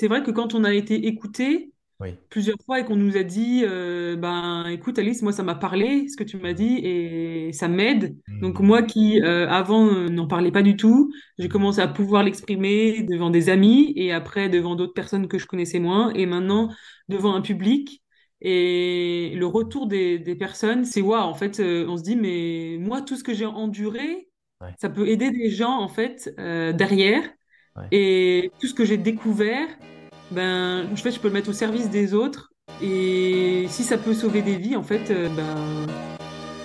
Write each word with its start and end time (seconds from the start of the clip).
c'est 0.00 0.08
vrai 0.08 0.22
que 0.24 0.30
quand 0.32 0.54
on 0.54 0.64
a 0.64 0.74
été 0.74 1.06
écouté 1.06 1.72
Oui. 2.00 2.18
plusieurs 2.30 2.56
fois 2.66 2.80
et 2.80 2.84
qu'on 2.84 2.96
nous 2.96 3.16
a 3.16 3.22
dit, 3.24 3.62
euh, 3.64 4.16
ben, 4.16 4.66
écoute 4.68 4.98
Alice, 4.98 5.22
moi 5.22 5.32
ça 5.32 5.42
m'a 5.42 5.54
parlé, 5.56 6.08
ce 6.08 6.16
que 6.16 6.24
tu 6.24 6.36
m'as 6.38 6.52
dit, 6.54 6.78
et 6.84 7.52
ça 7.52 7.68
m'aide. 7.68 8.16
Donc 8.40 8.60
Mhm. 8.60 8.60
moi 8.60 8.82
qui 8.82 9.20
euh, 9.22 9.48
avant 9.48 9.86
euh, 9.88 10.08
n'en 10.08 10.26
parlais 10.28 10.52
pas 10.52 10.62
du 10.62 10.76
tout, 10.76 11.12
j'ai 11.38 11.48
Mhm. 11.48 11.50
commencé 11.50 11.80
à 11.80 11.88
pouvoir 11.88 12.22
l'exprimer 12.24 13.02
devant 13.02 13.30
des 13.30 13.50
amis 13.50 13.92
et 13.96 14.12
après 14.12 14.48
devant 14.48 14.76
d'autres 14.76 14.94
personnes 14.94 15.28
que 15.28 15.38
je 15.38 15.46
connaissais 15.46 15.80
moins 15.80 16.12
et 16.14 16.26
maintenant 16.26 16.70
devant 17.08 17.34
un 17.34 17.42
public. 17.42 18.02
Et 18.42 19.34
le 19.36 19.46
retour 19.46 19.86
des, 19.86 20.18
des 20.18 20.34
personnes, 20.36 20.84
c'est 20.84 21.02
waouh, 21.02 21.22
en 21.28 21.34
fait, 21.34 21.60
euh, 21.60 21.86
on 21.88 21.96
se 21.98 22.02
dit, 22.02 22.16
mais 22.16 22.78
moi, 22.80 23.02
tout 23.02 23.16
ce 23.16 23.24
que 23.24 23.34
j'ai 23.34 23.46
enduré, 23.46 24.28
Ouais, 24.60 24.76
ça 24.80 24.88
peut 24.88 25.08
aider 25.08 25.30
des 25.30 25.50
gens, 25.50 25.78
en 25.80 25.88
fait, 25.88 26.34
derrière. 26.38 27.22
Ouais. 27.76 27.84
Et 27.92 28.50
tout 28.60 28.66
ce 28.66 28.74
que 28.74 28.84
j'ai 28.84 28.96
découvert, 28.96 29.68
ben, 30.30 30.86
en 30.90 30.96
fait, 30.96 31.12
je 31.12 31.20
peux 31.20 31.28
le 31.28 31.34
mettre 31.34 31.50
au 31.50 31.54
service 31.54 31.90
des 31.90 32.14
autres. 32.14 32.52
Et 32.82 33.66
si 33.68 33.82
ça 33.82 33.98
peut 33.98 34.14
sauver 34.14 34.42
des 34.42 34.56
vies, 34.56 34.76
en 34.76 34.82
fait, 34.82 35.10
euh, 35.10 35.28
ben, 35.28 35.86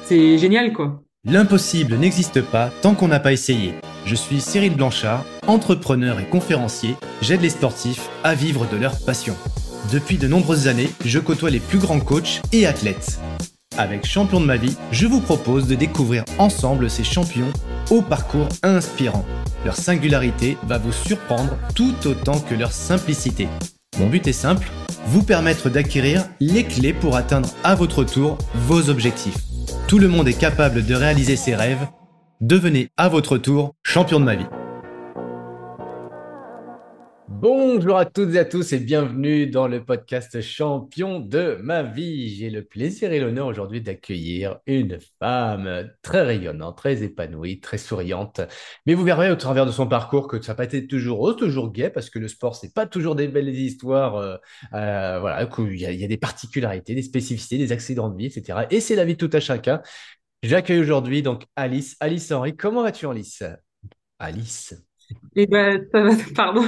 c'est 0.03 0.37
génial, 0.37 0.71
quoi. 0.73 1.01
L'impossible 1.27 1.95
n'existe 1.95 2.41
pas 2.41 2.69
tant 2.81 2.93
qu'on 2.93 3.07
n'a 3.07 3.19
pas 3.19 3.33
essayé. 3.33 3.73
Je 4.05 4.13
suis 4.13 4.39
Cyril 4.39 4.75
Blanchard, 4.75 5.25
entrepreneur 5.47 6.19
et 6.19 6.25
conférencier. 6.25 6.95
J'aide 7.23 7.41
les 7.41 7.49
sportifs 7.49 8.09
à 8.23 8.35
vivre 8.35 8.67
de 8.71 8.77
leur 8.77 9.03
passion. 9.03 9.35
Depuis 9.91 10.17
de 10.17 10.27
nombreuses 10.27 10.67
années, 10.67 10.89
je 11.03 11.17
côtoie 11.17 11.49
les 11.49 11.59
plus 11.59 11.79
grands 11.79 11.99
coachs 11.99 12.41
et 12.53 12.67
athlètes. 12.67 13.19
Avec 13.77 14.05
Champion 14.05 14.39
de 14.39 14.45
ma 14.45 14.57
vie, 14.57 14.77
je 14.91 15.07
vous 15.07 15.19
propose 15.19 15.67
de 15.67 15.73
découvrir 15.73 16.23
ensemble 16.37 16.89
ces 16.89 17.03
champions 17.03 17.51
au 17.89 18.01
parcours 18.01 18.49
inspirant. 18.63 19.25
Leur 19.63 19.75
singularité 19.75 20.57
va 20.63 20.77
vous 20.77 20.91
surprendre 20.91 21.57
tout 21.75 21.95
autant 22.05 22.39
que 22.39 22.55
leur 22.55 22.71
simplicité. 22.71 23.47
Mon 23.99 24.07
but 24.07 24.27
est 24.27 24.33
simple, 24.33 24.67
vous 25.07 25.23
permettre 25.23 25.69
d'acquérir 25.69 26.25
les 26.39 26.63
clés 26.63 26.93
pour 26.93 27.15
atteindre 27.15 27.49
à 27.63 27.75
votre 27.75 28.03
tour 28.03 28.37
vos 28.53 28.89
objectifs. 28.89 29.37
Tout 29.87 29.99
le 29.99 30.07
monde 30.07 30.27
est 30.27 30.39
capable 30.39 30.85
de 30.85 30.95
réaliser 30.95 31.35
ses 31.35 31.55
rêves. 31.55 31.87
Devenez 32.41 32.89
à 32.97 33.07
votre 33.07 33.37
tour 33.37 33.75
champion 33.83 34.19
de 34.19 34.25
ma 34.25 34.35
vie. 34.35 34.47
Bonjour 37.37 37.97
à 37.97 38.05
toutes 38.05 38.33
et 38.33 38.39
à 38.39 38.45
tous 38.45 38.71
et 38.71 38.79
bienvenue 38.79 39.47
dans 39.47 39.67
le 39.67 39.83
podcast 39.83 40.41
Champion 40.41 41.19
de 41.19 41.57
ma 41.61 41.83
vie. 41.83 42.33
J'ai 42.33 42.49
le 42.49 42.63
plaisir 42.63 43.11
et 43.11 43.19
l'honneur 43.19 43.47
aujourd'hui 43.47 43.81
d'accueillir 43.81 44.59
une 44.65 44.99
femme 45.19 45.91
très 46.01 46.21
rayonnante, 46.21 46.77
très 46.77 47.03
épanouie, 47.03 47.59
très 47.59 47.77
souriante. 47.77 48.39
Mais 48.85 48.93
vous 48.93 49.03
verrez 49.03 49.29
au 49.31 49.35
travers 49.35 49.65
de 49.65 49.71
son 49.71 49.85
parcours 49.85 50.27
que 50.29 50.41
ça 50.41 50.53
n'a 50.53 50.55
pas 50.55 50.63
été 50.63 50.87
toujours 50.87 51.19
rose, 51.19 51.35
toujours 51.35 51.71
gai, 51.73 51.89
parce 51.89 52.09
que 52.09 52.19
le 52.19 52.29
sport, 52.29 52.55
c'est 52.55 52.73
pas 52.73 52.87
toujours 52.87 53.15
des 53.15 53.27
belles 53.27 53.49
histoires. 53.49 54.15
euh, 54.15 54.37
euh, 54.73 55.19
voilà, 55.19 55.45
qu'il 55.45 55.77
y, 55.79 55.85
a, 55.85 55.91
il 55.91 55.99
y 55.99 56.05
a 56.05 56.07
des 56.07 56.17
particularités, 56.17 56.95
des 56.95 57.03
spécificités, 57.03 57.57
des 57.57 57.71
accidents 57.73 58.09
de 58.09 58.17
vie, 58.17 58.27
etc. 58.27 58.59
Et 58.71 58.79
c'est 58.79 58.95
la 58.95 59.03
vie 59.05 59.15
de 59.17 59.27
tout 59.27 59.35
à 59.35 59.41
chacun. 59.41 59.81
J'accueille 60.41 60.79
aujourd'hui 60.79 61.21
donc 61.21 61.43
Alice. 61.57 61.97
Alice 61.99 62.31
Henry, 62.31 62.55
comment 62.55 62.81
vas-tu 62.83 63.05
Alice? 63.07 63.43
Alice? 64.19 64.73
Et 65.35 65.47
ben, 65.47 65.85
ça 65.91 66.01
va, 66.01 66.11
pardon, 66.35 66.63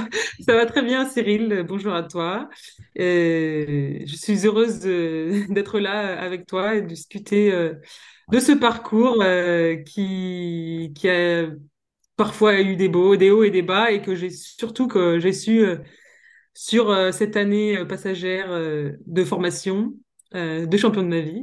ça 0.46 0.54
va 0.54 0.66
très 0.66 0.82
bien, 0.82 1.08
Cyril. 1.08 1.64
Bonjour 1.66 1.94
à 1.94 2.02
toi. 2.02 2.48
Euh, 2.98 4.00
je 4.04 4.16
suis 4.16 4.46
heureuse 4.46 4.80
d'être 5.48 5.78
là 5.78 6.20
avec 6.20 6.46
toi 6.46 6.74
et 6.74 6.82
de 6.82 6.86
discuter 6.86 7.52
euh, 7.52 7.74
de 8.30 8.38
ce 8.40 8.52
parcours 8.52 9.22
euh, 9.22 9.76
qui, 9.76 10.92
a 11.04 11.46
parfois 12.16 12.60
eu 12.60 12.76
des 12.76 12.88
beaux, 12.88 13.16
des 13.16 13.30
hauts 13.30 13.44
et 13.44 13.50
des 13.50 13.62
bas 13.62 13.90
et 13.90 14.02
que 14.02 14.14
j'ai 14.14 14.30
surtout 14.30 14.86
que 14.86 15.18
j'ai 15.18 15.32
su 15.32 15.64
sur 16.52 17.14
cette 17.14 17.36
année 17.36 17.84
passagère 17.86 18.48
de 18.50 19.24
formation 19.24 19.94
de 20.34 20.76
champion 20.76 21.02
de 21.02 21.08
ma 21.08 21.20
vie, 21.20 21.42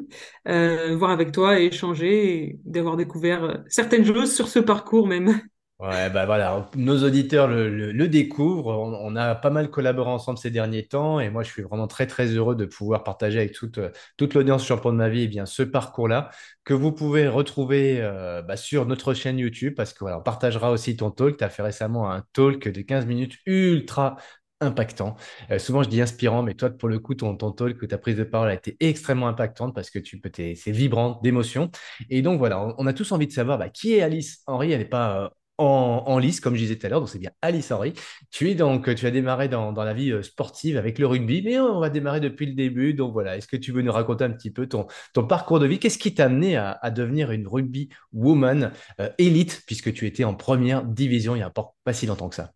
voir 0.97 1.11
avec 1.11 1.31
toi 1.31 1.59
et 1.59 1.67
échanger 1.67 2.43
et 2.43 2.59
d'avoir 2.65 2.97
découvert 2.97 3.63
certaines 3.69 4.05
choses 4.05 4.35
sur 4.35 4.49
ce 4.49 4.59
parcours 4.59 5.07
même. 5.07 5.39
Ouais, 5.87 6.09
bah 6.09 6.25
voilà, 6.25 6.67
nos 6.75 7.03
auditeurs 7.03 7.47
le, 7.47 7.69
le- 7.91 8.07
découvrent. 8.07 8.67
On, 9.03 9.15
a 9.17 9.35
pas 9.35 9.49
mal 9.51 9.69
collaboré 9.69 10.09
ensemble 10.09 10.37
ces 10.39 10.49
derniers 10.49 10.87
temps 10.87 11.19
et 11.19 11.29
moi, 11.29 11.43
je 11.43 11.51
suis 11.51 11.61
vraiment 11.61 11.85
très, 11.87 12.07
très 12.07 12.27
heureux 12.27 12.55
de 12.55 12.65
pouvoir 12.65 13.03
partager 13.03 13.37
avec 13.39 13.51
toute, 13.53 13.79
toute 14.17 14.33
l'audience 14.33 14.65
champion 14.65 14.91
de 14.93 14.97
ma 14.97 15.09
vie 15.09 15.23
eh 15.23 15.27
bien, 15.27 15.45
ce 15.45 15.61
parcours-là 15.63 16.31
que 16.63 16.73
vous 16.73 16.91
pouvez 16.91 17.27
retrouver 17.27 17.97
euh, 18.01 18.41
bah, 18.41 18.57
sur 18.57 18.85
notre 18.87 19.13
chaîne 19.13 19.37
YouTube 19.37 19.75
parce 19.75 19.93
que 19.93 19.99
voilà, 19.99 20.19
partagera 20.21 20.71
aussi 20.71 20.95
ton 20.95 21.11
talk. 21.11 21.37
Tu 21.37 21.43
as 21.43 21.49
fait 21.49 21.61
récemment 21.61 22.09
un 22.09 22.23
talk 22.33 22.67
de 22.69 22.81
15 22.81 23.05
minutes 23.05 23.35
ultra 23.45 24.15
impactant. 24.61 25.15
Euh, 25.51 25.59
souvent, 25.59 25.83
je 25.83 25.89
dis 25.89 26.01
inspirant, 26.01 26.41
mais 26.41 26.53
toi, 26.55 26.69
pour 26.69 26.87
le 26.89 26.99
coup, 26.99 27.13
ton, 27.15 27.35
ton 27.35 27.51
talk, 27.51 27.85
ta 27.87 27.97
prise 27.97 28.15
de 28.15 28.23
parole 28.23 28.47
a 28.49 28.53
été 28.53 28.77
extrêmement 28.79 29.27
impactante 29.27 29.75
parce 29.75 29.89
que 29.89 29.99
tu 29.99 30.19
t'es- 30.21 30.55
c'est 30.55 30.71
vibrant 30.71 31.19
d'émotion. 31.21 31.69
Et 32.09 32.21
donc, 32.21 32.39
voilà, 32.39 32.59
on, 32.65 32.73
on 32.77 32.87
a 32.87 32.93
tous 32.93 33.11
envie 33.11 33.27
de 33.27 33.33
savoir 33.33 33.57
bah, 33.59 33.69
qui 33.69 33.93
est 33.95 34.01
Alice 34.01 34.41
Henry? 34.47 34.71
Elle 34.71 34.79
n'est 34.79 34.85
pas. 34.85 35.25
euh, 35.25 35.29
en, 35.57 36.17
lice, 36.19 36.39
comme 36.39 36.55
je 36.55 36.61
disais 36.61 36.75
tout 36.75 36.85
à 36.85 36.89
l'heure, 36.89 36.99
donc 36.99 37.09
c'est 37.09 37.19
bien 37.19 37.31
Alice 37.41 37.71
Henry. 37.71 37.93
Tu 38.31 38.49
es 38.49 38.55
donc, 38.55 38.93
tu 38.95 39.05
as 39.05 39.11
démarré 39.11 39.47
dans, 39.47 39.71
la 39.71 39.93
vie 39.93 40.11
euh, 40.11 40.21
sportive 40.21 40.77
avec 40.77 40.99
le 40.99 41.07
rugby, 41.07 41.41
mais 41.43 41.59
on 41.59 41.79
va 41.79 41.89
démarrer 41.89 42.19
depuis 42.19 42.45
le 42.45 42.53
début. 42.53 42.93
Donc 42.93 43.13
voilà, 43.13 43.37
est-ce 43.37 43.47
que 43.47 43.57
tu 43.57 43.71
veux 43.71 43.81
nous 43.81 43.91
raconter 43.91 44.23
un 44.23 44.31
petit 44.31 44.51
peu 44.51 44.67
ton, 44.67 44.87
parcours 45.27 45.59
de 45.59 45.67
vie? 45.67 45.79
Qu'est-ce 45.79 45.97
qui 45.97 46.13
t'a 46.13 46.25
amené 46.25 46.57
à, 46.57 46.91
devenir 46.91 47.31
une 47.31 47.47
rugby 47.47 47.89
woman 48.13 48.71
euh, 48.99 49.09
élite, 49.17 49.63
puisque 49.65 49.93
tu 49.93 50.05
étais 50.07 50.23
en 50.23 50.35
première 50.35 50.83
division 50.83 51.35
il 51.35 51.39
n'y 51.39 51.43
a 51.43 51.51
pas 51.51 51.93
si 51.93 52.05
longtemps 52.05 52.29
que 52.29 52.35
ça? 52.35 52.51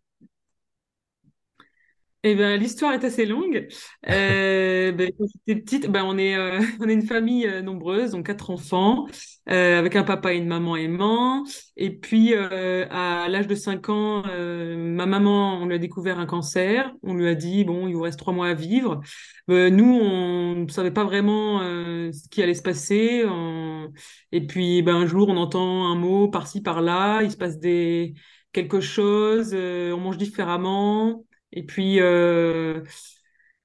Eh 2.22 2.34
ben, 2.34 2.60
l'histoire 2.60 2.92
est 2.92 3.02
assez 3.04 3.24
longue. 3.24 3.66
Euh, 4.10 4.92
ben, 4.92 5.10
quand 5.18 5.24
j'étais 5.46 5.58
petite, 5.58 5.86
ben, 5.90 6.04
on 6.04 6.18
est, 6.18 6.36
euh, 6.36 6.60
on 6.80 6.86
est 6.88 6.92
une 6.92 7.06
famille 7.06 7.46
euh, 7.46 7.62
nombreuse, 7.62 8.10
donc 8.10 8.26
quatre 8.26 8.50
enfants, 8.50 9.06
euh, 9.48 9.78
avec 9.78 9.96
un 9.96 10.02
papa 10.04 10.34
et 10.34 10.36
une 10.36 10.46
maman 10.46 10.76
aimants. 10.76 11.44
Et 11.78 11.88
puis, 11.98 12.34
euh, 12.34 12.86
à 12.90 13.26
l'âge 13.30 13.46
de 13.46 13.54
cinq 13.54 13.88
ans, 13.88 14.22
euh, 14.26 14.76
ma 14.76 15.06
maman, 15.06 15.60
on 15.62 15.66
lui 15.66 15.74
a 15.76 15.78
découvert 15.78 16.18
un 16.18 16.26
cancer. 16.26 16.92
On 17.02 17.14
lui 17.14 17.26
a 17.26 17.34
dit, 17.34 17.64
bon, 17.64 17.88
il 17.88 17.94
vous 17.94 18.02
reste 18.02 18.18
trois 18.18 18.34
mois 18.34 18.48
à 18.48 18.54
vivre. 18.54 19.00
Nous, 19.48 19.84
on 19.94 20.54
ne 20.56 20.68
savait 20.68 20.90
pas 20.92 21.04
vraiment 21.04 21.60
ce 21.60 22.28
qui 22.28 22.42
allait 22.42 22.54
se 22.54 22.62
passer. 22.62 23.24
On- 23.26 23.90
Et 24.32 24.46
puis, 24.46 24.82
ben, 24.82 24.94
un 24.96 25.06
jour, 25.06 25.28
on 25.30 25.36
entend 25.38 25.86
un 25.90 25.94
mot 25.96 26.28
par-ci, 26.28 26.60
par-là. 26.62 27.22
Il 27.22 27.30
se 27.30 27.36
passe 27.38 27.58
des 27.58 28.12
quelque 28.52 28.80
chose. 28.80 29.54
on 29.54 29.96
mange 29.98 30.18
différemment. 30.18 31.24
Et 31.52 31.64
puis, 31.64 32.00
euh, 32.00 32.82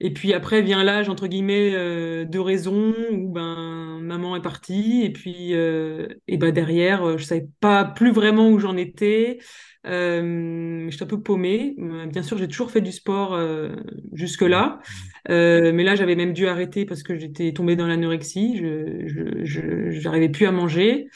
et 0.01 0.11
puis 0.13 0.33
après 0.33 0.61
vient 0.61 0.83
l'âge, 0.83 1.07
entre 1.07 1.27
guillemets, 1.27 1.71
euh, 1.73 2.25
de 2.25 2.39
raison, 2.39 2.93
où 3.11 3.29
ben, 3.31 3.99
maman 4.01 4.35
est 4.35 4.41
partie. 4.41 5.03
Et 5.03 5.11
puis, 5.11 5.53
euh, 5.53 6.07
et 6.27 6.37
ben, 6.37 6.51
derrière, 6.51 7.03
euh, 7.07 7.17
je 7.17 7.23
savais 7.23 7.47
pas 7.61 7.85
plus 7.85 8.11
vraiment 8.11 8.49
où 8.49 8.59
j'en 8.59 8.75
étais. 8.75 9.39
Euh, 9.87 10.89
j'étais 10.89 11.03
un 11.03 11.07
peu 11.07 11.21
paumée. 11.21 11.75
Bien 12.11 12.23
sûr, 12.23 12.37
j'ai 12.37 12.47
toujours 12.47 12.71
fait 12.71 12.81
du 12.81 12.91
sport 12.91 13.39
jusque-là. 14.13 14.79
Mais 15.29 15.83
là, 15.83 15.95
j'avais 15.95 16.15
même 16.15 16.33
dû 16.33 16.47
arrêter 16.47 16.85
parce 16.85 17.03
que 17.03 17.15
j'étais 17.17 17.53
tombée 17.53 17.75
dans 17.75 17.87
l'anorexie. 17.87 18.57
Je, 18.57 19.91
j'arrivais 19.91 20.29
plus 20.29 20.45
à 20.47 20.51
manger. 20.51 21.07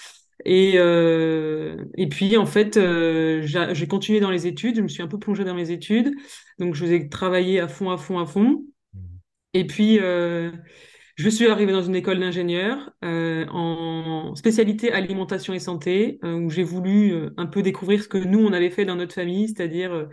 Et, 0.46 0.76
et 0.76 2.08
puis, 2.10 2.38
en 2.38 2.46
fait, 2.46 2.80
j'ai 2.80 3.88
continué 3.88 4.20
dans 4.20 4.32
les 4.32 4.48
études. 4.48 4.76
Je 4.78 4.82
me 4.82 4.88
suis 4.88 5.04
un 5.04 5.08
peu 5.08 5.20
plongée 5.20 5.44
dans 5.44 5.56
mes 5.56 5.72
études. 5.72 6.14
Donc, 6.60 6.76
je 6.76 6.82
faisais 6.86 7.08
travailler 7.10 7.60
à 7.60 7.68
fond, 7.68 7.90
à 7.90 7.98
fond, 7.98 8.20
à 8.20 8.26
fond. 8.26 8.64
Et 9.54 9.66
puis, 9.66 10.00
euh, 10.00 10.52
je 11.16 11.30
suis 11.30 11.48
arrivée 11.48 11.72
dans 11.72 11.82
une 11.82 11.96
école 11.96 12.20
d'ingénieur 12.20 12.92
euh, 13.04 13.46
en 13.50 14.36
spécialité 14.36 14.92
alimentation 14.92 15.54
et 15.54 15.60
santé, 15.60 16.20
euh, 16.24 16.34
où 16.34 16.50
j'ai 16.50 16.64
voulu 16.64 17.30
un 17.38 17.46
peu 17.46 17.62
découvrir 17.62 18.04
ce 18.04 18.08
que 18.08 18.18
nous, 18.18 18.40
on 18.40 18.54
avait 18.54 18.70
fait 18.70 18.86
dans 18.86 18.96
notre 18.96 19.14
famille, 19.16 19.48
c'est-à-dire 19.48 20.08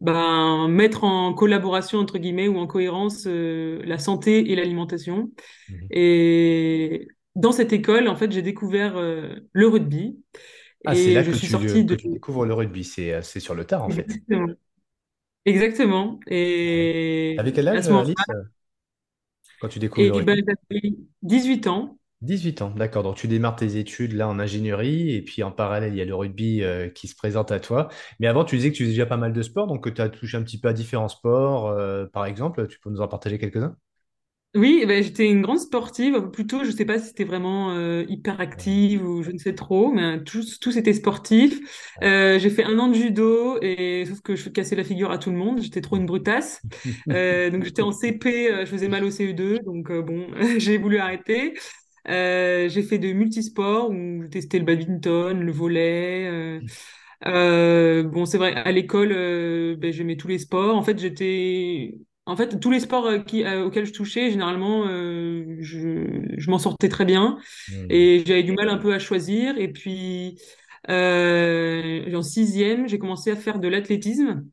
ben, 0.00 0.68
mettre 0.68 1.04
en 1.04 1.34
collaboration, 1.34 1.98
entre 1.98 2.18
guillemets, 2.18 2.48
ou 2.48 2.58
en 2.58 2.66
cohérence 2.66 3.26
la 3.26 3.98
santé 3.98 4.50
et 4.50 4.56
l'alimentation. 4.56 5.30
Mhm. 5.68 5.88
Et 5.90 7.08
dans 7.36 7.52
cette 7.52 7.72
école, 7.72 8.08
en 8.08 8.16
fait, 8.16 8.32
j'ai 8.32 8.42
découvert 8.42 8.94
le 8.98 9.66
rugby 9.68 10.18
Ah, 10.86 10.94
c'est 10.94 11.12
là 11.12 11.22
je 11.22 11.30
que 11.30 11.36
suis 11.36 11.46
tu, 11.46 11.52
sortie 11.52 11.86
que 11.86 11.92
de... 11.92 11.94
tu 11.96 12.08
découvres 12.08 12.46
le 12.46 12.54
rugby, 12.54 12.82
c'est 12.84 13.20
c'est 13.22 13.40
sur 13.40 13.54
le 13.54 13.64
tard 13.64 13.84
en 13.84 13.90
fait. 13.90 14.06
Exactement. 15.44 16.20
Et 16.26 17.36
T'avais 17.36 17.52
quel 17.52 17.66
à 17.72 17.82
âge, 17.82 17.82
ce 17.82 17.92
moment 17.92 18.04
Alice, 18.04 18.28
euh, 18.30 18.44
quand 19.60 19.68
tu 19.68 19.78
découvres 19.78 20.08
le 20.08 20.14
et 20.14 20.22
ben, 20.22 20.36
rugby? 20.36 20.44
j'avais 20.46 20.96
18 21.22 21.66
ans. 21.68 21.98
18 22.22 22.60
ans, 22.62 22.70
d'accord. 22.70 23.02
Donc 23.02 23.16
tu 23.16 23.28
démarres 23.28 23.56
tes 23.56 23.76
études 23.78 24.12
là 24.12 24.28
en 24.28 24.38
ingénierie 24.38 25.14
et 25.14 25.22
puis 25.22 25.42
en 25.42 25.50
parallèle, 25.52 25.94
il 25.94 25.96
y 25.98 26.02
a 26.02 26.04
le 26.04 26.14
rugby 26.14 26.62
euh, 26.62 26.88
qui 26.90 27.08
se 27.08 27.14
présente 27.16 27.50
à 27.50 27.60
toi. 27.60 27.88
Mais 28.18 28.26
avant, 28.26 28.44
tu 28.44 28.56
disais 28.56 28.70
que 28.70 28.76
tu 28.76 28.82
faisais 28.84 28.92
déjà 28.94 29.06
pas 29.06 29.16
mal 29.16 29.32
de 29.32 29.42
sports, 29.42 29.66
donc 29.66 29.92
tu 29.94 30.00
as 30.02 30.08
touché 30.10 30.36
un 30.36 30.42
petit 30.42 30.60
peu 30.60 30.68
à 30.68 30.72
différents 30.74 31.08
sports, 31.08 31.68
euh, 31.68 32.06
par 32.06 32.26
exemple. 32.26 32.66
Tu 32.68 32.78
peux 32.78 32.90
nous 32.90 33.00
en 33.00 33.08
partager 33.08 33.38
quelques-uns? 33.38 33.76
Oui, 34.56 34.80
eh 34.82 34.86
ben, 34.86 35.00
j'étais 35.00 35.28
une 35.30 35.42
grande 35.42 35.60
sportive. 35.60 36.28
Plutôt, 36.32 36.64
je 36.64 36.72
sais 36.72 36.84
pas 36.84 36.98
si 36.98 37.06
c'était 37.08 37.22
vraiment 37.24 37.70
euh, 37.70 38.04
hyper 38.08 38.40
active 38.40 39.06
ou 39.08 39.22
je 39.22 39.30
ne 39.30 39.38
sais 39.38 39.54
trop, 39.54 39.92
mais 39.92 40.02
euh, 40.18 40.20
tous, 40.24 40.58
tous 40.58 40.76
étaient 40.76 40.92
sportifs. 40.92 41.60
Euh, 42.02 42.36
j'ai 42.40 42.50
fait 42.50 42.64
un 42.64 42.76
an 42.80 42.88
de 42.88 42.94
judo 42.94 43.58
et 43.62 44.04
sauf 44.06 44.20
que 44.22 44.34
je 44.34 44.48
cassais 44.48 44.74
la 44.74 44.82
figure 44.82 45.12
à 45.12 45.18
tout 45.18 45.30
le 45.30 45.36
monde. 45.36 45.62
J'étais 45.62 45.80
trop 45.80 45.96
une 45.96 46.06
brutasse. 46.06 46.62
Euh, 47.10 47.50
donc 47.50 47.64
j'étais 47.64 47.82
en 47.82 47.90
CP, 47.92 48.50
euh, 48.52 48.60
je 48.64 48.70
faisais 48.70 48.88
mal 48.88 49.04
au 49.04 49.10
CE2, 49.10 49.58
donc 49.60 49.90
bon, 49.92 50.26
j'ai 50.58 50.78
voulu 50.78 50.98
arrêter. 50.98 51.54
J'ai 52.06 52.82
fait 52.82 52.98
de 52.98 53.12
multisports 53.12 53.90
où 53.90 54.22
j'ai 54.22 54.28
testé 54.30 54.58
le 54.58 54.64
badminton, 54.64 55.40
le 55.40 55.52
volley. 55.52 56.60
euh, 57.26 58.02
bon, 58.04 58.26
c'est 58.26 58.38
vrai, 58.38 58.54
à 58.54 58.70
l'école, 58.72 59.10
ben, 59.78 59.92
j'aimais 59.92 60.16
tous 60.16 60.28
les 60.28 60.38
sports. 60.38 60.76
En 60.76 60.82
fait, 60.82 60.98
j'étais, 60.98 61.98
en 62.30 62.36
fait, 62.36 62.60
tous 62.60 62.70
les 62.70 62.80
sports 62.80 63.06
euh, 63.06 63.18
qui, 63.18 63.44
euh, 63.44 63.64
auxquels 63.66 63.86
je 63.86 63.92
touchais, 63.92 64.30
généralement, 64.30 64.86
euh, 64.86 65.56
je, 65.60 66.06
je 66.36 66.50
m'en 66.50 66.58
sortais 66.58 66.88
très 66.88 67.04
bien. 67.04 67.38
Hmm. 67.68 67.86
Et 67.90 68.22
j'avais 68.24 68.42
du 68.42 68.52
mal 68.52 68.68
un 68.68 68.78
peu 68.78 68.94
à 68.94 68.98
choisir. 68.98 69.58
Et 69.58 69.68
puis, 69.72 70.40
euh, 70.88 72.14
en 72.14 72.22
sixième, 72.22 72.88
j'ai 72.88 72.98
commencé 72.98 73.30
à 73.30 73.36
faire 73.36 73.58
de 73.58 73.68
l'athlétisme. 73.68 74.44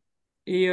Et 0.47 0.67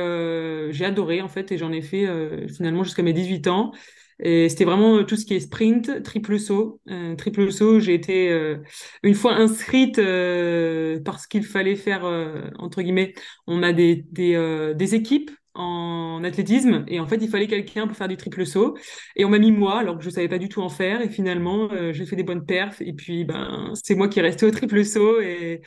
j'ai 0.71 0.85
adoré, 0.85 1.21
en 1.21 1.29
fait, 1.29 1.51
et 1.51 1.59
j'en 1.59 1.73
ai 1.73 1.83
fait 1.83 2.07
finalement 2.47 2.85
jusqu'à 2.85 3.03
mes 3.03 3.13
18 3.13 3.49
ans. 3.49 3.73
Et 4.21 4.49
c'était 4.49 4.65
vraiment 4.65 5.03
tout 5.05 5.17
ce 5.17 5.25
qui 5.27 5.35
est 5.35 5.41
sprint, 5.41 6.03
triple 6.05 6.39
saut. 6.39 6.81
Euh, 6.89 7.17
triple 7.17 7.51
saut, 7.51 7.81
j'ai 7.81 7.95
été 7.95 8.31
euh, 8.31 8.59
une 9.03 9.15
fois 9.15 9.35
inscrite 9.35 9.99
euh, 9.99 11.01
parce 11.05 11.27
qu'il 11.27 11.45
fallait 11.45 11.75
faire, 11.75 12.05
entre 12.59 12.83
guillemets, 12.83 13.15
on 13.49 13.63
a 13.63 13.73
des, 13.73 14.05
des, 14.13 14.73
des 14.77 14.95
équipes 14.95 15.31
en 15.55 16.23
athlétisme. 16.25 16.85
Et 16.89 17.01
en 17.01 17.07
fait 17.07 17.17
il 17.17 17.29
fallait 17.29 17.47
quelqu'un 17.47 17.87
pour 17.87 17.97
faire 17.97 18.09
du 18.09 18.17
triple 18.17 18.45
saut 18.47 18.77
et 19.17 19.25
on 19.25 19.29
m'a 19.29 19.39
mis 19.39 19.53
moi 19.53 19.79
alors 19.79 19.97
que 19.99 20.05
je 20.05 20.11
savais 20.11 20.29
pas 20.29 20.39
du 20.39 20.49
tout 20.49 20.63
en 20.63 20.69
faire. 20.69 21.01
Et 21.01 21.09
finalement 21.09 21.71
euh, 21.73 21.93
j'ai 21.93 22.07
fait 22.07 22.17
des 22.17 22.23
bonnes 22.25 22.45
perfs. 22.47 22.81
Et 22.81 22.93
puis 22.93 23.25
ben 23.25 23.73
c'est 23.75 23.95
moi 23.95 24.09
qui 24.09 24.19
est 24.19 24.23
resté 24.23 24.47
au 24.47 24.51
triple 24.51 24.85
saut. 24.85 25.21
Et 25.21 25.63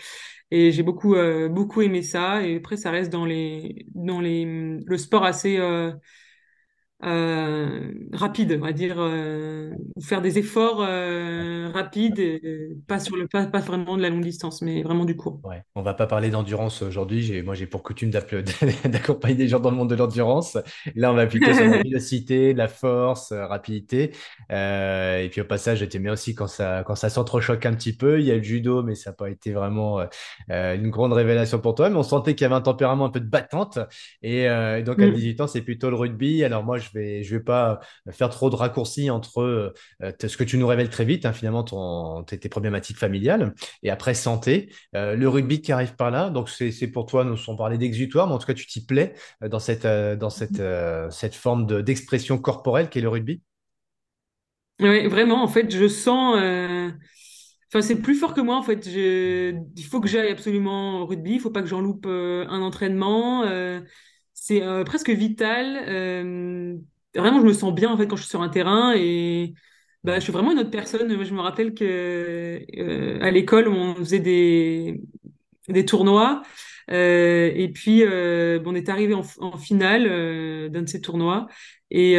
et 0.51 0.71
j'ai 0.71 0.83
beaucoup 0.83 1.15
euh, 1.15 1.49
beaucoup 1.49 1.81
aimé 1.81 2.01
ça. 2.03 2.45
Et 2.45 2.57
après 2.57 2.77
ça 2.77 2.91
reste 2.91 3.11
dans 3.11 3.25
les 3.25 3.85
dans 3.95 4.21
les 4.21 4.45
le 4.45 4.97
sport 4.97 5.25
assez 5.25 5.57
euh, 7.03 7.91
rapide, 8.13 8.57
on 8.59 8.65
va 8.65 8.71
dire, 8.73 8.95
euh, 8.97 9.71
faire 10.01 10.21
des 10.21 10.39
efforts 10.39 10.81
euh, 10.81 11.69
rapides, 11.73 12.19
et 12.19 12.69
pas 12.87 12.99
sur 12.99 13.17
le 13.17 13.27
pas, 13.27 13.45
pas 13.45 13.59
vraiment 13.59 13.97
de 13.97 14.01
la 14.01 14.09
longue 14.09 14.23
distance, 14.23 14.61
mais 14.61 14.83
vraiment 14.83 15.05
du 15.05 15.15
court. 15.15 15.39
Ouais, 15.43 15.63
on 15.75 15.81
va 15.81 15.93
pas 15.93 16.07
parler 16.07 16.29
d'endurance 16.29 16.81
aujourd'hui. 16.81 17.21
J'ai, 17.21 17.41
moi, 17.41 17.55
j'ai 17.55 17.67
pour 17.67 17.83
coutume 17.83 18.09
d'accompagner 18.85 19.35
des 19.35 19.47
gens 19.47 19.59
dans 19.59 19.71
le 19.71 19.75
monde 19.75 19.89
de 19.89 19.95
l'endurance. 19.95 20.57
Là, 20.95 21.11
on 21.11 21.15
va 21.15 21.27
plutôt 21.27 21.53
sur 21.53 21.65
la 21.65 21.77
vélocité, 21.83 22.53
la 22.53 22.67
force, 22.67 23.31
rapidité. 23.31 24.11
Et 24.49 25.27
puis 25.31 25.41
au 25.41 25.45
passage, 25.45 25.79
j'aimais 25.79 26.05
bien 26.05 26.13
aussi 26.13 26.35
quand 26.35 26.47
ça, 26.47 26.83
quand 26.85 26.95
ça 26.95 27.09
s'entrechoque 27.09 27.65
un 27.65 27.73
petit 27.73 27.95
peu. 27.95 28.19
Il 28.19 28.25
y 28.25 28.31
a 28.31 28.35
le 28.35 28.43
judo, 28.43 28.83
mais 28.83 28.95
ça 28.95 29.09
n'a 29.11 29.15
pas 29.15 29.29
été 29.29 29.51
vraiment 29.51 30.01
une 30.49 30.89
grande 30.89 31.13
révélation 31.13 31.59
pour 31.59 31.75
toi. 31.75 31.89
Mais 31.89 31.97
on 31.97 32.03
sentait 32.03 32.35
qu'il 32.35 32.43
y 32.43 32.45
avait 32.45 32.55
un 32.55 32.61
tempérament 32.61 33.05
un 33.05 33.09
peu 33.09 33.19
de 33.19 33.29
battante. 33.29 33.79
Et 34.21 34.47
donc 34.83 35.01
à 35.01 35.07
Mm. 35.07 35.13
18 35.13 35.41
ans, 35.41 35.47
c'est 35.47 35.61
plutôt 35.61 35.89
le 35.89 35.95
rugby. 35.95 36.43
Alors 36.43 36.63
moi, 36.63 36.77
je 36.77 36.86
vais, 36.93 37.23
je 37.23 37.35
vais 37.35 37.43
pas 37.43 37.79
faire 38.11 38.29
trop 38.29 38.49
de 38.49 38.55
raccourcis 38.55 39.09
entre 39.09 39.41
euh, 39.41 39.73
ce 40.19 40.37
que 40.37 40.43
tu 40.43 40.57
nous 40.57 40.67
révèles 40.67 40.89
très 40.89 41.05
vite, 41.05 41.25
hein, 41.25 41.33
finalement, 41.33 41.63
ton, 41.63 42.23
tes 42.23 42.39
tes 42.39 42.49
problématiques 42.49 42.97
familiales, 42.97 43.53
et 43.83 43.89
après 43.89 44.13
santé. 44.13 44.71
Euh, 44.95 45.15
le 45.15 45.29
rugby 45.29 45.61
qui 45.61 45.71
arrive 45.71 45.95
par 45.95 46.11
là, 46.11 46.29
donc 46.29 46.49
c'est 46.49 46.87
pour 46.91 47.05
toi, 47.05 47.23
nous 47.23 47.37
on 47.47 47.55
parlait 47.55 47.77
d'exutoire, 47.77 48.27
mais 48.27 48.33
en 48.33 48.37
tout 48.39 48.47
cas, 48.47 48.53
tu 48.53 48.65
t'y 48.67 48.85
plais 48.85 49.13
euh, 49.43 49.49
dans 49.49 49.59
cette, 49.59 49.85
euh, 49.85 50.15
dans 50.15 50.29
cette, 50.29 50.59
euh, 50.59 51.09
cette 51.11 51.35
forme 51.35 51.65
de- 51.65 51.81
d'expression 51.81 52.37
corporelle 52.37 52.89
qu'est 52.89 53.01
le 53.01 53.09
rugby? 53.09 53.41
Ouais, 54.79 55.07
vraiment, 55.07 55.41
en 55.43 55.47
fait, 55.47 55.71
je 55.71 55.87
sens. 55.87 56.35
euh, 56.37 56.91
Enfin, 57.69 57.81
c'est 57.81 58.01
plus 58.01 58.15
fort 58.15 58.33
que 58.33 58.39
moi, 58.41 58.55
en 58.57 58.63
fait. 58.63 58.87
Je... 58.89 59.53
Il 59.75 59.83
faut 59.85 59.99
que 59.99 60.07
j'aille 60.07 60.31
absolument 60.31 61.01
au 61.01 61.05
rugby. 61.05 61.33
Il 61.33 61.39
faut 61.41 61.49
pas 61.51 61.61
que 61.61 61.67
j'en 61.67 61.81
loupe 61.81 62.05
euh, 62.05 62.45
un 62.49 62.61
entraînement. 62.61 63.43
euh, 63.43 63.81
C'est 64.47 64.61
euh, 64.63 64.85
presque 64.85 65.09
vital. 65.09 65.83
euh, 65.89 66.77
Vraiment, 67.15 67.41
je 67.41 67.45
me 67.47 67.51
sens 67.53 67.73
bien, 67.73 67.91
en 67.91 67.97
fait, 67.97 68.07
quand 68.07 68.15
je 68.15 68.21
suis 68.21 68.29
sur 68.29 68.41
un 68.41 68.47
terrain 68.49 68.93
et 68.95 69.53
bah, 70.05 70.15
je 70.15 70.21
suis 70.21 70.31
vraiment 70.31 70.53
une 70.53 70.59
autre 70.59 70.71
personne. 70.71 71.09
Je 71.21 71.33
me 71.33 71.41
rappelle 71.41 71.73
que 71.73 72.61
euh, 72.77 73.19
à 73.21 73.29
l'école, 73.31 73.67
on 73.67 73.95
faisait 73.95 74.19
des 74.19 75.01
des 75.67 75.85
tournois. 75.85 76.43
Et 76.89 77.69
puis, 77.73 78.03
on 78.05 78.75
est 78.75 78.89
arrivé 78.89 79.13
en, 79.13 79.57
finale 79.57 80.03
d'un 80.71 80.83
de 80.83 80.87
ces 80.87 81.01
tournois. 81.01 81.47
Et 81.91 82.15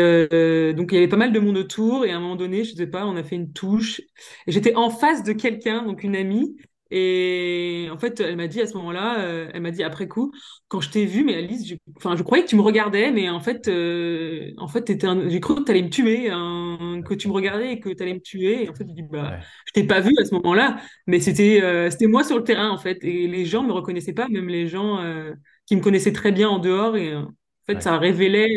donc, 0.75 0.93
il 0.93 0.97
y 0.97 0.99
avait 0.99 1.09
pas 1.09 1.17
mal 1.17 1.33
de 1.33 1.41
monde 1.41 1.57
autour. 1.57 2.05
Et 2.05 2.11
à 2.11 2.17
un 2.19 2.21
moment 2.21 2.37
donné, 2.37 2.65
je 2.65 2.75
sais 2.75 2.87
pas, 2.87 3.07
on 3.07 3.17
a 3.17 3.25
fait 3.25 3.37
une 3.37 3.53
touche. 3.55 4.03
Et 4.47 4.53
j'étais 4.53 4.75
en 4.75 4.91
face 4.91 5.23
de 5.23 5.33
quelqu'un, 5.33 5.83
donc 5.85 6.03
une 6.03 6.17
amie. 6.17 6.57
Et 6.91 7.89
en 7.93 7.99
fait, 7.99 8.21
elle 8.21 8.37
m'a 8.37 8.47
dit 8.49 8.61
à 8.61 8.67
ce 8.67 8.75
moment-là, 8.79 9.21
euh, 9.21 9.51
elle 9.53 9.61
m'a 9.63 9.71
dit 9.71 9.83
après 9.83 10.09
coup, 10.09 10.33
quand 10.69 10.81
je 10.81 10.91
t'ai 10.91 11.05
vue, 11.07 11.25
mais 11.25 11.35
Alice, 11.37 11.67
je, 11.69 11.75
enfin, 11.97 12.17
je 12.17 12.23
croyais 12.23 12.45
que 12.45 12.49
tu 12.49 12.57
me 12.57 12.63
regardais, 12.63 13.11
mais 13.13 13.29
en 13.31 13.41
fait, 13.41 13.69
euh, 13.69 14.53
en 14.59 14.69
fait, 14.69 15.05
un- 15.05 15.29
j'ai 15.29 15.41
cru 15.41 15.55
que 15.57 15.63
tu 15.65 15.71
allais 15.71 15.83
me 15.83 15.91
tuer, 15.91 16.31
hein, 16.31 17.03
que 17.05 17.15
tu 17.15 17.29
me 17.29 17.33
regardais 17.35 17.73
et 17.75 17.81
que 17.81 17.91
tu 17.91 18.03
allais 18.03 18.15
me 18.15 18.21
tuer. 18.21 18.65
Et 18.65 18.69
en 18.71 18.75
fait, 18.75 18.87
je 18.89 18.95
dis, 18.95 19.03
bah, 19.03 19.33
Ouais, 19.33 19.41
je 19.67 19.73
t'ai 19.73 19.87
pas 19.87 20.01
vu 20.01 20.13
à 20.21 20.25
ce 20.25 20.35
moment-là. 20.35 20.79
Mais 21.07 21.21
c'était 21.21 21.63
euh, 21.63 21.91
c'était 21.91 22.07
moi 22.07 22.25
sur 22.25 22.37
le 22.39 22.45
terrain 22.45 22.71
en 22.71 22.79
fait 22.79 23.03
et 23.05 23.27
les 23.29 23.45
gens 23.45 23.63
me 23.63 23.73
reconnaissaient 23.73 24.13
pas, 24.15 24.29
même 24.29 24.49
les 24.49 24.67
gens 24.69 25.01
euh, 25.03 25.33
qui 25.67 25.77
me 25.77 25.81
connaissaient 25.83 26.13
très 26.13 26.33
bien 26.33 26.49
en 26.49 26.59
dehors 26.59 26.97
et 26.97 27.15
en 27.15 27.29
fait 27.67 27.81
ouais, 27.81 27.83
ça 27.83 27.99
révélait 27.99 28.49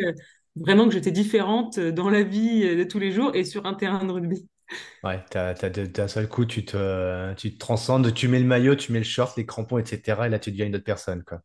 vraiment 0.55 0.87
que 0.87 0.93
j'étais 0.93 1.11
différente 1.11 1.79
dans 1.79 2.09
la 2.09 2.23
vie 2.23 2.75
de 2.75 2.83
tous 2.83 2.99
les 2.99 3.11
jours 3.11 3.31
et 3.35 3.43
sur 3.45 3.65
un 3.65 3.73
terrain 3.73 4.03
de 4.05 4.11
rugby. 4.11 4.47
Ouais. 5.03 5.23
D'un 5.33 6.07
seul 6.07 6.27
coup, 6.27 6.45
tu 6.45 6.65
te, 6.65 7.33
tu 7.35 7.53
te 7.53 7.57
transcendes, 7.57 8.13
tu 8.13 8.27
mets 8.27 8.39
le 8.39 8.45
maillot, 8.45 8.75
tu 8.75 8.91
mets 8.91 8.99
le 8.99 9.05
short, 9.05 9.37
les 9.37 9.45
crampons, 9.45 9.77
etc. 9.77 10.27
Et 10.27 10.29
là, 10.29 10.39
tu 10.39 10.51
deviens 10.51 10.65
une 10.67 10.75
autre 10.75 10.83
personne, 10.85 11.23
quoi. 11.23 11.41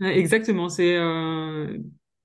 Ouais, 0.00 0.18
exactement, 0.18 0.68
c'est 0.68 0.96
euh, 0.96 1.78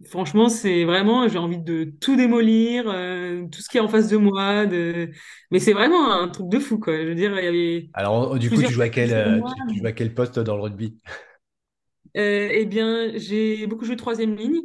franchement 0.06 0.50
c'est 0.50 0.86
vraiment 0.86 1.28
j'ai 1.28 1.38
envie 1.38 1.60
de 1.60 1.84
tout 2.02 2.16
démolir, 2.16 2.86
euh, 2.90 3.48
tout 3.48 3.62
ce 3.62 3.70
qui 3.70 3.78
est 3.78 3.80
en 3.80 3.88
face 3.88 4.08
de 4.10 4.18
moi, 4.18 4.66
de 4.66 5.12
mais 5.52 5.60
c'est 5.60 5.74
vraiment 5.74 6.12
un 6.12 6.30
truc 6.30 6.50
de 6.50 6.60
fou 6.60 6.80
quoi. 6.80 6.98
Je 6.98 7.04
veux 7.10 7.16
dire 7.16 7.38
il 7.40 7.46
y 7.46 7.48
avait 7.48 7.90
Alors, 7.94 8.32
oh, 8.32 8.38
du 8.40 8.52
coup, 8.52 8.64
tu 8.64 8.74
joues 8.74 8.82
à 8.82 8.90
quel, 8.90 9.14
euh, 9.14 9.42
moi. 9.42 9.54
tu, 9.54 9.64
tu 9.66 9.80
joues 9.80 9.86
à 9.88 9.92
quel 9.92 10.14
poste 10.14 10.40
dans 10.40 10.56
le 10.56 10.62
rugby? 10.64 10.98
Euh, 12.18 12.50
eh 12.52 12.66
bien 12.66 13.12
j'ai 13.18 13.68
beaucoup 13.68 13.86
joué 13.86 13.96
troisième 13.96 14.36
ligne. 14.36 14.62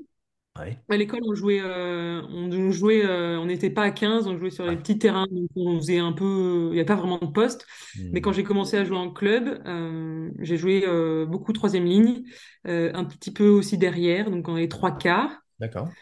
Ouais, 0.58 0.78
À 0.90 0.96
l'école, 0.98 1.20
on 1.26 1.34
jouait, 1.34 1.60
euh, 1.62 2.20
on, 2.28 2.52
on 2.52 2.70
jouait, 2.70 3.04
euh, 3.06 3.38
on 3.40 3.46
n'était 3.46 3.70
pas 3.70 3.82
à 3.84 3.90
15, 3.90 4.26
on 4.26 4.36
jouait 4.38 4.50
sur 4.50 4.66
les 4.66 4.76
ouais. 4.76 4.78
petits 4.78 4.98
terrains, 4.98 5.26
donc 5.30 5.48
on 5.56 5.78
faisait 5.78 5.98
un 5.98 6.12
peu, 6.12 6.68
il 6.72 6.74
n'y 6.74 6.80
a 6.80 6.84
pas 6.84 6.94
vraiment 6.94 7.18
de 7.18 7.26
poste. 7.26 7.66
Mais 8.12 8.20
quand 8.20 8.32
Hmm. 8.32 8.34
j'ai 8.34 8.44
commencé 8.44 8.76
à 8.76 8.84
jouer 8.84 8.98
en 8.98 9.10
club, 9.10 9.62
euh, 9.66 10.30
j'ai 10.40 10.58
joué 10.58 10.84
euh, 10.86 11.24
beaucoup 11.24 11.52
troisième 11.54 11.86
ligne, 11.86 12.24
euh, 12.66 12.90
un 12.94 13.04
petit 13.04 13.32
peu 13.32 13.48
aussi 13.48 13.78
derrière, 13.78 14.30
donc 14.30 14.46
on 14.48 14.56
est 14.58 14.70
trois 14.70 14.96
quarts, 14.96 15.30
D'accord. 15.58 15.94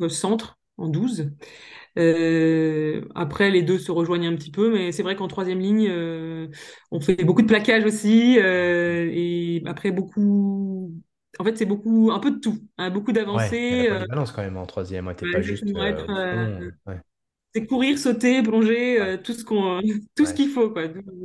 au 0.00 0.08
centre, 0.08 0.58
en 0.78 0.88
12. 0.88 1.30
Euh, 1.98 3.06
après, 3.14 3.50
les 3.50 3.62
deux 3.62 3.78
se 3.78 3.92
rejoignent 3.92 4.26
un 4.28 4.36
petit 4.36 4.50
peu, 4.50 4.72
mais 4.72 4.92
c'est 4.92 5.02
vrai 5.02 5.16
qu'en 5.16 5.28
troisième 5.28 5.60
ligne, 5.60 5.88
euh, 5.90 6.48
on 6.90 7.00
fait 7.00 7.22
beaucoup 7.24 7.42
de 7.42 7.46
plaquage 7.46 7.84
aussi, 7.84 8.38
euh, 8.40 9.08
et 9.12 9.62
après 9.66 9.90
beaucoup. 9.92 10.92
En 11.38 11.44
fait, 11.44 11.56
c'est 11.56 11.66
beaucoup, 11.66 12.10
un 12.12 12.18
peu 12.20 12.30
de 12.32 12.38
tout, 12.40 12.58
hein, 12.78 12.90
beaucoup 12.90 13.12
Ouais, 13.34 13.56
il 13.68 13.76
y 13.76 13.80
a 13.80 13.84
la 13.84 13.86
d'avancées, 13.86 13.88
euh, 13.90 14.06
quand 14.34 14.42
même 14.42 14.56
en 14.56 14.66
troisième. 14.66 15.06
Ouais, 15.06 15.14
t'es 15.16 15.26
ouais, 15.26 15.32
pas 15.32 15.40
juste 15.42 15.64
euh, 15.76 15.84
être, 15.84 16.10
euh. 16.10 16.70
Ouais, 16.86 17.00
c'est 17.54 17.66
courir, 17.66 17.98
sauter, 17.98 18.42
plonger, 18.42 19.00
ouais, 19.00 19.00
euh, 19.00 19.16
tout 19.18 19.32
ce 19.34 19.44
qu'on, 19.44 19.80
tout 20.14 20.26
ce 20.26 20.30
ouais. 20.30 20.34
qu'il 20.34 20.50
faut, 20.50 20.70
quoi. 20.70 20.84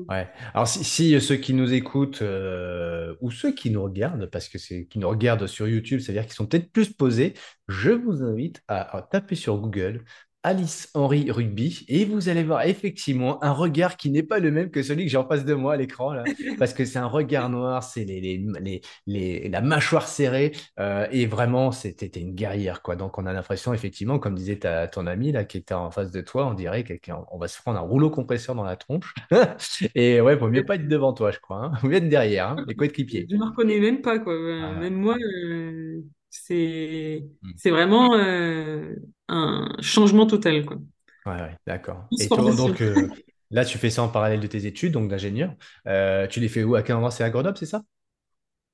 Ouais. 0.10 0.30
Alors 0.54 0.68
si, 0.70 0.86
si, 0.86 1.20
ceux 1.20 1.36
qui 1.36 1.54
nous 1.54 1.74
écoutent 1.74 2.22
euh, 2.22 3.14
ou 3.20 3.30
ceux 3.30 3.54
qui 3.54 3.72
nous 3.72 3.84
regardent, 3.84 4.28
parce 4.28 4.48
que 4.48 4.58
c'est 4.58 4.86
qui 4.88 5.00
nous 5.00 5.10
regardent 5.10 5.48
sur 5.48 5.68
YouTube, 5.68 6.00
c'est-à-dire 6.00 6.24
qu'ils 6.26 6.34
sont 6.34 6.46
peut-être 6.48 6.72
plus 6.72 6.94
posés, 6.94 7.34
je 7.68 7.92
vous 7.92 8.24
invite 8.24 8.64
à, 8.70 8.98
à 8.98 9.02
taper 9.02 9.36
sur 9.36 9.58
Google 9.60 10.06
Alice 10.44 10.90
Henry 10.94 11.30
Rugby 11.30 11.84
et 11.90 12.06
vous 12.06 12.30
allez 12.30 12.44
voir 12.44 12.62
effectivement 12.66 13.44
un 13.44 13.52
regard 13.52 13.98
qui 13.98 14.10
n'est 14.12 14.24
pas 14.24 14.40
le 14.40 14.50
même 14.52 14.72
que 14.72 14.82
celui 14.82 15.04
que 15.06 15.12
j'ai 15.12 15.18
en 15.18 15.28
face 15.28 15.44
de 15.44 15.54
moi 15.54 15.74
à 15.74 15.78
l'écran 15.78 16.14
là, 16.14 16.24
parce 16.60 16.74
que 16.74 16.86
c'est 16.86 17.00
un 17.00 17.08
regard 17.08 17.50
noir, 17.50 17.84
c'est 17.84 18.06
les, 18.06 18.22
les, 18.22 18.46
les, 18.62 18.82
les- 19.08 19.50
la 19.50 19.60
mâchoire 19.62 20.08
serrée 20.08 20.54
euh, 20.80 21.06
et 21.12 21.26
vraiment 21.26 21.72
c'était 21.74 22.08
une 22.22 22.34
guerrière 22.34 22.82
quoi. 22.82 22.96
Donc 22.96 23.18
on 23.18 23.26
a 23.26 23.34
l'impression 23.34 23.74
effectivement, 23.74 24.20
comme 24.20 24.36
disait 24.36 24.60
ta, 24.60 24.88
ton 24.88 25.06
ami 25.08 25.32
là 25.34 25.44
qui 25.44 25.58
était 25.58 25.74
en 25.74 25.92
face 25.92 26.12
de 26.12 26.22
toi, 26.22 26.48
on 26.48 26.54
dirait 26.54 26.84
quelqu'un, 26.86 27.26
on 27.32 27.38
va 27.38 27.48
se 27.50 27.62
prendre 27.62 27.78
un 27.80 27.82
rouleau 27.82 28.10
compresseur 28.10 28.56
dans 28.56 28.64
la 28.64 28.78
tronche. 28.78 29.14
Et 29.96 30.22
ouais, 30.22 30.36
vaut 30.36 30.50
mieux 30.50 30.64
pas 30.66 30.76
être 30.76 30.88
devant 30.88 31.14
toi, 31.14 31.32
je 31.32 31.40
crois. 31.40 31.58
Hein. 31.66 31.72
Vaut 31.82 31.90
mieux 31.90 31.98
être 31.98 32.10
derrière, 32.10 32.50
hein, 32.50 32.64
les 32.68 32.76
coéquipiers. 32.76 33.28
Je 33.30 33.36
me 33.36 33.46
reconnais 33.46 33.80
même 33.80 34.02
pas, 34.02 34.20
quoi. 34.20 34.34
Euh, 34.34 34.62
Ah 34.64 34.80
Même 34.80 34.96
moi, 34.96 35.16
euh, 35.44 36.02
c'est, 36.30 37.24
ouais. 37.44 37.54
c'est 37.56 37.70
vraiment 37.72 38.16
euh, 38.16 38.96
un 39.30 39.70
changement 39.82 40.26
total, 40.28 40.66
quoi. 40.66 40.78
Ouais, 41.26 41.34
ouais, 41.42 41.56
d'accord. 41.66 42.14
Et 42.18 42.30
toi, 42.30 42.54
donc 42.54 42.82
euh, 42.82 43.10
là, 43.52 43.66
tu 43.66 43.78
fais 43.78 43.90
ça 43.90 44.02
en 44.04 44.08
parallèle 44.10 44.40
de 44.40 44.48
tes 44.48 44.66
études, 44.66 44.94
donc 44.94 45.10
d'ingénieur. 45.10 45.54
Euh, 45.88 46.26
tu 46.28 46.40
les 46.40 46.48
fais 46.48 46.64
où? 46.64 46.76
À 46.76 46.84
quel 46.84 46.96
endroit? 46.96 47.12
C'est 47.12 47.24
à 47.24 47.30
Grenoble, 47.30 47.58
c'est 47.58 47.66
ça? 47.66 47.84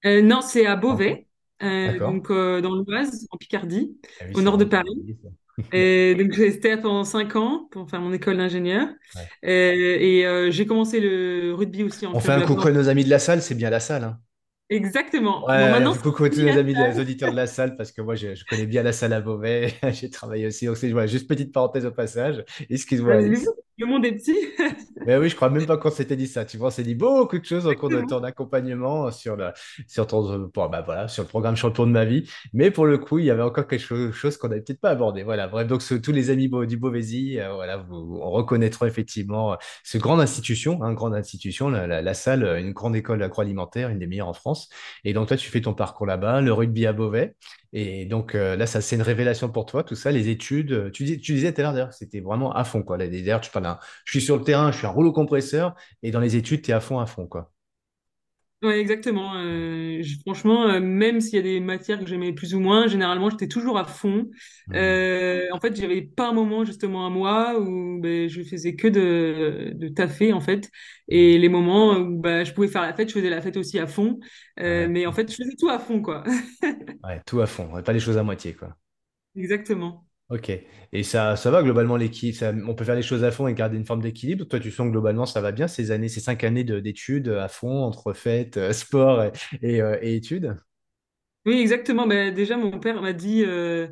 Euh, 0.06 0.22
non, 0.22 0.42
c'est 0.42 0.66
à? 0.66 0.76
Beauvais, 0.76 1.28
donc 1.62 2.28
dans 2.30 2.76
l'Oise, 2.76 3.26
en 3.32 3.38
Picardie, 3.38 3.98
Ah 4.20 4.26
oui, 4.28 4.36
au 4.36 4.42
nord 4.42 4.58
de 4.58 4.66
Paris. 4.66 4.90
Et 5.72 6.16
donc, 6.16 6.34
j'ai 6.34 6.46
resté 6.46 6.78
pendant 6.78 7.04
cinq 7.04 7.36
ans 7.36 7.68
pour 7.72 7.90
faire 7.90 8.02
mon 8.02 8.14
école 8.14 8.38
d'ingénieur. 8.38 8.88
Ouais. 9.16 9.30
Et 9.44 10.26
j'ai 10.52 10.66
commencé 10.66 11.00
le 11.00 11.54
rugby 11.56 11.84
aussi 11.84 12.06
en 12.08 12.14
On 12.14 12.22
fait 12.22 12.32
un 12.32 12.42
coucou 12.42 12.70
à 12.70 12.72
nos 12.72 12.88
amis 12.88 13.04
de 13.04 13.10
la 13.10 13.20
salle, 13.20 13.42
c'est 13.42 13.56
bien 13.56 13.70
la 13.70 13.82
salle, 13.82 14.04
hein. 14.06 14.22
Exactement. 14.70 15.42
Bon, 15.42 15.48
Ouais, 15.48 15.70
maintenant, 15.70 15.92
un 15.92 15.94
c'est 15.94 16.02
coucou 16.02 16.24
hein. 16.26 16.58
amis, 16.58 16.74
les 16.74 17.00
auditeurs 17.00 17.32
de 17.32 17.36
la 17.36 17.48
salle, 17.48 17.76
parce 17.76 17.92
que 17.92 18.02
moi, 18.02 18.16
je, 18.16 18.34
je 18.34 18.46
connais 18.46 18.66
bien 18.66 18.82
la 18.82 18.94
salle 18.94 19.14
à 19.14 19.22
Beauvais. 19.22 19.74
J'ai 19.92 20.10
travaillé 20.10 20.48
aussi. 20.48 20.66
Donc, 20.66 20.78
voilà, 20.78 21.08
juste 21.08 21.28
petite 21.28 21.52
parenthèse 21.54 21.86
au 21.86 21.92
passage. 21.92 22.44
Excuse-moi. 22.70 23.22
Le 23.80 23.88
monde 23.88 24.06
est 24.06 24.12
petit. 24.14 24.36
Mais 25.08 25.18
oui, 25.18 25.30
je 25.30 25.36
crois 25.36 25.50
même 25.50 25.66
pas 25.66 25.78
qu'on 25.78 25.90
s'était 25.90 26.16
dit 26.16 26.28
ça. 26.28 26.46
Tu 26.46 26.58
vois, 26.58 26.68
on 26.68 26.72
s'est 26.72 26.84
dit 26.84 26.94
beaucoup 26.94 27.40
de 27.40 27.44
choses 27.44 27.66
au 27.66 27.74
cours 27.74 27.90
de 27.90 28.02
ton 28.02 28.24
accompagnement 28.24 29.10
sur 29.12 29.36
le, 29.36 29.50
sur 29.88 30.06
ton, 30.06 30.50
bon, 30.54 30.70
bah 30.70 30.84
voilà, 30.86 31.08
sur 31.08 31.24
le 31.24 31.28
programme 31.28 31.56
champion 31.56 31.88
de 31.88 31.92
ma 31.92 32.06
vie. 32.06 32.30
Mais 32.54 32.70
pour 32.70 32.86
le 32.86 33.00
coup, 33.00 33.18
il 33.18 33.26
y 33.26 33.32
avait 33.32 33.42
encore 33.42 33.68
quelque 33.68 33.82
chose, 33.82 34.14
chose 34.14 34.38
qu'on 34.38 34.50
n'avait 34.50 34.62
peut-être 34.62 34.80
pas 34.80 34.92
abordé. 34.92 35.24
Voilà. 35.24 35.48
Bref, 35.48 35.68
donc 35.68 35.82
ce- 35.82 35.96
tous 35.96 36.12
les 36.12 36.30
amis 36.30 36.50
du 36.68 36.78
Beauvaisis, 36.78 37.40
euh, 37.40 37.52
voilà, 37.54 37.78
vous, 37.78 38.20
on 38.22 38.30
reconnaîtra 38.30 38.88
effectivement 38.88 39.54
euh, 39.54 39.56
ce 39.84 39.98
grande 39.98 40.22
institution, 40.22 40.84
hein, 40.84 40.94
grande 40.94 41.16
institution, 41.16 41.70
la, 41.70 41.88
la, 41.88 42.02
la 42.04 42.14
salle, 42.14 42.44
euh, 42.44 42.60
une 42.60 42.74
grande 42.74 42.96
école 42.96 43.24
agroalimentaire, 43.24 43.90
une 43.90 44.00
des 44.00 44.08
meilleures 44.08 44.28
en 44.30 44.34
France. 44.34 44.70
Et 45.04 45.14
donc 45.14 45.28
toi, 45.30 45.38
tu 45.38 45.50
fais 45.50 45.62
ton 45.62 45.74
parcours 45.74 46.06
là-bas, 46.06 46.42
le 46.42 46.54
rugby 46.54 46.86
à 46.86 46.94
Beauvais. 46.94 47.36
Et 47.76 48.06
donc 48.06 48.36
euh, 48.36 48.56
là, 48.56 48.68
ça, 48.68 48.82
c'est 48.82 48.96
une 48.96 49.02
révélation 49.02 49.50
pour 49.50 49.66
toi, 49.66 49.84
tout 49.84 49.96
ça, 49.96 50.12
les 50.12 50.30
études. 50.30 50.92
Tu, 50.92 51.06
dis- 51.06 51.20
tu 51.20 51.34
disais 51.34 51.52
tout 51.54 51.62
à 51.62 51.64
l'heure 51.64 51.74
d'ailleurs 51.74 51.94
c'était 51.94 52.20
vraiment 52.20 52.54
à 52.54 52.64
fond, 52.64 52.84
quoi. 52.84 52.98
D'ailleurs, 53.00 53.42
tu 53.42 53.50
parles 53.50 53.63
je 54.06 54.12
suis 54.12 54.22
sur 54.22 54.38
le 54.38 54.44
terrain, 54.44 54.72
je 54.72 54.78
suis 54.80 54.88
un 54.88 54.90
rouleau 54.90 55.12
compresseur, 55.14 55.76
et 56.04 56.12
dans 56.12 56.20
les 56.20 56.36
études, 56.36 56.62
tu 56.64 56.72
es 56.72 56.74
à 56.74 56.80
fond, 56.82 57.00
à 57.00 57.06
fond, 57.06 57.28
quoi. 57.28 57.52
Ouais, 58.62 58.80
exactement. 58.80 59.34
Euh, 59.36 60.00
je- 60.02 60.20
franchement, 60.22 60.68
euh, 60.70 60.80
même 60.80 61.20
s'il 61.20 61.36
y 61.36 61.40
a 61.40 61.42
des 61.42 61.60
matières 61.60 62.00
que 62.00 62.06
j'aimais 62.06 62.32
plus 62.32 62.56
ou 62.56 62.62
moins, 62.62 62.88
généralement, 62.88 63.30
j'étais 63.30 63.50
toujours 63.50 63.78
à 63.78 63.84
fond. 63.84 64.30
Hmm. 64.68 64.74
Euh, 64.76 65.48
en 65.52 65.60
fait, 65.60 65.76
j'avais 65.76 66.02
pas 66.02 66.30
un 66.30 66.32
moment 66.34 66.64
justement 66.64 67.06
à 67.06 67.10
moi 67.10 67.60
où 67.60 68.00
ben, 68.00 68.30
je 68.30 68.42
faisais 68.42 68.76
que 68.78 68.88
de, 68.88 69.74
de 69.76 69.88
taffer, 69.90 70.32
en 70.32 70.40
fait. 70.40 70.70
Et 71.10 71.38
les 71.40 71.50
moments 71.50 71.98
où 71.98 72.18
ben, 72.22 72.46
je 72.46 72.54
pouvais 72.54 72.70
faire 72.70 72.84
la 72.84 72.94
fête, 72.94 73.10
je 73.10 73.14
faisais 73.16 73.30
la 73.30 73.42
fête 73.42 73.58
aussi 73.58 73.80
à 73.80 73.88
fond. 73.88 74.18
Ouais, 74.66 74.88
mais 74.88 75.06
en 75.06 75.12
fait, 75.12 75.30
je 75.30 75.36
faisais 75.36 75.56
tout 75.60 75.68
à 75.70 75.78
fond, 75.80 76.02
quoi. 76.02 76.24
ouais, 77.04 77.22
tout 77.26 77.40
à 77.42 77.46
fond, 77.48 77.82
pas 77.84 77.94
les 77.94 78.00
choses 78.02 78.18
à 78.18 78.24
moitié, 78.24 78.54
quoi. 78.56 78.76
Exactement. 79.36 80.08
Ok. 80.30 80.52
Et 80.94 81.04
ça, 81.04 81.36
ça 81.36 81.52
va 81.52 81.62
globalement 81.62 81.96
l'équipe, 81.98 82.34
ça- 82.36 82.54
on 82.66 82.74
peut 82.74 82.86
faire 82.86 82.96
les 82.96 83.04
choses 83.04 83.24
à 83.24 83.32
fond 83.32 83.48
et 83.48 83.54
garder 83.54 83.78
une 83.78 83.86
forme 83.86 84.02
d'équilibre. 84.02 84.46
Toi, 84.46 84.60
tu 84.60 84.72
sens 84.72 84.88
que 84.88 84.92
globalement 84.92 85.26
ça 85.26 85.42
va 85.42 85.52
bien 85.52 85.68
ces 85.68 85.92
années, 85.92 86.10
ces 86.10 86.22
cinq 86.22 86.44
années 86.44 86.64
de- 86.64 86.80
d'études 86.80 87.28
à 87.30 87.48
fond 87.50 87.84
entre 87.84 88.14
fêtes, 88.14 88.58
euh, 88.58 88.74
sport 88.74 89.24
et, 89.24 89.32
et, 89.62 89.82
euh, 89.82 89.98
et 90.02 90.16
études? 90.16 90.56
Oui, 91.46 91.60
exactement. 91.60 92.08
Ben, 92.08 92.34
déjà, 92.34 92.56
mon 92.56 92.80
père 92.80 93.02
m'a 93.02 93.12
dit 93.12 93.44
euh, 93.44 93.90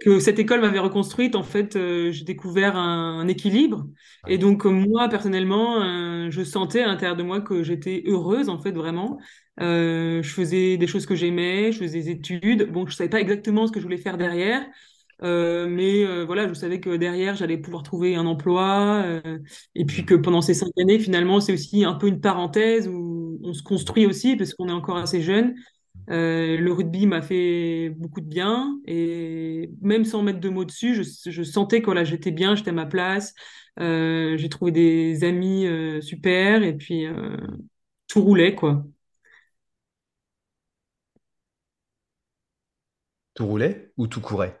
que 0.00 0.18
cette 0.20 0.38
école 0.38 0.60
m'avait 0.60 0.78
reconstruite. 0.78 1.34
En 1.34 1.42
fait, 1.42 1.76
euh, 1.76 2.12
j'ai 2.12 2.24
découvert 2.24 2.76
un, 2.76 3.20
un 3.20 3.28
équilibre. 3.28 3.86
Et 4.26 4.36
Ouais. 4.36 4.38
donc, 4.38 4.66
euh, 4.66 4.70
moi, 4.70 5.08
personnellement, 5.08 5.82
euh, 5.82 6.30
je 6.30 6.42
sentais 6.44 6.82
à 6.82 6.86
l'intérieur 6.86 7.16
de 7.16 7.22
moi 7.22 7.40
que 7.40 7.62
j'étais 7.62 8.02
heureuse, 8.06 8.50
en 8.50 8.58
fait, 8.60 8.72
vraiment. 8.72 9.18
Euh, 9.60 10.22
je 10.22 10.28
faisais 10.30 10.76
des 10.76 10.86
choses 10.86 11.06
que 11.06 11.14
j'aimais, 11.14 11.72
je 11.72 11.78
faisais 11.78 12.00
des 12.00 12.10
études. 12.10 12.70
Bon, 12.70 12.86
je 12.86 12.94
savais 12.94 13.08
pas 13.08 13.20
exactement 13.20 13.66
ce 13.66 13.72
que 13.72 13.80
je 13.80 13.84
voulais 13.84 13.96
faire 13.96 14.18
derrière. 14.18 14.62
Euh, 15.22 15.68
mais 15.68 16.04
euh, 16.04 16.24
voilà, 16.24 16.48
je 16.48 16.54
savais 16.54 16.80
que 16.80 16.96
derrière, 16.96 17.34
j'allais 17.36 17.58
pouvoir 17.58 17.82
trouver 17.82 18.16
un 18.16 18.26
emploi. 18.26 19.02
euh, 19.04 19.38
et 19.74 19.84
puis 19.84 20.04
que 20.04 20.14
Hmm. 20.14 20.22
pendant 20.22 20.42
ces 20.42 20.54
cinq 20.54 20.70
années, 20.80 20.98
finalement, 20.98 21.40
c'est 21.40 21.52
aussi 21.52 21.84
un 21.84 21.94
peu 21.94 22.08
une 22.08 22.20
parenthèse 22.20 22.88
où 22.88 23.38
on 23.42 23.52
se 23.54 23.62
construit 23.62 24.06
aussi 24.06 24.36
parce 24.36 24.54
qu'on 24.54 24.68
est 24.68 24.72
encore 24.72 24.96
assez 24.96 25.22
jeune. 25.22 25.54
Le 26.08 26.70
rugby 26.72 27.06
m'a 27.06 27.22
fait 27.22 27.90
beaucoup 27.96 28.20
de 28.20 28.26
bien 28.28 28.78
et 28.86 29.70
même 29.80 30.04
sans 30.04 30.22
mettre 30.22 30.40
de 30.40 30.48
mots 30.50 30.64
dessus, 30.64 30.94
je, 30.94 31.30
je 31.30 31.42
sentais 31.42 31.80
que 31.80 31.86
voilà, 31.86 32.04
j'étais 32.04 32.30
bien, 32.30 32.54
j'étais 32.56 32.70
à 32.70 32.72
ma 32.74 32.86
place. 32.86 33.34
J'ai 33.78 34.48
trouvé 34.50 34.70
des 34.72 35.24
amis 35.24 35.66
super 36.02 36.62
et 36.62 36.74
puis 36.76 37.06
tout 38.08 38.22
roulait 38.22 38.54
quoi. 38.54 38.84
Tout 43.34 43.46
roulait 43.46 43.92
ou 43.96 44.08
tout 44.08 44.20
courait? 44.20 44.60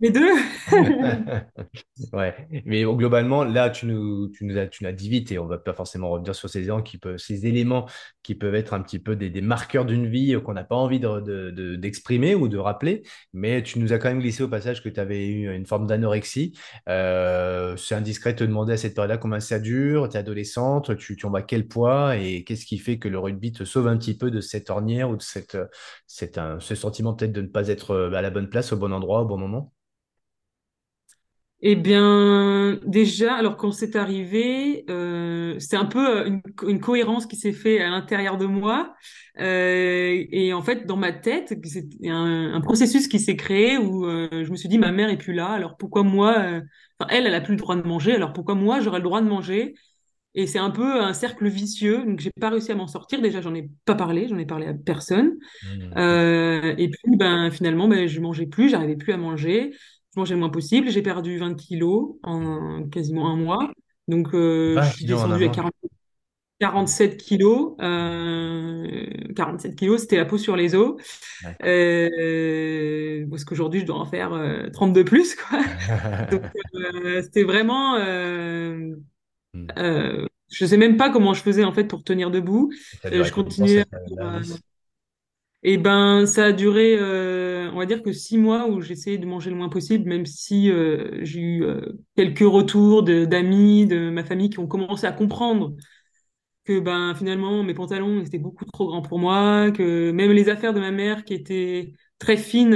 Les 0.00 0.10
deux? 0.10 0.30
Ouais, 2.12 2.34
mais 2.66 2.82
globalement, 2.84 3.44
là, 3.44 3.70
tu 3.70 3.86
nous, 3.86 4.28
tu 4.30 4.44
nous 4.44 4.56
as, 4.58 4.66
tu 4.68 4.90
dit 4.94 5.08
vite 5.08 5.32
et 5.32 5.38
on 5.38 5.46
va 5.46 5.58
pas 5.58 5.72
forcément 5.74 6.10
revenir 6.10 6.34
sur 6.34 6.48
ces 6.48 6.60
éléments 6.60 6.82
qui 6.82 6.98
peuvent, 6.98 7.18
ces 7.18 7.46
éléments 7.46 7.88
qui 8.22 8.34
peuvent 8.34 8.54
être 8.54 8.74
un 8.74 8.80
petit 8.82 8.98
peu 8.98 9.16
des, 9.16 9.30
des 9.30 9.40
marqueurs 9.42 9.84
d'une 9.84 10.06
vie 10.08 10.36
qu'on 10.44 10.54
n'a 10.54 10.64
pas 10.64 10.76
envie 10.76 11.00
de, 11.00 11.20
de- 11.20 11.50
de- 11.50 11.76
d'exprimer 11.76 12.34
ou 12.34 12.48
de 12.48 12.58
rappeler, 12.58 13.02
mais 13.32 13.62
tu 13.62 13.78
nous 13.80 13.92
as 13.92 13.98
quand 13.98 14.08
même 14.08 14.20
glissé 14.20 14.42
au 14.42 14.48
passage 14.48 14.82
que 14.82 14.88
tu 14.88 15.00
avais 15.00 15.26
eu 15.28 15.54
une 15.54 15.66
forme 15.66 15.86
d'anorexie. 15.86 16.52
Euh, 16.88 17.76
c'est 17.76 17.94
indiscret 17.94 18.32
de 18.34 18.38
te 18.38 18.44
demander 18.44 18.74
à 18.74 18.76
cette 18.76 18.94
période-là 18.94 19.18
combien 19.18 19.40
ça 19.40 19.58
dure, 19.58 20.08
tu 20.08 20.16
es 20.16 20.20
adolescente, 20.20 20.96
tu, 20.96 21.16
en 21.24 21.30
bats 21.30 21.42
quel 21.42 21.66
poids 21.68 22.16
et 22.16 22.44
qu'est-ce 22.44 22.66
qui 22.66 22.78
fait 22.78 22.98
que 22.98 23.08
le 23.08 23.18
rugby 23.18 23.52
te 23.52 23.64
sauve 23.64 23.88
un 23.88 23.96
petit 23.98 24.16
peu 24.16 24.30
de 24.30 24.40
cette 24.40 24.70
ornière 24.70 25.10
ou 25.10 25.16
de 25.16 25.22
cette, 25.22 25.56
un- 26.38 26.60
ce 26.60 26.74
sentiment 26.74 27.14
peut-être 27.14 27.32
de 27.32 27.42
ne 27.42 27.46
pas 27.48 27.68
être 27.68 27.90
euh, 27.92 28.12
à 28.12 28.22
la 28.22 28.30
bonne 28.30 28.48
place, 28.48 28.72
au 28.72 28.76
bon 28.76 28.92
endroit, 28.92 29.22
au 29.22 29.26
bon 29.26 29.38
moment? 29.38 29.72
Eh 31.62 31.76
bien, 31.76 32.80
déjà, 32.86 33.34
alors 33.34 33.58
quand 33.58 33.70
c'est 33.70 33.94
arrivé, 33.94 34.84
euh, 34.88 35.56
c'est 35.58 35.76
un 35.76 35.84
peu 35.84 36.20
euh, 36.22 36.26
une, 36.26 36.42
une 36.66 36.80
cohérence 36.80 37.26
qui 37.26 37.36
s'est 37.36 37.52
fait 37.52 37.80
à 37.82 37.90
l'intérieur 37.90 38.38
de 38.38 38.46
moi. 38.46 38.94
Euh, 39.38 40.24
et 40.30 40.54
en 40.54 40.62
fait, 40.62 40.86
dans 40.86 40.96
ma 40.96 41.12
tête, 41.12 41.52
c'est 41.64 41.86
un, 42.08 42.54
un 42.54 42.60
processus 42.62 43.08
qui 43.08 43.20
s'est 43.20 43.36
créé 43.36 43.76
où 43.76 44.06
euh, 44.06 44.42
je 44.42 44.50
me 44.50 44.56
suis 44.56 44.70
dit, 44.70 44.78
ma 44.78 44.90
mère 44.90 45.10
est 45.10 45.18
plus 45.18 45.34
là, 45.34 45.48
alors 45.50 45.76
pourquoi 45.76 46.02
moi, 46.02 46.34
euh, 46.38 46.62
enfin, 46.98 47.10
elle, 47.14 47.26
elle 47.26 47.34
a 47.34 47.42
plus 47.42 47.52
le 47.54 47.58
droit 47.60 47.76
de 47.76 47.82
manger, 47.86 48.14
alors 48.14 48.32
pourquoi 48.32 48.54
moi, 48.54 48.80
j'aurais 48.80 48.98
le 48.98 49.04
droit 49.04 49.20
de 49.20 49.28
manger? 49.28 49.74
Et 50.34 50.46
c'est 50.46 50.58
un 50.60 50.70
peu 50.70 51.02
un 51.02 51.12
cercle 51.14 51.48
vicieux, 51.48 52.04
donc 52.06 52.20
j'ai 52.20 52.30
pas 52.40 52.50
réussi 52.50 52.72
à 52.72 52.76
m'en 52.76 52.86
sortir. 52.88 53.20
Déjà, 53.22 53.40
j'en 53.40 53.54
ai 53.54 53.70
pas 53.84 53.96
parlé, 53.96 54.28
j'en 54.28 54.38
ai 54.38 54.46
parlé 54.46 54.66
à 54.66 54.74
personne. 54.74 55.38
Euh, 55.96 56.74
et 56.78 56.88
puis, 56.90 57.16
ben, 57.16 57.50
finalement, 57.50 57.88
ben, 57.88 58.06
je 58.06 58.20
mangeais 58.20 58.46
plus, 58.46 58.68
j'arrivais 58.70 58.96
plus 58.96 59.12
à 59.12 59.16
manger. 59.16 59.72
Je 60.14 60.20
mangeais 60.20 60.34
le 60.34 60.40
moins 60.40 60.50
possible. 60.50 60.90
J'ai 60.90 61.02
perdu 61.02 61.38
20 61.38 61.54
kilos 61.54 62.16
en 62.22 62.88
quasiment 62.88 63.30
un 63.30 63.36
mois. 63.36 63.70
Donc, 64.08 64.34
euh, 64.34 64.80
je 64.80 64.80
20 64.80 64.90
suis 64.90 65.04
descendue 65.06 65.44
à 65.44 65.48
mois. 65.48 65.50
40 65.50 65.74
47 66.60 67.16
kilos. 67.18 67.76
Euh, 67.80 69.06
47 69.36 69.76
kilos, 69.76 70.02
c'était 70.02 70.16
la 70.16 70.26
peau 70.26 70.38
sur 70.38 70.56
les 70.56 70.74
os. 70.74 70.96
Euh, 71.64 73.26
parce 73.30 73.44
qu'aujourd'hui, 73.44 73.80
je 73.80 73.86
dois 73.86 73.96
en 73.98 74.06
faire 74.06 74.32
euh, 74.32 74.68
32 74.70 75.04
plus, 75.04 75.36
quoi. 75.36 75.60
Donc, 76.30 76.42
euh, 76.74 77.22
c'était 77.22 77.44
vraiment... 77.44 77.96
Euh, 77.96 78.96
Hmm. 79.54 79.66
euh, 79.78 80.26
je 80.50 80.66
sais 80.66 80.76
même 80.76 80.96
pas 80.96 81.10
comment 81.10 81.34
je 81.34 81.42
faisais, 81.42 81.64
en 81.64 81.72
fait, 81.72 81.84
pour 81.84 82.04
tenir 82.04 82.30
debout. 82.30 82.72
Euh, 83.12 83.24
je 83.24 83.32
continuais 83.32 83.80
à? 84.18 84.40
Et 85.62 85.76
ben, 85.78 86.24
ça 86.26 86.46
a 86.46 86.52
duré, 86.52 86.96
euh, 86.98 87.70
on 87.72 87.78
va 87.78 87.86
dire 87.86 88.02
que 88.02 88.12
six 88.12 88.38
mois 88.38 88.66
où 88.68 88.80
j'essayais 88.80 89.18
de 89.18 89.26
manger 89.26 89.50
le 89.50 89.56
moins 89.56 89.68
possible, 89.68 90.08
même 90.08 90.24
si 90.26 90.70
euh, 90.70 91.18
j'ai 91.22 91.40
eu 91.40 91.64
euh, 91.64 91.80
quelques 92.16 92.38
retours 92.40 93.02
de- 93.02 93.26
d'amis, 93.26 93.86
de, 93.86 94.08
ma 94.10 94.24
famille 94.24 94.48
qui 94.50 94.58
ont 94.58 94.66
commencé 94.66 95.06
à 95.06 95.12
comprendre 95.12 95.74
que 96.64 96.80
ben 96.80 97.14
finalement 97.14 97.62
mes 97.64 97.74
pantalons 97.74 98.22
étaient 98.22 98.38
beaucoup 98.38 98.64
trop 98.66 98.86
grands 98.88 99.02
pour 99.02 99.18
moi, 99.18 99.70
que 99.72 100.10
même 100.12 100.32
les 100.32 100.48
affaires 100.50 100.74
de 100.74 100.80
ma 100.80 100.90
mère 100.92 101.24
qui 101.24 101.34
étaient 101.34 101.92
très 102.18 102.36
fines 102.36 102.74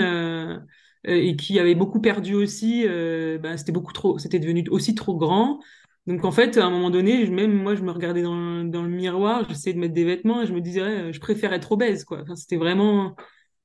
et 1.05 1.37
qui 1.37 1.59
avaient 1.61 1.75
beaucoup 1.75 2.01
perdu 2.01 2.35
aussi, 2.35 2.85
ben, 2.87 3.57
c'était 3.57 3.73
beaucoup 3.73 3.93
trop, 3.93 4.19
c'était 4.19 4.39
devenu 4.39 4.65
aussi 4.71 4.95
trop 4.95 5.17
grand. 5.17 5.61
Donc 6.07 6.25
en 6.25 6.33
fait, 6.33 6.59
à 6.59 6.67
un 6.67 6.71
moment 6.71 6.91
donné, 6.91 7.27
même 7.31 7.53
moi, 7.53 7.75
je 7.75 7.83
me 7.83 7.91
regardais 7.91 8.23
dans, 8.23 8.35
le- 8.35 8.69
dans 8.69 8.83
le 8.83 8.89
miroir, 8.91 9.47
j'essayais 9.49 9.75
de 9.75 9.79
mettre 9.81 9.95
des 9.95 10.05
vêtements 10.05 10.43
et 10.43 10.47
je 10.47 10.53
me 10.53 10.61
disais, 10.61 11.13
je 11.13 11.21
préfère 11.21 11.53
être 11.55 11.73
obèse, 11.73 12.05
quoi. 12.05 12.21
Enfin, 12.23 12.37
c'était 12.37 12.57
vraiment, 12.57 13.17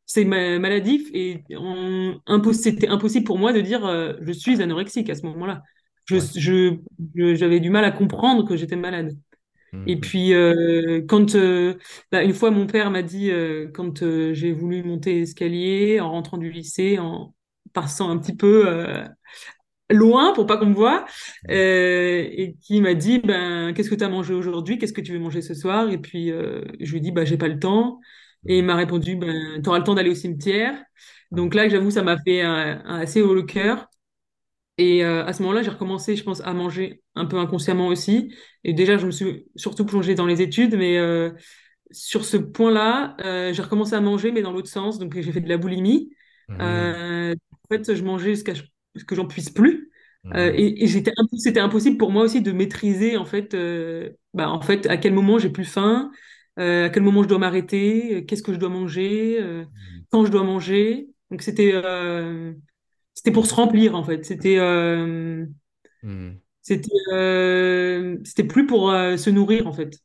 c'est 0.06 0.26
ma- 0.26 0.60
maladif 0.60 1.10
et 1.14 1.44
c'était 2.54 2.88
impossible 2.88 3.26
pour 3.26 3.38
moi 3.38 3.54
de 3.54 3.62
dire, 3.62 3.86
euh, 3.86 4.14
je 4.22 4.32
suis 4.32 4.62
anorexique 4.62 5.10
à 5.10 5.16
ce 5.16 5.24
moment-là. 5.26 5.64
Je, 6.06 6.16
Ouais. 6.16 6.30
je, 6.36 6.76
je- 7.16 7.36
j'avais 7.36 7.60
du 7.60 7.70
mal 7.70 7.86
à 7.86 7.92
comprendre 7.92 8.48
que 8.48 8.56
j'étais 8.58 8.76
malade. 8.76 9.14
Et 9.86 9.98
Mhm. 9.98 10.00
puis, 10.00 10.34
euh, 10.34 11.04
quand 11.08 11.36
euh, 11.36 11.76
bah, 12.12 12.24
une 12.24 12.34
fois 12.34 12.52
mon 12.52 12.68
père 12.68 12.92
m'a 12.92 13.04
dit, 13.04 13.32
quand 13.74 14.00
j'ai 14.34 14.54
voulu 14.54 14.84
monter 14.84 15.16
l'escalier 15.16 16.00
en 16.02 16.12
rentrant 16.12 16.38
du 16.38 16.52
lycée, 16.52 17.00
en 17.00 17.36
passant 17.74 18.10
un 18.12 18.18
petit 18.20 18.36
peu 18.36 18.68
loin 19.90 20.34
pour 20.34 20.46
pas 20.46 20.58
qu'on 20.58 20.68
me 20.68 20.76
voie, 20.76 21.06
euh, 21.50 22.28
et 22.32 22.56
qui 22.62 22.82
m'a 22.82 22.94
dit, 22.94 23.20
ben, 23.20 23.74
qu'est-ce 23.74 23.90
que 23.90 23.96
tu 23.96 24.04
as 24.04 24.10
mangé 24.10 24.34
aujourd'hui? 24.34 24.78
Qu'est-ce 24.78 24.94
que 24.94 25.02
tu 25.02 25.12
veux 25.14 25.20
manger 25.20 25.42
ce 25.42 25.54
soir? 25.54 25.90
Et 25.90 25.98
puis, 25.98 26.32
euh, 26.32 26.62
je 26.80 26.92
lui 26.92 26.98
ai 27.00 27.02
dit, 27.02 27.12
bah, 27.12 27.26
j'ai 27.26 27.38
pas 27.38 27.48
le 27.48 27.60
temps. 27.60 28.00
Et 28.46 28.60
il 28.60 28.66
m'a 28.66 28.76
répondu, 28.76 29.16
ben, 29.16 29.62
tu 29.62 29.70
auras 29.70 29.80
le 29.80 29.84
temps 29.84 29.96
d'aller 29.96 30.10
au 30.12 30.16
cimetière. 30.16 30.76
Donc 31.32 31.54
là, 31.56 31.68
j'avoue, 31.70 31.92
ça 31.92 32.04
m'a 32.04 32.18
fait 32.18 32.42
un, 32.42 32.82
un 32.86 33.00
assez 33.00 33.22
haut 33.22 33.34
le 33.34 33.44
cœur. 33.44 33.88
Et 34.78 35.04
euh, 35.04 35.26
à 35.26 35.34
ce 35.34 35.42
moment-là, 35.44 35.62
j'ai 35.62 35.72
recommencé, 35.72 36.16
je 36.16 36.24
pense, 36.24 36.42
à 36.42 36.54
manger 36.54 37.04
un 37.16 37.26
peu 37.26 37.38
inconsciemment 37.38 37.88
aussi. 37.88 38.34
Et 38.64 38.74
déjà, 38.74 38.98
je 38.98 39.06
me 39.06 39.12
suis 39.12 39.46
surtout 39.56 39.86
plongée 39.86 40.16
dans 40.16 40.26
les 40.26 40.42
études, 40.42 40.76
mais 40.76 40.98
euh, 40.98 41.32
sur 41.92 42.24
ce 42.24 42.38
point-là, 42.38 43.18
euh, 43.20 43.52
j'ai 43.52 43.62
recommencé 43.62 43.94
à 43.96 44.02
manger, 44.02 44.32
mais 44.32 44.42
dans 44.42 44.54
l'autre 44.54 44.70
sens. 44.70 44.98
Donc, 44.98 45.20
j'ai 45.20 45.32
fait 45.34 45.42
de 45.42 45.50
la 45.50 45.58
boulimie. 45.58 46.12
Mhm. 46.48 46.58
Euh, 46.62 47.36
fait, 47.70 47.94
je 47.94 48.04
mangeais 48.04 48.32
jusqu'à 48.32 48.54
que 49.08 49.16
j'en 49.16 49.28
puisse 49.28 49.50
plus. 49.50 49.92
Euh, 50.36 50.52
Mhm. 50.52 50.56
et 50.56 50.84
et 50.84 50.88
j'étais 50.88 51.12
imp- 51.18 51.30
c'était 51.38 51.60
impossible 51.60 51.98
pour 51.98 52.12
moi 52.12 52.24
aussi 52.24 52.42
de 52.42 52.52
maîtriser 52.52 53.18
en 53.18 53.26
fait, 53.26 53.54
euh, 53.56 54.12
bah, 54.34 54.50
en 54.50 54.62
fait 54.62 54.86
à 54.88 54.98
quel 54.98 55.14
moment 55.14 55.40
j'ai 55.40 55.50
plus 55.50 55.66
faim, 55.66 56.12
euh, 56.60 56.86
à 56.86 56.90
quel 56.90 57.04
moment 57.04 57.24
je 57.24 57.28
dois 57.30 57.40
m'arrêter, 57.40 58.26
qu'est-ce 58.28 58.44
que 58.44 58.54
je 58.54 58.60
dois 58.60 58.70
manger, 58.70 59.40
Mhm. 59.42 60.06
quand 60.12 60.26
je 60.26 60.32
dois 60.32 60.44
manger. 60.44 61.10
Donc 61.32 61.42
c'était 61.42 61.74
c'était 63.14 63.32
pour 63.32 63.46
se 63.46 63.54
remplir 63.56 63.96
en 63.96 64.04
fait. 64.04 64.26
C'était 64.26 64.58
Mhm. 66.04 66.42
c'était 66.62 66.90
c'était 68.24 68.44
plus 68.44 68.66
pour 68.68 68.90
se 68.92 69.30
nourrir 69.30 69.68
en 69.68 69.74
fait. 69.74 70.00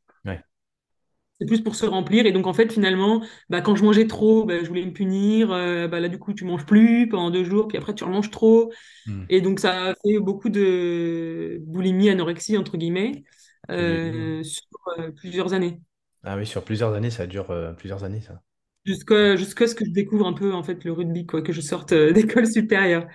C'est 1.40 1.46
plus 1.46 1.60
pour 1.62 1.74
se 1.74 1.84
remplir. 1.86 2.26
Et 2.26 2.32
donc, 2.32 2.46
en 2.46 2.52
fait, 2.54 2.72
finalement, 2.72 3.22
bah, 3.48 3.60
quand 3.60 3.74
je 3.76 3.84
mangeais 3.84 4.06
trop, 4.06 4.44
bah, 4.44 4.62
je 4.62 4.68
voulais 4.68 4.84
me 4.84 4.92
punir. 4.92 5.50
Euh, 5.52 5.88
bah, 5.88 6.00
là, 6.00 6.08
du 6.08 6.18
coup, 6.18 6.32
tu 6.32 6.44
manges 6.44 6.64
plus 6.66 7.08
pendant 7.08 7.30
deux 7.30 7.44
jours, 7.44 7.66
puis 7.68 7.76
après, 7.76 7.94
tu 7.94 8.04
remanges 8.04 8.30
trop. 8.30 8.72
Mhm. 9.06 9.24
Et 9.28 9.40
donc, 9.40 9.60
ça 9.60 9.90
a 9.90 9.94
fait 10.04 10.18
beaucoup 10.20 10.48
de 10.50 11.58
boulimie, 11.66 12.10
anorexie, 12.10 12.56
entre 12.58 12.76
guillemets, 12.76 13.24
euh, 13.70 14.42
sur 14.44 14.64
euh, 14.98 15.10
plusieurs 15.12 15.54
années. 15.54 15.80
Ah 16.24 16.36
oui, 16.36 16.44
sur 16.46 16.64
plusieurs 16.64 16.92
années, 16.94 17.10
ça 17.10 17.26
dure 17.28 17.74
plusieurs 17.78 18.02
années, 18.02 18.20
ça. 18.20 18.42
Jusqu'à 18.86 19.36
ce 19.66 19.74
que 19.74 19.84
je 19.84 19.90
découvre 19.90 20.26
un 20.26 20.32
peu, 20.34 20.52
en 20.54 20.62
fait, 20.62 20.84
le 20.84 20.92
rugby, 20.92 21.26
quoi, 21.26 21.42
que 21.42 21.52
je 21.52 21.60
sorte 21.60 21.94
d'école 22.12 22.46
supérieure. 22.46 23.06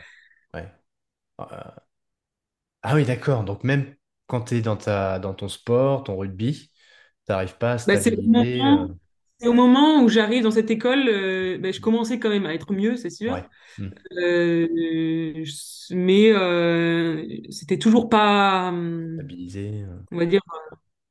Ouais. 0.53 0.71
Euh, 1.41 1.45
Ah 2.81 2.95
oui, 2.95 3.05
d'accord. 3.05 3.43
Donc 3.43 3.63
même 3.63 3.95
quand 4.27 4.41
tu 4.41 4.55
es 4.55 4.61
dans 4.61 4.77
ta, 4.77 5.19
dans 5.19 5.33
ton 5.33 5.47
sport, 5.49 6.03
ton 6.03 6.17
rugby, 6.17 6.68
n'arrives 7.33 7.57
pas 7.57 7.73
à 7.73 7.77
Bah, 7.85 7.97
c'est 7.97 8.11
au 8.17 8.21
stabiliser. 8.21 8.67
euh, 8.67 8.75
moment, 8.75 8.89
c'est 9.39 9.47
au 9.47 9.53
moment 9.53 10.03
où 10.03 10.09
j'arrive 10.09 10.43
dans 10.43 10.51
cette 10.51 10.69
école, 10.71 11.07
euh, 11.09 11.57
bah, 11.57 11.71
je 11.71 11.79
commençais 11.81 12.19
quand 12.19 12.29
même 12.29 12.45
à 12.45 12.53
être 12.53 12.73
mieux, 12.73 12.97
c'est 12.97 13.09
sûr. 13.09 13.35
Ouais. 13.35 13.45
Hmm. 13.77 13.89
Euh, 14.19 14.67
mais 15.91 16.31
euh, 16.33 17.25
c'était 17.51 17.79
toujours 17.79 18.09
pas, 18.09 18.69
hum, 18.69 19.29
Stabiliser. 19.29 19.83
euh, 19.83 19.99
on 20.11 20.17
va 20.17 20.25
dire, 20.25 20.41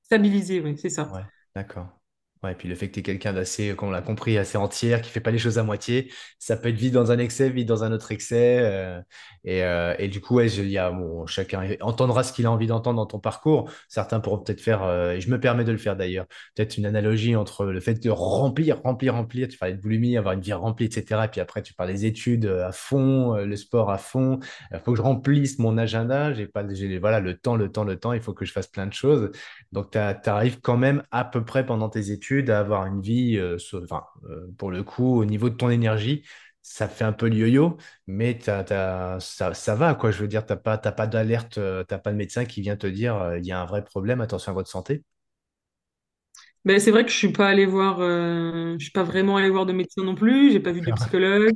stabilisé, 0.04 0.60
oui, 0.60 0.78
c'est 0.78 0.90
ça. 0.90 1.12
Ouais, 1.12 1.24
d'accord. 1.54 1.97
Et 2.46 2.54
puis 2.54 2.68
le 2.68 2.74
fait 2.76 2.88
que 2.88 2.94
tu 2.94 3.00
es 3.00 3.02
quelqu'un 3.02 3.32
d'assez, 3.32 3.74
comme 3.74 3.88
on 3.88 3.92
l'a 3.92 4.02
compris, 4.02 4.38
assez 4.38 4.56
entière, 4.56 5.02
qui 5.02 5.10
fait 5.10 5.20
pas 5.20 5.30
les 5.32 5.38
choses 5.38 5.58
à 5.58 5.64
moitié, 5.64 6.12
ça 6.38 6.56
peut 6.56 6.68
être 6.68 6.76
vite 6.76 6.92
dans 6.92 7.10
un 7.10 7.18
excès, 7.18 7.50
vite 7.50 7.66
dans 7.66 7.82
un 7.82 7.92
autre 7.92 8.12
excès. 8.12 8.58
euh, 8.60 9.00
et, 9.44 9.64
euh, 9.64 9.94
et 9.98 10.08
du 10.08 10.20
coup, 10.20 10.36
ouais, 10.36 10.48
y 10.48 10.78
a, 10.78 10.90
bon, 10.90 11.26
chacun 11.26 11.68
entendra 11.80 12.22
ce 12.22 12.32
qu'il 12.32 12.46
a 12.46 12.50
envie 12.50 12.66
d'entendre 12.66 12.96
dans 12.98 13.06
ton 13.06 13.18
parcours. 13.18 13.70
Certains 13.88 14.20
pourront 14.20 14.38
peut-être 14.38 14.60
faire, 14.60 14.82
euh, 14.84 15.12
et 15.12 15.20
je 15.20 15.30
me 15.30 15.40
permets 15.40 15.64
de 15.64 15.72
le 15.72 15.78
faire 15.78 15.96
d'ailleurs, 15.96 16.26
peut-être 16.54 16.76
une 16.76 16.86
analogie 16.86 17.34
entre 17.34 17.64
le 17.66 17.80
fait 17.80 17.94
de 17.94 18.10
remplir, 18.10 18.80
remplir, 18.82 19.14
remplir. 19.14 19.48
Tu 19.48 19.58
parlais 19.58 19.74
de 19.74 19.80
boulimie, 19.80 20.16
avoir 20.16 20.34
une 20.34 20.40
vie 20.40 20.52
remplie, 20.52 20.86
etc. 20.86 21.24
Et 21.24 21.28
puis 21.28 21.40
après, 21.40 21.62
tu 21.62 21.74
parles 21.74 21.90
des 21.90 22.06
études 22.06 22.46
à 22.46 22.72
fond, 22.72 23.34
le 23.36 23.56
sport 23.56 23.90
à 23.90 23.98
fond. 23.98 24.38
Il 24.72 24.78
faut 24.78 24.92
que 24.92 24.98
je 24.98 25.02
remplisse 25.02 25.58
mon 25.58 25.76
agenda. 25.78 26.32
J'ai 26.34 26.46
pas, 26.46 26.64
voilà, 27.00 27.20
le 27.20 27.36
temps, 27.36 27.56
le 27.56 27.70
temps, 27.70 27.84
le 27.84 27.98
temps. 27.98 28.12
Il 28.12 28.20
faut 28.20 28.34
que 28.34 28.44
je 28.44 28.52
fasse 28.52 28.66
plein 28.68 28.86
de 28.86 28.92
choses. 28.92 29.30
Donc, 29.72 29.90
tu 29.92 29.98
arrives 29.98 30.60
quand 30.60 30.76
même 30.76 31.02
à 31.10 31.24
peu 31.24 31.44
près 31.44 31.64
pendant 31.66 31.88
tes 31.88 32.10
études 32.10 32.27
à 32.50 32.58
avoir 32.60 32.86
une 32.86 33.00
vie, 33.00 33.36
euh, 33.38 33.56
enfin, 33.82 34.04
euh, 34.28 34.46
pour 34.58 34.70
le 34.70 34.82
coup, 34.82 35.16
au 35.18 35.24
niveau 35.24 35.48
de 35.50 35.54
ton 35.56 35.70
énergie, 35.70 36.24
ça 36.62 36.88
fait 36.88 37.04
un 37.04 37.12
peu 37.12 37.28
le 37.28 37.36
yo-yo, 37.36 37.76
mais 38.06 38.34
ça, 39.20 39.54
ça 39.54 39.74
va, 39.74 39.94
quoi. 39.94 40.10
Je 40.10 40.20
veux 40.22 40.28
dire, 40.28 40.44
pas, 40.46 40.78
t'as 40.78 40.92
pas 40.92 41.06
d'alerte, 41.06 41.58
euh, 41.58 41.84
t'as 41.84 41.98
pas 41.98 42.12
de 42.12 42.16
médecin 42.16 42.44
qui 42.44 42.60
vient 42.60 42.76
te 42.76 42.86
dire, 42.86 43.36
il 43.38 43.46
y 43.46 43.52
a 43.52 43.60
un 43.60 43.66
vrai 43.66 43.84
problème, 43.84 44.20
attention 44.20 44.52
à 44.52 44.54
votre 44.54 44.68
santé. 44.70 45.02
Ben, 46.64 46.80
c'est 46.80 46.90
vrai 46.90 47.04
que 47.04 47.10
je 47.10 47.16
suis 47.16 47.32
pas 47.32 47.48
allée 47.48 47.66
voir, 47.66 48.00
euh, 48.00 48.74
je 48.78 48.82
suis 48.84 48.92
pas 48.92 49.02
vraiment 49.04 49.36
allée 49.36 49.48
voir 49.50 49.64
de 49.66 49.72
médecin 49.72 50.02
non 50.04 50.14
plus, 50.14 50.50
j'ai 50.52 50.60
pas 50.60 50.72
vu 50.72 50.82
de 50.82 50.92
psychologue, 50.92 51.54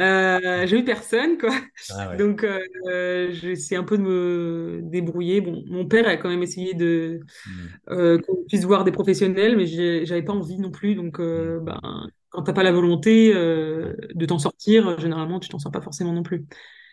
euh, 0.00 0.66
j'ai 0.66 0.78
eu 0.80 0.84
personne, 0.84 1.38
quoi. 1.38 1.50
Ah 1.88 2.08
ouais. 2.08 2.18
Donc, 2.18 2.44
euh, 2.44 3.30
j'ai 3.32 3.52
essayé 3.52 3.76
un 3.76 3.84
peu 3.84 3.98
de 3.98 4.02
me 4.02 4.80
débrouiller. 4.82 5.40
Bon, 5.40 5.62
mon 5.66 5.86
père 5.86 6.08
a 6.08 6.16
quand 6.16 6.28
même 6.28 6.42
essayé 6.42 6.74
de 6.74 7.20
Hmm. 7.44 7.78
euh, 7.90 8.18
qu'on 8.20 8.44
puisse 8.48 8.64
voir 8.64 8.84
des 8.84 8.92
professionnels, 8.92 9.56
mais 9.56 9.66
j'avais 10.06 10.22
pas 10.22 10.32
envie 10.34 10.58
non 10.58 10.70
plus. 10.70 10.94
Donc, 10.96 11.20
euh, 11.20 11.60
ben, 11.60 11.80
Hmm. 11.82 12.08
quand 12.30 12.42
t'as 12.44 12.52
pas 12.54 12.62
la 12.64 12.72
volonté 12.72 13.32
de 13.34 14.26
t'en 14.26 14.38
sortir, 14.38 14.98
généralement, 15.00 15.40
tu 15.40 15.48
t'en 15.48 15.58
sors 15.58 15.72
pas 15.72 15.80
forcément 15.82 16.12
non 16.14 16.22
plus. 16.24 16.46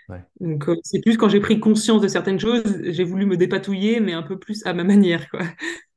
Ouais. 0.08 0.26
Donc, 0.42 0.66
c'est 0.84 1.02
plus 1.02 1.18
quand 1.18 1.30
j'ai 1.30 1.40
pris 1.42 1.60
conscience 1.60 2.02
de 2.02 2.08
certaines 2.10 2.40
choses, 2.40 2.64
j'ai 2.84 3.04
voulu 3.06 3.26
me 3.26 3.38
dépatouiller, 3.38 4.00
mais 4.02 4.14
un 4.14 4.24
peu 4.24 4.40
plus 4.40 4.66
à 4.68 4.74
ma 4.74 4.84
manière, 4.84 5.30
quoi. 5.30 5.42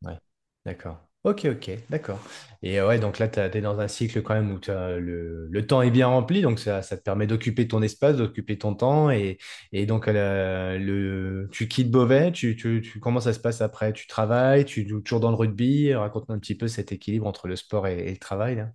Ouais, 0.02 0.18
d'accord. 0.64 1.07
Ok, 1.24 1.46
ok, 1.50 1.70
d'accord. 1.90 2.20
Et 2.62 2.78
euh, 2.80 2.86
ouais, 2.88 2.98
donc 2.98 3.18
là, 3.18 3.28
tu 3.28 3.40
es 3.40 3.60
dans 3.60 3.80
un 3.80 3.88
cycle 3.88 4.22
quand 4.22 4.34
même 4.34 4.50
où 4.52 4.58
t'as 4.60 4.96
le, 4.96 5.48
le 5.50 5.66
temps 5.66 5.82
est 5.82 5.90
bien 5.90 6.06
rempli, 6.06 6.40
donc 6.42 6.58
ça, 6.60 6.80
ça 6.82 6.96
te 6.96 7.02
permet 7.02 7.26
d'occuper 7.26 7.66
ton 7.68 7.82
espace, 7.82 8.16
d'occuper 8.16 8.56
ton 8.56 8.74
temps. 8.74 9.10
Et, 9.10 9.36
et 9.72 9.84
donc, 9.84 10.06
euh, 10.08 10.78
le, 10.78 11.48
tu 11.52 11.68
quittes 11.68 11.90
Beauvais, 11.90 12.30
tu, 12.32 12.56
tu, 12.56 12.80
tu- 12.82 13.00
comment 13.00 13.20
ça 13.20 13.32
se 13.32 13.40
passe 13.40 13.60
après? 13.60 13.92
Tu 13.92 14.06
travailles, 14.06 14.64
tu 14.64 14.88
joues 14.88 15.00
toujours 15.00 15.20
dans 15.20 15.30
le 15.30 15.36
rugby? 15.36 15.92
Raconte-moi 15.92 16.36
un 16.36 16.40
petit 16.40 16.56
peu 16.56 16.68
cet 16.68 16.92
équilibre 16.92 17.26
entre 17.26 17.48
le 17.48 17.56
sport 17.56 17.86
et, 17.88 17.98
et 18.08 18.10
le 18.12 18.16
travail, 18.18 18.54
là. 18.56 18.70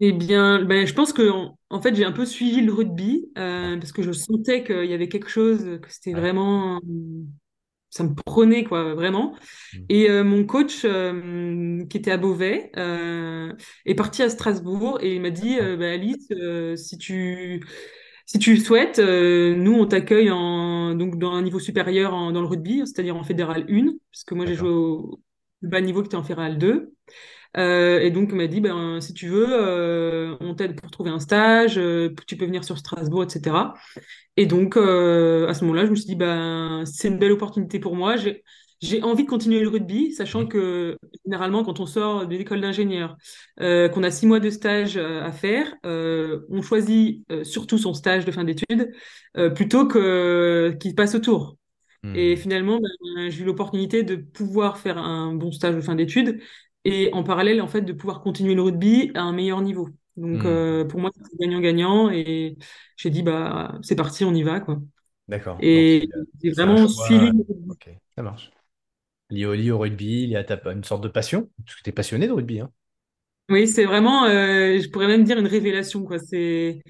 Eh 0.00 0.12
bien, 0.12 0.64
ben, 0.64 0.86
je 0.86 0.92
pense 0.92 1.12
que 1.12 1.30
en, 1.30 1.56
en 1.70 1.80
fait, 1.80 1.94
j'ai 1.94 2.04
un 2.04 2.12
peu 2.12 2.26
suivi 2.26 2.60
le 2.60 2.72
rugby 2.72 3.30
euh, 3.38 3.78
parce 3.78 3.92
que 3.92 4.02
je 4.02 4.10
sentais 4.12 4.64
qu'il 4.64 4.84
y 4.86 4.92
avait 4.92 5.08
quelque 5.08 5.28
chose, 5.28 5.78
que 5.80 5.90
c'était 5.92 6.14
ouais. 6.14 6.24
vraiment, 6.24 6.80
ça 7.94 8.02
me 8.04 8.14
prenait, 8.14 8.64
quoi, 8.64 8.94
vraiment. 8.94 9.34
Mm. 9.74 9.78
Et 9.88 10.10
euh, 10.10 10.24
mon 10.24 10.44
coach, 10.44 10.84
euh, 10.84 11.84
qui 11.86 11.96
était 11.96 12.10
à 12.10 12.16
Beauvais, 12.16 12.70
euh, 12.76 13.52
est 13.86 13.94
parti 13.94 14.22
à 14.22 14.28
Strasbourg 14.30 14.98
et 15.00 15.14
il 15.14 15.20
m'a 15.22 15.30
dit, 15.30 15.56
Ben, 15.58 15.82
Alice, 15.82 16.28
si 16.76 16.98
tu, 16.98 17.64
si 18.26 18.38
tu 18.38 18.54
le 18.54 18.60
souhaites, 18.60 18.98
nous, 18.98 19.72
on 19.74 19.86
t'accueille 19.86 20.30
en, 20.30 20.94
donc 20.94 21.18
dans 21.18 21.32
un 21.32 21.42
niveau 21.42 21.60
supérieur 21.60 22.14
en- 22.14 22.32
dans 22.32 22.40
le 22.40 22.46
rugby, 22.48 22.78
c'est-à-dire 22.80 23.16
en 23.16 23.22
fédéral 23.22 23.64
1, 23.68 23.92
parce 24.12 24.24
que 24.24 24.34
moi, 24.34 24.46
j'ai 24.46 24.54
joué 24.54 24.70
au 24.70 25.20
bas 25.62 25.80
niveau 25.80 26.02
qui 26.02 26.06
était 26.06 26.16
en 26.16 26.22
fédéral 26.24 26.58
2. 26.58 26.92
Euh, 27.56 28.00
et 28.00 28.10
donc, 28.10 28.30
il 28.30 28.36
m'a 28.36 28.46
dit, 28.46 28.60
ben, 28.60 29.00
si 29.00 29.14
tu 29.14 29.28
veux, 29.28 29.46
euh, 29.50 30.36
on 30.40 30.54
t'aide 30.54 30.80
pour 30.80 30.90
trouver 30.90 31.10
un 31.10 31.20
stage, 31.20 31.78
euh, 31.78 32.12
tu 32.26 32.36
peux 32.36 32.46
venir 32.46 32.64
sur 32.64 32.78
Strasbourg, 32.78 33.24
etc. 33.24 33.74
Et 34.36 34.46
donc, 34.46 34.76
à 34.76 35.54
ce 35.54 35.64
moment-là, 35.64 35.86
je 35.86 35.90
me 35.90 35.96
suis 35.96 36.06
dit, 36.06 36.16
ben, 36.16 36.84
c'est 36.86 37.08
une 37.08 37.18
belle 37.18 37.32
opportunité 37.32 37.78
pour 37.78 37.94
moi. 37.94 38.16
J'ai, 38.16 38.42
j'ai 38.82 39.02
envie 39.02 39.24
de 39.24 39.28
continuer 39.28 39.60
le 39.60 39.68
rugby, 39.68 40.12
sachant 40.12 40.46
que 40.46 40.96
généralement, 41.24 41.64
quand 41.64 41.78
on 41.80 41.86
sort 41.86 42.26
de 42.26 42.36
l'école 42.36 42.60
d'ingénieur, 42.60 43.16
qu'on 43.58 44.02
a 44.02 44.10
six 44.10 44.26
mois 44.26 44.40
de 44.40 44.50
stage 44.50 44.96
à 44.96 45.30
faire, 45.32 45.74
on 45.84 46.62
choisit 46.62 47.24
surtout 47.44 47.78
son 47.78 47.94
stage 47.94 48.24
de 48.24 48.32
fin 48.32 48.44
d'études 48.44 48.90
plutôt 49.54 49.86
que 49.86 50.76
qu'il 50.80 50.94
passe 50.94 51.14
au 51.14 51.20
tour. 51.20 51.56
Et 52.14 52.36
finalement, 52.36 52.78
ben, 52.80 53.30
j'ai 53.30 53.42
eu 53.42 53.44
l'opportunité 53.46 54.02
de 54.02 54.16
pouvoir 54.16 54.78
faire 54.78 54.98
un 54.98 55.34
bon 55.34 55.50
stage 55.52 55.74
de 55.74 55.80
fin 55.80 55.94
d'études 55.94 56.40
et 56.84 57.12
en 57.14 57.22
parallèle, 57.24 57.60
en 57.62 57.68
fait, 57.68 57.82
de 57.82 57.92
pouvoir 57.92 58.22
continuer 58.22 58.54
le 58.54 58.62
rugby 58.62 59.10
à 59.14 59.22
un 59.22 59.32
meilleur 59.32 59.60
niveau. 59.62 59.88
Donc, 60.16 60.44
Mm. 60.44 60.46
euh, 60.46 60.84
pour 60.84 61.00
moi, 61.00 61.10
c'est 61.14 61.38
gagnant-gagnant 61.40 62.10
et 62.10 62.56
j'ai 62.96 63.10
dit, 63.10 63.22
bah, 63.22 63.78
c'est 63.82 63.96
parti, 63.96 64.24
on 64.24 64.34
y 64.34 64.42
va, 64.42 64.60
quoi. 64.60 64.80
D'accord. 65.28 65.64
Et 65.64 66.08
j'ai 66.42 66.50
vraiment 66.52 66.88
suivi. 66.88 67.32
Ok, 67.68 67.90
ça 68.16 68.22
marche. 68.22 68.50
Lié 69.30 69.46
au, 69.46 69.54
lié 69.54 69.70
au 69.72 69.78
rugby, 69.78 70.26
lié 70.28 70.36
à 70.36 70.44
ta, 70.44 70.60
une 70.72 70.84
sorte 70.84 71.02
de 71.04 71.08
passion, 71.08 71.50
parce 71.64 71.76
que 71.78 71.82
tu 71.84 71.90
es 71.90 71.92
passionné 71.94 72.26
de 72.28 72.32
rugby, 72.32 72.60
hein. 72.60 72.72
Oui, 73.50 73.68
c'est 73.68 73.84
vraiment, 73.84 74.24
euh, 74.24 74.78
je 74.80 74.88
pourrais 74.88 75.06
même 75.06 75.24
dire 75.24 75.38
une 75.38 75.46
révélation, 75.46 76.04
quoi. 76.04 76.18
C'est, 76.18 76.82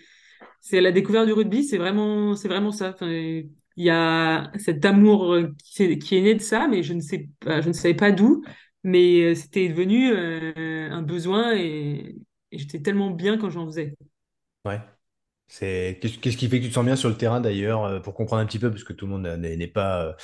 c'est 0.61 0.81
la 0.81 0.93
découverte 0.93 1.27
du 1.27 1.33
rugby, 1.33 1.65
c'est 1.65 1.79
vraiment, 1.79 2.37
c'est 2.37 2.49
vraiment 2.49 2.73
ça. 2.73 2.91
Enfin, 2.95 3.09
il 3.13 3.51
y 3.77 3.91
a 3.91 4.53
cet 4.59 4.85
amour 4.85 5.33
euh, 5.35 5.55
qui, 5.65 5.85
est- 5.85 5.99
qui 5.99 6.17
est 6.17 6.23
né 6.23 6.35
de 6.35 6.43
ça, 6.43 6.69
mais 6.69 6.83
je 6.83 6.95
ne 6.95 7.01
sais 7.01 7.29
pas, 7.41 7.61
je 7.61 7.69
ne 7.69 7.73
savais 7.75 7.95
pas 7.95 8.13
d'où, 8.13 8.45
mais 8.85 9.23
euh, 9.23 9.35
c'était 9.35 9.69
devenu 9.69 10.13
euh, 10.13 10.91
un 10.91 11.03
besoin 11.03 11.57
et, 11.57 12.17
j'étais 12.53 12.81
tellement 12.81 13.11
bien 13.11 13.37
quand 13.37 13.51
j'en 13.51 13.67
faisais. 13.67 13.97
Ouais. 14.65 14.81
C'est 15.49 15.99
qu'est-ce 16.01 16.37
qui 16.37 16.49
fait 16.49 16.59
que 16.59 16.65
tu 16.65 16.71
te 16.71 16.75
sens 16.75 16.85
bien 16.85 16.97
sur 16.97 17.09
le 17.11 17.17
terrain 17.17 17.41
d'ailleurs, 17.41 17.85
euh, 17.85 18.01
pour 18.01 18.15
comprendre 18.15 18.43
un 18.43 18.47
petit 18.47 18.59
peu, 18.59 18.71
parce 18.71 18.85
que 18.85 18.93
tout 18.93 19.07
le 19.07 19.13
monde 19.13 19.27
n'est 19.27 19.67
pas 19.69 20.17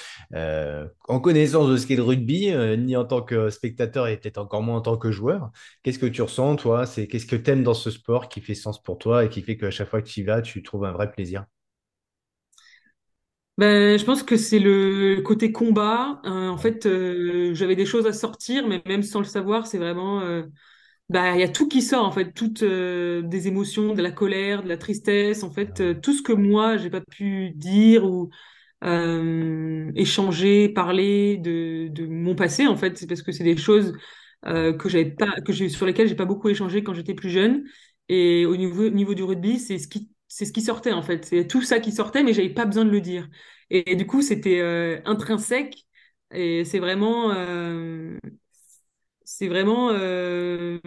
en 1.09 1.21
connaissance 1.21 1.69
de 1.69 1.77
ce 1.77 1.87
qu'est 1.87 1.97
le 1.97 2.03
rugby, 2.03 2.53
ni 2.79 2.97
en 2.97 3.05
tant 3.05 3.23
que 3.23 3.51
spectateur 3.51 4.09
et 4.09 4.17
peut-être 4.17 4.39
encore 4.39 4.63
moins 4.63 4.77
en 4.77 4.81
tant 4.81 4.97
que 4.97 5.11
joueur. 5.11 5.51
Qu'est-ce 5.83 5.99
que 5.99 6.07
tu 6.07 6.23
ressens, 6.23 6.57
toi? 6.57 6.87
C'est 6.87 7.07
qu'est-ce 7.07 7.27
que 7.27 7.37
tu 7.37 7.51
aimes 7.51 7.65
dans 7.65 7.75
ce 7.75 7.91
sport 7.91 8.29
qui 8.29 8.41
fait 8.41 8.55
sens 8.55 8.83
pour 8.83 8.99
toi 8.99 9.25
et 9.25 9.29
qui 9.29 9.43
fait 9.43 9.57
qu'à 9.57 9.71
chaque 9.71 9.89
fois 9.89 10.01
que 10.01 10.09
tu 10.09 10.21
y 10.21 10.23
vas, 10.23 10.41
tu 10.43 10.63
trouves 10.63 10.85
un 10.85 10.93
vrai 10.93 11.11
plaisir? 11.11 11.45
Ben, 13.61 13.99
je 13.99 14.05
pense 14.07 14.23
que 14.23 14.37
c'est 14.39 14.59
le 14.59 15.21
côté 15.23 15.53
combat. 15.53 16.21
Euh, 16.25 16.49
en 16.49 16.57
fait, 16.57 16.87
euh, 16.87 17.55
j'avais 17.55 17.77
des 17.77 17.85
choses 17.85 18.07
à 18.07 18.13
sortir, 18.15 18.67
mais 18.67 18.83
même 18.87 19.03
sans 19.03 19.19
le 19.19 19.27
savoir, 19.27 19.67
c'est 19.67 19.77
vraiment 19.79 20.23
euh, 20.23 20.45
Bah, 21.11 21.35
il 21.37 21.41
y 21.41 21.45
a 21.45 21.49
tout 21.49 21.69
qui 21.69 21.83
sort 21.83 22.05
en 22.07 22.13
fait, 22.13 22.33
toutes 22.35 22.63
euh, 22.65 23.23
des 23.23 23.49
émotions, 23.49 23.95
de 23.95 24.03
la 24.03 24.13
colère, 24.13 24.63
de 24.65 24.69
la 24.69 24.79
tristesse, 24.79 25.43
en 25.45 25.51
fait, 25.53 25.81
euh, 25.81 25.95
tout 25.95 26.13
ce 26.15 26.23
que 26.23 26.33
moi 26.33 26.77
j'ai 26.79 26.91
pas 26.91 27.03
pu 27.03 27.53
dire 27.57 28.05
ou 28.05 28.31
euh, 28.85 29.93
échanger, 29.97 30.69
parler 30.71 31.39
de, 31.39 31.89
de 31.89 32.07
mon 32.07 32.35
passé 32.37 32.67
en 32.69 32.77
fait, 32.77 32.99
c'est 32.99 33.07
parce 33.09 33.23
que 33.23 33.33
c'est 33.33 33.45
des 33.45 33.57
choses 33.59 33.95
euh, 34.47 34.73
que 34.75 34.89
j'avais 34.89 35.11
pas, 35.13 35.33
que 35.47 35.53
j'ai 35.53 35.69
sur 35.69 35.87
lesquelles 35.87 36.09
j'ai 36.09 36.17
pas 36.17 36.25
beaucoup 36.27 36.49
échangé 36.49 36.83
quand 36.85 36.95
j'étais 36.95 37.15
plus 37.15 37.31
jeune. 37.31 37.65
Et 38.09 38.47
au 38.47 38.57
niveau, 38.57 38.87
au 38.87 38.91
niveau 38.91 39.15
du 39.15 39.23
rugby, 39.25 39.59
c'est 39.61 39.79
ce 39.79 39.89
qui 39.89 40.11
c'est 40.31 40.47
ce 40.47 40.53
qui 40.55 40.63
sortait 40.63 40.93
en 40.93 41.03
fait. 41.03 41.27
C'est 41.27 41.49
tout 41.49 41.63
ça 41.63 41.81
qui 41.81 41.93
sortait, 41.93 42.25
mais 42.25 42.35
j'avais 42.35 42.51
pas 42.51 42.67
besoin 42.67 42.87
de 42.87 42.91
le 42.91 43.03
dire. 43.03 43.29
Et, 43.71 43.93
et 43.93 43.97
du 43.97 44.07
coup, 44.07 44.23
c'était 44.23 44.61
euh, 44.61 45.01
intrinsèque. 45.07 45.87
Et 46.33 46.65
c'est 46.65 46.81
vraiment, 46.81 47.33
euh, 47.35 48.19
c'est 49.25 49.49
vraiment, 49.49 49.91
euh, 49.93 50.79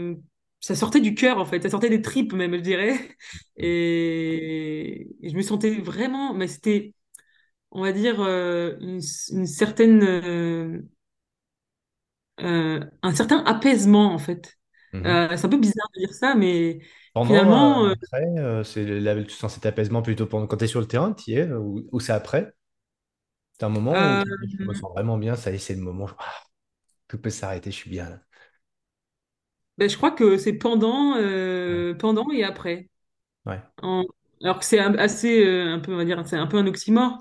ça 0.59 0.75
sortait 0.75 0.99
du 1.01 1.15
cœur 1.15 1.37
en 1.39 1.45
fait. 1.45 1.61
Ça 1.61 1.69
sortait 1.69 1.89
des 1.89 2.01
tripes 2.01 2.33
même, 2.33 2.55
je 2.55 2.61
dirais. 2.61 3.15
Et, 3.57 5.07
et 5.21 5.29
je 5.29 5.35
me 5.35 5.41
sentais 5.41 5.71
vraiment, 5.79 6.33
mais 6.33 6.47
c'était, 6.47 6.93
on 7.71 7.81
va 7.83 7.93
dire, 7.93 8.21
une, 8.21 9.01
une 9.31 9.47
certaine, 9.47 10.03
un 12.37 13.15
certain 13.15 13.43
apaisement 13.45 14.13
en 14.13 14.17
fait. 14.19 14.57
Euh, 15.05 15.27
c'est 15.35 15.45
un 15.45 15.49
peu 15.49 15.57
bizarre 15.59 15.87
de 15.95 15.99
dire 15.99 16.13
ça, 16.13 16.35
mais 16.35 16.79
finalement, 17.21 17.85
euh, 17.85 17.89
euh, 17.89 17.95
après, 18.11 18.23
euh, 18.39 18.63
c'est 18.63 19.29
sens 19.29 19.53
cet 19.55 19.65
apaisement 19.65 20.01
plutôt 20.01 20.25
pendant, 20.27 20.47
quand 20.47 20.57
tu 20.57 20.65
es 20.65 20.67
sur 20.67 20.79
le 20.81 20.87
terrain, 20.87 21.13
tu 21.13 21.31
y 21.31 21.35
es, 21.35 21.51
ou, 21.51 21.87
ou 21.91 21.99
c'est 21.99 22.13
après? 22.13 22.53
C'est 23.53 23.63
un 23.65 23.69
moment 23.69 24.03
où 24.05 24.19
euh, 24.19 24.23
je 24.61 24.67
me 24.67 24.73
sens 24.73 24.91
vraiment 24.93 25.17
bien, 25.17 25.35
ça 25.35 25.51
y 25.51 25.55
est, 25.55 25.57
c'est 25.59 25.75
le 25.75 25.81
moment, 25.81 26.07
ah, 26.19 26.33
tout 27.07 27.19
peut 27.21 27.29
s'arrêter, 27.31 27.71
je 27.71 27.77
suis 27.77 27.89
bien 27.91 28.09
là. 28.09 28.21
ben, 29.77 29.89
je 29.89 29.97
crois 29.97 30.11
que 30.11 30.37
c'est 30.37 30.53
pendant, 30.53 31.15
Ouais. 31.69 31.83
euh, 31.83 31.93
pendant 31.95 32.29
et 32.31 32.43
après. 32.43 32.89
Ouais. 33.45 33.63
En- 33.81 34.05
Alors 34.43 34.59
que 34.59 34.65
c'est 34.65 34.79
un- 34.79 34.95
assez, 34.95 35.45
euh, 35.45 35.73
un 35.73 35.79
peu, 35.79 35.93
on 35.93 35.97
va 35.97 36.05
dire, 36.05 36.21
c'est 36.27 36.37
un 36.37 36.47
peu 36.47 36.57
un 36.57 36.67
oxymore 36.67 37.17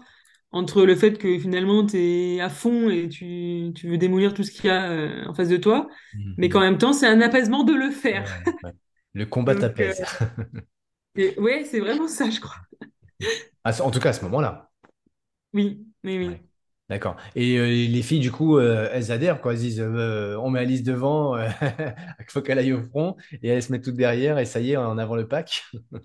entre 0.53 0.85
le 0.85 0.97
fait 0.97 1.19
que 1.19 1.39
finalement 1.39 1.87
tu 1.87 1.99
es 1.99 2.41
à 2.41 2.49
fond 2.51 2.91
et 2.91 3.09
tu, 3.09 3.73
tu 3.77 3.89
veux 3.89 3.99
démolir 3.99 4.35
tout 4.35 4.45
ce 4.45 4.53
qu'il 4.53 4.67
y 4.67 4.71
a 4.71 4.91
euh, 4.91 5.27
en 5.29 5.35
face 5.35 5.49
de 5.51 5.57
toi, 5.59 5.89
mais 6.39 6.49
qu'en 6.51 6.61
Mhm. 6.61 6.63
même 6.63 6.79
temps 6.79 6.93
c'est 6.95 7.07
un 7.09 7.21
apaisement 7.23 7.65
de 7.65 7.75
le 7.75 7.91
faire. 7.91 8.25
Ouais, 8.25 8.47
ouais. 8.63 8.73
Le 9.14 9.25
combat 9.27 9.55
euh, 9.55 9.57
t'apaise. 9.57 10.03
et- 11.16 11.38
ouais, 11.38 11.64
c'est 11.64 11.81
vraiment 11.81 12.09
ça, 12.09 12.31
je 12.31 12.40
crois. 12.40 12.57
Ah, 13.64 13.72
En 13.83 13.90
tout 13.90 14.01
cas, 14.01 14.11
à 14.11 14.12
ce 14.12 14.22
moment-là. 14.25 14.70
Oui, 15.55 15.87
oui, 16.05 16.18
Ouais. 16.25 16.40
oui. 16.40 16.42
D'accord. 16.88 17.16
Et 17.35 17.57
euh, 17.59 17.66
les 17.66 18.03
filles, 18.03 18.20
du 18.20 18.31
coup, 18.33 18.59
euh, 18.59 18.88
elles 18.92 19.12
adhèrent, 19.12 19.40
quoi. 19.40 19.53
Elles 19.55 19.61
disent, 19.61 19.81
euh, 19.81 20.37
on 20.38 20.51
met 20.51 20.61
Alice 20.61 20.83
devant, 20.83 21.37
euh, 21.37 21.48
il 22.20 22.27
faut 22.29 22.42
qu'elle 22.42 22.59
aille 22.59 22.72
au 22.72 22.83
front, 22.88 23.16
et 23.42 23.48
elles 23.48 23.62
se 23.62 23.72
mettent 23.72 23.85
toutes 23.85 23.96
derrière, 23.96 24.38
et 24.38 24.44
ça 24.44 24.61
y 24.61 24.72
est, 24.72 24.77
en 24.77 24.98
avant 24.98 25.16
le 25.16 25.27
pack. 25.29 25.64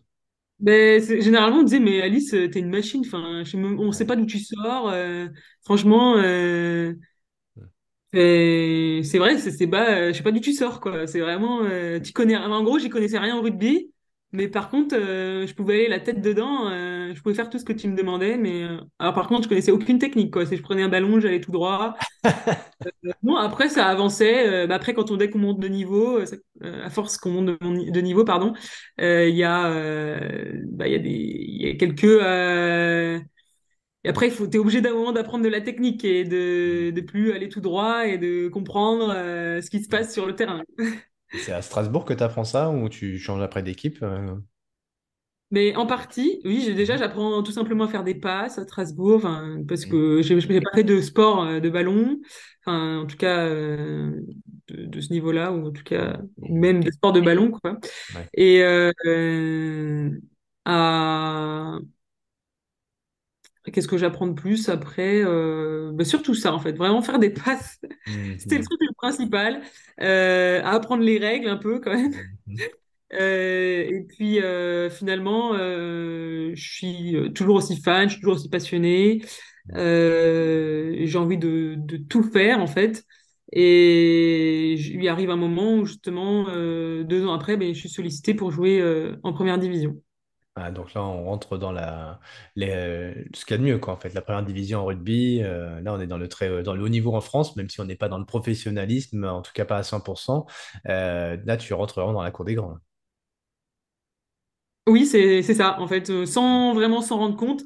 Ben, 0.60 1.00
c'est- 1.04 1.22
généralement, 1.22 1.60
on 1.60 1.64
disait, 1.64 1.80
mais 1.80 2.02
Alice, 2.02 2.34
euh, 2.34 2.50
t'es 2.50 2.60
une 2.60 2.70
machine. 2.72 3.04
Enfin, 3.06 3.44
on 3.78 3.92
sait 3.92 4.06
Ouais. 4.06 4.08
pas 4.08 4.16
d'où 4.16 4.26
tu 4.26 4.40
sors. 4.40 4.90
euh, 4.90 5.28
franchement, 5.64 6.18
euh, 6.18 6.94
c'est 8.14 9.18
vrai, 9.20 9.38
c'est 9.38 9.52
c'est 9.52 9.68
bas, 9.68 9.90
euh, 9.98 10.08
je 10.14 10.18
sais 10.18 10.24
pas 10.24 10.32
d'où 10.32 10.40
tu 10.40 10.54
sors, 10.54 10.80
quoi. 10.80 11.08
C'est 11.08 11.20
vraiment, 11.20 11.64
euh, 11.64 12.00
tu 12.00 12.14
connais, 12.14 12.36
en 12.38 12.64
gros, 12.64 12.80
j'y 12.80 12.90
connaissais 12.90 13.20
rien 13.20 13.38
au 13.38 13.42
rugby, 13.42 13.92
mais 14.32 14.48
par 14.48 14.70
contre, 14.70 14.96
euh, 14.98 15.46
je 15.46 15.54
pouvais 15.54 15.76
aller 15.76 15.88
la 15.90 16.00
tête 16.00 16.22
dedans, 16.22 16.70
euh, 16.70 17.14
je 17.14 17.22
pouvais 17.22 17.36
faire 17.36 17.50
tout 17.50 17.60
ce 17.60 17.66
que 17.66 17.74
tu 17.74 17.88
me 17.88 17.96
demandais, 17.96 18.38
mais 18.38 18.64
alors 19.00 19.14
par 19.14 19.28
contre, 19.28 19.44
je 19.44 19.50
connaissais 19.50 19.72
aucune 19.72 20.00
technique, 20.00 20.32
quoi. 20.34 20.46
Si 20.46 20.56
je 20.58 20.62
prenais 20.64 20.84
un 20.84 20.90
ballon, 20.90 21.20
j'allais 21.20 21.42
tout 21.42 21.52
droit. 21.52 21.96
Bon, 23.22 23.36
après, 23.36 23.70
ça 23.70 23.86
avançait. 23.88 24.68
bah, 24.68 24.76
après, 24.76 24.94
quand 24.94 25.12
on 25.12 25.18
dès 25.18 25.30
qu'on 25.30 25.40
monte 25.40 25.60
de 25.60 25.68
niveau, 25.68 26.26
ça- 26.26 26.36
à 26.64 26.90
force 26.90 27.18
qu'on 27.18 27.32
monte 27.32 27.46
de, 27.48 27.92
de 27.92 28.02
niveau, 28.02 28.24
pardon, 28.26 28.54
il 29.00 29.30
y 29.36 29.44
a, 29.44 29.70
bah, 30.66 30.88
il 30.88 30.94
y 30.94 30.96
a 30.96 31.00
des, 31.00 31.10
il 31.10 31.68
y 31.68 31.70
a 31.70 31.76
quelques, 31.76 32.04
euh, 32.06 33.20
et 34.08 34.10
après, 34.10 34.30
faut, 34.32 34.48
t'es 34.48 34.58
obligé 34.58 34.82
d'un 34.82 34.94
moment 34.94 35.12
d'apprendre 35.12 35.44
de 35.44 35.50
la 35.50 35.62
technique 35.62 36.06
et 36.06 36.24
de, 36.24 36.92
de 36.92 37.02
plus 37.02 37.34
aller 37.34 37.50
tout 37.50 37.62
droit 37.62 38.08
et 38.08 38.18
de 38.18 38.48
comprendre 38.50 39.12
euh, 39.16 39.62
ce 39.62 39.70
qui 39.70 39.84
se 39.84 39.90
passe 39.90 40.14
sur 40.14 40.26
le 40.26 40.36
terrain. 40.36 40.64
C'est 41.38 41.54
à 41.54 41.62
Strasbourg 41.62 42.04
que 42.06 42.14
tu 42.14 42.22
apprends 42.22 42.44
ça, 42.44 42.70
ou 42.70 42.90
tu 42.90 43.18
changes 43.18 43.42
après 43.42 43.64
d'équipe? 43.64 44.04
euh? 44.04 44.36
Mais 45.52 45.76
en 45.78 45.86
partie, 45.86 46.42
oui, 46.44 46.74
déjà, 46.76 46.98
j'apprends 46.98 47.42
tout 47.42 47.54
simplement 47.54 47.86
à 47.86 47.88
faire 47.88 48.04
des 48.04 48.16
passes 48.16 48.58
à 48.58 48.64
Strasbourg, 48.66 49.22
parce 49.68 49.86
Mhm. 49.86 49.86
que 49.86 50.22
j'ai 50.22 50.40
j'ai 50.42 50.60
pas 50.62 50.70
fait 50.76 50.84
de 50.84 51.00
sport 51.02 51.44
euh, 51.46 51.60
de 51.62 51.70
ballon, 51.70 52.20
enfin, 52.66 53.00
en 53.00 53.06
tout 53.06 53.16
cas, 53.16 53.46
euh, 53.46 54.12
de, 54.68 54.86
de 54.88 55.00
ce 55.02 55.14
niveau-là, 55.14 55.54
ou 55.54 55.68
en 55.68 55.72
tout 55.72 55.84
cas, 55.84 56.18
Mhm. 56.38 56.50
même 56.50 56.84
des 56.84 56.92
sports 56.92 57.14
de 57.14 57.22
ballon, 57.22 57.52
quoi. 57.52 57.78
Ouais. 58.14 58.30
Et 58.34 58.64
euh, 58.64 60.12
à, 60.66 61.80
Qu'est-ce 63.72 63.88
que 63.88 63.98
j'apprends 63.98 64.28
de 64.28 64.34
plus 64.34 64.70
après? 64.70 65.22
Euh, 65.24 65.92
bah, 65.94 66.06
surtout 66.06 66.34
ça, 66.36 66.54
en 66.54 66.60
fait. 66.60 66.74
Vraiment 66.74 67.02
faire 67.02 67.20
des 67.20 67.30
passes. 67.30 67.80
C'était 68.38 68.58
le 68.58 68.64
Mhm. 68.64 68.66
truc 68.66 68.80
le 68.82 68.94
principal. 68.98 69.62
Euh, 70.02 70.62
à 70.64 70.72
apprendre 70.72 71.04
les 71.04 71.18
règles 71.20 71.48
un 71.50 71.58
peu 71.58 71.80
quand 71.80 71.94
même. 71.94 72.14
Mhm. 72.48 72.70
Euh, 73.14 73.86
et 73.90 74.04
puis 74.08 74.40
finalement, 74.92 75.54
je 75.58 76.54
suis 76.56 77.16
toujours 77.34 77.56
aussi 77.58 77.82
fan, 77.82 78.08
je 78.10 78.14
suis 78.16 78.22
toujours 78.22 78.36
aussi 78.36 78.50
passionnée. 78.50 79.22
J'ai 79.76 81.18
envie 81.18 81.38
de, 81.38 81.76
de 81.78 81.98
tout 81.98 82.24
faire 82.24 82.60
en 82.60 82.68
fait. 82.68 83.04
Et 83.54 84.74
il 84.74 85.08
arrive 85.08 85.30
un 85.30 85.38
moment 85.38 85.76
où 85.76 85.86
justement, 85.86 86.46
deux 87.04 87.26
ans 87.26 87.34
après, 87.34 87.58
ben, 87.58 87.74
je 87.74 87.80
suis 87.80 87.90
sollicitée 87.90 88.34
pour 88.34 88.52
jouer 88.52 88.84
en 89.24 89.34
première 89.34 89.58
division. 89.58 89.96
Ah, 90.60 90.72
donc 90.72 90.94
là, 90.96 91.04
on 91.04 91.26
rentre 91.26 91.58
dans 91.60 91.72
la, 91.72 92.20
les, 92.56 92.72
euh, 92.72 93.14
ce 93.36 93.46
qu'il 93.46 93.52
y 93.52 93.56
a 93.56 93.58
de 93.60 93.64
mieux, 93.64 93.78
quoi, 93.78 93.94
en 93.94 93.98
fait. 93.98 94.14
La 94.16 94.22
première 94.24 94.44
division 94.44 94.80
en 94.80 94.86
rugby, 94.86 95.42
euh, 95.44 95.80
là, 95.82 95.94
on 95.94 96.00
est 96.00 96.08
dans 96.08 96.18
le 96.18 96.28
très, 96.28 96.64
dans 96.64 96.74
le 96.74 96.82
haut 96.84 96.90
niveau 96.90 97.14
en 97.16 97.22
France, 97.22 97.56
même 97.56 97.70
si 97.70 97.80
on 97.80 97.86
n'est 97.86 97.96
pas 97.96 98.10
dans 98.10 98.18
le 98.18 98.26
professionnalisme, 98.26 99.24
en 99.26 99.44
tout 99.44 99.52
cas 99.54 99.66
pas 99.66 99.78
à 99.78 99.84
100%. 99.84 100.48
Euh, 100.90 101.38
là, 101.46 101.58
tu 101.58 101.74
rentres 101.76 101.94
vraiment 102.00 102.14
dans 102.14 102.24
la 102.24 102.32
cour 102.32 102.44
des 102.46 102.56
grands. 102.56 102.78
Oui, 104.88 105.06
c'est 105.06 105.42
ça, 105.44 105.80
en 105.82 105.88
fait, 105.88 106.10
euh, 106.10 106.26
sans 106.26 106.74
vraiment 106.74 107.02
s'en 107.02 107.18
rendre 107.18 107.36
compte. 107.36 107.62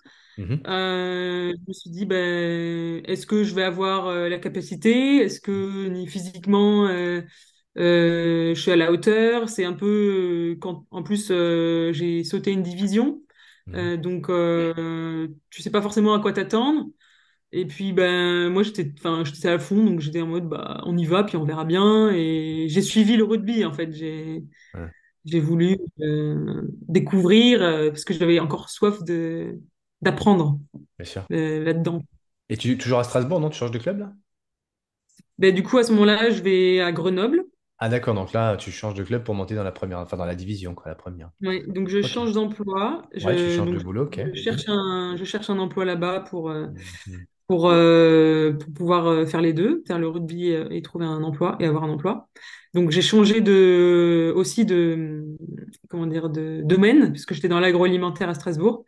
Euh, 0.67 1.53
je 1.55 1.69
me 1.69 1.73
suis 1.73 1.89
dit, 1.91 2.05
ben, 2.05 3.03
est-ce 3.05 3.27
que 3.27 3.43
je 3.43 3.55
vais 3.55 3.63
avoir 3.63 4.07
euh, 4.07 4.29
la 4.29 4.39
capacité? 4.39 5.17
Est-ce 5.17 5.41
que 5.41 5.87
ni 5.89 6.07
physiquement, 6.07 6.87
euh, 6.87 7.21
euh, 7.21 7.21
je 7.75 8.53
suis 8.59 8.71
à 8.71 8.75
la 8.75 8.91
hauteur? 8.91 9.49
C'est 9.49 9.65
un 9.65 9.73
peu 9.73 10.53
euh, 10.55 10.59
quand, 10.59 10.85
en 10.91 11.03
plus, 11.03 11.29
euh, 11.31 11.93
j'ai 11.93 12.23
sauté 12.23 12.51
une 12.51 12.63
division. 12.63 13.21
Euh, 13.75 13.95
donc 13.97 14.29
euh, 14.29 15.27
tu 15.49 15.61
sais 15.61 15.69
pas 15.71 15.81
forcément 15.81 16.13
à 16.13 16.19
quoi 16.19 16.33
t'attendre. 16.33 16.87
Et 17.53 17.65
puis 17.67 17.93
ben, 17.93 18.49
moi 18.49 18.63
j'étais, 18.63 18.93
enfin, 18.99 19.23
j'étais 19.25 19.49
à 19.49 19.59
fond, 19.59 19.83
donc 19.85 20.01
j'étais 20.01 20.21
en 20.21 20.27
mode, 20.27 20.49
bah, 20.49 20.81
on 20.85 20.97
y 20.97 21.05
va, 21.05 21.23
puis 21.23 21.37
on 21.37 21.45
verra 21.45 21.65
bien. 21.65 22.11
Et 22.11 22.67
j'ai 22.69 22.81
suivi 22.81 23.17
le 23.17 23.25
rugby, 23.25 23.65
en 23.65 23.73
fait. 23.73 23.91
J'ai 23.93 24.43
Ouais, 24.73 24.91
j'ai 25.25 25.39
voulu 25.39 25.77
euh, 26.01 26.63
découvrir 26.87 27.61
euh, 27.61 27.89
parce 27.91 28.03
que 28.05 28.13
j'avais 28.13 28.39
encore 28.39 28.69
soif 28.69 29.03
de 29.03 29.59
d'apprendre 30.01 30.59
euh, 31.31 31.63
là-dedans. 31.63 32.03
Et 32.49 32.57
tu 32.57 32.77
toujours 32.77 32.99
à 32.99 33.03
Strasbourg, 33.03 33.39
non? 33.39 33.49
Tu 33.49 33.57
changes 33.57 33.71
de 33.71 33.79
club, 33.79 33.97
là? 33.99 34.13
Ben, 35.37 35.53
du 35.53 35.63
coup, 35.63 35.77
à 35.77 35.83
ce 35.83 35.91
moment-là, 35.91 36.29
je 36.29 36.41
vais 36.41 36.79
à 36.81 36.91
Grenoble. 36.91 37.43
Ah, 37.81 37.89
d'accord. 37.89 38.13
Donc 38.15 38.31
là, 38.31 38.55
tu 38.55 38.71
changes 38.71 38.93
de 38.93 39.03
club 39.03 39.23
pour 39.25 39.35
monter 39.35 39.55
dans 39.55 39.63
la 39.65 39.73
première, 39.73 39.99
enfin, 39.99 40.15
dans 40.15 40.23
la 40.25 40.35
division, 40.35 40.73
quoi, 40.73 40.87
la 40.89 40.95
première. 40.95 41.31
Ouais, 41.41 41.63
donc 41.65 41.87
je 41.89 42.01
change 42.03 42.33
d'emploi. 42.33 43.07
Ouais, 43.21 43.35
tu 43.35 43.49
Je, 43.49 43.49
changes 43.49 43.69
de 43.71 43.79
boulot, 43.79 44.03
ok. 44.05 44.19
je 44.23 44.33
cherche 44.33 44.65
un, 44.67 45.15
je 45.17 45.23
cherche 45.25 45.49
un 45.49 45.57
emploi 45.59 45.85
là-bas 45.85 46.19
pour, 46.21 46.49
euh, 46.51 46.67
Mhm. 46.67 47.27
Pour, 47.51 47.69
euh, 47.69 48.53
pour 48.53 48.71
pouvoir 48.71 49.07
euh, 49.07 49.25
faire 49.25 49.41
les 49.41 49.51
deux, 49.51 49.83
faire 49.85 49.99
le 49.99 50.07
rugby 50.07 50.53
euh, 50.53 50.69
et 50.71 50.81
trouver 50.81 51.05
un 51.05 51.21
emploi 51.21 51.57
et 51.59 51.65
avoir 51.65 51.83
un 51.83 51.89
emploi. 51.89 52.29
Donc 52.73 52.91
j'ai 52.91 53.01
changé 53.01 53.41
de 53.41 54.31
aussi 54.37 54.63
de 54.63 55.25
comment 55.89 56.05
dire 56.05 56.29
de 56.29 56.61
domaine 56.63 57.11
puisque 57.11 57.33
j'étais 57.33 57.49
dans 57.49 57.59
l'agroalimentaire 57.59 58.29
à 58.29 58.35
Strasbourg. 58.35 58.85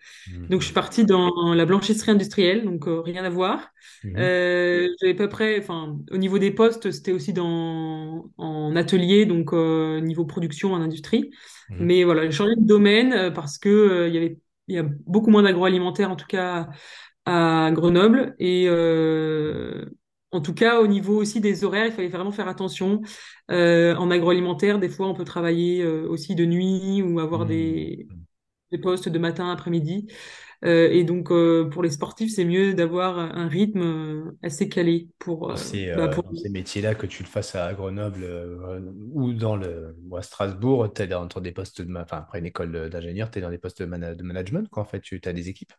Donc 0.50 0.62
je 0.62 0.66
suis 0.68 0.74
partie 0.74 1.04
dans 1.04 1.54
la 1.54 1.66
blanchisserie 1.66 2.12
industrielle, 2.12 2.64
donc 2.64 2.88
euh, 2.88 3.02
rien 3.02 3.26
à 3.26 3.30
voir. 3.30 3.68
Mhm. 4.06 4.16
Euh, 4.18 4.88
j'avais 5.02 5.12
à 5.12 5.18
peu 5.18 5.28
près, 5.28 5.60
enfin 5.60 5.98
au 6.10 6.18
niveau 6.18 6.40
des 6.40 6.52
postes, 6.52 6.90
c'était 6.92 7.12
aussi 7.12 7.34
dans 7.34 8.32
en 8.38 8.78
atelier, 8.78 9.26
donc 9.26 9.52
niveau 9.52 10.24
production 10.24 10.72
en 10.72 10.80
industrie. 10.80 11.32
Mhm. 11.70 11.86
Mais 11.86 12.06
voilà, 12.06 12.24
j'ai 12.24 12.32
changé 12.32 12.56
de 12.56 12.66
domaine 12.66 13.34
parce 13.34 13.58
que 13.58 14.08
il 14.08 14.14
y 14.14 14.18
avait 14.18 14.38
il 14.70 14.76
y 14.76 14.80
a 14.80 14.84
beaucoup 15.06 15.30
moins 15.30 15.44
d'agroalimentaire 15.44 16.10
en 16.10 16.16
tout 16.16 16.26
cas 16.26 16.70
à 17.26 17.72
Grenoble. 17.74 18.36
Et 18.40 18.66
euh, 18.68 19.86
en 20.32 20.42
tout 20.42 20.54
cas, 20.54 20.80
au 20.82 20.88
niveau 20.88 21.18
aussi 21.22 21.42
des 21.42 21.64
horaires, 21.64 21.86
il 21.88 21.92
fallait 21.94 22.08
vraiment 22.10 22.32
faire 22.32 22.48
attention. 22.48 23.02
Euh, 23.52 23.96
en 23.96 24.12
agroalimentaire, 24.12 24.80
des 24.80 24.90
fois, 24.90 25.08
on 25.08 25.14
peut 25.14 25.24
travailler 25.26 25.84
euh, 25.84 26.08
aussi 26.10 26.36
de 26.36 26.46
nuit 26.46 27.02
ou 27.02 27.20
avoir 27.20 27.46
Mhm. 27.46 27.48
des, 27.48 28.08
des 28.72 28.78
postes 28.80 29.10
de 29.10 29.20
matin, 29.20 29.52
après-midi. 29.52 30.08
Euh, 30.66 30.90
et 30.92 31.04
donc, 31.06 31.32
euh, 31.32 31.70
pour 31.70 31.84
les 31.84 31.92
sportifs, 31.92 32.34
c'est 32.36 32.46
mieux 32.46 32.74
d'avoir 32.76 33.20
un 33.20 33.48
rythme 33.50 34.34
assez 34.44 34.70
calé 34.70 35.10
pour, 35.20 35.50
dans 35.50 35.56
euh, 35.56 35.58
ces, 35.58 35.88
bah, 35.94 36.08
pour... 36.10 36.24
dans 36.24 36.34
ces 36.36 36.50
métiers-là, 36.50 36.96
que 36.96 37.06
tu 37.06 37.24
le 37.24 37.30
fasses 37.30 37.56
à 37.56 37.74
Grenoble 37.74 38.24
ou 39.14 39.34
dans 39.34 39.56
le, 39.56 39.96
ou 40.10 40.16
à 40.18 40.22
Strasbourg, 40.22 40.92
tu 40.94 41.02
es 41.04 41.08
dans, 41.08 41.26
dans 41.26 41.42
des 41.42 41.52
postes 41.52 41.82
de, 41.82 41.96
enfin, 41.98 42.18
après 42.18 42.40
une 42.40 42.46
école 42.46 42.90
d'ingénieur, 42.90 43.30
tu 43.32 43.40
es 43.40 43.42
dans 43.42 43.50
des 43.50 43.58
postes 43.58 43.82
de, 43.82 43.86
de 44.16 44.24
management, 44.24 44.70
quoi, 44.70 44.84
en 44.84 44.86
fait, 44.86 45.02
tu 45.02 45.20
as 45.26 45.34
des 45.34 45.50
équipes? 45.50 45.74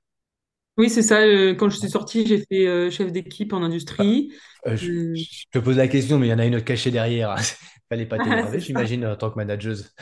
Oui, 0.76 0.90
c'est 0.90 1.02
ça. 1.02 1.20
euh, 1.20 1.54
quand 1.54 1.68
je 1.70 1.78
suis 1.78 1.88
sortie, 1.88 2.26
j'ai 2.26 2.38
fait 2.38 2.66
euh, 2.66 2.90
chef 2.90 3.12
d'équipe 3.12 3.52
en 3.52 3.62
industrie. 3.62 4.32
euh, 4.66 4.76
je, 4.76 5.14
je 5.14 5.44
te 5.52 5.58
pose 5.58 5.76
la 5.76 5.88
question, 5.88 6.18
mais 6.18 6.26
il 6.26 6.30
y 6.30 6.32
en 6.34 6.38
a 6.38 6.46
une 6.46 6.56
autre 6.56 6.64
cachée 6.64 6.90
derrière. 6.90 7.36
Fallait 7.88 8.06
pas 8.06 8.16
ah, 8.18 8.24
t'énerver, 8.24 8.60
j'imagine, 8.60 9.06
en 9.06 9.16
tant 9.16 9.30
que 9.30 9.36
manageuse. 9.36 9.92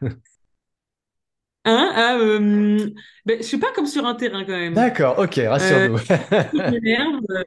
Hein, 1.64 1.92
ah, 1.94 2.16
ben, 3.24 3.38
je 3.38 3.42
suis 3.42 3.58
pas 3.58 3.72
comme 3.72 3.86
sur 3.86 4.04
un 4.04 4.14
terrain 4.16 4.44
quand 4.44 4.50
même. 4.52 4.74
D'accord, 4.74 5.18
ok, 5.18 5.40
rassure-nous. 5.48 5.98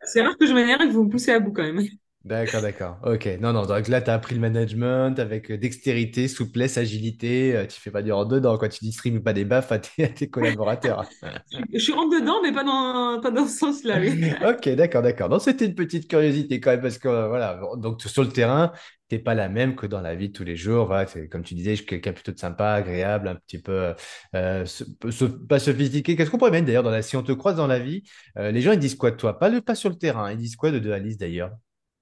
C'est 0.06 0.22
rare 0.22 0.38
que 0.38 0.46
je 0.46 0.54
m'énerve 0.54 0.82
et 0.84 0.88
que 0.88 0.94
vous 0.94 1.04
me 1.04 1.10
poussez 1.10 1.32
à 1.32 1.40
bout 1.40 1.52
quand 1.52 1.64
même. 1.64 1.82
D'accord, 2.26 2.62
d'accord. 2.64 2.98
Ok. 3.04 3.28
Non, 3.40 3.54
non. 3.54 3.68
Donc 3.68 3.88
là, 3.88 4.02
tu 4.02 4.10
as 4.10 4.16
appris 4.16 4.34
le 4.34 4.42
management 4.42 5.20
avec 5.20 5.52
euh, 5.52 5.60
dextérité, 5.60 6.28
souplesse, 6.28 6.76
agilité. 6.80 7.56
euh, 7.56 7.68
Tu 7.68 7.80
fais 7.80 7.92
pas 7.92 8.02
du 8.02 8.12
rentre-dedans, 8.12 8.58
quoi. 8.58 8.68
Tu 8.68 8.84
distribues 8.84 9.22
pas 9.22 9.34
des 9.34 9.46
baffes 9.46 9.72
à 9.72 9.78
tes, 9.78 10.06
à 10.06 10.08
tes 10.10 10.28
collaborateurs. 10.28 11.08
Je, 11.52 11.60
je 11.72 11.78
suis 11.78 11.94
rentre 11.94 12.20
dedans, 12.20 12.42
mais 12.42 12.52
pas 12.52 12.64
dans, 12.64 13.22
pas 13.22 13.30
dans 13.30 13.46
ce 13.46 13.56
sens-là, 13.60 14.00
oui. 14.00 14.20
Ok, 14.44 14.68
d'accord, 14.70 15.04
d'accord. 15.04 15.30
Donc, 15.30 15.42
c'était 15.44 15.66
une 15.68 15.76
petite 15.76 16.08
curiosité 16.10 16.60
quand 16.60 16.72
même, 16.72 16.82
parce 16.82 16.98
que 16.98 17.08
euh, 17.08 17.28
voilà. 17.28 17.60
Donc, 17.78 18.02
sur 18.02 18.24
le 18.24 18.30
terrain, 18.30 18.72
t'es 19.08 19.20
pas 19.20 19.36
la 19.36 19.48
même 19.48 19.76
que 19.76 19.86
dans 19.86 20.02
la 20.02 20.16
vie 20.16 20.30
de 20.30 20.34
tous 20.34 20.44
les 20.44 20.56
jours. 20.56 20.88
Voilà, 20.88 21.06
c'est, 21.06 21.28
comme 21.28 21.44
tu 21.44 21.54
disais, 21.54 21.72
je 21.72 21.82
suis 21.82 21.86
quelqu'un 21.86 22.14
plutôt 22.14 22.32
de 22.32 22.40
sympa, 22.40 22.70
agréable, 22.72 23.28
un 23.28 23.36
petit 23.36 23.62
peu 23.62 23.94
euh, 24.36 24.66
so- 24.66 24.86
so- 25.12 25.30
pas 25.48 25.60
sophistiqué. 25.60 26.16
Qu'est-ce 26.16 26.32
qu'on 26.32 26.40
pourrait 26.40 26.50
mettre 26.50 26.66
d'ailleurs 26.66 26.82
dans 26.82 26.90
la... 26.90 27.04
si 27.04 27.16
on 27.18 27.22
te 27.24 27.34
croise 27.34 27.56
dans 27.56 27.68
la 27.68 27.78
vie, 27.78 28.02
euh, 28.40 28.50
les 28.50 28.62
gens 28.62 28.72
ils 28.72 28.80
disent 28.80 28.96
quoi 28.96 29.12
de 29.12 29.16
toi? 29.18 29.38
Pas, 29.38 29.50
le, 29.50 29.62
pas 29.62 29.76
sur 29.76 29.90
le 29.92 29.96
terrain. 29.96 30.32
Ils 30.32 30.38
disent 30.38 30.56
quoi 30.56 30.72
de, 30.72 30.80
de 30.80 30.90
Alice 30.92 31.18
d'ailleurs? 31.20 31.52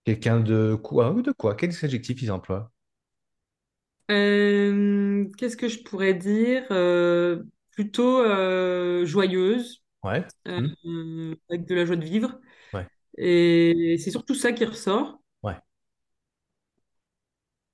Quelqu'un 0.05 0.39
de 0.39 0.75
quoi 0.75 1.11
ou 1.11 1.21
de 1.21 1.33
quoi? 1.33 1.55
Quels 1.55 1.73
adjectifs 1.83 2.21
ils 2.21 2.31
emploient? 2.31 2.71
Euh, 4.11 5.25
qu'est-ce 5.37 5.57
que 5.57 5.67
je 5.69 5.79
pourrais 5.83 6.13
dire? 6.13 6.65
Euh, 6.71 7.43
plutôt 7.71 8.19
euh, 8.19 9.05
joyeuse, 9.05 9.83
Ouais. 10.03 10.23
euh, 10.47 10.59
Hmm. 10.59 10.67
avec 11.49 11.65
de 11.67 11.75
la 11.75 11.85
joie 11.85 11.95
de 11.97 12.05
vivre. 12.05 12.39
Ouais. 12.73 12.87
Et 13.17 13.97
c'est 13.99 14.11
surtout 14.11 14.35
ça 14.35 14.53
qui 14.53 14.65
ressort. 14.65 15.21
Ouais. 15.43 15.61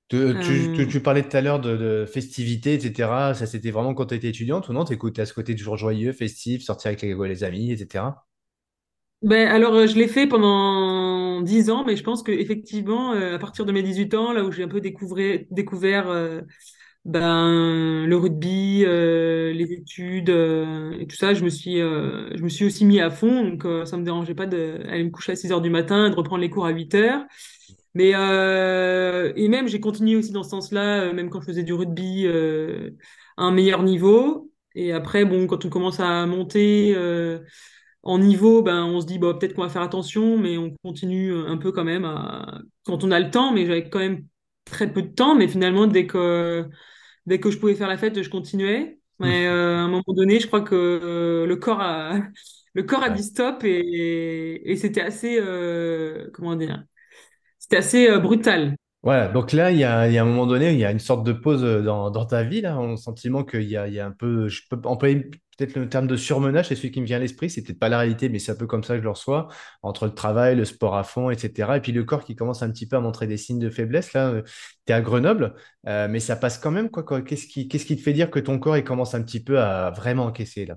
Tu, 0.08 0.38
tu, 0.40 0.72
tu- 0.74 0.86
Euh, 0.86 0.88
tu 0.88 1.00
parlais 1.02 1.22
tout 1.26 1.34
à 1.36 1.40
l'heure 1.40 1.58
de, 1.60 1.76
de 1.76 2.04
festivités, 2.06 2.74
etc. 2.74 3.32
Ça, 3.34 3.46
c'était 3.46 3.70
vraiment 3.70 3.94
quand 3.94 4.06
tu 4.06 4.14
étais 4.16 4.28
étudiante 4.28 4.68
ou 4.68 4.72
non? 4.72 4.84
T'écoutes 4.84 5.18
à 5.20 5.24
ce 5.26 5.32
côté 5.34 5.54
toujours 5.56 5.76
joyeux, 5.76 6.12
festif, 6.12 6.62
sortir 6.64 6.88
avec 6.88 7.02
les, 7.02 7.14
les 7.28 7.44
amis, 7.44 7.70
etc. 7.72 8.26
ben, 9.22 9.48
alors, 9.48 9.74
euh, 9.74 9.86
je 9.86 9.96
l'ai 9.96 10.08
fait 10.08 10.26
pendant 10.26 10.48
10 11.42 11.70
ans, 11.70 11.84
mais 11.84 11.96
je 11.96 12.02
pense 12.02 12.22
que 12.22 12.32
effectivement, 12.32 13.12
euh, 13.12 13.36
à 13.36 13.38
partir 13.38 13.64
de 13.66 13.72
mes 13.72 13.82
18 13.82 14.14
ans, 14.14 14.32
là 14.32 14.44
où 14.44 14.52
j'ai 14.52 14.62
un 14.62 14.68
peu 14.68 14.80
découvert, 14.80 15.40
découvert 15.50 16.08
euh, 16.08 16.40
ben, 17.04 18.06
le 18.06 18.16
rugby, 18.16 18.84
euh, 18.86 19.52
les 19.52 19.72
études 19.72 20.30
et 20.30 21.06
tout 21.06 21.16
ça, 21.16 21.34
je 21.34 21.44
me 21.44 21.50
suis, 21.50 21.78
je 21.78 22.42
me 22.42 22.48
suis 22.48 22.64
aussi 22.64 22.84
mis 22.84 23.00
à 23.00 23.10
fond. 23.10 23.44
Donc, 23.44 23.66
ça 23.86 23.96
me 23.96 24.04
dérangeait 24.04 24.34
pas 24.34 24.46
d'aller 24.46 25.04
me 25.04 25.10
coucher 25.10 25.32
à 25.32 25.36
6 25.36 25.52
heures 25.52 25.60
du 25.62 25.70
matin 25.70 26.06
et 26.06 26.10
de 26.10 26.14
reprendre 26.16 26.42
les 26.42 26.50
cours 26.50 26.66
à 26.66 26.70
8 26.70 26.94
heures. 26.94 27.24
Mais 27.94 28.10
et 28.10 29.48
même 29.48 29.66
j'ai 29.68 29.80
continué 29.80 30.16
aussi 30.16 30.32
dans 30.32 30.42
ce 30.42 30.50
sens-là, 30.50 31.12
même 31.12 31.30
quand 31.30 31.40
je 31.40 31.46
faisais 31.46 31.64
du 31.64 31.72
rugby 31.72 32.26
à 32.28 33.42
un 33.42 33.50
meilleur 33.50 33.82
niveau. 33.82 34.50
Et 34.74 34.92
après, 34.92 35.24
bon, 35.24 35.46
quand 35.46 35.64
on 35.64 35.70
commence 35.70 36.00
à 36.00 36.26
monter 36.26 36.94
en 38.02 38.18
niveau, 38.18 38.62
ben 38.62 38.84
on 38.84 39.00
se 39.00 39.06
dit 39.06 39.18
bon 39.18 39.36
peut-être 39.38 39.54
qu'on 39.54 39.62
va 39.62 39.68
faire 39.68 39.82
attention, 39.82 40.38
mais 40.38 40.56
on 40.58 40.74
continue 40.84 41.34
un 41.34 41.56
peu 41.58 41.72
quand 41.72 41.84
même 41.84 42.04
à... 42.04 42.60
quand 42.84 43.04
on 43.04 43.10
a 43.10 43.20
le 43.20 43.30
temps. 43.30 43.52
Mais 43.52 43.66
j'avais 43.66 43.88
quand 43.90 43.98
même 43.98 44.26
très 44.64 44.92
peu 44.92 45.02
de 45.02 45.08
temps. 45.08 45.34
Mais 45.36 45.48
finalement, 45.48 45.86
dès 45.86 46.06
que 46.06 46.68
dès 47.26 47.40
que 47.40 47.50
je 47.50 47.58
pouvais 47.58 47.74
faire 47.74 47.88
la 47.88 47.98
fête, 47.98 48.22
je 48.22 48.30
continuais. 48.30 49.00
Mais 49.18 49.46
euh, 49.48 49.76
à 49.76 49.80
un 49.80 49.88
moment 49.88 50.02
donné, 50.08 50.40
je 50.40 50.46
crois 50.46 50.62
que 50.62 50.74
euh, 50.74 51.46
le 51.46 51.56
corps 51.56 51.80
a 51.80 52.14
le 52.74 52.82
corps 52.84 53.02
a 53.02 53.10
dit 53.10 53.22
stop 53.24 53.64
et, 53.64 54.70
et 54.70 54.76
c'était 54.76 55.02
assez 55.02 55.38
euh, 55.40 56.30
comment 56.34 56.56
dire 56.56 56.84
c'était 57.58 57.78
assez 57.78 58.08
euh, 58.10 58.18
brutal. 58.18 58.76
Voilà, 59.02 59.28
donc 59.28 59.52
là, 59.52 59.70
il 59.72 59.78
y 59.78 59.84
a, 59.84 60.08
il 60.08 60.12
y 60.12 60.18
a 60.18 60.22
un 60.22 60.26
moment 60.26 60.46
donné, 60.46 60.72
il 60.72 60.78
y 60.78 60.84
a 60.84 60.90
une 60.90 60.98
sorte 60.98 61.24
de 61.24 61.32
pause 61.32 61.64
euh, 61.64 61.82
dans, 61.82 62.10
dans 62.10 62.26
ta 62.26 62.42
vie, 62.44 62.60
là, 62.60 62.78
on 62.78 62.96
sentiment 62.96 63.44
qu'il 63.44 63.62
y 63.62 63.76
a, 63.76 63.88
il 63.88 63.94
y 63.94 64.00
a 64.00 64.06
un 64.06 64.10
peu, 64.10 64.48
je 64.48 64.62
peux 64.68 64.76
employer 64.84 65.30
peut-être 65.66 65.76
le 65.76 65.88
terme 65.88 66.06
de 66.06 66.16
surmenage, 66.16 66.68
c'est 66.68 66.76
celui 66.76 66.90
qui 66.90 67.00
me 67.00 67.06
vient 67.06 67.18
à 67.18 67.20
l'esprit, 67.20 67.50
c'est 67.50 67.62
peut-être 67.62 67.78
pas 67.78 67.88
la 67.88 67.98
réalité, 67.98 68.28
mais 68.28 68.38
c'est 68.38 68.52
un 68.52 68.56
peu 68.56 68.66
comme 68.66 68.84
ça 68.84 68.94
que 68.94 69.00
je 69.00 69.04
le 69.04 69.10
reçois, 69.10 69.48
entre 69.82 70.06
le 70.06 70.14
travail, 70.14 70.56
le 70.56 70.64
sport 70.64 70.96
à 70.96 71.04
fond, 71.04 71.30
etc. 71.30 71.76
Et 71.76 71.80
puis 71.80 71.92
le 71.92 72.04
corps 72.04 72.24
qui 72.24 72.36
commence 72.36 72.62
un 72.62 72.70
petit 72.72 72.86
peu 72.88 72.96
à 72.96 73.00
montrer 73.00 73.26
des 73.26 73.36
signes 73.36 73.58
de 73.60 73.70
faiblesse, 73.70 74.12
là, 74.14 74.42
tu 74.86 74.92
es 74.92 74.94
à 74.94 75.00
Grenoble, 75.02 75.54
euh, 75.86 76.08
mais 76.08 76.20
ça 76.20 76.36
passe 76.36 76.58
quand 76.58 76.70
même, 76.70 76.90
quoi, 76.90 77.02
quoi. 77.04 77.22
Qu'est-ce 77.22 77.46
qui, 77.46 77.68
qu'est-ce 77.68 77.86
qui 77.86 77.96
te 77.96 78.02
fait 78.02 78.12
dire 78.12 78.30
que 78.30 78.38
ton 78.40 78.58
corps, 78.58 78.76
il 78.76 78.84
commence 78.84 79.14
un 79.14 79.22
petit 79.22 79.42
peu 79.44 79.60
à 79.60 79.90
vraiment 79.90 80.24
encaisser, 80.26 80.66
là? 80.66 80.76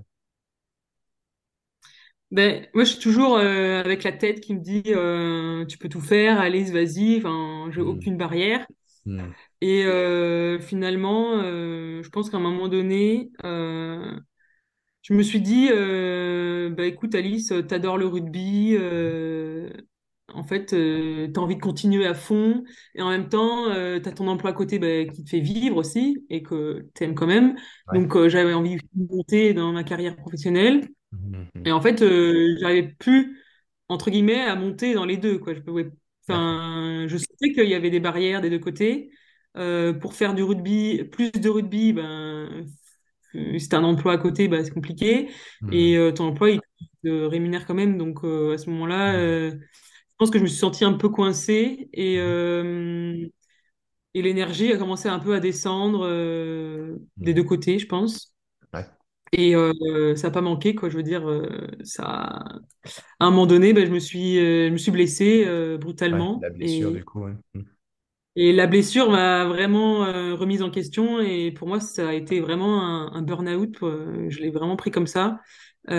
Ben, 2.31 2.67
moi, 2.73 2.83
je 2.83 2.91
suis 2.93 2.99
toujours 2.99 3.37
euh, 3.37 3.79
avec 3.81 4.03
la 4.03 4.11
tête 4.11 4.41
qui 4.41 4.55
me 4.55 4.59
dit 4.59 4.81
euh, 4.87 5.65
tu 5.67 5.77
peux 5.77 5.87
tout 5.89 6.01
faire, 6.01 6.39
allez, 6.39 6.63
vas-y. 6.71 7.17
Enfin, 7.17 7.69
j'ai 7.71 7.81
Hmm, 7.81 7.81
aucune 7.81 8.17
barrière. 8.17 8.65
hmm, 9.05 9.31
Et 9.61 9.85
euh, 9.85 10.59
finalement, 10.59 11.33
euh, 11.41 12.03
je 12.03 12.09
pense 12.09 12.29
qu'à 12.29 12.37
un 12.37 12.39
moment 12.41 12.67
donné, 12.67 13.31
euh, 13.45 14.19
je 15.03 15.13
me 15.13 15.23
suis 15.23 15.41
dit 15.41 15.69
euh, 15.71 16.69
bah 16.71 16.85
écoute, 16.85 17.15
Alice, 17.15 17.53
t'adores 17.67 17.97
le 17.97 18.07
rugby. 18.07 18.75
euh, 18.79 19.69
en 20.33 20.43
fait, 20.43 20.73
euh, 20.73 21.29
t'as 21.33 21.41
envie 21.41 21.55
de 21.57 21.61
continuer 21.61 22.07
à 22.07 22.13
fond. 22.15 22.63
Et 22.95 23.01
en 23.01 23.09
même 23.09 23.29
temps, 23.29 23.69
euh, 23.69 23.99
t'as 23.99 24.11
ton 24.13 24.27
emploi 24.27 24.51
à 24.51 24.53
côté 24.53 24.79
bah, 24.79 25.05
qui 25.13 25.23
te 25.25 25.29
fait 25.29 25.41
vivre 25.41 25.77
aussi 25.77 26.25
et 26.29 26.43
que 26.43 26.87
t'aimes 26.95 27.15
quand 27.15 27.27
même. 27.27 27.55
ouais. 27.87 27.99
Donc, 27.99 28.15
euh, 28.15 28.29
j'avais 28.29 28.53
envie 28.53 28.77
de 28.77 28.81
monter 29.15 29.53
dans 29.53 29.73
ma 29.73 29.83
carrière 29.83 30.15
professionnelle. 30.17 30.87
Hmm, 31.11 31.65
Et 31.65 31.71
en 31.71 31.81
fait, 31.81 32.01
euh, 32.01 32.55
j'arrivais 32.59 32.89
plus, 32.99 33.39
entre 33.89 34.09
guillemets, 34.11 34.41
à 34.41 34.55
monter 34.55 34.93
dans 34.93 35.05
les 35.05 35.17
deux, 35.17 35.39
quoi. 35.39 35.53
Je 35.53 35.61
pouvais, 35.61 35.91
enfin, 36.27 37.05
je 37.07 37.17
qu'il 37.53 37.69
y 37.69 37.75
avait 37.75 37.89
des 37.89 37.99
barrières 37.99 38.41
des 38.41 38.49
deux 38.49 38.59
côtés. 38.59 39.11
Euh, 39.57 39.93
pour 39.93 40.15
faire 40.15 40.33
du 40.33 40.43
rugby, 40.43 41.03
plus 41.11 41.31
de 41.31 41.49
rugby, 41.49 41.93
ben, 41.93 42.65
si 43.59 43.69
t'as 43.69 43.79
un 43.79 43.83
emploi 43.83 44.13
à 44.13 44.17
côté, 44.17 44.47
ben, 44.47 44.63
c'est 44.63 44.71
compliqué. 44.71 45.29
Hmm, 45.61 45.71
Et 45.71 45.97
euh, 45.97 46.11
ton 46.11 46.25
emploi, 46.27 46.51
il 46.51 46.61
te 47.03 47.25
rémunère 47.25 47.65
quand 47.65 47.73
même. 47.73 47.97
Donc, 47.97 48.23
euh, 48.23 48.53
à 48.53 48.57
ce 48.57 48.69
moment-là, 48.69 49.15
hmm, 49.15 49.15
euh, 49.15 49.51
je 49.51 50.15
pense 50.17 50.29
que 50.31 50.37
je 50.39 50.43
me 50.43 50.47
suis 50.49 50.57
sentie 50.59 50.85
un 50.85 50.93
peu 50.93 51.09
coincée 51.09 51.89
et, 51.93 52.17
euh, 52.19 53.27
et 54.13 54.21
l'énergie 54.21 54.71
a 54.73 54.77
commencé 54.77 55.09
un 55.09 55.19
peu 55.19 55.35
à 55.35 55.39
descendre 55.39 56.07
des 57.17 57.33
deux 57.33 57.43
côtés, 57.43 57.79
je 57.79 57.87
pense. 57.87 58.35
Ouais, 58.73 58.87
Et 59.31 59.53
ça 60.15 60.27
n'a 60.27 60.31
pas 60.31 60.41
manqué, 60.41 60.75
quoi. 60.75 60.89
Je 60.89 60.97
veux 60.97 61.03
dire, 61.03 61.23
ça, 61.83 62.03
à 63.19 63.25
un 63.25 63.31
moment 63.31 63.47
donné, 63.47 63.73
ben, 63.73 63.85
je 63.85 63.91
me 63.91 63.99
suis, 63.99 64.35
je 64.37 64.69
me 64.69 64.77
suis 64.77 64.91
blessée 64.91 65.45
ouais, 66.11 66.21
brutalement 66.21 66.41
la 66.41 66.49
blessure, 66.49 66.91
et, 66.91 66.93
du 66.93 67.03
coup, 67.03 67.21
ouais. 67.25 67.33
Et 68.35 68.53
la 68.53 68.67
blessure 68.67 69.09
m'a 69.11 69.45
vraiment 69.45 70.05
euh, 70.05 70.35
remise 70.35 70.61
en 70.63 70.71
question 70.71 71.19
et 71.21 71.51
pour 71.51 71.67
moi, 71.67 71.79
ça 71.79 72.09
a 72.09 72.13
été 72.13 72.39
vraiment 72.41 72.81
un, 72.83 73.13
un 73.13 73.21
burn-out. 73.21 73.77
euh, 73.83 74.29
je 74.29 74.39
l'ai 74.39 74.49
vraiment 74.51 74.75
pris 74.75 74.91
comme 74.91 75.07
ça. 75.07 75.39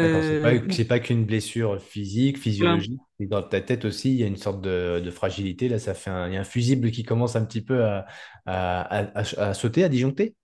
D'accord, 0.00 0.24
c'est 0.24 0.40
pas, 0.40 0.52
Euh, 0.52 0.60
c'est 0.70 0.86
pas 0.86 0.98
qu'une 0.98 1.24
blessure 1.24 1.80
physique, 1.80 2.36
physiologique, 2.38 3.00
et 3.20 3.26
dans 3.26 3.42
ta 3.42 3.60
tête 3.60 3.84
aussi, 3.84 4.10
il 4.10 4.16
y 4.16 4.24
a 4.24 4.26
une 4.26 4.36
sorte 4.36 4.60
de, 4.60 5.00
de 5.00 5.10
fragilité. 5.10 5.68
Là, 5.68 5.78
ça 5.78 5.94
fait 5.94 6.10
un, 6.10 6.26
il 6.28 6.34
y 6.34 6.36
a 6.36 6.40
un 6.40 6.44
fusible 6.44 6.90
qui 6.90 7.04
commence 7.04 7.36
un 7.36 7.44
petit 7.44 7.62
peu 7.62 7.84
à- 7.84 8.04
à- 8.46 9.20
à 9.40 9.54
sauter, 9.54 9.84
à 9.84 9.88
disjoncter. 9.88 10.34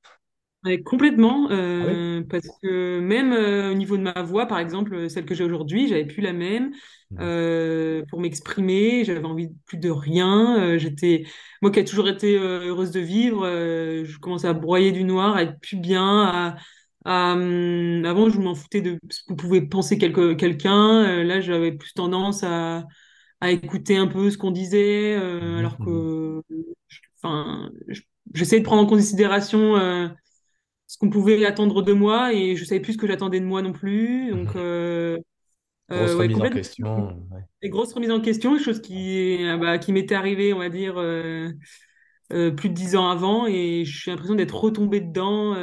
Ouais, 0.65 0.83
complètement, 0.83 1.51
Ah 1.79 1.87
oui? 1.87 1.97
euh, 1.97 2.23
parce 2.29 2.47
que 2.63 3.01
même 3.01 3.33
euh, 3.33 3.71
au 3.73 3.75
niveau 3.75 3.97
de 3.97 4.03
ma 4.03 4.13
voix, 4.23 4.45
par 4.47 4.59
exemple, 4.59 5.09
celle 5.09 5.25
que 5.25 5.35
j'ai 5.35 5.43
aujourd'hui, 5.45 5.89
j'avais 5.89 6.05
plus 6.05 6.21
la 6.21 6.35
même 6.35 6.73
euh, 7.19 8.05
pour 8.11 8.21
m'exprimer. 8.21 9.03
J'avais 9.07 9.25
envie 9.25 9.49
de 9.49 9.55
plus 9.65 9.79
de 9.79 9.89
rien. 9.89 10.59
euh, 10.61 10.77
j'étais, 10.79 11.25
moi 11.63 11.71
qui 11.71 11.79
ai 11.81 11.85
toujours 11.87 12.09
été 12.11 12.37
euh, 12.37 12.67
heureuse 12.69 12.91
de 12.91 13.01
vivre, 13.01 13.43
euh, 13.47 14.05
je 14.05 14.19
commençais 14.19 14.49
à 14.49 14.53
broyer 14.53 14.93
du 14.93 15.03
noir, 15.05 15.35
à 15.37 15.45
être 15.45 15.59
plus 15.61 15.79
bien. 15.79 16.25
À, 16.27 16.57
à, 17.07 17.33
hum, 17.33 18.05
avant, 18.05 18.29
je 18.29 18.39
m'en 18.39 18.55
foutais 18.55 18.83
de 18.83 18.99
ce 19.09 19.23
que 19.27 19.33
pouvait 19.33 19.63
penser 19.63 19.97
quelqu'un. 19.97 21.05
Euh, 21.09 21.25
là, 21.25 21.41
j'avais 21.41 21.73
plus 21.73 21.95
tendance 21.95 22.43
à, 22.45 22.85
à 23.41 23.51
écouter 23.51 23.97
un 23.97 24.07
peu 24.09 24.31
ce 24.31 24.39
qu'on 24.39 24.51
disait, 24.53 25.17
euh, 25.19 25.59
Mhm, 25.59 25.59
alors 25.59 25.79
mhm, 25.79 25.81
que, 25.81 26.43
enfin, 27.23 27.71
je- 27.89 28.03
j'essayais 28.35 28.61
de 28.61 28.67
prendre 28.67 28.83
en 28.83 28.87
considération. 28.87 29.77
Ce 30.91 30.99
qu'on 30.99 31.09
pouvait 31.09 31.45
attendre 31.47 31.83
de 31.83 31.93
moi 31.93 32.35
et 32.35 32.57
je 32.57 32.65
savais 32.65 32.81
plus 32.81 32.95
ce 32.95 32.99
que 32.99 33.07
j'attendais 33.07 33.39
de 33.39 33.45
moi 33.45 33.63
non 33.63 33.73
plus. 33.73 34.33
Donc, 34.33 34.49
mhm. 34.49 34.61
euh, 34.61 35.19
Grosse 35.89 36.11
euh, 36.11 36.17
ouais, 36.17 36.23
remise 36.25 36.41
en 36.41 36.51
question. 36.51 37.07
ouais. 37.31 37.41
Des 37.63 37.69
grosses 37.69 37.93
remises 37.93 38.11
en 38.11 38.21
question, 38.21 38.59
chose 38.59 38.83
qui, 38.83 39.47
euh, 39.47 39.57
bah, 39.57 39.79
qui 39.79 39.93
m'était 39.93 40.17
arrivée, 40.17 40.53
on 40.53 40.59
va 40.59 40.69
dire, 40.69 40.95
euh, 40.99 41.53
euh, 42.33 42.51
plus 42.51 42.71
de 42.71 42.75
dix 42.75 42.97
ans 42.97 43.09
avant 43.09 43.47
et 43.47 43.85
j'ai 43.85 44.11
l'impression 44.11 44.35
d'être 44.35 44.57
retombée 44.57 45.01
dedans, 45.01 45.55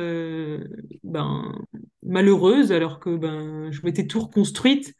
ben, 1.04 1.62
malheureuse, 2.04 2.72
alors 2.72 3.02
que 3.02 3.18
ben, 3.18 3.70
je 3.70 3.82
m'étais 3.84 4.08
tout 4.08 4.22
reconstruite. 4.22 4.94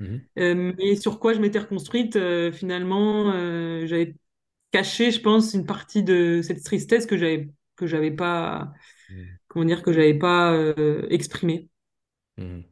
Euh, 0.00 0.72
mais 0.78 0.96
sur 0.96 1.20
quoi 1.20 1.34
je 1.34 1.40
m'étais 1.40 1.58
reconstruite, 1.58 2.18
finalement, 2.52 3.32
j'avais 3.84 4.16
caché, 4.70 5.10
je 5.10 5.20
pense, 5.20 5.52
une 5.52 5.66
partie 5.66 6.02
de 6.02 6.40
cette 6.42 6.64
tristesse 6.64 7.04
que 7.04 7.18
j'avais 7.18 7.50
que 7.76 7.86
j'avais 7.86 8.12
pas, 8.12 8.72
comment 9.54 9.66
dire, 9.66 9.82
que 9.82 9.92
j'avais 9.94 10.14
pas 10.18 10.52
euh, 10.54 11.06
exprimée. 11.10 11.70
mhm. 12.36 12.64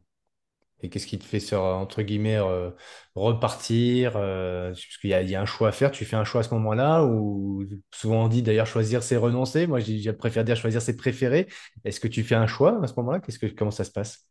Et 0.81 0.89
qu'est-ce 0.89 1.07
qui 1.07 1.19
te 1.19 1.25
fait, 1.25 1.55
entre 1.55 2.03
guillemets, 2.03 2.37
euh, 2.37 2.71
repartir 3.15 4.13
euh, 4.17 4.69
Parce 4.69 4.97
qu'il 4.99 5.11
y 5.11 5.35
a 5.35 5.41
un 5.41 5.45
choix 5.45 5.69
à 5.69 5.71
faire. 5.73 5.91
Tu 5.91 6.05
fais 6.05 6.17
un 6.17 6.25
choix 6.25 6.41
à 6.41 6.43
ce 6.43 6.53
moment-là 6.55 7.05
ou 7.05 7.65
souvent 7.91 8.25
on 8.25 8.27
dit 8.27 8.43
d'ailleurs 8.43 8.67
choisir 8.67 9.03
c'est 9.03 9.17
renoncer. 9.17 9.67
Moi, 9.67 9.79
je 9.79 9.97
je 9.97 10.11
préfère 10.11 10.43
dire 10.45 10.57
choisir 10.57 10.81
c'est 10.81 10.97
préférer. 10.97 11.47
Est-ce 11.85 11.99
que 12.01 12.09
tu 12.09 12.23
fais 12.23 12.35
un 12.35 12.47
choix 12.47 12.83
à 12.83 12.87
ce 12.87 12.93
moment-là? 12.97 13.21
Qu'est-ce 13.21 13.39
que, 13.39 13.47
comment 13.47 13.71
ça 13.71 13.85
se 13.85 13.91
passe? 13.91 14.27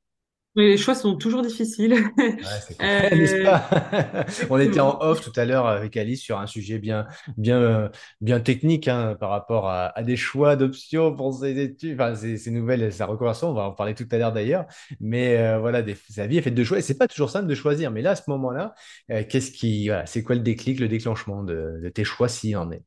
Les 0.55 0.77
choix 0.77 0.95
sont 0.95 1.17
toujours 1.17 1.43
difficiles. 1.43 1.95
Ouais, 2.43 2.77
clair, 3.11 3.41
Euh, 3.43 3.43
pas? 3.43 4.27
On 4.51 4.59
était 4.59 4.81
en 4.81 4.99
off 5.01 5.21
tout 5.21 5.33
à 5.37 5.45
l'heure 5.45 5.67
avec 5.67 5.97
Alice 5.97 6.21
sur 6.21 6.39
un 6.41 6.47
sujet 6.49 6.79
bien, 6.79 7.07
bien, 7.37 7.59
euh, 7.61 7.89
bien 8.21 8.41
technique 8.41 8.89
hein, 8.89 9.15
par 9.19 9.31
rapport 9.31 9.69
à, 9.69 9.87
à 9.97 10.03
des 10.03 10.17
choix 10.17 10.57
d'options 10.57 11.15
pour 11.15 11.35
ces 11.39 11.59
études, 11.61 11.95
enfin, 12.01 12.15
ces 12.17 12.51
nouvelles, 12.51 12.93
sa 12.93 13.07
reconversion. 13.07 13.51
On 13.51 13.55
va 13.55 13.63
en 13.65 13.73
parler 13.73 13.95
tout 13.95 14.09
à 14.11 14.19
l'heure 14.19 14.33
d'ailleurs. 14.33 14.67
Mais 15.01 15.37
euh, 15.39 15.59
voilà, 15.61 15.83
des, 15.83 15.97
sa 16.11 16.27
vie 16.27 16.39
est 16.39 16.43
faite 16.43 16.55
de 16.55 16.65
choix 16.65 16.79
et 16.79 16.83
c'est 16.83 16.99
pas 16.99 17.07
toujours 17.09 17.31
simple 17.31 17.47
de 17.47 17.55
choisir. 17.55 17.91
Mais 17.93 18.03
là, 18.03 18.11
à 18.13 18.17
ce 18.17 18.29
moment-là, 18.31 18.75
euh, 19.11 19.23
qu'est-ce 19.29 19.53
qui, 19.53 19.87
voilà, 19.89 20.07
c'est 20.07 20.23
quoi 20.25 20.35
le 20.35 20.41
déclic, 20.43 20.81
le 20.81 20.89
déclenchement 20.89 21.45
de, 21.45 21.79
de 21.83 21.89
tes 21.91 22.05
choix 22.05 22.29
s'il 22.29 22.57
en 22.57 22.71
est? 22.73 22.83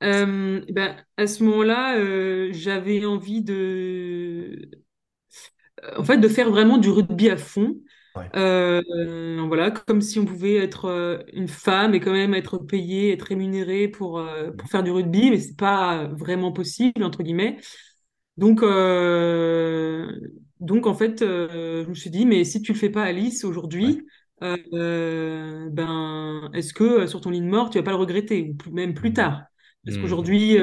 Ben, 0.00 0.96
à 1.16 1.26
ce 1.26 1.42
moment-là, 1.44 2.52
j'avais 2.52 3.04
envie 3.04 3.42
de, 3.42 4.70
en 5.96 6.04
fait, 6.04 6.18
de 6.18 6.28
faire 6.28 6.50
vraiment 6.50 6.78
du 6.78 6.90
rugby 6.90 7.30
à 7.30 7.36
fond. 7.36 7.76
Ouais. 8.14 8.30
Euh, 8.36 8.80
voilà, 9.48 9.70
comme 9.72 10.00
si 10.00 10.18
on 10.20 10.24
pouvait 10.24 10.54
être 10.56 10.84
euh, 10.86 11.18
une 11.32 11.48
femme 11.48 11.94
et 11.94 12.00
quand 12.00 12.12
même 12.12 12.34
être 12.34 12.58
payée, 12.58 13.12
être 13.12 13.22
rémunérée 13.24 13.88
pour, 13.88 14.18
euh, 14.20 14.52
pour 14.52 14.68
faire 14.68 14.82
du 14.84 14.90
rugby, 14.92 15.30
mais 15.30 15.40
c'est 15.40 15.56
pas 15.56 16.06
vraiment 16.08 16.52
possible, 16.52 17.02
entre 17.02 17.22
guillemets. 17.24 17.58
Donc, 18.36 18.62
euh, 18.62 20.10
donc 20.60 20.86
en 20.86 20.94
fait, 20.94 21.22
euh, 21.22 21.84
je 21.84 21.88
me 21.90 21.94
suis 21.94 22.10
dit, 22.10 22.24
mais 22.26 22.44
si 22.44 22.62
tu 22.62 22.72
le 22.72 22.78
fais 22.78 22.90
pas, 22.90 23.04
Alice, 23.04 23.44
aujourd'hui, 23.44 24.06
ben, 24.40 26.50
est-ce 26.54 26.72
que 26.74 27.06
sur 27.06 27.20
ton 27.20 27.30
lit 27.30 27.40
de 27.40 27.46
mort, 27.46 27.70
tu 27.70 27.78
vas 27.78 27.84
pas 27.84 27.90
le 27.92 27.96
regretter, 27.96 28.54
ou 28.66 28.70
même 28.72 28.94
plus 28.94 29.12
Mhm. 29.12 29.12
tard? 29.12 29.44
Parce 29.84 29.94
Mhm. 29.94 29.98
qu'aujourd'hui, 29.98 30.56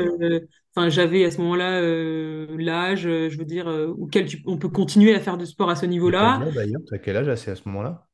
enfin, 0.78 0.90
j'avais 0.90 1.26
à 1.26 1.32
ce 1.32 1.40
moment-là 1.42 1.82
euh, 1.82 2.48
l'âge, 2.60 3.08
euh, 3.08 3.30
je 3.30 3.38
veux 3.38 3.46
dire, 3.46 3.68
euh, 3.68 3.88
auquel 3.88 4.28
tu- 4.28 4.42
on 4.46 4.58
peut 4.58 4.70
continuer 4.70 5.16
à 5.16 5.20
faire 5.20 5.38
du 5.38 5.46
sport 5.48 5.70
à 5.70 5.76
ce 5.76 5.86
niveau-là. 5.86 6.44
d'ailleurs? 6.54 6.82
Tu 6.88 6.94
as 6.96 7.00
quel 7.00 7.18
âge 7.18 7.28
à 7.28 7.36
ce 7.36 7.52
à 7.52 7.56
ce 7.56 7.68
moment-là? 7.68 8.08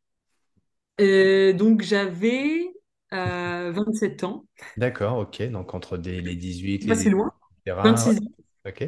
Euh, 1.02 1.54
donc, 1.54 1.82
j'avais 1.82 2.68
euh, 3.14 3.74
sept 3.94 4.24
ans, 4.24 4.46
D'accord, 4.78 5.18
ok. 5.20 5.42
Donc 5.52 5.74
entre 5.74 5.98
des- 5.98 6.22
les 6.22 6.36
18, 6.36 6.80
c'est 6.82 6.88
les 6.88 6.88
pas 6.88 6.96
si 6.96 7.10
18, 7.10 7.10
loin, 7.10 7.32
etc. 7.66 7.82
26 7.82 8.18
ans. 8.20 8.22
Ok. 8.66 8.84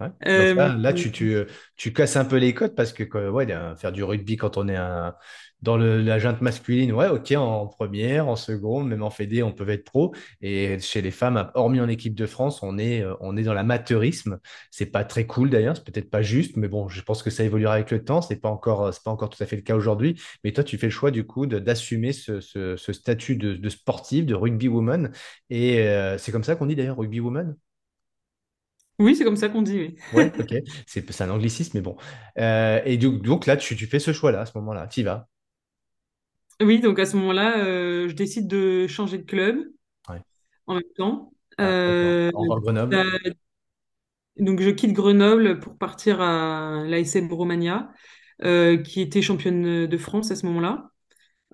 Ouais. 0.00 0.08
Euh, 0.36 0.46
là, 0.54 0.68
là 0.68 0.92
tu, 0.92 1.10
tu, 1.10 1.34
euh, 1.34 1.44
tu 1.76 1.92
casses 1.92 2.14
un 2.16 2.24
peu 2.24 2.36
les 2.36 2.54
codes 2.54 2.76
parce 2.76 2.92
que 2.92 3.02
ouais, 3.30 3.50
euh, 3.52 3.74
faire 3.74 3.90
du 3.90 4.04
rugby 4.04 4.36
quand 4.36 4.56
on 4.56 4.68
est 4.68 4.76
un- 4.76 5.14
dans 5.60 5.76
le, 5.76 6.00
la 6.00 6.20
junte 6.20 6.40
masculine, 6.40 6.92
ouais, 6.92 7.08
ok, 7.08 7.32
en 7.32 7.66
première, 7.66 8.28
en 8.28 8.36
seconde, 8.36 8.86
même 8.88 9.02
en 9.02 9.10
fédé, 9.10 9.42
on 9.42 9.50
peut 9.52 9.68
être 9.70 9.82
pro. 9.84 10.14
Et 10.40 10.78
chez 10.78 11.02
les 11.02 11.10
femmes, 11.10 11.50
hormis 11.54 11.80
en 11.80 11.88
équipe 11.88 12.14
de 12.14 12.26
France, 12.26 12.62
on 12.62 12.78
est, 12.78 13.02
euh, 13.02 13.14
on 13.20 13.36
est 13.36 13.42
dans 13.42 13.54
l'amateurisme. 13.54 14.38
C'est 14.70 14.86
pas 14.86 15.02
très 15.04 15.26
cool 15.26 15.50
d'ailleurs, 15.50 15.76
c'est 15.76 15.84
peut-être 15.84 16.10
pas 16.10 16.22
juste, 16.22 16.56
mais 16.56 16.68
bon, 16.68 16.88
je 16.88 17.02
pense 17.02 17.24
que 17.24 17.30
ça 17.30 17.42
évoluera 17.42 17.74
avec 17.74 17.90
le 17.90 18.04
temps. 18.04 18.22
C'est 18.22 18.36
pas 18.36 18.50
encore, 18.50 18.86
euh, 18.86 18.92
c'est 18.92 19.02
pas 19.02 19.10
encore 19.10 19.30
tout 19.30 19.42
à 19.42 19.46
fait 19.46 19.56
le 19.56 19.62
cas 19.62 19.74
aujourd'hui. 19.74 20.20
Mais 20.44 20.52
toi, 20.52 20.62
tu 20.62 20.78
fais 20.78 20.86
le 20.86 20.92
choix 20.92 21.10
du 21.10 21.26
coup 21.26 21.46
d'assumer 21.46 22.12
ce, 22.12 22.40
ce, 22.40 22.76
ce 22.76 22.92
statut 22.92 23.34
de, 23.36 23.54
de 23.54 23.68
sportive, 23.68 24.26
de 24.26 24.34
rugby 24.34 24.68
woman. 24.68 25.10
Et 25.50 25.80
euh, 25.80 26.18
c'est 26.18 26.30
comme 26.30 26.44
ça 26.44 26.54
qu'on 26.54 26.66
dit 26.66 26.76
d'ailleurs 26.76 26.98
rugby 26.98 27.18
woman? 27.18 27.56
Oui, 28.98 29.14
c'est 29.16 29.24
comme 29.24 29.36
ça 29.36 29.48
qu'on 29.48 29.62
dit, 29.62 29.78
oui. 29.78 29.96
Ouais, 30.12 30.32
ok. 30.38 30.54
C'est 30.86 31.20
un 31.20 31.30
anglicisme, 31.30 31.72
mais 31.78 31.82
bon. 31.82 31.96
Euh, 32.38 32.80
et 32.84 32.96
donc, 32.96 33.22
donc 33.22 33.46
là, 33.46 33.56
tu, 33.56 33.76
tu 33.76 33.86
fais 33.86 33.98
ce 33.98 34.12
choix-là, 34.12 34.40
à 34.42 34.46
ce 34.46 34.56
moment-là. 34.58 34.86
Tu 34.86 35.00
y 35.00 35.02
vas. 35.02 35.28
Oui, 36.60 36.80
donc 36.80 36.98
à 36.98 37.06
ce 37.06 37.16
moment-là, 37.16 37.58
euh, 37.64 38.08
je 38.08 38.14
décide 38.14 38.48
de 38.48 38.86
changer 38.88 39.18
de 39.18 39.22
club 39.24 39.58
Ouais. 40.08 40.22
en 40.66 40.74
même 40.74 40.84
temps. 40.96 41.32
Ah. 41.58 41.64
Euh, 41.64 42.30
En, 42.34 42.48
en 42.48 42.60
Grenoble. 42.60 42.94
euh, 42.94 43.18
donc 44.38 44.60
je 44.60 44.70
quitte 44.70 44.92
Grenoble 44.92 45.58
pour 45.60 45.76
partir 45.76 46.20
à 46.20 46.84
l'ASM 46.86 47.32
Romagna, 47.32 47.90
euh, 48.44 48.76
qui 48.76 49.00
était 49.00 49.22
championne 49.22 49.86
de 49.86 49.98
France 49.98 50.30
à 50.30 50.36
ce 50.36 50.46
moment-là. 50.46 50.90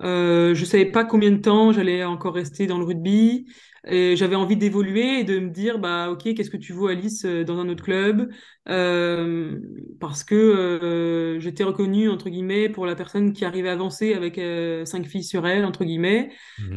Euh, 0.02 0.54
je 0.54 0.64
savais 0.64 0.86
pas 0.86 1.04
combien 1.04 1.32
de 1.32 1.38
temps 1.38 1.72
j'allais 1.72 2.04
encore 2.04 2.34
rester 2.34 2.66
dans 2.66 2.78
le 2.78 2.84
rugby. 2.84 3.46
Et 3.86 4.16
j'avais 4.16 4.36
envie 4.36 4.56
d'évoluer 4.56 5.20
et 5.20 5.24
de 5.24 5.38
me 5.38 5.50
dire, 5.50 5.78
bah, 5.78 6.10
ok, 6.10 6.22
qu'est-ce 6.34 6.50
que 6.50 6.56
tu 6.56 6.72
vaux, 6.72 6.86
Alice, 6.88 7.24
euh, 7.26 7.44
dans 7.44 7.58
un 7.58 7.68
autre 7.68 7.84
club? 7.84 8.30
Euh, 8.68 9.60
parce 10.00 10.24
que 10.24 10.34
euh, 10.34 11.38
j'étais 11.40 11.64
reconnue, 11.64 12.08
entre 12.08 12.30
guillemets, 12.30 12.68
pour 12.70 12.86
la 12.86 12.94
personne 12.96 13.32
qui 13.34 13.44
arrivait 13.44 13.68
à 13.68 13.72
avancer 13.72 14.14
avec 14.14 14.38
euh, 14.38 14.84
cinq 14.86 15.06
filles 15.06 15.24
sur 15.24 15.46
elle, 15.46 15.64
entre 15.66 15.84
guillemets. 15.84 16.30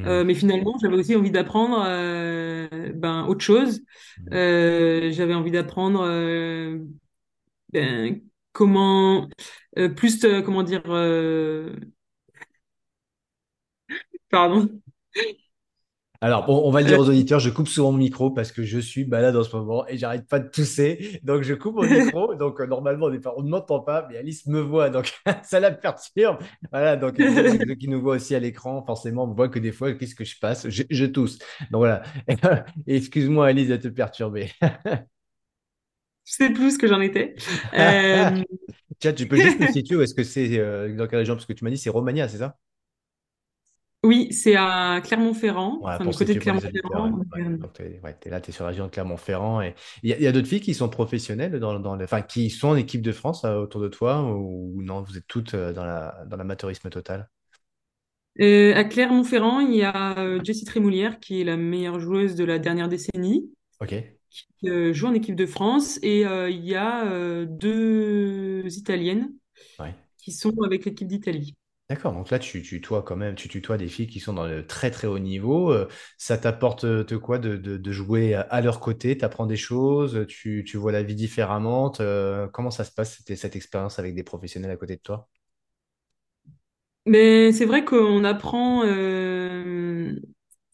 Euh, 0.05 0.23
mais 0.25 0.33
finalement, 0.35 0.75
j'avais 0.81 0.95
aussi 0.97 1.15
envie 1.15 1.31
d'apprendre 1.31 1.83
euh, 1.87 2.67
ben, 2.93 3.25
autre 3.27 3.41
chose. 3.41 3.81
Euh, 4.33 5.11
j'avais 5.11 5.33
envie 5.33 5.51
d'apprendre 5.51 6.01
euh, 6.03 6.79
ben, 7.73 8.21
comment, 8.53 9.29
euh, 9.77 9.89
plus, 9.89 10.23
euh, 10.25 10.41
comment 10.41 10.63
dire, 10.63 10.83
euh, 10.87 11.75
pardon. 14.29 14.81
Alors, 16.21 16.45
bon, 16.45 16.61
on 16.65 16.71
va 16.71 16.81
le 16.81 16.87
dire 16.87 16.99
aux 16.99 17.09
auditeurs, 17.09 17.39
je 17.39 17.49
coupe 17.49 17.67
souvent 17.67 17.91
mon 17.91 17.99
micro 17.99 18.31
parce 18.31 18.51
que 18.51 18.63
je 18.63 18.79
suis 18.79 19.05
malade 19.05 19.35
en 19.35 19.43
ce 19.43 19.55
moment 19.55 19.87
et 19.87 19.97
j'arrête 19.97 20.27
pas 20.27 20.39
de 20.39 20.47
tousser. 20.49 21.19
Donc, 21.23 21.43
je 21.43 21.53
coupe 21.53 21.75
mon 21.75 21.83
micro. 21.83 22.33
Donc, 22.35 22.59
euh, 22.59 22.65
normalement, 22.65 23.07
on 23.35 23.43
ne 23.43 23.49
m'entend 23.49 23.81
pas, 23.81 24.07
mais 24.09 24.17
Alice 24.17 24.47
me 24.47 24.59
voit. 24.59 24.89
Donc, 24.89 25.13
ça 25.43 25.59
la 25.59 25.71
perturbe. 25.71 26.39
Voilà. 26.71 26.95
Donc, 26.95 27.17
ceux 27.17 27.75
qui 27.75 27.87
nous 27.87 28.01
voient 28.01 28.15
aussi 28.15 28.33
à 28.35 28.39
l'écran, 28.39 28.83
forcément, 28.85 29.27
voient 29.27 29.49
que 29.49 29.59
des 29.59 29.71
fois, 29.71 29.93
qu'est-ce 29.93 30.15
que 30.15 30.25
je 30.25 30.39
passe? 30.39 30.67
Je, 30.69 30.83
je 30.89 31.05
tousse. 31.05 31.37
Donc, 31.71 31.81
voilà. 31.81 32.01
Excuse-moi, 32.87 33.47
Alice, 33.47 33.69
de 33.69 33.77
te 33.77 33.87
perturber. 33.87 34.51
Je 36.25 36.33
sais 36.33 36.49
plus 36.49 36.71
ce 36.73 36.77
que 36.77 36.87
j'en 36.87 36.99
étais. 36.99 37.35
Euh, 37.73 38.43
Tiens, 38.99 39.13
tu 39.13 39.27
peux 39.27 39.37
juste 39.37 39.59
me 39.59 39.67
situer 39.67 39.95
où 39.95 40.01
est-ce 40.01 40.15
que 40.15 40.23
c'est, 40.23 40.57
euh, 40.57 40.93
dans 40.95 41.07
quelle 41.07 41.19
région? 41.19 41.35
Parce 41.35 41.45
que 41.45 41.53
tu 41.53 41.63
m'as 41.63 41.69
dit 41.69 41.77
c'est 41.77 41.89
Romagna, 41.89 42.27
c'est 42.27 42.39
ça? 42.39 42.57
Oui, 44.07 44.33
c'est 44.33 44.55
à 44.55 45.01
Clermont-Ferrand, 45.03 45.79
Voilà, 45.81 45.97
enfin 45.97 46.05
du 46.09 46.15
côté 46.15 46.33
de. 46.33 46.39
Ouais. 46.39 46.39
Clermont-Ferrand. 46.39 47.11
Ouais. 47.35 47.41
Euh, 47.41 47.57
tu 47.73 47.81
es, 47.83 47.99
ouais, 48.01 48.17
là, 48.25 48.41
tu 48.41 48.49
es 48.49 48.53
sur 48.53 48.63
la 48.63 48.69
région 48.69 48.85
de 48.85 48.91
Clermont-Ferrand. 48.91 49.61
Et 49.61 49.75
il 50.03 50.09
y 50.09 50.27
a, 50.27 50.31
d'autres 50.31 50.47
filles 50.47 50.61
qui 50.61 50.73
sont 50.73 50.89
professionnelles, 50.89 51.59
dans, 51.59 52.01
enfin, 52.01 52.21
qui 52.21 52.49
sont 52.49 52.69
en 52.69 52.75
équipe 52.75 53.01
de 53.01 53.11
France 53.11 53.43
euh, 53.45 53.55
autour 53.57 53.81
de 53.81 53.87
toi, 53.87 54.23
ou 54.23 54.81
non, 54.81 55.01
vous 55.01 55.17
êtes 55.17 55.27
toutes 55.27 55.53
euh, 55.53 55.73
dans 55.73 55.85
la, 55.85 56.25
dans 56.29 56.37
l'amateurisme 56.37 56.89
total? 56.89 57.29
euh, 58.39 58.75
à 58.75 58.83
Clermont-Ferrand, 58.83 59.59
il 59.59 59.75
y 59.75 59.83
a 59.83 60.17
euh, 60.19 60.39
Jessie 60.43 60.65
Trémoulière, 60.65 61.19
qui 61.19 61.41
est 61.41 61.43
la 61.43 61.57
meilleure 61.57 61.99
joueuse 61.99 62.35
de 62.35 62.43
la 62.45 62.59
dernière 62.59 62.87
décennie, 62.87 63.51
qui 63.87 64.93
joue 64.93 65.07
en 65.07 65.13
équipe 65.13 65.35
de 65.35 65.45
France, 65.45 65.99
et 66.03 66.21
il 66.21 66.65
y 66.65 66.75
a 66.75 67.45
deux 67.45 68.63
Italiennes 68.77 69.33
Ouais. 69.79 69.93
qui 70.17 70.31
sont 70.31 70.53
avec 70.63 70.85
l'équipe 70.85 71.07
d'Italie. 71.07 71.55
D'accord, 71.89 72.11
donc 72.11 72.29
là, 72.31 72.39
tu 72.39 72.61
tutoies 72.61 73.01
quand 73.01 73.15
même, 73.15 73.35
tu 73.35 73.47
tutoies 73.47 73.77
des 73.77 73.87
filles 73.87 74.07
qui 74.07 74.19
sont 74.19 74.33
dans 74.33 74.45
le 74.45 74.67
très 74.67 74.91
très 74.91 75.07
haut 75.07 75.19
niveau. 75.19 75.71
Euh, 75.71 75.87
ça 76.17 76.37
t'apporte 76.37 76.83
euh, 76.83 77.05
de 77.05 77.15
quoi 77.15 77.39
de, 77.39 77.55
de- 77.55 77.91
jouer 77.93 78.33
à 78.35 78.59
leur 78.61 78.81
côté? 78.81 79.17
Tu 79.17 79.23
apprends 79.23 79.45
des 79.45 79.55
choses, 79.55 80.25
tu, 80.27 80.65
tu 80.67 80.75
vois 80.77 80.91
la 80.91 81.01
vie 81.03 81.15
différemment? 81.15 81.93
euh, 82.01 82.47
comment 82.49 82.71
ça 82.71 82.83
se 82.83 82.91
passe, 82.91 83.21
cette, 83.25 83.55
expérience 83.55 83.99
avec 83.99 84.15
des 84.15 84.23
professionnels 84.23 84.71
à 84.71 84.75
côté 84.75 84.97
de 84.97 85.01
toi? 85.01 85.29
Mais 87.05 87.51
c'est 87.53 87.65
vrai 87.65 87.85
qu'on 87.85 88.23
apprend, 88.25 88.83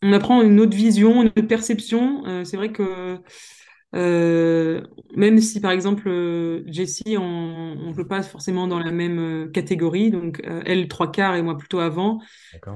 on 0.02 0.14
apprend 0.14 0.42
une 0.42 0.60
autre 0.60 0.76
vision, 0.76 1.22
une 1.22 1.28
autre 1.30 1.42
perception. 1.44 2.24
C'est 2.46 2.58
vrai 2.58 2.72
que 2.72 3.18
même 3.94 5.40
si 5.40 5.60
par 5.62 5.72
exemple 5.72 6.08
euh, 6.08 6.64
Jessie, 6.68 7.16
on 7.18 7.76
ne 7.90 7.94
joue 7.94 8.06
pas 8.08 8.24
forcément 8.24 8.68
dans 8.68 8.80
la 8.80 8.92
même 8.92 9.20
euh, 9.20 9.50
catégorie, 9.52 10.12
donc 10.12 10.42
euh, 10.46 10.62
elle 10.66 10.88
trois 10.88 11.12
quarts 11.12 11.36
et 11.36 11.42
moi 11.44 11.58
plutôt 11.58 11.80
avant, 11.80 12.22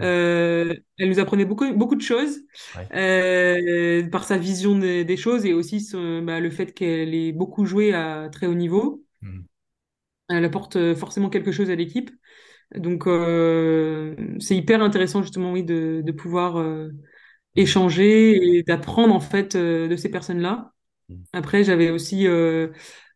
euh, 0.02 0.74
elle 1.00 1.10
nous 1.10 1.20
apprenait 1.20 1.46
beaucoup, 1.46 1.74
beaucoup 1.74 1.96
de 1.96 2.02
choses 2.02 2.40
Ouais. 2.76 2.92
euh, 2.94 4.08
par 4.10 4.24
sa 4.26 4.38
vision 4.38 4.78
des, 4.78 5.06
des 5.06 5.18
choses 5.18 5.46
et 5.46 5.54
aussi 5.54 5.88
bah, 6.24 6.40
le 6.40 6.50
fait 6.52 6.74
qu'elle 6.74 7.14
ait 7.16 7.32
beaucoup 7.32 7.66
joué 7.66 7.94
à 7.94 8.30
très 8.32 8.48
haut 8.48 8.54
niveau. 8.56 9.04
Mhm. 9.22 9.48
Elle 10.30 10.46
apporte 10.46 10.94
forcément 10.96 11.30
quelque 11.30 11.52
chose 11.52 11.70
à 11.70 11.76
l'équipe. 11.76 12.12
Donc, 12.76 13.08
euh, 13.08 14.16
c'est 14.40 14.58
hyper 14.58 14.82
intéressant 14.84 15.24
justement, 15.24 15.54
oui, 15.54 15.64
de, 15.64 16.02
de 16.06 16.14
pouvoir 16.14 16.58
euh, 16.60 16.92
échanger 17.56 18.58
et 18.60 18.64
d'apprendre 18.64 19.16
en 19.16 19.22
fait 19.22 19.56
euh, 19.56 19.88
de 19.90 19.96
ces 19.98 20.12
personnes-là. 20.12 20.74
Après, 21.34 21.64
j'avais 21.64 21.90
aussi 21.92 22.28
euh, 22.28 22.70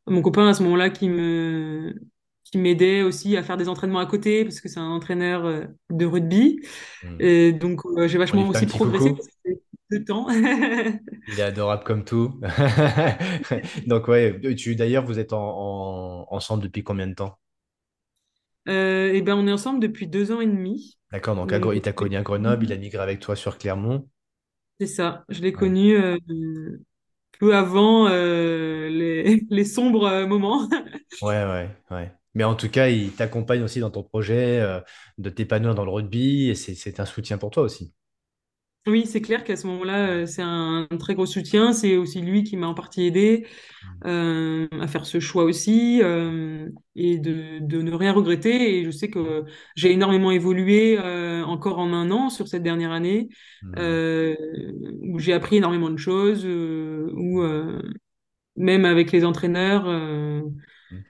mon 0.08 0.22
copain 0.22 0.48
à 0.50 0.54
ce 0.54 0.64
moment-là 0.64 0.90
qui 0.90 1.10
me 1.10 1.96
qui 2.44 2.58
m'aidait 2.58 3.02
aussi 3.02 3.38
à 3.38 3.44
faire 3.44 3.56
des 3.58 3.70
entraînements 3.70 4.00
à 4.00 4.06
côté 4.06 4.44
parce 4.44 4.60
que 4.62 4.68
c'est 4.70 4.80
un 4.80 4.90
entraîneur 4.90 5.46
euh, 5.46 5.66
de 5.90 6.06
rugby. 6.06 6.60
Mhm. 7.02 7.22
Et 7.22 7.54
donc, 7.54 7.82
euh, 7.98 8.08
j'ai 8.08 8.18
vachement 8.18 8.48
aussi 8.50 8.68
progressé 8.68 9.16
de 9.92 9.98
temps. 10.00 10.28
Il 11.28 11.40
est 11.40 11.44
adorable 11.44 11.84
comme 11.84 12.04
tout. 12.06 12.40
Donc, 13.88 14.08
ouais, 14.08 14.40
tu, 14.56 14.76
d'ailleurs, 14.76 15.06
vous 15.06 15.18
êtes 15.20 15.34
en, 15.34 15.40
en- 15.42 16.28
ensemble 16.30 16.64
depuis 16.64 16.84
combien 16.84 17.08
de 17.08 17.14
temps? 17.16 17.40
Et 18.68 19.22
ben, 19.22 19.36
on 19.36 19.48
est 19.48 19.52
ensemble 19.52 19.80
depuis 19.80 20.08
deux 20.08 20.32
ans 20.32 20.42
et 20.42 20.48
demi. 20.48 20.98
D'accord, 21.12 21.36
donc 21.38 21.54
il 21.74 21.82
t'a 21.82 21.94
connu 21.94 22.18
à 22.18 22.22
Grenoble, 22.22 22.66
il 22.66 22.74
a 22.74 22.76
migré 22.78 23.02
avec 23.02 23.20
toi 23.22 23.38
sur 23.38 23.58
Clermont. 23.58 24.10
c'est 24.80 24.88
ça. 24.88 25.26
Je 25.30 25.42
l'ai 25.42 25.54
Ouais, 25.54 25.74
connu 25.74 25.96
peu 27.40 27.56
avant 27.56 28.08
euh, 28.10 28.90
les, 29.50 29.66
sombres 29.66 30.06
euh, 30.06 30.28
moments. 30.28 30.68
ouais, 31.22 31.46
ouais. 31.46 31.70
ouais. 31.92 32.12
Mais 32.34 32.44
en 32.44 32.56
tout 32.56 32.70
cas, 32.70 32.88
il 32.90 33.12
t'accompagne 33.14 33.62
aussi 33.64 33.80
dans 33.80 33.92
ton 33.92 34.04
projet 34.04 34.60
euh, 34.60 34.80
de 35.18 35.30
t'épanouir 35.30 35.76
dans 35.76 35.86
le 35.86 35.92
rugby 35.92 36.50
et 36.50 36.56
c'est 36.56 37.00
un 37.00 37.06
soutien 37.06 37.38
pour 37.38 37.52
toi 37.52 37.64
aussi. 37.64 37.94
Oui, 38.88 39.06
c'est 39.06 39.22
clair 39.22 39.44
qu'à 39.44 39.56
ce 39.56 39.68
moment-là, 39.68 40.10
euh, 40.10 40.26
c'est 40.26 40.42
un, 40.42 40.88
un 40.90 40.98
très 40.98 41.14
gros 41.14 41.28
soutien. 41.28 41.72
C'est 41.72 41.98
aussi 41.98 42.20
lui 42.20 42.44
qui 42.44 42.58
m'a 42.58 42.66
en 42.66 42.74
partie 42.74 43.04
aidé 43.06 43.46
euh, 44.06 44.68
à 44.82 44.88
faire 44.88 45.06
ce 45.06 45.20
choix 45.20 45.44
aussi 45.46 46.02
euh, 46.04 46.70
et 46.96 47.18
de, 47.20 47.60
de 47.62 47.82
ne 47.82 47.94
rien 47.94 48.14
regretter. 48.14 48.80
Et 48.80 48.86
je 48.86 48.92
sais 48.92 49.10
que 49.10 49.46
j'ai 49.76 49.92
énormément 49.94 50.32
évolué 50.32 50.98
euh, 51.00 51.44
encore 51.46 51.80
en 51.80 51.94
un 51.94 52.12
an 52.12 52.30
sur 52.30 52.48
cette 52.48 52.64
dernière 52.64 52.92
année, 52.92 53.30
euh, 53.78 54.36
où 55.04 55.20
j'ai 55.20 55.34
appris 55.34 55.58
énormément 55.58 55.90
de 55.92 55.98
choses, 55.98 56.46
où 56.46 57.42
même 58.56 58.86
avec 58.86 59.12
les 59.12 59.26
entraîneurs, 59.26 59.86
Hmm. 60.92 61.04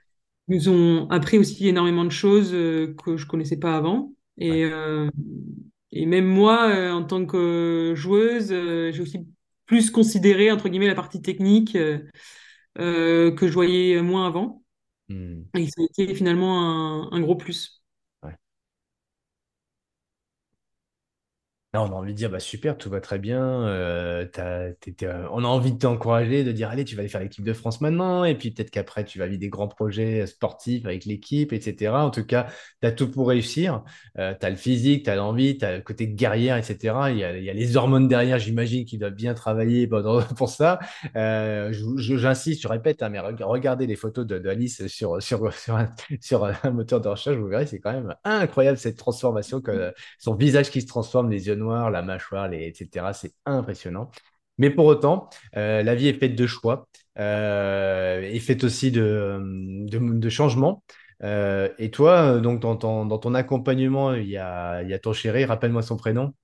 nous 0.48 0.68
ont 0.68 1.08
appris 1.10 1.38
aussi 1.38 1.68
énormément 1.68 2.04
de 2.04 2.10
choses 2.10 2.50
que 2.50 3.16
je 3.16 3.26
connaissais 3.26 3.58
pas 3.58 3.76
avant. 3.76 4.12
Et, 4.38 4.64
et 5.92 6.06
même 6.06 6.26
moi, 6.26 6.68
euh, 6.70 6.92
en 6.92 7.04
tant 7.04 7.26
que 7.26 7.92
joueuse, 7.96 8.52
euh, 8.52 8.92
j'ai 8.92 9.02
aussi 9.02 9.26
plus 9.66 9.90
considéré, 9.90 10.50
entre 10.50 10.68
guillemets, 10.68 10.86
la 10.86 10.94
partie 10.94 11.22
technique 11.22 11.76
euh, 11.76 13.30
que 13.34 13.48
je 13.48 13.52
voyais 13.52 14.00
moins 14.02 14.26
avant. 14.26 14.62
Hmm. 15.08 15.42
Et 15.56 15.66
ça 15.66 15.82
a 15.82 15.84
été 15.84 16.14
finalement 16.14 17.08
un, 17.12 17.12
un 17.12 17.20
gros 17.20 17.36
plus. 17.36 17.81
Là, 21.74 21.82
on 21.82 21.86
a 21.86 21.92
envie 21.92 22.12
de 22.12 22.18
dire, 22.18 22.28
bah 22.28 22.38
super, 22.38 22.76
tout 22.76 22.90
va 22.90 23.00
très 23.00 23.18
bien. 23.18 23.40
euh, 23.66 24.26
t'as- 24.26 24.72
euh, 25.04 25.26
on 25.32 25.42
a 25.42 25.46
envie 25.48 25.72
de 25.72 25.78
t'encourager, 25.78 26.44
de 26.44 26.52
dire, 26.52 26.68
allez, 26.68 26.84
tu 26.84 26.94
vas 26.96 27.00
aller 27.00 27.08
faire 27.08 27.22
l'équipe 27.22 27.44
de 27.46 27.52
France 27.54 27.80
maintenant. 27.80 28.24
Et 28.24 28.34
puis 28.36 28.50
peut-être 28.50 28.70
qu'après, 28.70 29.04
tu 29.06 29.18
vas 29.18 29.26
vivre 29.26 29.40
des 29.40 29.48
grands 29.48 29.68
projets 29.68 30.26
sportifs 30.26 30.84
avec 30.84 31.06
l'équipe, 31.06 31.50
etc. 31.54 32.04
En 32.04 32.10
tout 32.10 32.26
cas, 32.26 32.48
tu 32.82 32.86
as 32.88 32.92
tout 32.92 33.10
pour 33.10 33.28
réussir. 33.28 33.82
Euh, 34.18 34.34
tu 34.38 34.44
as 34.44 34.50
le 34.50 34.56
physique, 34.56 35.04
tu 35.04 35.10
as 35.10 35.16
l'envie, 35.16 35.56
tu 35.56 35.64
as 35.64 35.76
le 35.78 35.82
côté 35.82 36.08
guerrière, 36.08 36.58
etc. 36.58 37.10
Il 37.10 37.16
y 37.16 37.24
a, 37.24 37.32
les 37.54 37.76
hormones 37.78 38.06
derrière, 38.06 38.38
j'imagine, 38.38 38.84
qui 38.84 38.98
doivent 38.98 39.14
bien 39.14 39.32
travailler 39.32 39.86
pour 40.36 40.50
ça. 40.50 40.78
J'insiste, 41.14 42.62
je 42.62 42.68
répète, 42.68 43.02
hein, 43.02 43.08
mais 43.08 43.18
reg- 43.18 43.42
regardez 43.42 43.86
les 43.86 43.96
photos 43.96 44.26
de, 44.26 44.38
sur, 46.20 46.44
un, 46.44 46.70
moteur 46.70 47.00
de 47.00 47.08
recherche, 47.08 47.36
vous 47.36 47.46
verrez, 47.48 47.66
c'est 47.66 47.80
quand 47.80 47.92
même 47.92 48.14
incroyable 48.24 48.78
cette 48.78 48.96
transformation 48.96 49.60
son 50.18 50.34
visage 50.34 50.70
qui 50.70 50.80
se 50.80 50.86
transforme, 50.86 51.30
les 51.30 51.46
yeux 51.46 51.54
la 51.62 52.02
mâchoire, 52.02 52.52
etc. 52.52 53.12
C'est 53.12 53.34
impressionnant. 53.46 54.10
Mais 54.58 54.70
pour 54.70 54.86
autant, 54.86 55.28
euh, 55.56 55.82
la 55.82 55.94
vie 55.94 56.08
est 56.08 56.18
faite 56.18 56.36
de 56.36 56.46
choix, 56.46 56.88
euh, 57.18 58.20
est 58.22 58.38
faite 58.38 58.64
aussi 58.64 58.90
de, 58.90 60.28
changements. 60.28 60.82
Euh, 61.22 61.68
et 61.78 61.90
toi, 61.90 62.40
donc 62.40 62.60
dans 62.60 62.76
ton, 62.76 63.06
dans 63.06 63.18
ton 63.18 63.34
accompagnement, 63.34 64.14
il 64.14 64.28
y 64.28 64.36
a, 64.36 64.82
il 64.82 64.88
y 64.90 64.94
a 64.94 64.98
ton 64.98 65.12
chéri, 65.12 65.44
rappelle-moi 65.44 65.82
son 65.82 65.96
prénom. 65.96 66.34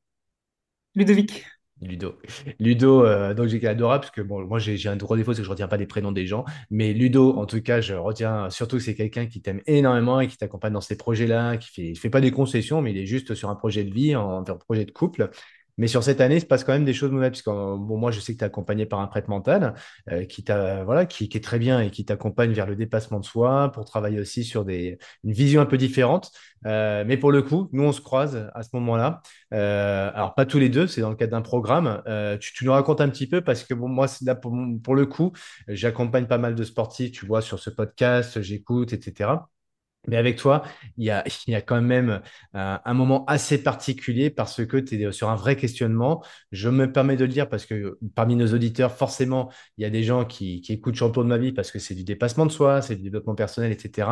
Ludovic. 0.94 1.44
Ludo. 1.80 2.18
Ludo, 2.58 3.04
euh, 3.04 3.34
donc 3.34 3.46
j'ai 3.48 3.64
adorable 3.66 4.02
parce 4.02 4.10
que 4.10 4.20
bon, 4.20 4.44
moi 4.44 4.58
j'ai 4.58 4.88
un 4.88 4.96
gros 4.96 5.16
défaut, 5.16 5.32
c'est 5.32 5.40
que 5.40 5.44
je 5.44 5.50
retiens 5.50 5.68
pas 5.68 5.78
des 5.78 5.86
prénoms 5.86 6.10
des 6.12 6.26
gens. 6.26 6.44
Mais 6.70 6.92
Ludo, 6.92 7.36
en 7.36 7.46
tout 7.46 7.62
cas, 7.62 7.80
je 7.80 7.94
retiens 7.94 8.50
surtout 8.50 8.78
que 8.78 8.82
c'est 8.82 8.96
quelqu'un 8.96 9.26
qui 9.26 9.40
t'aime 9.40 9.60
énormément 9.66 10.20
et 10.20 10.26
qui 10.26 10.36
t'accompagne 10.36 10.72
dans 10.72 10.80
ces 10.80 10.96
projets-là, 10.96 11.56
qui 11.56 11.70
fait, 11.70 11.88
il 11.90 11.96
fait 11.98 12.10
pas 12.10 12.20
des 12.20 12.32
concessions, 12.32 12.82
mais 12.82 12.90
il 12.90 12.98
est 12.98 13.06
juste 13.06 13.34
sur 13.34 13.48
un 13.48 13.54
projet 13.54 13.84
de 13.84 13.94
vie, 13.94 14.16
en, 14.16 14.38
un 14.40 14.56
projet 14.56 14.84
de 14.84 14.90
couple. 14.90 15.30
Mais 15.78 15.86
sur 15.86 16.02
cette 16.02 16.20
année, 16.20 16.36
il 16.36 16.40
se 16.40 16.46
passe 16.46 16.64
quand 16.64 16.72
même 16.72 16.84
des 16.84 16.92
choses 16.92 17.10
nouvelles, 17.10 17.30
parce 17.30 17.42
que 17.42 17.50
euh, 17.50 17.76
bon, 17.78 17.96
moi 17.96 18.10
je 18.10 18.20
sais 18.20 18.34
que 18.34 18.38
tu 18.38 18.44
es 18.44 18.46
accompagné 18.46 18.86
par 18.86 19.00
un 19.00 19.06
prêtre 19.06 19.30
mental 19.30 19.74
euh, 20.10 20.24
qui 20.24 20.44
t'a, 20.44 20.84
voilà, 20.84 21.06
qui, 21.06 21.28
qui 21.28 21.36
est 21.38 21.40
très 21.40 21.58
bien 21.58 21.80
et 21.80 21.90
qui 21.90 22.04
t'accompagne 22.04 22.52
vers 22.52 22.66
le 22.66 22.76
dépassement 22.76 23.20
de 23.20 23.24
soi 23.24 23.70
pour 23.72 23.84
travailler 23.84 24.20
aussi 24.20 24.44
sur 24.44 24.64
des, 24.64 24.98
une 25.24 25.32
vision 25.32 25.60
un 25.60 25.66
peu 25.66 25.78
différente. 25.78 26.30
Euh, 26.66 27.04
mais 27.06 27.16
pour 27.16 27.32
le 27.32 27.42
coup, 27.42 27.68
nous 27.72 27.84
on 27.84 27.92
se 27.92 28.00
croise 28.00 28.50
à 28.54 28.62
ce 28.62 28.70
moment-là. 28.74 29.22
Euh, 29.54 30.10
alors, 30.14 30.34
pas 30.34 30.46
tous 30.46 30.58
les 30.58 30.68
deux, 30.68 30.86
c'est 30.86 31.00
dans 31.00 31.10
le 31.10 31.16
cadre 31.16 31.32
d'un 31.32 31.42
programme. 31.42 32.02
Euh, 32.06 32.36
tu, 32.38 32.52
tu 32.52 32.64
nous 32.64 32.72
racontes 32.72 33.00
un 33.00 33.08
petit 33.08 33.26
peu 33.26 33.40
parce 33.40 33.64
que 33.64 33.74
bon, 33.74 33.88
moi, 33.88 34.06
là 34.22 34.34
pour, 34.34 34.56
pour 34.82 34.94
le 34.94 35.06
coup, 35.06 35.32
j'accompagne 35.68 36.26
pas 36.26 36.38
mal 36.38 36.54
de 36.54 36.64
sportifs, 36.64 37.12
tu 37.12 37.26
vois, 37.26 37.42
sur 37.42 37.58
ce 37.58 37.70
podcast, 37.70 38.40
j'écoute, 38.42 38.92
etc. 38.92 39.30
Mais 40.08 40.16
avec 40.16 40.36
toi, 40.36 40.62
il 40.98 41.04
y 41.04 41.10
a, 41.10 41.24
quand 41.60 41.80
même 41.80 42.20
euh, 42.54 42.76
un 42.84 42.94
moment 42.94 43.24
assez 43.26 43.62
particulier 43.62 44.30
parce 44.30 44.64
que 44.64 44.76
tu 44.76 45.00
es 45.00 45.12
sur 45.12 45.30
un 45.30 45.36
vrai 45.36 45.56
questionnement. 45.56 46.24
Je 46.52 46.68
me 46.68 46.90
permets 46.92 47.16
de 47.16 47.24
le 47.24 47.30
dire 47.30 47.48
parce 47.48 47.66
que 47.66 47.98
parmi 48.14 48.36
nos 48.36 48.52
auditeurs, 48.52 48.92
forcément, 48.92 49.50
il 49.76 49.82
y 49.82 49.84
a 49.84 49.90
des 49.90 50.02
gens 50.02 50.24
qui, 50.24 50.62
écoutent 50.68 50.96
Champion 50.96 51.22
de 51.22 51.28
ma 51.28 51.38
vie 51.38 51.52
parce 51.52 51.70
que 51.70 51.78
c'est 51.78 51.94
du 51.94 52.04
dépassement 52.04 52.46
de 52.46 52.50
soi, 52.50 52.82
c'est 52.82 52.96
du 52.96 53.02
développement 53.02 53.34
personnel, 53.34 53.72
etc. 53.72 54.08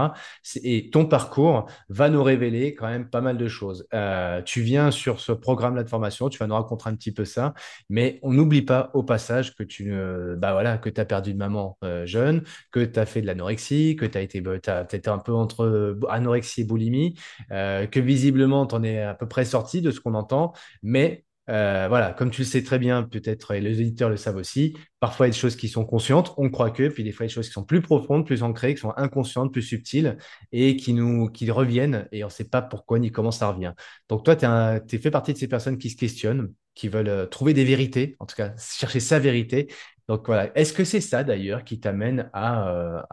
Et 0.63 0.91
ton 0.91 1.07
parcours 1.07 1.67
va 1.89 2.09
nous 2.09 2.23
révéler 2.23 2.75
quand 2.75 2.89
même 2.89 3.09
pas 3.09 3.21
mal 3.21 3.37
de 3.37 3.49
choses. 3.49 3.87
Euh, 3.95 4.43
tu 4.43 4.61
viens 4.61 4.91
sur 4.91 5.21
ce 5.21 5.33
programme-là 5.33 5.83
de 5.83 5.89
formation, 5.89 6.29
tu 6.29 6.39
vas 6.39 6.47
nous 6.47 6.55
raconter 6.55 6.89
un 6.89 6.95
petit 6.95 7.13
peu 7.13 7.25
ça, 7.25 7.55
mais 7.89 8.21
on 8.23 8.33
n'oublie 8.33 8.63
pas 8.63 8.91
au 8.95 9.03
passage 9.03 9.55
que 9.55 9.63
tu 9.63 9.93
bah 10.37 10.57
as 10.59 11.05
perdu 11.05 11.31
une 11.31 11.39
maman 11.39 11.79
euh, 11.85 12.07
jeune 12.07 12.43
que 12.71 12.85
tu 12.85 12.99
as 12.99 13.07
fait 13.07 13.21
de 13.21 13.27
l'anorexie, 13.27 13.97
que 13.97 14.07
tu 14.07 14.19
as 14.19 14.21
été 14.21 14.43
t'étais 14.89 15.09
un 15.09 15.19
peu 15.19 15.33
entre 15.33 15.86
euh, 15.87 16.07
anorexie 16.09 16.63
et 16.63 16.65
boulimie, 16.65 17.19
euh, 17.53 17.87
que 17.87 18.01
visiblement 18.01 18.67
tu 18.67 18.75
en 18.75 18.83
es 18.83 19.01
à 19.03 19.15
peu 19.15 19.29
près 19.29 19.45
sorti 19.45 19.83
de 19.83 19.91
ce 19.91 20.01
qu'on 20.01 20.15
entend, 20.15 20.53
mais 20.83 21.25
euh, 21.49 21.87
voilà, 21.89 22.13
comme 22.13 22.31
tu 22.31 22.41
le 22.41 22.47
sais 22.47 22.65
très 22.65 22.79
bien, 22.79 23.05
peut-être 23.05 23.53
et 23.53 23.61
les 23.61 23.79
auditeurs 23.79 24.11
le 24.11 24.17
savent 24.17 24.37
aussi, 24.37 24.77
parfois 24.99 25.27
il 25.27 25.31
y 25.31 25.33
a 25.33 25.35
des 25.35 25.39
choses 25.39 25.55
qui 25.55 25.69
sont 25.69 25.85
conscientes, 25.85 26.35
on 26.39 26.51
croit 26.51 26.71
que, 26.71 26.89
puis 26.89 27.05
des 27.05 27.13
fois 27.13 27.25
il 27.25 27.29
y 27.29 27.31
a 27.31 27.31
des 27.31 27.35
choses 27.35 27.47
qui 27.47 27.53
sont 27.53 27.65
plus 27.65 27.83
profondes, 27.83 28.27
plus 28.27 28.43
ancrées, 28.43 28.75
qui 28.75 28.81
sont 28.81 28.93
inconscientes, 28.97 29.53
plus 29.53 29.63
subtiles 29.63 30.17
et 30.51 30.77
qui 30.77 30.93
nous 30.93 31.29
qui 31.31 31.49
reviennent 31.51 32.09
et 32.11 32.25
on 32.25 32.27
ne 32.27 32.33
sait 32.33 32.49
pas 32.49 32.63
pourquoi 32.63 32.99
ni 32.99 33.13
comment 33.13 33.31
ça 33.31 33.51
revient. 33.51 33.75
Donc 34.09 34.25
toi, 34.25 34.35
tu 34.35 34.99
fait 34.99 35.11
partie 35.11 35.33
de 35.35 35.39
ces 35.39 35.49
personnes 35.49 35.79
qui 35.79 35.91
se 35.91 35.97
questionnent, 35.97 36.53
qui 36.75 36.89
veulent 36.89 37.29
trouver 37.31 37.55
des 37.55 37.65
vérités, 37.65 38.17
en 38.19 38.27
tout 38.27 38.37
cas 38.37 38.53
chercher 38.59 39.01
sa 39.01 39.21
vérité. 39.21 39.69
Donc 40.09 40.27
voilà, 40.27 40.57
est-ce 40.57 40.73
que 40.73 40.85
c'est 40.85 41.01
ça 41.01 41.25
d'ailleurs 41.25 41.65
qui 41.65 41.81
t'amène 41.81 42.31
à, 42.33 43.05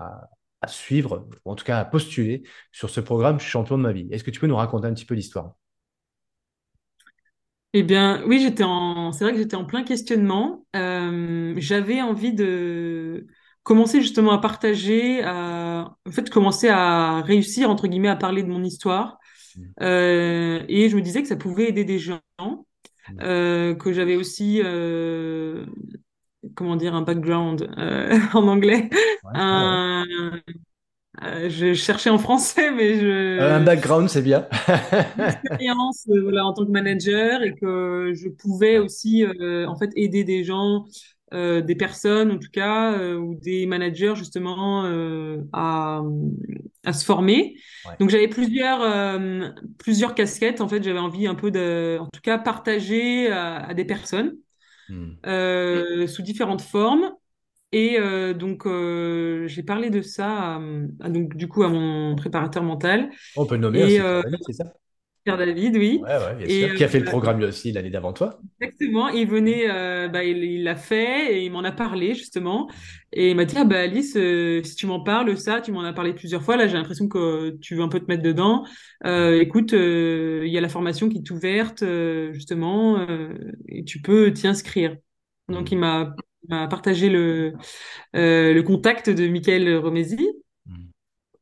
à 0.64 0.68
suivre, 0.68 1.28
ou 1.46 1.52
en 1.52 1.56
tout 1.56 1.66
cas 1.66 1.80
à 1.80 1.86
postuler 1.86 2.44
sur 2.72 2.90
ce 2.90 3.02
programme 3.02 3.40
Champion 3.40 3.78
de 3.78 3.84
ma 3.84 3.94
vie? 3.94 4.08
Est-ce 4.12 4.24
que 4.24 4.32
tu 4.32 4.40
peux 4.40 4.48
nous 4.48 4.56
raconter 4.56 4.88
un 4.88 4.94
petit 4.94 5.06
peu 5.06 5.16
l'histoire? 5.16 5.56
Eh 7.76 7.82
bien, 7.84 8.24
oui, 8.28 8.40
j'étais 8.40 8.64
en, 8.64 9.12
c'est 9.12 9.24
vrai 9.24 9.34
que 9.34 9.40
j'étais 9.40 9.56
en 9.56 9.66
plein 9.66 9.84
questionnement. 9.84 10.66
Euh, 10.76 11.56
j'avais 11.58 12.02
envie 12.04 12.32
de 12.34 13.26
commencer 13.64 14.00
justement 14.02 14.32
à 14.32 14.38
partager, 14.40 15.24
à, 15.24 15.96
en 16.06 16.12
fait, 16.12 16.30
commencer 16.30 16.70
à 16.70 17.22
réussir, 17.22 17.70
entre 17.72 17.88
guillemets, 17.88 18.10
à 18.10 18.16
parler 18.16 18.44
de 18.44 18.50
mon 18.50 18.64
histoire. 18.64 19.18
Mm, 19.56 19.74
Euh, 19.82 20.64
et 20.70 20.90
je 20.90 20.96
me 20.98 21.02
disais 21.02 21.22
que 21.24 21.30
ça 21.30 21.38
pouvait 21.38 21.70
aider 21.70 21.86
des 21.86 22.00
gens, 22.00 22.22
mm. 23.08 23.20
euh, 23.22 23.76
que 23.76 23.94
j'avais 23.94 24.16
aussi, 24.16 24.62
comment 26.56 26.76
dire, 26.76 26.96
un 26.96 27.02
background 27.02 27.70
euh, 27.78 28.20
en 28.34 28.48
anglais. 28.48 28.90
Ouais, 29.24 29.32
ouais, 29.52 29.66
ouais. 29.66 29.78
Un, 29.80 30.06
euh, 31.24 31.50
je 31.50 31.74
cherchais 31.74 32.10
en 32.10 32.18
français, 32.18 32.72
mais 32.72 32.96
Euh, 33.40 33.58
un 33.58 33.60
je, 33.60 33.62
background, 33.62 34.10
c'est 34.10 34.22
bien. 34.22 34.48
expérience 35.18 36.06
euh, 36.10 36.22
voilà, 36.24 36.46
en 36.46 36.54
tant 36.54 36.66
que 36.66 36.72
manager 36.72 37.44
et 37.44 37.54
que 37.56 38.14
je 38.16 38.30
pouvais 38.30 38.78
aussi 38.80 39.24
euh, 39.26 39.68
en 39.68 39.78
fait 39.78 39.92
aider 39.96 40.24
des 40.24 40.44
gens, 40.44 40.86
euh, 41.34 41.62
des 41.62 41.76
personnes 41.76 42.32
en 42.32 42.40
tout 42.40 42.50
cas, 42.52 42.94
euh, 42.94 43.16
ou 43.18 43.36
des 43.36 43.66
managers 43.66 44.14
justement 44.16 44.86
euh, 44.86 45.38
à, 45.54 46.02
à 46.86 46.94
se 46.94 47.06
former. 47.06 47.56
ouais. 47.86 48.00
Donc 48.00 48.10
j'avais 48.10 48.28
plusieurs, 48.28 48.82
euh, 48.82 49.50
plusieurs 49.78 50.16
casquettes. 50.16 50.62
En 50.62 50.68
fait, 50.68 50.84
j'avais 50.84 51.00
envie 51.00 51.28
un 51.28 51.36
peu 51.36 51.52
de, 51.52 51.98
en 52.02 52.08
tout 52.08 52.22
cas, 52.22 52.38
partager 52.38 53.30
à, 53.32 53.58
à 53.68 53.74
des 53.74 53.86
personnes 53.86 54.36
Mm. 54.90 55.18
euh, 55.26 56.08
sous 56.08 56.22
différentes 56.22 56.62
formes. 56.62 57.12
Et 57.74 58.00
euh, 58.00 58.34
donc, 58.34 58.66
euh, 58.68 59.48
j'ai 59.48 59.64
parlé 59.64 59.90
de 59.92 60.02
ça 60.02 60.56
à- 60.58 60.62
à- 61.02 61.10
donc, 61.10 61.36
du 61.38 61.48
coup, 61.50 61.64
à 61.64 61.70
mon 61.70 62.16
préparateur 62.16 62.64
mental. 62.64 63.12
On 63.36 63.46
peut 63.46 63.56
le 63.56 63.62
nommer 63.62 63.84
Et 63.84 64.00
euh, 64.02 64.22
c'est 64.42 64.54
ça? 64.54 64.74
Pierre 65.24 65.38
David, 65.38 65.76
oui. 65.78 66.04
Ouais, 66.04 66.18
ouais, 66.18 66.36
bien 66.36 66.48
Et 66.48 66.50
sûr. 66.50 66.74
Qui 66.74 66.84
a 66.84 66.88
fait 66.88 67.00
le 67.00 67.06
euh, 67.06 67.06
programme 67.06 67.40
lui 67.40 67.46
aussi 67.46 67.72
l'année 67.72 67.90
d'avant 67.90 68.14
toi? 68.14 68.44
exactement, 68.62 69.10
il 69.10 69.28
venait, 69.28 69.70
euh, 69.70 70.08
bah, 70.08 70.24
il 70.24 70.64
l'a 70.64 70.76
fait 70.76 71.34
et 71.36 71.46
il 71.46 71.52
m'en 71.52 71.64
a 71.64 71.72
parlé 71.72 72.14
justement. 72.16 72.70
Et 73.12 73.30
il 73.32 73.36
m'a 73.36 73.46
dit, 73.46 73.56
ah 73.58 73.66
bah 73.66 73.80
Alice, 73.82 74.16
euh, 74.18 74.64
si 74.64 74.76
tu 74.76 74.88
m'en 74.88 75.02
parles, 75.02 75.38
ça, 75.38 75.62
tu 75.62 75.72
m'en 75.72 75.82
as 75.84 75.94
parlé 75.94 76.14
plusieurs 76.14 76.42
fois. 76.44 76.58
Là, 76.58 76.68
j'ai 76.68 76.74
l'impression 76.78 77.08
que 77.08 77.52
tu 77.62 77.76
veux 77.76 77.84
un 77.84 77.90
peu 77.90 78.00
te 78.00 78.06
mettre 78.08 78.24
dedans. 78.24 78.66
Euh, 79.06 79.40
écoute, 79.42 79.74
il 79.74 80.48
y 80.48 80.58
a 80.58 80.62
la 80.62 80.70
formation 80.70 81.10
qui 81.10 81.18
est 81.20 81.32
ouverte 81.32 81.84
justement 82.34 83.00
euh, 83.00 83.34
et 83.68 83.84
tu 83.86 84.02
peux 84.02 84.32
t'y 84.34 84.48
inscrire. 84.48 84.98
Donc 85.50 85.72
il 85.72 85.78
Mm, 85.78 85.80
m'a 85.80 86.16
il 86.44 86.50
m'a 86.56 86.68
partagé 86.68 87.10
le 87.10 87.54
euh, 88.16 88.54
le 88.54 88.64
contact 88.64 89.10
de 89.10 89.28
Michael 89.28 89.78
Romesi. 89.78 90.18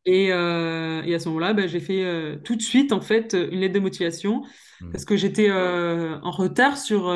Et, 0.05 0.31
euh, 0.31 1.03
et 1.03 1.13
à 1.13 1.19
ce 1.19 1.27
moment-là, 1.29 1.53
ben, 1.53 1.67
j'ai 1.67 1.79
fait 1.79 2.03
euh, 2.03 2.35
tout 2.37 2.55
de 2.55 2.61
suite 2.61 2.91
en 2.91 3.01
fait 3.01 3.33
une 3.33 3.59
lettre 3.59 3.75
de 3.75 3.79
motivation 3.79 4.43
Hmm. 4.79 4.91
parce 4.91 5.05
que 5.05 5.15
j'étais 5.15 5.49
euh, 5.49 6.19
en 6.21 6.31
retard 6.31 6.77
sur. 6.77 7.07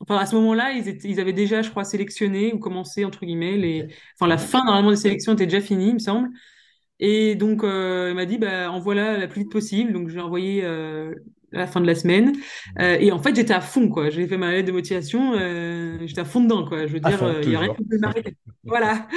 Enfin, 0.00 0.18
à 0.18 0.26
ce 0.26 0.34
moment-là, 0.36 0.72
ils 0.72 0.88
étaient, 0.88 1.08
ils 1.08 1.20
avaient 1.20 1.32
déjà, 1.32 1.62
je 1.62 1.70
crois, 1.70 1.84
sélectionné 1.84 2.52
ou 2.52 2.58
commencé 2.58 3.04
entre 3.04 3.24
guillemets 3.24 3.56
les. 3.56 3.88
Enfin, 4.18 4.26
la 4.26 4.38
fin 4.38 4.64
normalement 4.64 4.90
des 4.90 4.96
sélections 4.96 5.32
était 5.34 5.46
déjà 5.46 5.60
finie, 5.60 5.88
il 5.88 5.94
me 5.94 5.98
semble. 5.98 6.30
Et 7.00 7.34
donc, 7.36 7.60
il 7.64 8.14
m'a 8.14 8.26
dit, 8.26 8.38
bah, 8.38 8.70
envoie-la 8.72 9.18
la 9.18 9.28
plus 9.28 9.42
vite 9.42 9.52
possible. 9.52 9.92
Donc, 9.92 10.08
je 10.08 10.16
l'ai 10.16 10.22
envoyé 10.22 10.62
à 11.54 11.58
la 11.60 11.66
fin 11.66 11.80
de 11.80 11.86
la 11.86 11.94
semaine. 11.94 12.32
Hmm. 12.76 12.80
Euh, 12.80 12.96
et 13.00 13.12
en 13.12 13.18
fait, 13.18 13.34
j'étais 13.36 13.54
à 13.54 13.60
fond, 13.60 13.88
quoi. 13.88 14.10
J'ai 14.10 14.26
fait 14.26 14.36
ma 14.38 14.50
lettre 14.52 14.66
de 14.68 14.72
motivation. 14.72 15.34
euh, 15.34 15.98
j'étais 16.06 16.20
à 16.20 16.24
fond 16.24 16.40
dedans, 16.42 16.66
quoi. 16.66 16.86
Je 16.86 16.92
veux 16.92 17.00
À 17.02 17.10
dire, 17.10 17.22
euh, 17.22 17.40
il 17.42 17.50
y 17.50 17.56
a 17.56 17.60
rien 17.60 17.74
qui 17.74 17.84
peut 17.84 17.98
m'arrêter. 17.98 18.36
Voilà. 18.64 19.08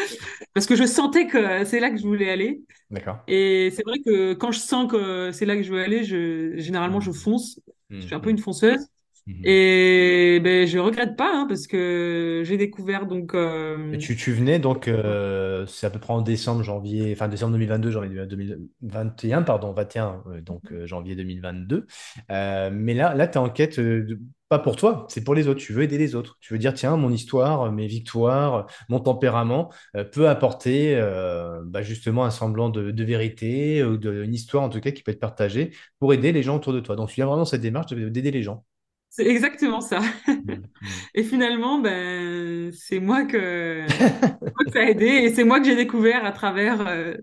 Parce 0.54 0.66
que 0.66 0.76
je 0.76 0.86
sentais 0.86 1.28
que 1.28 1.64
c'est 1.66 1.80
là 1.80 1.90
que 1.90 1.98
je 1.98 2.04
voulais 2.04 2.30
aller. 2.30 2.62
D'accord. 2.90 3.20
Et 3.28 3.72
c'est 3.76 3.84
vrai 3.84 4.00
que 4.06 4.34
quand 4.34 4.52
je 4.52 4.60
sens 4.60 4.90
que 4.92 5.32
c'est 5.32 5.46
là 5.46 5.56
que 5.56 5.64
je 5.64 5.72
veux 5.72 5.82
aller, 5.82 6.04
je, 6.04 6.54
généralement, 6.58 7.00
je 7.00 7.12
Hmm. 7.12 7.14
fonce. 7.14 7.60
Je 8.00 8.06
suis 8.06 8.16
un 8.16 8.20
peu 8.20 8.30
Hmm. 8.30 8.32
une 8.32 8.38
fonceuse. 8.40 8.88
Hmm. 9.28 9.42
Et 9.44 10.40
ben, 10.42 10.66
je 10.66 10.78
regrette 10.80 11.18
pas, 11.18 11.30
hein, 11.34 11.46
parce 11.50 11.68
que 11.68 12.44
j'ai 12.46 12.56
découvert 12.56 13.06
donc. 13.08 13.34
Et 13.34 13.38
euh, 13.38 13.98
tu, 13.98 14.16
tu 14.16 14.32
venais 14.32 14.58
donc, 14.58 14.88
euh, 14.88 15.66
c'est 15.66 15.86
à 15.86 15.90
peu 15.90 16.00
près 16.00 16.14
en 16.14 16.22
décembre, 16.22 16.64
janvier, 16.64 17.12
enfin 17.14 17.28
décembre 17.28 17.52
2022, 17.52 17.92
janvier 17.92 18.26
2021, 18.26 19.42
pardon, 19.44 19.74
21, 19.74 20.24
euh, 20.28 20.40
donc 20.42 20.62
euh, 20.72 20.88
janvier 20.88 21.16
2022. 21.18 21.88
Euh, 22.32 22.70
mais 22.72 22.94
là, 22.94 23.16
là 23.16 23.28
tu 23.28 23.34
es 23.34 23.38
en 23.38 23.50
quête, 23.50 23.80
de- 23.82 24.18
pas 24.48 24.60
pour 24.60 24.78
toi, 24.78 25.06
c'est 25.10 25.26
pour 25.26 25.36
les 25.36 25.50
autres. 25.50 25.60
Tu 25.60 25.74
veux 25.74 25.84
aider 25.84 25.98
les 25.98 26.16
autres. 26.16 26.38
Tu 26.40 26.54
veux 26.54 26.60
dire, 26.60 26.74
tiens, 26.74 26.96
mon 26.96 27.12
histoire, 27.12 27.70
mes 27.74 27.86
victoires, 27.88 28.68
mon 28.88 29.02
tempérament 29.02 29.74
peut 30.14 30.30
apporter 30.30 30.96
bah, 31.66 31.82
justement 31.82 32.24
un 32.24 32.30
semblant 32.32 32.70
de, 32.70 32.92
de 32.92 33.04
vérité 33.04 33.84
ou 33.84 33.98
de, 33.98 34.24
une 34.24 34.34
histoire 34.34 34.64
en 34.64 34.70
tout 34.70 34.80
cas 34.80 34.92
qui 34.92 35.04
peut 35.04 35.12
être 35.12 35.20
partagée 35.20 35.72
pour 36.00 36.14
aider 36.14 36.32
les 36.32 36.44
gens 36.44 36.56
autour 36.56 36.72
de 36.72 36.80
toi. 36.80 36.96
Donc, 36.96 37.10
tu 37.10 37.16
viens 37.16 37.26
vraiment 37.26 37.40
dans 37.42 37.46
cette 37.46 37.60
démarche 37.62 37.88
de- 37.88 38.08
d'aider 38.10 38.32
les 38.32 38.42
gens. 38.44 38.64
C'est 39.18 39.26
exactement 39.26 39.82
ça. 39.82 40.00
Mm, 40.28 40.32
mm. 40.32 40.64
Et 41.16 41.24
finalement, 41.24 41.80
ben, 41.80 42.72
c'est 42.72 43.00
moi 43.00 43.26
que, 43.26 43.82
moi 44.42 44.66
que 44.66 44.72
ça 44.72 44.80
a 44.82 44.84
aidé 44.84 45.06
et 45.08 45.34
c'est 45.34 45.44
moi 45.44 45.60
que 45.60 45.66
j'ai 45.66 45.76
découvert 45.76 46.24
à 46.24 46.32
travers, 46.32 46.88
euh, 46.88 47.16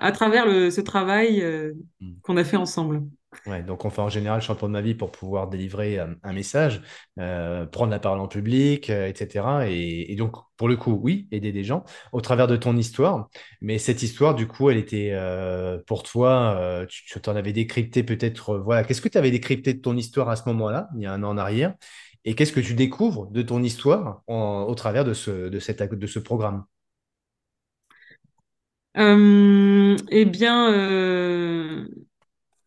à 0.00 0.12
travers 0.12 0.46
le, 0.46 0.70
ce 0.70 0.80
travail 0.80 1.40
euh, 1.42 1.72
Mm. 2.00 2.14
qu'on 2.22 2.36
a 2.36 2.44
fait 2.44 2.56
ensemble. 2.56 3.02
Ouais, 3.46 3.62
donc 3.62 3.84
on 3.84 3.90
fait 3.90 4.00
en 4.00 4.08
général 4.08 4.42
champion 4.42 4.66
de 4.66 4.72
ma 4.72 4.80
vie 4.80 4.94
pour 4.94 5.12
pouvoir 5.12 5.48
délivrer 5.48 6.00
euh, 6.00 6.06
un 6.24 6.32
message, 6.32 6.82
euh, 7.20 7.64
prendre 7.66 7.90
la 7.92 8.00
parole 8.00 8.18
en 8.18 8.26
public, 8.26 8.90
euh, 8.90 9.06
etc. 9.06 9.68
Et, 9.68 10.12
et 10.12 10.16
donc, 10.16 10.34
pour 10.56 10.68
le 10.68 10.76
coup, 10.76 10.98
oui, 11.00 11.28
aider 11.30 11.52
des 11.52 11.62
gens 11.62 11.84
au 12.12 12.20
travers 12.20 12.48
de 12.48 12.56
ton 12.56 12.76
histoire. 12.76 13.28
Mais 13.60 13.78
cette 13.78 14.02
histoire, 14.02 14.34
du 14.34 14.48
coup, 14.48 14.68
elle 14.70 14.78
était 14.78 15.14
pour 15.86 16.02
toi, 16.02 16.84
tu, 16.88 17.04
tu 17.04 17.20
t'en 17.20 17.36
avais 17.36 17.52
décrypté 17.52 18.02
peut-être, 18.02 18.58
voilà, 18.58 18.82
qu'est-ce 18.84 19.00
que 19.00 19.08
tu 19.08 19.18
avais 19.18 19.30
décrypté 19.30 19.74
de 19.74 19.80
ton 19.80 19.96
histoire 19.96 20.28
à 20.28 20.36
ce 20.36 20.42
moment-là, 20.48 20.88
il 20.96 21.02
y 21.02 21.06
a 21.06 21.12
un 21.12 21.22
an 21.22 21.30
en 21.30 21.38
arrière, 21.38 21.74
et 22.24 22.34
qu'est-ce 22.34 22.52
que 22.52 22.60
tu 22.60 22.74
découvres 22.74 23.30
de 23.30 23.42
ton 23.42 23.62
histoire 23.62 24.22
en- 24.26 24.64
au 24.68 24.74
travers 24.74 25.04
de 25.04 25.14
ce, 25.14 25.48
de 25.48 25.58
cette, 25.58 25.82
de 25.82 26.06
ce 26.06 26.18
programme? 26.18 26.64
Euh, 28.96 29.96
eh 30.10 30.24
bien, 30.24 30.72
euh... 30.72 31.86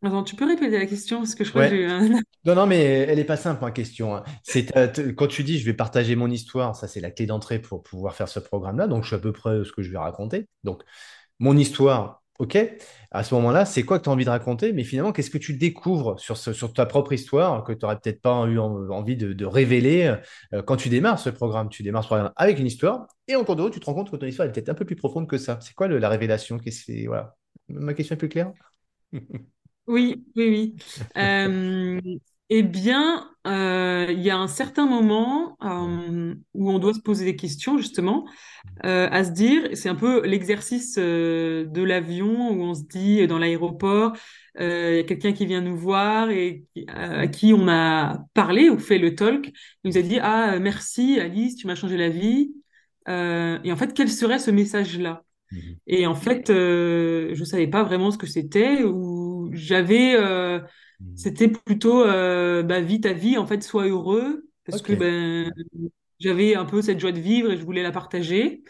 attends, 0.04 0.24
tu 0.24 0.36
peux 0.36 0.46
répéter 0.48 0.80
la 0.80 0.86
question 0.88 1.20
parce 1.20 1.36
que 1.36 1.44
je 1.44 1.50
crois 1.52 1.64
que 1.64 1.68
Ouais, 1.68 1.70
j'ai 1.70 1.84
eu 1.84 1.86
un... 1.88 2.22
Non, 2.46 2.56
non, 2.56 2.68
mais 2.68 2.78
elle 2.84 3.18
n'est 3.18 3.26
pas 3.26 3.38
simple, 3.38 3.62
ma 3.64 3.72
question. 3.72 4.16
hein. 4.18 4.24
C'est, 4.44 4.76
euh, 4.78 4.88
t- 4.88 5.16
quand 5.16 5.28
tu 5.28 5.44
dis 5.44 5.60
je 5.60 5.66
vais 5.66 5.74
partager 5.76 6.16
mon 6.16 6.30
histoire, 6.32 6.76
ça 6.76 6.88
c'est 6.90 7.02
la 7.02 7.12
clé 7.12 7.26
d'entrée 7.28 7.60
pour 7.60 7.84
pouvoir 7.84 8.16
faire 8.16 8.30
ce 8.30 8.40
programme-là. 8.40 8.88
Donc, 8.88 9.04
je 9.04 9.10
suis 9.10 9.18
à 9.18 9.20
peu 9.20 9.34
près 9.34 9.64
ce 9.66 9.72
que 9.74 9.84
je 9.84 9.92
vais 9.92 10.00
raconter. 10.00 10.48
Donc, 10.64 10.84
mon 11.40 11.58
histoire, 11.58 12.23
ok. 12.40 12.58
À 13.12 13.24
ce 13.24 13.34
moment-là, 13.36 13.66
c'est 13.66 13.84
quoi 13.84 14.00
que 14.00 14.04
tu 14.06 14.10
as 14.10 14.14
envie 14.14 14.26
de 14.26 14.30
raconter? 14.30 14.74
Mais 14.74 14.84
finalement, 14.84 15.12
qu'est-ce 15.12 15.30
que 15.30 15.38
tu 15.38 15.54
découvres 15.56 16.20
sur, 16.20 16.38
ce- 16.38 16.54
sur 16.54 16.74
ta 16.74 16.86
propre 16.86 17.14
histoire 17.14 17.64
que 17.64 17.74
tu 17.74 17.80
n'aurais 17.84 18.00
peut-être 18.00 18.22
pas 18.22 18.46
eu 18.48 18.58
en- 18.60 18.90
envie 18.90 19.16
de, 19.16 19.34
de 19.34 19.46
révéler 19.46 20.16
euh, 20.54 20.62
quand 20.64 20.76
tu 20.78 20.90
démarres 20.90 21.20
ce 21.20 21.30
programme? 21.30 21.70
Tu 21.70 21.84
démarres 21.84 22.04
ce 22.04 22.08
programme 22.08 22.32
avec 22.36 22.60
une 22.60 22.68
histoire 22.68 23.08
et 23.28 23.36
en 23.36 23.44
cours 23.44 23.56
de 23.56 23.62
route, 23.62 23.74
tu 23.74 23.80
te 23.80 23.86
rends 23.86 23.94
compte 23.94 24.12
que 24.12 24.16
ton 24.18 24.26
histoire 24.26 24.48
est 24.48 24.52
peut-être 24.52 24.70
un 24.70 24.74
peu 24.74 24.86
plus 24.86 24.96
profonde 24.96 25.28
que 25.28 25.38
ça. 25.38 25.60
C'est 25.62 25.74
quoi 25.76 25.88
le- 25.88 26.00
la 26.00 26.10
révélation? 26.10 26.60
Voilà. 27.08 27.36
Ma 27.70 27.94
question 27.94 28.16
est 28.16 28.18
plus 28.18 28.30
claire? 28.30 28.52
Oui, 29.88 30.26
oui, 30.36 30.50
oui. 30.50 30.76
Euh, 31.18 32.00
eh 32.50 32.64
bien, 32.64 33.33
euh, 33.46 34.08
il 34.10 34.22
y 34.22 34.30
a 34.30 34.38
un 34.38 34.48
certain 34.48 34.86
moment 34.86 35.58
euh, 35.64 36.34
où 36.54 36.72
on 36.72 36.80
doit 36.80 36.94
se 36.94 37.02
poser 37.02 37.26
des 37.26 37.36
questions, 37.36 37.78
justement. 37.78 38.26
euh, 38.86 39.10
à 39.12 39.24
se 39.24 39.32
dire, 39.32 39.70
c'est 39.74 39.90
un 39.90 39.96
peu 39.96 40.26
l'exercice 40.26 40.98
de 40.98 41.84
l'avion 41.84 42.52
où 42.52 42.64
on 42.64 42.74
se 42.74 42.84
dit 42.84 43.28
dans 43.28 43.40
l'aéroport, 43.40 44.14
il 44.60 44.66
y 44.66 45.00
a 45.00 45.04
quelqu'un 45.04 45.34
qui 45.34 45.46
vient 45.46 45.62
nous 45.62 45.76
voir 45.78 46.30
et 46.30 46.66
à 46.88 47.28
qui 47.28 47.54
on 47.54 47.68
a 47.68 48.20
parlé 48.34 48.70
ou 48.70 48.80
fait 48.80 48.98
le 49.00 49.16
talk, 49.16 49.52
il 49.84 49.92
nous 49.92 49.98
a 49.98 50.02
dit, 50.02 50.20
ah, 50.22 50.60
merci 50.60 51.20
Alice, 51.20 51.56
tu 51.56 51.68
m'as 51.68 51.76
changé 51.76 51.98
la 51.98 52.10
vie. 52.10 52.54
Et 53.08 53.72
en 53.72 53.76
fait, 53.76 53.94
quel 53.94 54.10
serait 54.10 54.40
ce 54.40 54.52
message-là? 54.52 55.24
Mhm. 55.52 55.76
Et 55.88 56.08
en 56.08 56.16
fait, 56.16 56.48
je 56.48 57.44
savais 57.44 57.68
pas 57.68 57.84
vraiment 57.84 58.12
ce 58.12 58.18
que 58.18 58.28
c'était 58.28 58.84
ou 58.84 59.50
j'avais. 59.54 60.16
C'était 61.16 61.48
plutôt, 61.48 62.04
euh, 62.04 62.64
bah, 62.64 62.82
vis 62.82 63.02
ta 63.02 63.14
vie, 63.14 63.38
en 63.38 63.46
fait, 63.48 63.64
sois 63.64 63.88
heureux 63.88 64.48
parce 64.66 64.82
que 64.82 64.94
ben 64.94 65.52
j'avais 66.20 66.56
un 66.56 66.66
peu 66.66 66.82
cette 66.82 67.00
joie 67.00 67.12
de 67.12 67.20
vivre 67.20 67.52
et 67.52 67.58
je 67.58 67.64
voulais 67.66 67.84
la 67.84 67.92
partager. 67.92 68.64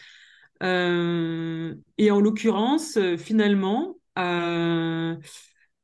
Euh, 0.63 1.75
et 1.97 2.11
en 2.11 2.19
l'occurrence, 2.19 2.97
euh, 2.97 3.17
finalement, 3.17 3.97
euh, 4.17 5.15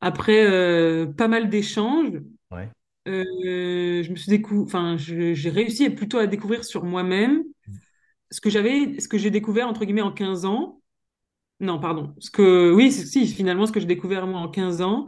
après 0.02 0.46
pas 1.18 1.28
mal 1.28 1.50
d'échanges, 1.50 2.22
Ouais. 2.52 2.70
je 3.06 4.10
me 4.10 4.16
suis 4.16 4.32
décou- 4.32 4.64
enfin, 4.64 4.98
j'ai 4.98 5.50
réussi 5.50 5.90
plutôt 5.90 6.18
à 6.18 6.28
découvrir 6.28 6.64
sur 6.64 6.84
moi-même 6.84 7.44
ce 8.32 8.42
que 8.42 8.50
j'avais, 8.50 9.00
ce 9.00 9.08
que 9.08 9.18
j'ai 9.18 9.32
découvert 9.32 9.68
entre 9.68 9.86
guillemets 9.86 10.02
en 10.02 10.12
15 10.12 10.46
ans. 10.46 10.82
Non, 11.60 11.80
pardon. 11.80 12.16
Ce 12.20 12.32
que, 12.32 12.72
oui, 12.74 12.92
c'est- 12.92 13.06
si, 13.06 13.28
finalement, 13.28 13.66
ce 13.66 13.72
que 13.72 13.80
j'ai 13.80 13.86
découvert 13.86 14.28
moi 14.28 14.40
en 14.40 14.50
15 14.50 14.82
ans, 14.82 15.08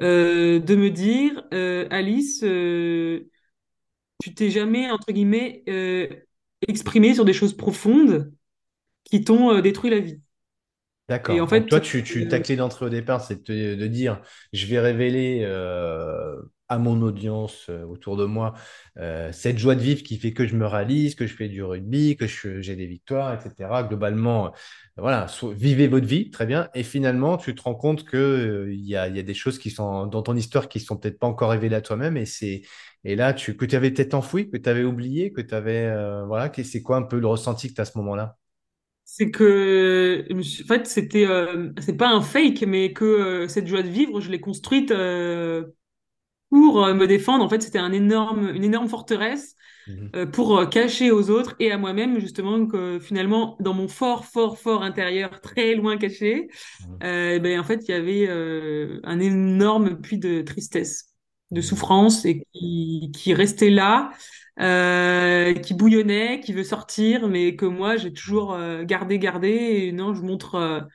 euh, 0.00 0.60
de 0.60 0.76
me 0.76 0.90
dire, 0.90 1.44
euh, 1.54 1.86
Alice, 1.90 2.42
euh, 2.44 3.28
tu 4.22 4.34
t'es 4.34 4.50
jamais, 4.50 4.90
entre 4.90 5.12
guillemets, 5.12 5.64
exprimée 6.68 7.14
sur 7.14 7.24
des 7.24 7.32
choses 7.32 7.56
profondes 7.56 8.32
qui 9.04 9.24
t'ont 9.24 9.60
détruit 9.60 9.90
la 9.90 10.00
vie. 10.00 10.20
Et 11.28 11.40
D'accord. 11.40 11.40
en 11.40 11.46
Donc 11.50 11.66
fait, 11.66 11.68
toi, 11.68 11.80
tu, 11.80 12.02
tu, 12.04 12.28
ta 12.28 12.38
clé 12.40 12.56
d'entrée 12.56 12.84
au 12.86 12.88
départ, 12.90 13.22
c'est 13.24 13.46
de, 13.50 13.86
dire, 13.86 14.20
je 14.52 14.66
vais 14.66 14.78
révéler 14.78 15.42
à 16.68 16.78
mon 16.78 17.00
audience 17.02 17.66
euh, 17.70 17.84
autour 17.84 18.16
de 18.16 18.24
moi 18.24 18.54
euh, 18.98 19.32
cette 19.32 19.58
joie 19.58 19.74
de 19.74 19.80
vivre 19.80 20.02
qui 20.02 20.18
fait 20.18 20.32
que 20.32 20.46
je 20.46 20.54
me 20.56 20.66
réalise, 20.66 21.14
que 21.14 21.26
je 21.26 21.34
fais 21.34 21.48
du 21.48 21.62
rugby, 21.62 22.16
que 22.16 22.26
j'ai 22.26 22.76
des 22.76 22.86
victoires, 22.86 23.34
etc. 23.34 23.82
Globalement, 23.84 24.46
euh, 24.48 24.50
voilà, 24.96 25.26
vivez 25.54 25.88
votre 25.88 26.06
vie, 26.06 26.30
très 26.30 26.46
bien. 26.46 26.68
Et 26.74 26.82
finalement, 26.82 27.36
tu 27.36 27.54
te 27.54 27.62
rends 27.62 27.74
compte 27.74 28.04
que 28.04 28.68
il 28.72 28.84
y 28.84 28.96
a, 28.96 29.08
y 29.08 29.18
a 29.18 29.22
des 29.22 29.34
choses 29.34 29.58
qui 29.58 29.70
sont 29.70 30.06
dans 30.06 30.22
ton 30.22 30.36
histoire 30.36 30.68
qui 30.68 30.80
sont 30.80 30.96
peut-être 30.96 31.18
pas 31.18 31.26
encore 31.26 31.50
révélées 31.50 31.76
à 31.76 31.80
toi-même, 31.82 32.16
et 32.16 32.26
c'est 32.26 32.62
et 33.04 33.14
là, 33.16 33.32
que 33.32 33.64
tu 33.64 33.76
avais 33.76 33.90
peut-être 33.92 34.14
enfoui, 34.14 34.50
que 34.50 34.56
tu 34.56 34.68
avais 34.68 34.82
oublié, 34.84 35.32
que 35.32 35.40
tu 35.40 35.54
avais, 35.54 35.88
voilà, 36.26 36.48
que- 36.48 36.62
c'est 36.64 36.82
quoi 36.82 36.96
un 36.96 37.02
peu 37.02 37.18
le 37.20 37.26
ressenti 37.28 37.68
que 37.68 37.74
tu 37.74 37.80
as 37.80 37.82
à 37.82 37.84
ce 37.86 37.96
moment-là? 37.98 38.36
c'est 39.04 39.30
que, 39.30 40.26
en 40.32 40.66
fait, 40.66 40.86
c'était, 40.86 41.26
euh, 41.26 41.72
c'est 41.80 41.96
pas 41.96 42.10
un 42.10 42.20
fake, 42.20 42.62
mais 42.66 42.92
que 42.92 43.46
cette 43.48 43.66
joie 43.66 43.82
de 43.82 43.88
vivre, 43.88 44.20
je 44.20 44.30
l'ai 44.30 44.40
construite 44.40 44.90
pour 46.50 46.84
euh, 46.84 46.94
me 46.94 47.06
défendre. 47.06 47.44
En 47.44 47.48
fait, 47.48 47.62
c'était 47.62 47.78
un 47.78 47.92
énorme, 47.92 48.48
une 48.54 48.64
énorme 48.64 48.88
forteresse 48.88 49.54
Mhm. 49.86 50.12
euh, 50.16 50.26
pour 50.26 50.58
euh, 50.58 50.66
cacher 50.66 51.10
aux 51.10 51.30
autres 51.30 51.54
et 51.60 51.72
à 51.72 51.78
moi-même, 51.78 52.18
justement, 52.20 52.66
que 52.66 52.98
finalement, 53.00 53.56
dans 53.60 53.74
mon 53.74 53.88
fort, 53.88 54.24
fort, 54.26 54.58
fort 54.58 54.82
intérieur, 54.82 55.40
très 55.40 55.74
loin 55.74 55.96
caché, 55.98 56.48
Mhm. 56.78 57.02
euh, 57.04 57.38
ben, 57.38 57.60
en 57.60 57.64
fait, 57.64 57.88
il 57.88 57.90
y 57.92 57.94
avait 57.94 58.26
euh, 58.28 59.00
un 59.04 59.20
énorme 59.20 60.00
puits 60.00 60.18
de 60.18 60.42
tristesse, 60.42 61.14
de 61.50 61.60
Mhm. 61.60 61.62
souffrance 61.62 62.24
et 62.24 62.44
qui, 62.54 63.12
qui 63.14 63.34
restait 63.34 63.70
là, 63.70 64.10
euh, 64.60 65.54
qui 65.54 65.74
bouillonnait, 65.74 66.40
qui 66.40 66.52
veut 66.52 66.64
sortir, 66.64 67.28
mais 67.28 67.56
que 67.56 67.66
moi, 67.66 67.96
j'ai 67.96 68.12
toujours 68.12 68.58
gardé, 68.84 69.18
gardé. 69.18 69.48
Et 69.48 69.92
non, 69.92 70.14
je 70.14 70.22
montre, 70.22 70.88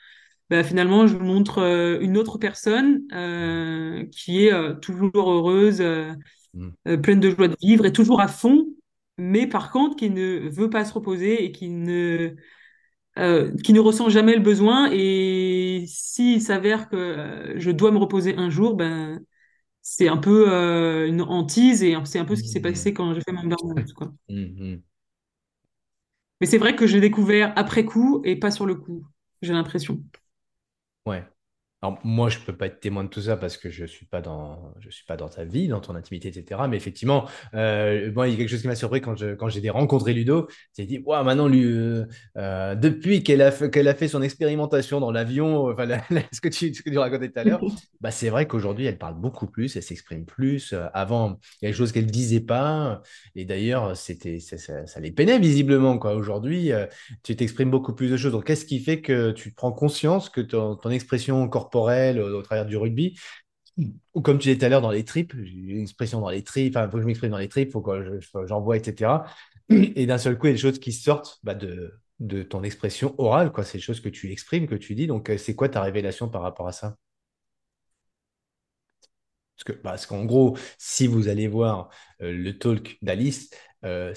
ben, 0.50 0.64
finalement, 0.64 1.08
je 1.08 1.18
montre 1.18 1.60
euh, 1.60 2.00
une 2.02 2.18
autre 2.18 2.38
personne 2.38 3.02
euh, 3.14 4.06
qui 4.12 4.46
est 4.46 4.54
euh, 4.54 4.74
toujours 4.76 5.32
heureuse, 5.32 5.82
euh, 5.82 6.14
pleine 7.04 7.20
de 7.20 7.30
joie 7.32 7.48
de 7.48 7.56
vivre 7.62 7.86
et 7.86 7.94
toujours 7.94 8.22
à 8.22 8.28
fond, 8.28 8.68
mais 9.18 9.48
par 9.48 9.72
contre, 9.72 9.96
qui 9.96 10.10
ne 10.10 10.50
veut 10.50 10.70
pas 10.70 10.86
se 10.86 10.94
reposer 10.94 11.44
et 11.46 11.52
qui 11.52 11.70
ne 11.70 12.36
qui 13.64 13.74
ne 13.74 13.80
ressent 13.80 14.10
jamais 14.10 14.36
le 14.36 14.41
besoin. 14.41 14.89
Et 14.91 15.86
s'il 15.88 16.41
s'avère 16.41 16.89
que 16.89 17.54
je 17.58 17.72
dois 17.72 17.91
me 17.91 17.98
reposer 17.98 18.36
un 18.38 18.50
jour, 18.50 18.76
ben, 18.76 19.22
c'est 19.82 20.08
un 20.10 20.18
peu 20.18 20.50
une 21.08 21.22
hantise 21.22 21.84
et 21.84 21.98
c'est 22.06 22.20
un 22.20 22.26
peu 22.26 22.36
ce 22.36 22.44
qui 22.44 22.50
s'est 22.50 22.62
passé 22.62 22.91
Mhm. 22.91 22.96
quand 22.96 23.14
j'ai 23.16 23.22
fait 23.22 23.34
mon 23.34 23.44
burn-out, 23.46 23.94
quoi. 23.94 24.14
Mhm. 24.30 24.84
Mais 26.41 26.46
c'est 26.48 26.58
vrai 26.60 26.76
que 26.76 26.86
je 26.88 26.94
l'ai 26.96 27.02
découvert 27.02 27.54
après 27.56 27.86
coup 27.86 28.22
et 28.26 28.36
pas 28.36 28.52
sur 28.52 28.66
le 28.68 28.76
coup, 28.76 29.04
j'ai 29.41 29.54
l'impression. 29.54 30.00
Ouais. 31.06 31.24
Alors, 31.84 31.99
moi, 32.05 32.29
je 32.29 32.39
peux 32.39 32.55
pas 32.55 32.67
être 32.67 32.79
témoin 32.79 33.03
de 33.03 33.09
tout 33.09 33.19
ça 33.19 33.36
parce 33.36 33.57
que 33.57 33.69
je 33.69 33.84
suis 33.84 34.05
pas 34.05 34.21
dans, 34.21 34.73
je 34.79 34.89
suis 34.89 35.03
pas 35.05 35.17
dans 35.17 35.27
ta 35.27 35.43
vie, 35.43 35.67
dans 35.67 35.81
ton 35.81 35.95
intimité, 35.95 36.29
etc. 36.29 36.69
Mais 36.69 36.77
effectivement, 36.77 37.27
euh, 37.55 38.09
moi, 38.13 38.29
il 38.29 38.31
y 38.31 38.36
a 38.36 38.38
quelque 38.38 38.47
chose 38.47 38.61
qui 38.61 38.69
m'a 38.69 38.75
surpris 38.75 39.01
quand 39.01 39.17
je, 39.17 39.36
quand 39.36 39.49
j'ai 39.49 39.69
rencontré 39.69 40.13
Ludo. 40.13 40.47
C'est 40.71 40.86
dit, 40.86 40.99
waouh, 41.05 41.25
maintenant, 41.25 41.49
lui, 41.49 41.65
euh, 41.65 42.05
euh, 42.38 42.75
depuis 42.75 43.21
qu'elle 43.21 43.41
a 43.41 43.51
fait, 43.51 43.69
qu'elle 43.69 43.89
a 43.89 43.95
fait 43.95 44.07
son 44.07 44.21
expérimentation 44.21 45.01
dans 45.01 45.11
l'avion, 45.11 45.67
enfin, 45.73 45.84
la- 45.86 46.01
la- 46.09 46.21
ce 46.31 46.39
que 46.39 46.47
tu, 46.47 46.73
ce 46.73 46.81
que 46.84 46.89
tu 46.89 46.97
racontais 46.97 47.27
tout 47.29 47.39
à 47.39 47.43
l'heure, 47.43 47.59
bah, 47.99 48.11
c'est 48.11 48.29
vrai 48.29 48.47
qu'aujourd'hui, 48.47 48.86
elle 48.86 48.97
parle 48.97 49.15
beaucoup 49.19 49.47
plus, 49.47 49.75
elle 49.75 49.84
s'exprime 49.84 50.23
plus. 50.25 50.71
Euh, 50.71 50.86
avant, 50.93 51.38
il 51.61 51.65
y 51.65 51.67
a 51.67 51.71
des 51.71 51.77
choses 51.77 51.91
qu'elle 51.91 52.05
disait 52.05 52.39
pas. 52.39 53.01
Et 53.36 53.43
d'ailleurs, 53.43 53.97
c'était, 53.97 54.39
ça, 54.39 54.57
ça, 54.57 54.88
ça 54.88 55.01
les 55.01 55.11
peinait 55.11 55.38
visiblement, 55.38 55.97
quoi. 55.97 56.15
Aujourd'hui, 56.15 56.71
euh, 56.71 56.86
tu 57.23 57.36
t'exprimes 57.36 57.71
beaucoup 57.71 57.93
plus 57.93 58.09
de 58.09 58.15
choses. 58.15 58.31
Donc, 58.31 58.45
qu'est-ce 58.45 58.63
qui 58.65 58.79
fait 58.79 59.01
que 59.01 59.31
tu 59.31 59.51
prends 59.51 59.73
conscience 59.73 60.29
que 60.29 60.39
ton, 60.39 60.77
ton 60.77 60.89
expression 60.89 61.45
corporelle 61.49 61.72
au, 61.80 62.41
travers 62.41 62.65
du 62.65 62.78
rugby, 62.78 63.17
ou 64.13 64.21
comme 64.21 64.38
tu 64.38 64.47
disais 64.49 64.57
tout 64.59 64.65
à 64.65 64.69
l'heure 64.69 64.82
dans 64.82 64.91
les 64.91 65.03
tripes, 65.05 65.34
une 65.34 65.82
expression 65.82 66.21
dans 66.21 66.30
les 66.30 66.43
tripes, 66.43 66.76
enfin, 66.76 66.86
il 66.88 66.91
faut 66.91 66.97
que 66.97 67.01
je 67.01 67.07
m'exprime 67.07 67.32
dans 67.32 67.38
les 67.38 67.49
tripes, 67.49 67.71
faut 67.71 67.82
que 67.82 68.19
je- 68.21 68.45
j'envoie, 68.47 68.78
etc. 68.78 69.26
Et 69.69 70.05
d'un 70.05 70.17
seul 70.17 70.38
coup, 70.38 70.47
il 70.47 70.49
y 70.49 70.53
a 70.53 70.55
des 70.55 70.61
choses 70.61 70.80
qui 70.80 70.91
sortent 70.93 71.39
bah, 71.43 71.55
de, 71.55 71.93
de 72.19 72.43
ton 72.43 72.63
expression 72.63 73.15
orale, 73.17 73.51
quoi. 73.51 73.63
C'est 73.63 73.78
des 73.80 73.84
choses 73.84 74.01
que 74.01 74.09
tu 74.09 74.32
exprimes, 74.32 74.67
que 74.67 74.76
tu 74.76 74.95
dis. 74.95 75.07
Donc, 75.07 75.30
euh, 75.30 75.38
c'est 75.38 75.55
quoi 75.55 75.69
ta 75.69 75.82
révélation 75.82 76.30
par 76.30 76.41
rapport 76.43 76.67
à 76.67 76.71
ça? 76.71 76.95
Parce 79.65 79.78
parce 79.82 80.05
qu'en 80.05 80.26
gros, 80.26 80.57
si 80.78 81.07
vous 81.07 81.28
allez 81.28 81.47
voir 81.47 81.89
euh, 82.21 82.32
le 82.32 82.57
talk 82.57 82.97
d'Alice, 83.01 83.49
euh, 83.86 84.13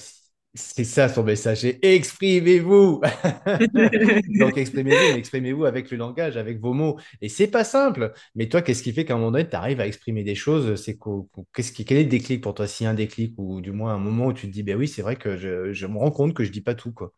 c'est 0.57 0.83
ça 0.83 1.09
son 1.09 1.23
message, 1.23 1.61
c'est 1.61 1.79
exprimez-vous. 1.83 3.01
Donc 4.39 4.57
exprimez-vous, 4.57 5.09
mais 5.09 5.19
exprimez-vous 5.19 5.65
avec 5.65 5.91
le 5.91 5.97
langage, 5.97 6.37
avec 6.37 6.59
vos 6.59 6.73
mots. 6.73 6.99
Et 7.21 7.29
c'est 7.29 7.47
pas 7.47 7.63
simple. 7.63 8.13
Mais 8.35 8.49
toi, 8.49 8.61
qu'est-ce 8.61 8.83
qui 8.83 8.93
fait 8.93 9.05
qu'à 9.05 9.13
un 9.15 9.17
moment 9.17 9.31
donné, 9.31 9.47
tu 9.49 9.55
arrives 9.55 9.79
à 9.81 9.87
exprimer 9.87 10.23
des 10.23 10.35
choses? 10.35 10.75
C'est 10.83 10.97
qu'est-ce 11.53 11.71
qui, 11.71 11.85
quel 11.85 11.97
est 11.99 12.03
le 12.03 12.09
déclic 12.09 12.41
pour 12.43 12.53
toi? 12.55 12.67
S'il 12.67 12.85
y 12.85 12.87
a 12.87 12.91
un 12.91 12.93
déclic 12.95 13.33
ou 13.37 13.61
du 13.61 13.71
moins 13.71 13.93
un 13.95 13.99
moment 13.99 14.27
où 14.27 14.33
tu 14.33 14.47
te 14.47 14.51
dis, 14.53 14.63
ben 14.63 14.77
oui, 14.77 14.87
c'est 14.87 15.01
vrai 15.01 15.15
que 15.15 15.37
je, 15.37 15.73
je 15.73 15.87
me 15.87 15.97
rends 15.97 16.11
compte 16.11 16.33
que 16.33 16.43
je 16.43 16.51
dis 16.51 16.61
pas 16.61 16.75
tout, 16.75 16.91
quoi. 16.93 17.13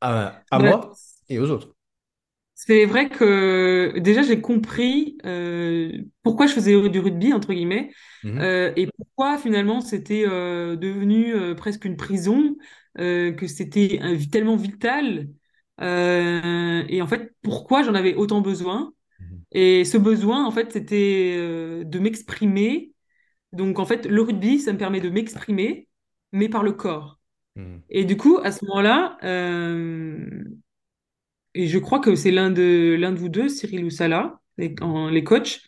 À, 0.00 0.42
à 0.50 0.58
moi 0.58 0.92
et 1.28 1.38
aux 1.38 1.50
autres. 1.50 1.75
C'est 2.66 2.84
vrai 2.86 3.08
que 3.08 3.98
déjà 3.98 4.22
j'ai 4.22 4.40
compris 4.40 5.18
euh, 5.24 5.92
pourquoi 6.22 6.46
je 6.46 6.52
faisais 6.54 6.88
du 6.88 6.98
rugby 7.00 7.32
entre 7.32 7.52
guillemets 7.52 7.90
Mhm, 8.22 8.40
euh, 8.40 8.72
et 8.76 8.88
pourquoi 8.98 9.38
finalement 9.38 9.80
c'était 9.80 10.24
euh, 10.26 10.76
devenu 10.76 11.34
presque 11.56 11.84
une 11.84 11.96
prison, 11.96 12.56
que 12.96 13.46
c'était 13.46 14.00
tellement 14.32 14.56
vital 14.56 15.28
et 15.80 17.02
en 17.02 17.06
fait 17.06 17.34
pourquoi 17.42 17.82
j'en 17.82 17.94
avais 17.94 18.14
autant 18.14 18.40
besoin. 18.40 18.92
mhm, 19.18 19.44
Et 19.52 19.84
ce 19.84 19.98
besoin 19.98 20.44
en 20.46 20.50
fait 20.52 20.72
c'était 20.72 21.36
de 21.84 21.98
m'exprimer. 22.00 22.94
Donc 23.52 23.78
en 23.80 23.86
fait 23.86 24.06
le 24.06 24.22
rugby 24.22 24.60
ça 24.60 24.72
me 24.72 24.78
permet 24.78 25.00
de 25.00 25.10
m'exprimer 25.10 25.88
mais 26.32 26.48
par 26.48 26.62
le 26.64 26.72
corps. 26.72 27.20
mhm, 27.56 27.82
Et 27.90 28.04
du 28.04 28.16
coup 28.16 28.38
à 28.44 28.52
ce 28.52 28.64
moment-là 28.66 29.18
Et 31.56 31.68
je 31.68 31.78
crois 31.78 32.00
que 32.00 32.14
c'est 32.16 32.30
l'un 32.30 32.50
de, 32.50 32.96
l'un 32.98 33.12
de 33.12 33.18
vous 33.18 33.28
deux, 33.28 33.48
Cyril 33.48 33.84
ou 33.84 33.90
Salah, 33.90 34.40
les, 34.58 34.74
en- 34.82 35.08
les 35.10 35.24
coachs, 35.24 35.60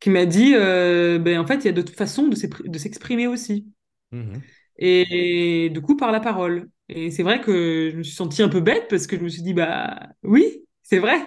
qui 0.00 0.10
m'a 0.10 0.26
dit, 0.26 0.54
euh, 0.56 1.18
ben, 1.18 1.40
en 1.40 1.46
fait, 1.46 1.56
il 1.58 1.64
y 1.66 1.68
a 1.68 1.72
d'autres 1.72 1.94
façons 1.94 2.28
de 2.28 2.78
s'exprimer 2.78 3.26
aussi. 3.28 3.66
mhm, 4.10 4.48
Et, 4.78 5.64
et 5.66 5.70
du 5.70 5.80
coup, 5.80 5.96
par 5.96 6.12
la 6.12 6.20
parole. 6.20 6.70
Et 6.88 7.10
c'est 7.10 7.22
vrai 7.22 7.40
que 7.40 7.90
je 7.92 7.96
me 7.96 8.02
suis 8.02 8.14
sentie 8.14 8.42
un 8.42 8.48
peu 8.48 8.60
bête 8.60 8.86
parce 8.88 9.06
que 9.06 9.16
je 9.18 9.22
me 9.22 9.28
suis 9.28 9.42
dit, 9.42 9.54
bah 9.54 10.08
oui, 10.22 10.64
c'est 10.82 10.98
vrai, 10.98 11.18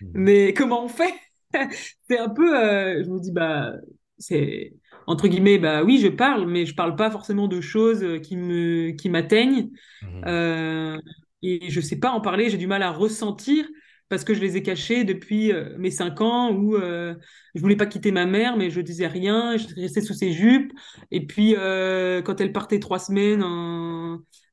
mhm, 0.00 0.14
mais 0.14 0.54
comment 0.54 0.84
on 0.84 0.88
fait? 0.88 1.14
C'est 2.08 2.18
un 2.18 2.28
peu, 2.30 2.58
euh, 2.58 3.04
je 3.04 3.10
me 3.10 3.20
dis, 3.20 3.32
bah, 3.32 3.72
c'est, 4.18 4.74
entre 5.06 5.28
guillemets, 5.28 5.58
bah 5.58 5.82
oui, 5.84 5.98
je 6.00 6.08
parle, 6.08 6.46
mais 6.48 6.66
je 6.66 6.74
parle 6.74 6.96
pas 6.96 7.10
forcément 7.10 7.48
de 7.48 7.60
choses 7.60 8.04
qui 8.22 8.36
me, 8.36 8.92
qui 8.92 9.08
m'atteignent. 9.10 9.70
mhm, 10.00 10.26
Euh, 10.26 10.98
et 11.42 11.70
je 11.70 11.80
sais 11.80 11.98
pas 11.98 12.10
en 12.10 12.20
parler, 12.20 12.50
j'ai 12.50 12.58
du 12.58 12.66
mal 12.66 12.82
à 12.82 12.90
ressentir 12.90 13.66
parce 14.08 14.24
que 14.24 14.34
je 14.34 14.40
les 14.40 14.56
ai 14.58 14.62
cachés 14.62 15.04
depuis 15.04 15.52
euh, 15.52 15.74
mes 15.78 15.90
cinq 15.90 16.20
ans 16.20 16.52
où 16.52 16.76
euh, 16.76 17.14
je 17.54 17.60
voulais 17.62 17.76
pas 17.76 17.86
quitter 17.86 18.12
ma 18.12 18.26
mère, 18.26 18.56
mais 18.58 18.68
je 18.70 18.80
disais 18.82 19.06
rien, 19.06 19.56
je 19.56 19.66
restais 19.80 20.02
sous 20.02 20.12
ses 20.14 20.32
jupes. 20.32 20.72
Et 21.10 21.26
puis 21.26 21.54
euh, 21.56 22.20
quand 22.22 22.40
elle 22.40 22.52
partait 22.52 22.78
trois 22.78 22.98
semaines 22.98 23.42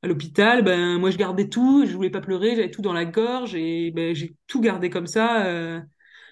à 0.02 0.06
l'hôpital, 0.06 0.62
ben 0.64 0.98
moi 0.98 1.10
je 1.10 1.18
gardais 1.18 1.48
tout, 1.48 1.84
je 1.86 1.94
voulais 1.94 2.10
pas 2.10 2.20
pleurer, 2.20 2.56
j'avais 2.56 2.70
tout 2.70 2.82
dans 2.82 2.92
la 2.94 3.04
gorge 3.04 3.54
et 3.54 3.90
ben 3.94 4.14
j'ai 4.14 4.34
tout 4.46 4.60
gardé 4.60 4.88
comme 4.90 5.06
ça 5.06 5.44
euh, 5.46 5.80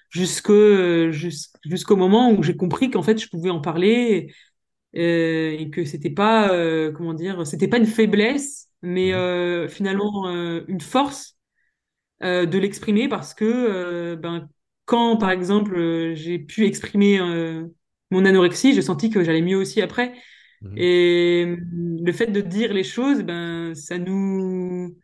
jusqu'au 0.09 1.95
moment 1.95 2.31
où 2.31 2.43
j'ai 2.43 2.55
compris 2.57 2.89
qu'en 2.89 3.03
fait 3.03 3.17
je 3.19 3.29
pouvais 3.29 3.49
en 3.51 3.61
parler 3.61 4.33
euh, 4.95 5.51
et 5.57 5.69
que 5.69 5.85
c'était 5.85 6.09
pas 6.11 6.49
comment 6.93 7.13
dire 7.13 7.45
c'était 7.47 7.67
pas 7.67 7.77
une 7.77 7.85
faiblesse 7.85 8.68
mais 8.81 9.11
mhm, 9.11 9.13
euh, 9.13 9.67
finalement 9.67 10.27
euh, 10.29 10.63
une 10.67 10.81
force 10.81 11.37
euh, 12.23 12.45
de 12.45 12.57
l'exprimer 12.59 13.07
parce 13.09 13.33
que 13.33 14.15
ben 14.15 14.49
quand 14.85 15.17
par 15.17 15.31
exemple 15.31 16.13
j'ai 16.15 16.39
pu 16.39 16.65
exprimer 16.65 17.19
mon 18.11 18.25
anorexie 18.25 18.73
j'ai 18.73 18.81
senti 18.81 19.09
que 19.09 19.23
j'allais 19.23 19.41
mieux 19.41 19.57
aussi 19.57 19.81
après. 19.81 20.13
Mhm, 20.61 20.75
et 20.77 21.45
euh, 21.47 21.57
le 22.05 22.11
fait 22.13 22.27
de 22.27 22.41
dire 22.41 22.73
les 22.73 22.83
choses 22.83 23.23
ben 23.23 23.75
ça 23.75 23.97
nous 23.97 24.97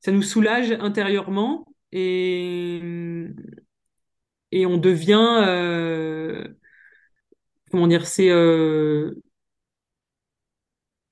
ça 0.00 0.12
nous 0.12 0.22
soulage 0.22 0.72
intérieurement 0.72 1.66
et 1.92 2.82
et 4.52 4.66
on 4.66 4.76
devient 4.78 5.16
comment 7.70 7.86
dire 7.86 8.06
c'est 8.06 8.30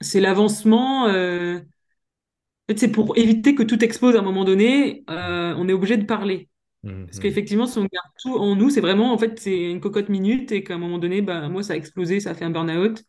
c'est 0.01 0.21
l'avancement 0.21 1.07
euh, 1.09 1.61
En 2.69 2.73
fait, 2.73 2.79
c'est 2.79 2.91
pour 2.93 3.17
éviter 3.17 3.55
que 3.55 3.63
tout 3.63 3.85
explose 3.85 4.17
à 4.17 4.21
un 4.21 4.23
moment 4.23 4.45
donné, 4.45 5.05
euh, 5.11 5.55
on 5.57 5.69
est 5.69 5.73
obligé 5.73 5.97
de 5.97 6.05
parler. 6.05 6.49
mhm, 6.83 7.11
Parce 7.11 7.21
qu'effectivement, 7.21 7.67
si 7.67 7.79
on 7.79 7.83
garde 7.83 8.09
tout 8.23 8.37
en 8.37 8.57
nous, 8.57 8.71
c'est 8.71 8.81
vraiment, 8.83 9.13
en 9.13 9.19
fait, 9.19 9.39
c'est 9.41 9.71
une 9.71 9.81
cocotte 9.81 10.09
minute 10.11 10.53
et 10.53 10.65
qu'à 10.65 10.75
un 10.75 10.79
moment 10.79 10.99
donné, 10.99 11.23
bah, 11.23 11.49
moi, 11.49 11.63
ça 11.63 11.75
a 11.75 11.77
explosé, 11.77 12.21
ça 12.21 12.31
a 12.31 12.35
fait 12.35 12.45
un 12.47 12.51
burn-out. 12.51 13.03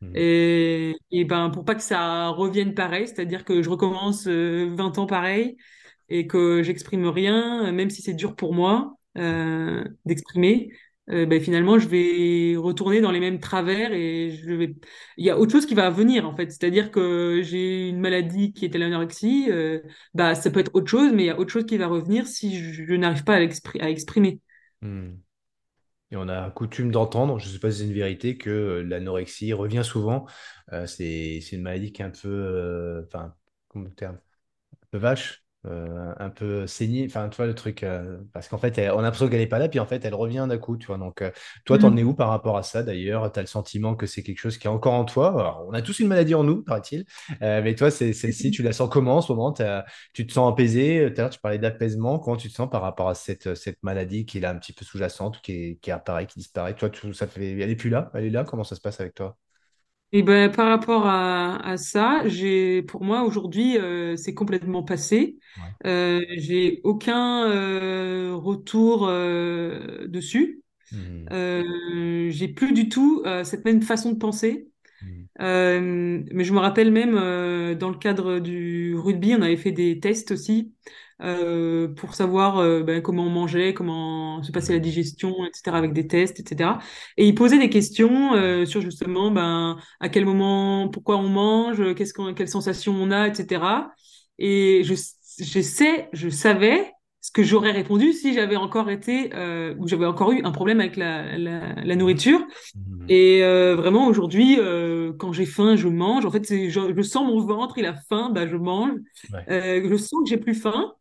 mhm, 0.00 0.14
Et, 0.14 0.96
et 1.10 1.24
ben, 1.24 1.50
pour 1.50 1.64
pas 1.64 1.74
que 1.74 1.82
ça 1.82 2.28
revienne 2.28 2.74
pareil, 2.74 3.08
c'est-à-dire 3.08 3.44
que 3.44 3.62
je 3.62 3.70
recommence 3.70 4.26
euh, 4.28 4.70
20 4.76 4.98
ans 4.98 5.06
pareil 5.06 5.56
et 6.08 6.26
que 6.26 6.62
j'exprime 6.62 7.06
rien, 7.08 7.72
même 7.72 7.90
si 7.90 8.02
c'est 8.02 8.14
dur 8.14 8.36
pour 8.36 8.54
moi 8.54 8.96
euh, 9.18 9.84
d'exprimer, 10.06 10.70
euh, 11.10 11.26
ben, 11.26 11.40
finalement, 11.40 11.78
je 11.78 11.86
vais 11.86 12.56
retourner 12.56 13.00
dans 13.00 13.10
les 13.10 13.20
mêmes 13.20 13.38
travers 13.38 13.92
et. 13.92 14.30
Il 15.16 15.24
y 15.24 15.30
a 15.30 15.38
autre 15.38 15.52
chose 15.52 15.66
qui 15.66 15.74
va 15.74 15.90
venir 15.90 16.26
en 16.26 16.34
fait, 16.34 16.50
c'est-à-dire 16.50 16.90
que 16.90 17.40
j'ai 17.42 17.88
une 17.88 18.00
maladie 18.00 18.52
qui 18.52 18.64
était 18.64 18.78
l'anorexie, 18.78 19.46
euh, 19.50 19.80
bah 20.14 20.34
ça 20.34 20.50
peut 20.50 20.60
être 20.60 20.74
autre 20.74 20.88
chose, 20.88 21.12
mais 21.12 21.24
il 21.24 21.26
y 21.26 21.30
a 21.30 21.38
autre 21.38 21.52
chose 21.52 21.66
qui 21.66 21.76
va 21.76 21.86
revenir 21.86 22.26
si 22.26 22.56
je, 22.56 22.94
n'arrive 22.94 23.24
pas 23.24 23.36
à, 23.36 23.38
à 23.38 23.90
exprimer. 23.90 24.40
mhm. 24.82 25.20
Et 26.10 26.16
on 26.16 26.28
a 26.28 26.50
coutume 26.50 26.90
d'entendre, 26.90 27.38
je 27.38 27.48
ne 27.48 27.52
sais 27.52 27.58
pas 27.58 27.70
si 27.70 27.78
c'est 27.78 27.84
une 27.84 27.92
vérité, 27.92 28.36
que 28.36 28.50
euh, 28.50 28.82
l'anorexie 28.82 29.52
revient 29.52 29.82
souvent. 29.84 30.26
Euh, 30.72 30.86
c'est, 30.86 31.38
une 31.52 31.62
maladie 31.62 31.92
qui 31.92 32.02
est 32.02 32.04
un 32.04 32.10
peu, 32.10 33.04
enfin, 33.06 33.34
terme, 33.96 34.16
un 34.16 34.86
peu 34.90 34.98
vache, 34.98 35.43
euh, 35.66 36.12
un 36.18 36.30
peu 36.30 36.66
saignée. 36.66 37.06
Enfin, 37.08 37.28
tu 37.28 37.36
vois 37.36 37.46
le 37.46 37.54
truc, 37.54 37.82
euh, 37.82 38.18
parce 38.32 38.48
qu'en 38.48 38.58
fait, 38.58 38.76
elle- 38.78 38.90
on 38.92 38.98
a 38.98 39.02
l'impression 39.02 39.28
qu'elle 39.28 39.40
n'est 39.40 39.46
pas 39.46 39.58
là, 39.58 39.68
puis 39.68 39.80
en 39.80 39.86
fait, 39.86 40.04
elle 40.04 40.14
revient 40.14 40.46
d'un 40.48 40.58
coup, 40.58 40.76
tu 40.76 40.86
vois. 40.86 40.98
Donc, 40.98 41.22
euh, 41.22 41.30
toi, 41.64 41.78
t'en 41.78 41.96
es 41.96 42.02
où 42.02 42.14
par 42.14 42.28
rapport 42.28 42.56
à 42.56 42.62
ça 42.62 42.82
d'ailleurs? 42.82 43.30
Tu 43.32 43.38
as 43.38 43.42
le 43.42 43.46
sentiment 43.48 43.94
que 43.96 44.06
c'est 44.06 44.22
quelque 44.22 44.38
chose 44.38 44.58
qui 44.58 44.66
est 44.66 44.70
encore 44.70 44.94
en 44.94 45.04
toi? 45.04 45.28
Alors, 45.30 45.64
on 45.68 45.72
a 45.74 45.82
tous 45.82 45.98
une 46.00 46.08
maladie 46.08 46.34
en 46.34 46.44
nous, 46.44 46.62
paraît-il. 46.62 47.04
Euh, 47.42 47.62
mais 47.62 47.74
toi, 47.74 47.90
c'est 47.90 48.12
celle-ci, 48.12 48.50
tu 48.52 48.62
la 48.62 48.72
sens 48.72 48.88
comment 48.90 49.16
en 49.16 49.20
ce 49.22 49.32
moment? 49.32 49.52
T'as- 49.52 49.84
tu 50.12 50.26
te 50.26 50.32
sens 50.32 50.50
apaisé? 50.52 51.06
Tout 51.14 51.20
à 51.20 51.22
l'heure, 51.24 51.30
tu 51.30 51.40
parlais 51.40 51.58
d'apaisement. 51.58 52.18
Comment 52.18 52.36
tu 52.36 52.48
te 52.48 52.54
sens 52.54 52.68
par 52.70 52.82
rapport 52.82 53.08
à 53.08 53.14
cette, 53.14 53.54
cette 53.54 53.82
maladie 53.82 54.26
qui 54.26 54.38
est 54.38 54.40
là 54.40 54.50
un 54.50 54.56
petit 54.58 54.72
peu 54.72 54.84
sous-jacente, 54.84 55.40
qui, 55.42 55.52
est- 55.52 55.76
qui 55.80 55.90
apparaît, 55.90 56.26
qui 56.26 56.38
disparaît? 56.38 56.74
Toi, 56.74 56.90
tu- 56.90 57.12
ça 57.14 57.26
fait... 57.26 57.52
elle 57.58 57.70
est 57.70 57.76
plus 57.76 57.90
là? 57.90 58.10
Elle 58.14 58.24
est 58.26 58.30
là? 58.30 58.44
Comment 58.44 58.64
ça 58.64 58.76
se 58.76 58.80
passe 58.80 59.00
avec 59.00 59.14
toi? 59.14 59.36
Et 60.12 60.22
ben 60.22 60.48
par 60.50 60.68
rapport 60.68 61.06
à, 61.06 61.56
à 61.66 61.76
ça, 61.76 62.22
j'ai 62.28 62.82
pour 62.82 63.02
moi 63.04 63.24
aujourd'hui 63.24 63.76
euh, 63.78 64.16
c'est 64.16 64.34
complètement 64.34 64.84
passé. 64.84 65.38
Ouais. 65.56 65.74
Euh, 65.86 66.24
j'ai 66.36 66.80
aucun 66.84 67.50
euh, 67.50 68.34
retour 68.36 69.08
euh, 69.08 70.06
dessus. 70.06 70.62
Mhm. 70.92 71.26
Euh, 71.32 72.30
j'ai 72.30 72.48
plus 72.48 72.72
du 72.72 72.88
tout 72.88 73.22
euh, 73.26 73.44
cette 73.44 73.64
même 73.64 73.82
façon 73.82 74.12
de 74.12 74.18
penser. 74.18 74.68
Euh, 75.40 76.22
mais 76.32 76.44
je 76.44 76.52
me 76.52 76.58
rappelle 76.60 76.92
même 76.92 77.16
euh, 77.18 77.74
dans 77.74 77.90
le 77.90 77.98
cadre 77.98 78.38
du 78.38 78.96
rugby, 78.96 79.34
on 79.34 79.42
avait 79.42 79.56
fait 79.56 79.72
des 79.72 80.00
tests 80.00 80.30
aussi 80.32 80.74
euh, 81.22 81.88
pour 81.94 82.14
savoir 82.14 82.58
euh, 82.58 82.82
ben, 82.82 83.00
comment 83.00 83.24
on 83.24 83.30
mangeait, 83.30 83.72
comment 83.72 84.42
se 84.42 84.50
passait 84.50 84.72
la 84.72 84.80
digestion, 84.80 85.32
etc. 85.46 85.76
avec 85.76 85.92
des 85.92 86.08
tests, 86.08 86.40
etc. 86.40 86.80
Et 87.16 87.28
ils 87.28 87.34
posaient 87.34 87.58
des 87.58 87.70
questions 87.70 88.34
euh, 88.34 88.66
sur 88.66 88.80
justement 88.80 89.30
ben, 89.30 89.78
à 90.00 90.08
quel 90.08 90.24
moment, 90.24 90.88
pourquoi 90.88 91.16
on 91.18 91.28
mange, 91.28 91.94
qu'est-ce 91.94 92.14
qu'on, 92.14 92.34
quelles 92.34 92.48
sensations 92.48 92.94
on 92.94 93.12
a, 93.12 93.28
etc. 93.28 93.62
Et 94.38 94.82
je, 94.82 94.94
je 94.94 95.60
sais, 95.60 96.08
je 96.12 96.28
savais 96.28 96.90
ce 97.20 97.30
que 97.30 97.44
j'aurais 97.44 97.70
répondu 97.70 98.12
si 98.12 98.34
j'avais 98.34 98.56
encore 98.56 98.90
été 98.90 99.30
ou 99.78 99.88
j'avais 99.88 100.04
encore 100.04 100.32
eu 100.32 100.42
un 100.44 100.50
problème 100.50 100.80
avec 100.80 100.96
la, 100.96 101.38
la, 101.38 101.74
la 101.74 101.96
nourriture. 101.96 102.40
Mhm. 102.74 103.06
Et 103.08 103.40
vraiment 103.76 104.08
aujourd'hui, 104.08 104.58
quand 105.18 105.32
j'ai 105.32 105.46
faim, 105.46 105.76
je 105.76 105.88
mange. 105.88 106.26
En 106.26 106.30
fait, 106.30 106.46
je, 106.46 106.92
je 106.94 107.02
sens 107.02 107.26
mon 107.26 107.38
ventre, 107.40 107.78
il 107.78 107.86
a 107.86 107.94
faim, 107.94 108.30
bah 108.34 108.46
je 108.46 108.56
mange. 108.56 108.90
Ouais. 109.32 109.82
Je 109.88 109.96
sens 109.96 110.24
que 110.24 110.28
j'ai 110.28 110.36
plus 110.36 110.54
faim, 110.54 110.92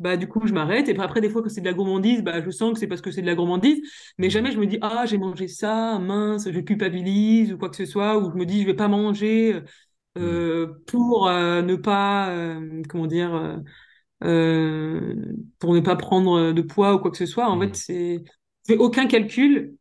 bah 0.00 0.16
du 0.16 0.28
coup 0.28 0.46
je 0.46 0.52
m'arrête. 0.52 0.88
Et 0.88 0.94
puis 0.94 1.02
après, 1.02 1.20
des 1.20 1.30
fois, 1.30 1.42
quand 1.42 1.48
c'est 1.48 1.60
de 1.60 1.66
la 1.66 1.72
gourmandise, 1.74 2.22
bah 2.22 2.40
je 2.42 2.50
sens 2.50 2.72
que 2.74 2.78
c'est 2.80 2.86
parce 2.86 3.00
que 3.00 3.10
c'est 3.10 3.22
de 3.22 3.26
la 3.26 3.34
gourmandise. 3.34 3.80
Mais 4.18 4.30
Mhm. 4.30 4.30
jamais 4.30 4.52
je 4.52 4.58
me 4.58 4.66
dis 4.66 4.78
ah 4.82 5.04
j'ai 5.06 5.18
mangé 5.18 5.48
ça, 5.48 5.98
mince, 5.98 6.50
je 6.50 6.60
culpabilise 6.60 7.52
ou 7.52 7.58
quoi 7.58 7.68
que 7.70 7.76
ce 7.76 7.86
soit. 7.86 8.18
Ou 8.18 8.30
je 8.32 8.36
me 8.36 8.46
dis 8.46 8.62
je 8.62 8.66
vais 8.66 8.74
pas 8.74 8.88
manger 8.88 9.60
Mhm. 10.20 10.48
euh, 10.58 10.68
pour 10.86 11.28
euh, 11.28 11.62
ne 11.62 11.76
pas 11.76 12.30
euh, 12.30 12.82
comment 12.88 13.06
dire. 13.06 13.60
pour 15.58 15.74
ne 15.74 15.80
pas 15.80 15.96
prendre 15.96 16.52
de 16.52 16.62
poids 16.62 16.94
ou 16.94 16.98
quoi 16.98 17.10
que 17.10 17.16
ce 17.16 17.26
soit. 17.26 17.48
En 17.48 17.58
fait, 17.60 17.74
Mhm. 17.74 17.74
c'est 17.74 18.22
je 18.68 18.74
fais 18.74 18.78
aucun 18.78 19.06
calcul. 19.06 19.76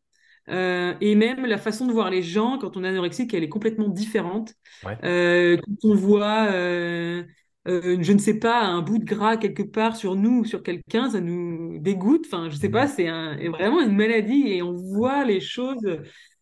Euh, 0.49 0.95
et 1.01 1.15
même 1.15 1.45
la 1.45 1.59
façon 1.59 1.87
de 1.87 1.93
voir 1.93 2.09
les 2.09 2.23
gens 2.23 2.57
quand 2.59 2.77
on 2.77 2.83
est 2.83 2.89
anorexique, 2.89 3.33
elle 3.33 3.43
est 3.43 3.49
complètement 3.49 3.89
différente. 3.89 4.53
Ouais. 4.83 4.97
Euh, 5.03 5.57
quand 5.57 5.89
on 5.89 5.95
voit, 5.95 6.47
euh, 6.51 7.23
euh, 7.67 7.97
je 8.01 8.13
ne 8.13 8.17
sais 8.19 8.39
pas, 8.39 8.61
un 8.63 8.81
bout 8.81 8.99
de 8.99 9.05
gras 9.05 9.37
quelque 9.37 9.63
part 9.63 9.95
sur 9.97 10.15
nous 10.15 10.39
ou 10.41 10.45
sur 10.45 10.63
quelqu'un, 10.63 11.09
ça 11.11 11.19
nous 11.21 11.79
dégoûte. 11.79 12.25
Enfin, 12.27 12.49
je 12.49 12.55
sais 12.57 12.69
pas, 12.69 12.87
Mhm. 12.87 12.87
c'est 12.87 13.07
un, 13.07 13.37
vraiment 13.51 13.81
une 13.81 13.95
maladie 13.95 14.47
et 14.49 14.61
on 14.63 14.73
voit 14.75 15.25
les 15.25 15.41
choses 15.41 15.85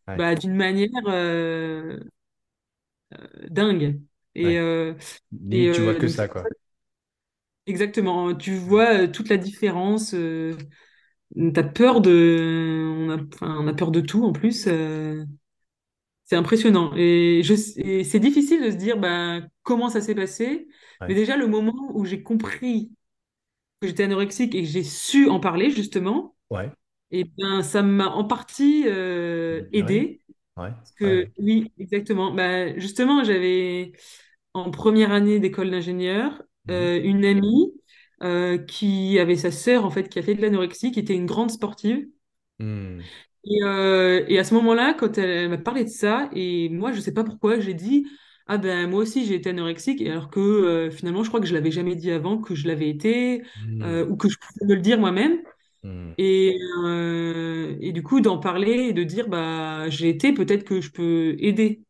Ouais. 0.08 0.20
bah, 0.20 0.36
d'une 0.36 0.56
manière 0.56 0.90
euh, 1.08 2.00
dingue. 3.50 4.02
Et, 4.36 4.58
Ouais. 4.58 4.60
euh, 4.60 4.94
et 5.52 5.70
tu 5.72 5.82
vois 5.82 5.96
euh, 5.96 5.98
que 5.98 6.08
ça, 6.08 6.28
quoi. 6.28 6.54
exactement, 7.68 8.36
tu 8.36 8.56
vois 8.58 8.94
euh, 9.04 9.08
toute 9.12 9.30
la 9.30 9.38
différence. 9.38 10.14
Euh, 10.14 10.56
t'as 11.54 11.64
peur 11.64 12.02
de, 12.02 12.84
on 12.98 13.12
a, 13.12 13.18
on 13.48 13.68
a 13.68 13.74
peur 13.74 13.92
de 13.92 14.02
tout 14.02 14.24
en 14.26 14.34
plus. 14.34 14.68
C'est 16.26 16.36
impressionnant. 16.36 16.92
Et, 16.96 17.42
c'est 17.44 18.20
difficile 18.20 18.64
de 18.64 18.72
se 18.72 18.76
dire 18.76 18.98
ben, 18.98 19.48
comment 19.64 19.90
ça 19.90 20.02
s'est 20.02 20.16
passé. 20.16 20.68
Mais 21.02 21.14
déjà, 21.14 21.38
le 21.38 21.48
moment 21.48 21.92
où 21.94 22.06
j'ai 22.06 22.24
compris 22.24 22.92
que 23.82 23.88
j'étais 23.88 24.04
anorexique 24.04 24.56
et 24.56 24.62
que 24.64 24.68
j'ai 24.68 24.84
su 24.84 25.30
en 25.30 25.40
parler, 25.40 25.70
justement, 25.70 26.36
Ouais. 26.50 26.72
et 27.12 27.26
ben, 27.38 27.62
ça 27.64 27.82
m'a 27.84 28.08
en 28.08 28.24
partie 28.26 28.84
euh, 28.88 29.64
Libéré. 29.72 29.96
aidé. 29.98 30.22
Ouais. 30.58 30.70
Parce 30.72 30.92
que, 30.94 31.28
oui, 31.38 31.72
exactement. 31.78 32.34
Ben, 32.34 32.80
justement, 32.80 33.24
j'avais 33.24 33.92
en 34.54 34.72
première 34.72 35.12
année 35.12 35.40
d'école 35.40 35.70
d'ingénieur 35.72 36.42
Mhm. 36.68 36.74
euh, 36.74 37.02
une 37.04 37.26
amie 37.26 37.74
euh, 38.24 38.58
qui 38.58 39.20
avait 39.20 39.36
sa 39.36 39.52
sœur, 39.52 39.86
en 39.86 39.92
fait, 39.92 40.10
qui 40.10 40.18
a 40.20 40.24
fait 40.24 40.36
de 40.36 40.42
l'anorexie, 40.42 40.92
qui 40.92 41.00
était 41.00 41.14
une 41.16 41.26
grande 41.28 41.52
sportive. 41.52 42.08
Mhm. 42.60 43.02
Et, 43.46 43.62
euh, 43.64 44.26
et 44.28 44.40
à 44.40 44.44
ce 44.44 44.54
moment-là, 44.56 44.94
quand 44.96 45.18
elle, 45.18 45.30
elle 45.30 45.50
m'a 45.50 45.58
parlé 45.58 45.84
de 45.84 45.90
ça, 45.90 46.30
et 46.34 46.70
moi, 46.70 46.92
je 46.94 47.00
sais 47.00 47.14
pas 47.14 47.24
pourquoi, 47.24 47.60
j'ai 47.60 47.74
dit, 47.76 48.08
ah 48.48 48.58
ben 48.58 48.90
moi 48.90 49.02
aussi 49.02 49.26
j'ai 49.26 49.36
été 49.36 49.50
anorexique, 49.52 50.02
et 50.02 50.10
alors 50.12 50.30
que 50.30 50.40
euh, 50.40 50.92
finalement, 50.92 51.24
je 51.24 51.30
crois 51.30 51.40
que 51.42 51.46
je 51.48 51.54
l'avais 51.54 51.72
jamais 51.72 51.96
dit 51.96 52.12
avant 52.12 52.40
que 52.40 52.56
je 52.56 52.68
l'avais 52.68 52.90
été, 52.90 53.44
euh, 53.84 54.06
Mhm. 54.06 54.08
ou 54.08 54.18
que 54.18 54.30
je 54.30 54.38
pouvais 54.38 54.66
me 54.68 54.76
le 54.76 54.82
dire 54.82 55.00
moi-même. 55.00 55.40
Mhm. 55.84 56.16
Et, 56.18 56.58
euh, 56.86 57.78
et 57.82 57.92
du 57.94 58.04
coup, 58.04 58.22
d'en 58.22 58.40
parler 58.40 58.72
et 58.90 58.94
de 58.94 59.04
dire, 59.04 59.30
bah 59.30 59.90
j'ai 59.90 60.10
été, 60.10 60.34
peut-être 60.34 60.64
que 60.66 60.82
je 60.82 60.92
peux 60.92 61.36
aider. 61.40 61.84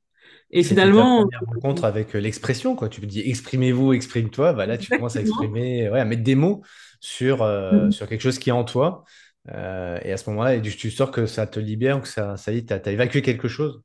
Et 0.51 0.63
ta 0.65 0.75
finalement, 0.77 1.25
première 1.25 1.41
rencontre 1.47 1.85
avec 1.85 2.15
euh, 2.15 2.19
l'expression, 2.19 2.75
quoi. 2.75 2.89
Tu 2.89 3.01
me 3.01 3.05
dis 3.07 3.21
exprimez-vous, 3.21 3.93
exprime-toi. 3.93 4.53
Bah 4.53 4.65
là, 4.65 4.77
tu 4.77 4.91
commences 4.91 5.17
à 5.17 5.21
exprimer, 5.21 5.89
ouais, 5.89 5.99
à 5.99 6.05
mettre 6.05 6.23
des 6.23 6.35
mots 6.35 6.63
sur, 6.99 7.41
euh, 7.43 7.91
sur 7.91 8.07
quelque 8.07 8.21
chose 8.21 8.39
qui 8.39 8.49
est 8.49 8.53
en 8.53 8.63
toi. 8.63 9.03
Euh, 9.49 9.99
et 10.03 10.11
à 10.11 10.17
ce 10.17 10.29
moment-là, 10.29 10.59
tu 10.59 10.91
sors 10.91 11.11
que 11.11 11.25
ça 11.25 11.47
te 11.47 11.59
libère, 11.59 12.01
que 12.01 12.07
ça, 12.07 12.37
ça 12.37 12.51
y 12.51 12.57
est, 12.57 12.65
t'as 12.65 12.91
évacué 12.91 13.21
quelque 13.21 13.47
chose? 13.47 13.81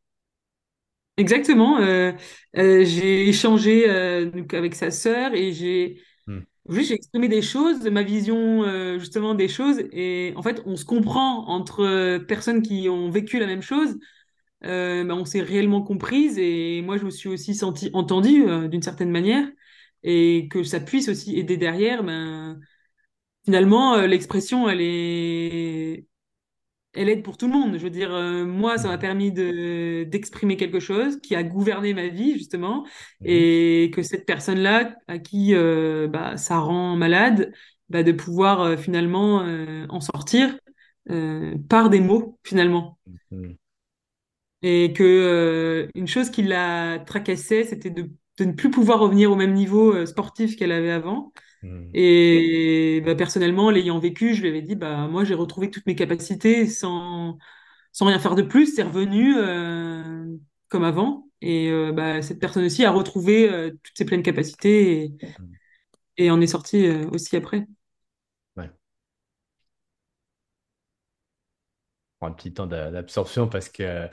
Exactement. 1.17 1.79
euh, 1.81 2.13
euh, 2.57 2.85
j'ai 2.85 3.29
échangé 3.29 3.89
avec 4.53 4.75
sa 4.75 4.91
sœur 4.91 5.35
et 5.35 5.53
j'ai 5.53 6.01
Hmm. 6.27 6.41
J'ai 6.69 6.95
exprimé 6.95 7.29
des 7.29 7.43
choses, 7.43 7.85
ma 7.89 8.03
vision 8.05 8.99
justement 8.99 9.35
des 9.35 9.49
choses, 9.49 9.81
et 9.93 10.33
en 10.37 10.43
fait, 10.43 10.63
on 10.67 10.77
se 10.77 10.85
comprend 10.85 11.47
entre 11.49 12.19
personnes 12.29 12.63
qui 12.63 12.89
ont 12.89 13.11
vécu 13.11 13.39
la 13.41 13.47
même 13.47 13.63
chose. 13.63 13.99
Ben, 14.63 15.11
on 15.11 15.25
s'est 15.25 15.43
réellement 15.43 15.83
comprises, 15.83 16.39
et 16.39 16.83
moi, 16.83 16.99
je 16.99 17.05
me 17.05 17.11
suis 17.11 17.29
aussi 17.29 17.55
sentie 17.55 17.91
entendue 17.95 18.45
d'une 18.69 18.83
certaine 18.83 19.11
manière, 19.11 19.49
et 20.05 20.49
que 20.51 20.65
ça 20.65 20.81
puisse 20.81 21.09
aussi 21.09 21.39
aider 21.39 21.57
derrière. 21.57 22.05
Ben, 22.05 22.61
finalement, 23.45 23.95
euh, 23.95 24.07
l'expression, 24.07 24.69
elle 24.69 24.81
est 24.81 26.07
elle 26.93 27.09
aide 27.09 27.23
pour 27.23 27.37
tout 27.37 27.47
le 27.47 27.53
monde. 27.53 27.77
Je 27.79 27.83
veux 27.83 27.91
dire, 27.91 28.13
euh, 28.13 28.45
moi, 28.45 28.79
ça 28.79 28.89
m'a 28.89 28.99
permis 28.99 29.31
de 29.33 30.05
d'exprimer 30.05 30.57
quelque 30.57 30.81
chose 30.81 31.21
qui 31.21 31.37
a 31.37 31.43
gouverné 31.43 31.95
ma 31.95 32.09
vie, 32.09 32.33
justement, 32.33 32.85
et 33.25 33.91
que 33.95 34.03
cette 34.03 34.27
personne-là, 34.27 34.95
à 35.07 35.19
qui 35.19 35.55
euh, 35.55 36.09
bah, 36.09 36.37
ça 36.37 36.59
rend 36.59 36.97
malade, 36.97 37.53
bah, 37.89 38.03
de 38.03 38.13
pouvoir 38.13 38.61
euh, 38.63 38.77
finalement 38.77 39.45
en 39.89 40.01
sortir 40.01 40.57
par 41.69 41.91
des 41.91 42.01
mots, 42.01 42.39
finalement. 42.45 42.99
Mhm. 43.31 43.57
Et 44.63 44.93
que 44.93 45.89
une 45.95 46.07
chose 46.07 46.31
qui 46.31 46.43
la 46.43 46.99
tracassait, 47.07 47.65
c'était 47.65 47.91
de, 47.91 48.11
de 48.39 48.45
ne 48.45 48.53
plus 48.53 48.71
pouvoir 48.71 49.01
revenir 49.01 49.33
au 49.33 49.37
même 49.37 49.55
niveau 49.55 50.05
sportif 50.07 50.57
qu'elle 50.57 50.73
avait 50.73 50.91
avant. 50.91 51.33
Mhm. 51.63 51.95
Et 51.95 53.03
bah, 53.05 53.15
personnellement, 53.17 53.71
l'ayant 53.71 53.99
vécu, 53.99 54.35
je 54.35 54.43
lui 54.43 54.49
avais 54.49 54.63
dit, 54.63 54.77
bah, 54.77 55.09
moi, 55.09 55.25
j'ai 55.25 55.35
retrouvé 55.35 55.71
toutes 55.71 55.87
mes 55.87 55.97
capacités 55.97 56.67
sans 56.69 57.39
sans 57.95 58.07
rien 58.07 58.19
faire 58.21 58.35
de 58.37 58.43
plus, 58.43 58.75
c'est 58.75 58.83
revenu 58.85 59.37
euh, 59.39 60.27
comme 60.69 60.85
avant. 60.85 61.29
Et 61.43 61.71
euh, 61.71 61.93
bah, 61.93 62.23
cette 62.23 62.41
personne 62.41 62.65
aussi 62.67 62.85
a 62.85 62.91
retrouvé 62.93 63.51
euh, 63.51 63.71
toutes 63.85 63.99
ses 63.99 64.07
pleines 64.07 64.23
capacités 64.25 65.05
et, 65.05 65.15
et 66.17 66.31
en 66.31 66.41
est 66.41 66.47
sortie 66.47 66.89
aussi 67.13 67.37
après. 67.37 67.67
Ouais. 68.57 68.71
Prend 72.21 72.29
un 72.29 72.33
petit 72.33 72.53
temps 72.53 72.67
d'a- 72.67 72.91
d'absorption 72.91 73.49
parce 73.49 73.69
que, 73.69 74.09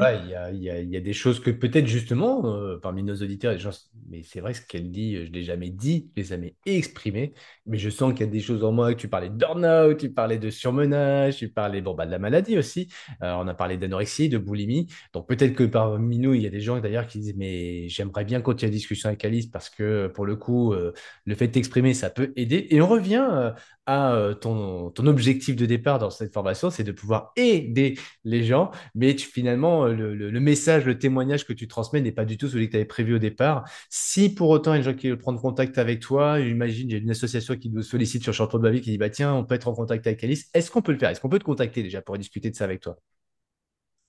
ouais, 0.00 0.20
il 0.52 0.58
y 0.58 0.68
y 0.68 0.86
y 0.90 0.96
a 0.96 1.00
des 1.00 1.12
choses 1.12 1.40
que 1.40 1.50
peut-être 1.50 1.86
justement, 1.86 2.44
euh, 2.46 2.78
parmi 2.78 3.02
nos 3.02 3.14
auditeurs, 3.14 3.52
les 3.52 3.58
gens, 3.58 3.70
mais 4.08 4.22
c'est 4.22 4.40
vrai 4.40 4.54
ce 4.54 4.60
qu'elle 4.62 4.90
dit, 4.90 5.16
je 5.16 5.30
ne 5.30 5.34
l'ai 5.34 5.42
jamais 5.44 5.70
dit, 5.70 6.10
je 6.16 6.20
l'ai 6.22 6.26
jamais 6.28 6.56
exprimé, 6.66 7.32
mais 7.66 7.78
je 7.78 7.90
sens 7.90 8.12
qu'il 8.12 8.26
y 8.26 8.28
a 8.28 8.32
des 8.32 8.40
choses 8.40 8.64
en 8.64 8.72
moi, 8.72 8.94
tu 8.94 9.08
parlais 9.08 9.28
de 9.30 9.34
burn-out, 9.34 9.98
tu 9.98 10.12
parlais 10.12 10.38
de 10.38 10.50
surmenage, 10.50 11.36
tu 11.36 11.48
parlais 11.48 11.80
bon, 11.80 11.94
bah, 11.94 12.06
de 12.06 12.10
la 12.10 12.18
maladie 12.18 12.58
aussi, 12.58 12.88
Euh, 13.22 13.32
on 13.38 13.46
a 13.48 13.54
parlé 13.54 13.76
d'anorexie, 13.78 14.28
de 14.28 14.38
boulimie, 14.38 14.88
donc 15.12 15.28
peut-être 15.28 15.54
que 15.54 15.64
parmi 15.64 16.18
nous, 16.18 16.34
il 16.34 16.42
y 16.42 16.46
a 16.46 16.50
des 16.50 16.60
gens 16.60 16.80
d'ailleurs 16.80 17.06
qui 17.06 17.18
disent, 17.20 17.36
mais 17.36 17.88
j'aimerais 17.88 18.24
bien 18.24 18.40
continuer 18.40 18.70
la 18.70 18.76
discussion 18.76 19.08
avec 19.08 19.24
Alice 19.24 19.46
parce 19.46 19.70
que 19.70 20.08
pour 20.08 20.26
le 20.26 20.36
coup, 20.36 20.72
euh, 20.72 20.92
le 21.24 21.34
fait 21.34 21.48
d'exprimer, 21.48 21.94
ça 21.94 22.10
peut 22.10 22.32
aider. 22.36 22.66
Et 22.70 22.80
on 22.80 22.88
revient 22.88 23.52
à 23.86 24.34
ton, 24.40 24.90
ton 24.90 25.06
objectif 25.06 25.56
de 25.56 25.66
départ 25.66 25.98
dans 25.98 26.10
cette 26.10 26.32
formation, 26.32 26.70
c'est 26.70 26.84
de 26.84 26.92
pouvoir 26.92 27.21
aider 27.36 27.98
les 28.24 28.44
gens, 28.44 28.70
mais 28.94 29.14
tu- 29.16 29.26
finalement, 29.28 29.84
euh, 29.86 29.94
le, 29.94 30.14
le- 30.14 30.30
le 30.30 30.40
message, 30.40 30.84
le 30.84 30.98
témoignage 30.98 31.46
que 31.46 31.52
tu 31.52 31.68
transmets 31.68 32.00
n'est 32.00 32.12
pas 32.12 32.24
du 32.24 32.36
tout 32.38 32.48
celui 32.48 32.66
que 32.66 32.72
tu 32.72 32.76
avais 32.76 32.84
prévu 32.84 33.14
au 33.14 33.18
départ. 33.18 33.64
Si 33.90 34.34
pour 34.34 34.50
autant, 34.50 34.72
il 34.74 34.78
y 34.78 34.80
a 34.80 34.84
des 34.84 34.90
gens 34.92 34.96
qui 34.96 35.08
veulent 35.08 35.18
prendre 35.18 35.40
contact 35.40 35.78
avec 35.78 36.00
toi, 36.00 36.40
imagine, 36.40 36.88
il 36.88 36.92
y 36.92 36.96
a 36.96 36.98
une 36.98 37.10
association 37.10 37.56
qui 37.56 37.70
nous 37.70 37.82
sollicite 37.82 38.22
sur 38.22 38.32
Champion 38.34 38.58
de 38.58 38.62
ma 38.64 38.70
vie 38.70 38.80
qui 38.80 38.90
dit, 38.90 38.98
bah 38.98 39.10
tiens, 39.10 39.34
on 39.34 39.44
peut 39.44 39.54
être 39.54 39.68
en 39.68 39.74
contact 39.74 40.06
avec 40.06 40.22
Alice, 40.24 40.48
est-ce 40.54 40.70
qu'on 40.70 40.82
peut 40.82 40.92
le 40.92 40.98
faire? 40.98 41.10
Est-ce 41.10 41.20
qu'on 41.20 41.28
peut 41.28 41.38
te 41.38 41.44
contacter 41.44 41.82
déjà 41.82 42.02
pour 42.02 42.16
discuter 42.18 42.50
de 42.50 42.56
ça 42.56 42.64
avec 42.64 42.80
toi? 42.80 42.96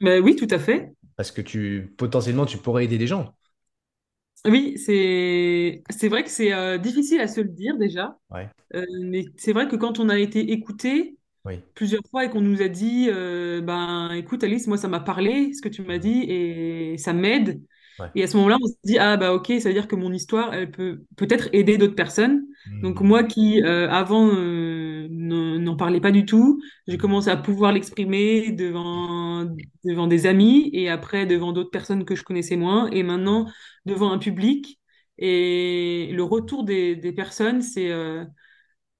Mais 0.01 0.19
oui, 0.19 0.35
tout 0.35 0.47
à 0.51 0.59
fait. 0.59 0.93
Parce 1.15 1.31
que 1.31 1.41
tu, 1.41 1.93
potentiellement, 1.97 2.45
tu 2.45 2.57
pourrais 2.59 2.85
aider 2.85 2.97
des 2.99 3.07
gens. 3.07 3.33
Oui, 4.45 4.77
c'est 4.77 5.83
c'est 5.89 6.09
vrai 6.09 6.23
que 6.23 6.29
c'est 6.29 6.53
euh, 6.53 6.77
difficile 6.77 7.21
à 7.21 7.27
se 7.27 7.39
le 7.41 7.47
dire 7.49 7.77
déjà, 7.77 8.17
Ouais, 8.29 8.49
Euh, 8.75 8.85
mais 9.03 9.25
c'est 9.37 9.53
vrai 9.53 9.67
que 9.69 9.75
quand 9.77 9.99
on 9.99 10.09
a 10.09 10.19
été 10.19 10.51
écouté 10.53 11.17
oui. 11.45 11.63
plusieurs 11.75 12.01
fois 12.11 12.25
et 12.25 12.29
qu'on 12.29 12.41
nous 12.41 12.61
a 12.61 12.67
dit, 12.67 13.07
euh, 13.11 13.61
ben 13.61 14.11
écoute 14.13 14.43
Alice, 14.43 14.67
moi 14.67 14.77
ça 14.77 14.87
m'a 14.87 14.99
parlé 14.99 15.53
ce 15.53 15.61
que 15.61 15.69
tu 15.69 15.81
m'as 15.83 15.97
Mhm. 15.97 15.99
dit 15.99 16.23
et 16.29 16.97
ça 16.97 17.13
m'aide. 17.13 17.61
Ouais. 17.99 18.13
Et 18.15 18.23
à 18.23 18.27
ce 18.27 18.37
moment-là, 18.37 18.57
on 18.61 18.67
se 18.67 18.73
dit, 18.83 18.99
ah 18.99 19.17
bah 19.17 19.33
ok, 19.33 19.47
ça 19.59 19.69
veut 19.69 19.73
dire 19.73 19.87
que 19.87 19.95
mon 19.95 20.13
histoire, 20.13 20.53
elle 20.53 20.69
peut 20.71 21.03
peut-être 21.17 21.49
aider 21.53 21.77
d'autres 21.77 21.95
personnes. 21.95 22.45
Donc 22.81 23.01
moi 23.01 23.23
Mhm. 23.23 23.25
qui, 23.25 23.61
euh, 23.63 23.89
avant, 23.89 24.27
euh, 24.35 25.07
n'en 25.09 25.75
parlais 25.75 25.99
pas 26.01 26.11
du 26.11 26.25
tout, 26.25 26.61
j'ai 26.87 26.97
Mhm. 26.97 26.97
commencé 26.97 27.29
à 27.29 27.37
pouvoir 27.37 27.71
l'exprimer 27.71 28.51
devant, 28.51 29.45
devant 29.83 30.07
des 30.07 30.25
amis 30.27 30.69
et 30.73 30.89
après 30.89 31.25
devant 31.25 31.53
d'autres 31.53 31.71
personnes 31.71 32.05
que 32.05 32.15
je 32.15 32.23
connaissais 32.23 32.55
moins 32.57 32.89
et 32.91 33.03
maintenant 33.03 33.47
devant 33.85 34.11
un 34.11 34.19
public. 34.19 34.79
Et 35.17 36.09
le 36.13 36.23
retour 36.23 36.63
des, 36.65 36.95
des 36.95 37.13
personnes, 37.13 37.61
c'est 37.61 37.91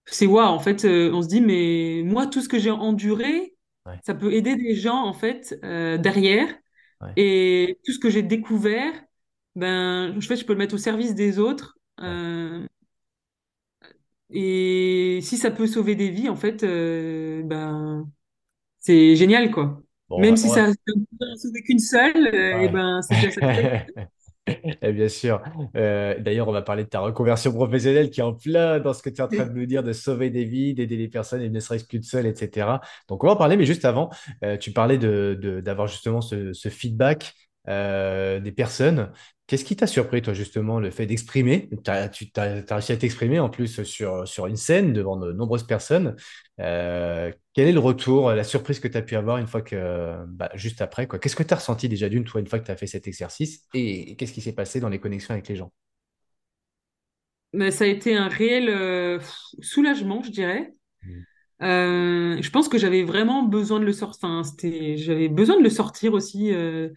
c'est 0.06 0.26
waouh. 0.28 0.48
En 0.54 0.60
fait, 0.60 0.86
euh, 0.86 1.12
on 1.14 1.22
se 1.22 1.28
dit, 1.28 1.42
mais 1.42 2.02
moi, 2.06 2.28
tout 2.28 2.42
ce 2.42 2.50
que 2.50 2.60
j'ai 2.60 2.72
enduré, 2.72 3.56
Ouais, 3.86 4.02
ça 4.02 4.14
peut 4.16 4.34
aider 4.34 4.56
des 4.56 4.76
gens, 4.76 4.98
en 5.06 5.14
fait, 5.14 5.58
euh, 5.64 5.98
derrière. 5.98 6.48
ouais, 7.02 7.18
Et 7.18 7.80
tout 7.86 7.94
ce 7.94 8.00
que 8.00 8.10
j'ai 8.10 8.24
découvert, 8.24 8.94
ben, 9.56 10.20
je 10.20 10.28
fais, 10.28 10.36
je 10.38 10.46
peux 10.46 10.54
le 10.54 10.60
mettre 10.60 10.76
au 10.76 10.78
service 10.80 11.16
des 11.16 11.40
autres. 11.40 11.78
Euh, 12.02 12.68
et 14.30 15.20
si 15.22 15.38
ça 15.38 15.52
peut 15.52 15.68
sauver 15.68 15.96
des 15.96 16.10
vies, 16.10 16.30
en 16.30 16.36
fait, 16.36 16.64
ben, 16.66 18.10
c'est 18.80 19.16
génial, 19.16 19.52
quoi. 19.52 19.82
Bon, 20.10 20.18
Même 20.18 20.38
si 20.38 20.50
ça 20.50 20.68
ne 20.70 20.74
sauver 21.38 21.64
qu'une 21.64 21.80
seule, 21.80 22.28
et 22.36 22.70
ben, 22.70 23.02
c'est 23.04 23.16
déjà 23.16 23.32
ça. 23.32 23.42
Eh 24.82 24.92
bien 24.94 25.08
sûr. 25.08 25.42
Euh, 25.76 26.20
d'ailleurs, 26.20 26.48
on 26.48 26.52
va 26.52 26.62
parler 26.62 26.84
de 26.84 26.90
ta 26.90 27.00
reconversion 27.00 27.54
professionnelle 27.54 28.10
qui 28.10 28.20
est 28.20 28.24
en 28.24 28.34
plein 28.34 28.80
dans 28.80 28.94
ce 28.94 29.02
que 29.02 29.10
tu 29.10 29.18
es 29.18 29.22
en 29.22 29.28
train 29.28 29.46
de 29.46 29.52
nous 29.54 29.66
dire, 29.66 29.84
de 29.84 29.94
sauver 29.94 30.30
des 30.30 30.44
vies, 30.44 30.74
d'aider 30.74 30.98
les 30.98 31.08
personnes 31.08 31.42
et 31.42 31.50
ne 31.50 31.60
serait-ce 31.60 31.86
qu'une 31.86 32.04
seule, 32.04 32.26
etc. 32.26 32.82
Donc, 33.08 33.24
on 33.24 33.28
va 33.28 33.34
en 33.34 33.36
parler, 33.38 33.56
mais 33.58 33.66
juste 33.66 33.86
avant, 33.86 34.10
euh, 34.44 34.58
tu 34.58 34.72
parlais 34.72 34.98
d'avoir 34.98 35.88
justement 35.88 36.22
ce, 36.22 36.52
ce 36.54 36.70
feedback 36.70 37.34
euh, 37.70 38.40
des 38.42 38.52
personnes. 38.52 39.12
Qu'est-ce 39.46 39.66
qui 39.66 39.76
t'a 39.76 39.88
surpris, 39.88 40.22
toi, 40.22 40.34
justement, 40.34 40.80
le 40.80 40.90
fait 40.90 41.06
d'exprimer? 41.06 41.70
Tu 41.84 41.92
as, 41.92 42.10
réussi 42.72 42.92
à 42.94 42.98
t'exprimer 42.98 43.40
en 43.40 43.50
plus 43.50 43.84
sur, 43.84 44.26
sur 44.26 44.48
une 44.48 44.56
scène 44.56 44.94
devant 44.94 45.18
de 45.18 45.34
nombreuses 45.34 45.68
personnes. 45.68 46.16
Euh, 46.62 47.30
quel 47.54 47.68
est 47.68 47.74
le 47.74 47.80
retour, 47.80 48.32
la 48.32 48.46
surprise 48.46 48.80
que 48.80 48.88
tu 48.88 48.98
as 48.98 49.02
pu 49.02 49.18
avoir 49.18 49.38
une 49.38 49.48
fois 49.48 49.62
que, 49.62 50.16
bah, 50.28 50.50
juste 50.56 50.82
après. 50.82 51.08
Qu'est-ce 51.08 51.36
que 51.36 51.44
tu 51.44 51.54
as 51.54 51.58
ressenti 51.58 51.90
déjà 51.90 52.08
d'une, 52.08 52.24
toi, 52.24 52.40
une 52.40 52.48
fois 52.48 52.60
que 52.60 52.66
tu 52.66 52.72
as 52.72 52.78
fait 52.78 52.88
cet 52.88 53.06
exercice? 53.06 53.68
Et 53.74 54.16
qu'est-ce 54.16 54.32
qui 54.32 54.42
s'est 54.42 54.56
passé 54.56 54.80
dans 54.80 54.90
les 54.90 55.00
connexions 55.00 55.34
avec 55.34 55.50
les 55.50 55.58
gens? 55.58 55.74
Mais 57.52 57.70
ça 57.70 57.84
a 57.84 57.88
été 57.88 58.16
un 58.16 58.30
réel 58.30 58.70
euh, 58.70 59.20
soulagement, 59.62 60.24
je 60.24 60.32
dirais. 60.32 60.72
Mm. 61.04 61.22
Euh, 61.64 62.42
je 62.42 62.50
pense 62.50 62.70
que 62.70 62.78
j'avais 62.78 63.04
vraiment 63.04 63.44
besoin 63.44 63.82
de 63.82 63.86
le 63.86 63.94
sortir. 63.94 64.20
Enfin, 64.24 64.42
j'avais 64.96 65.28
besoin 65.28 65.58
de 65.58 65.64
le 65.64 65.70
sortir 65.70 66.14
aussi. 66.14 66.54
euh, 66.54 66.90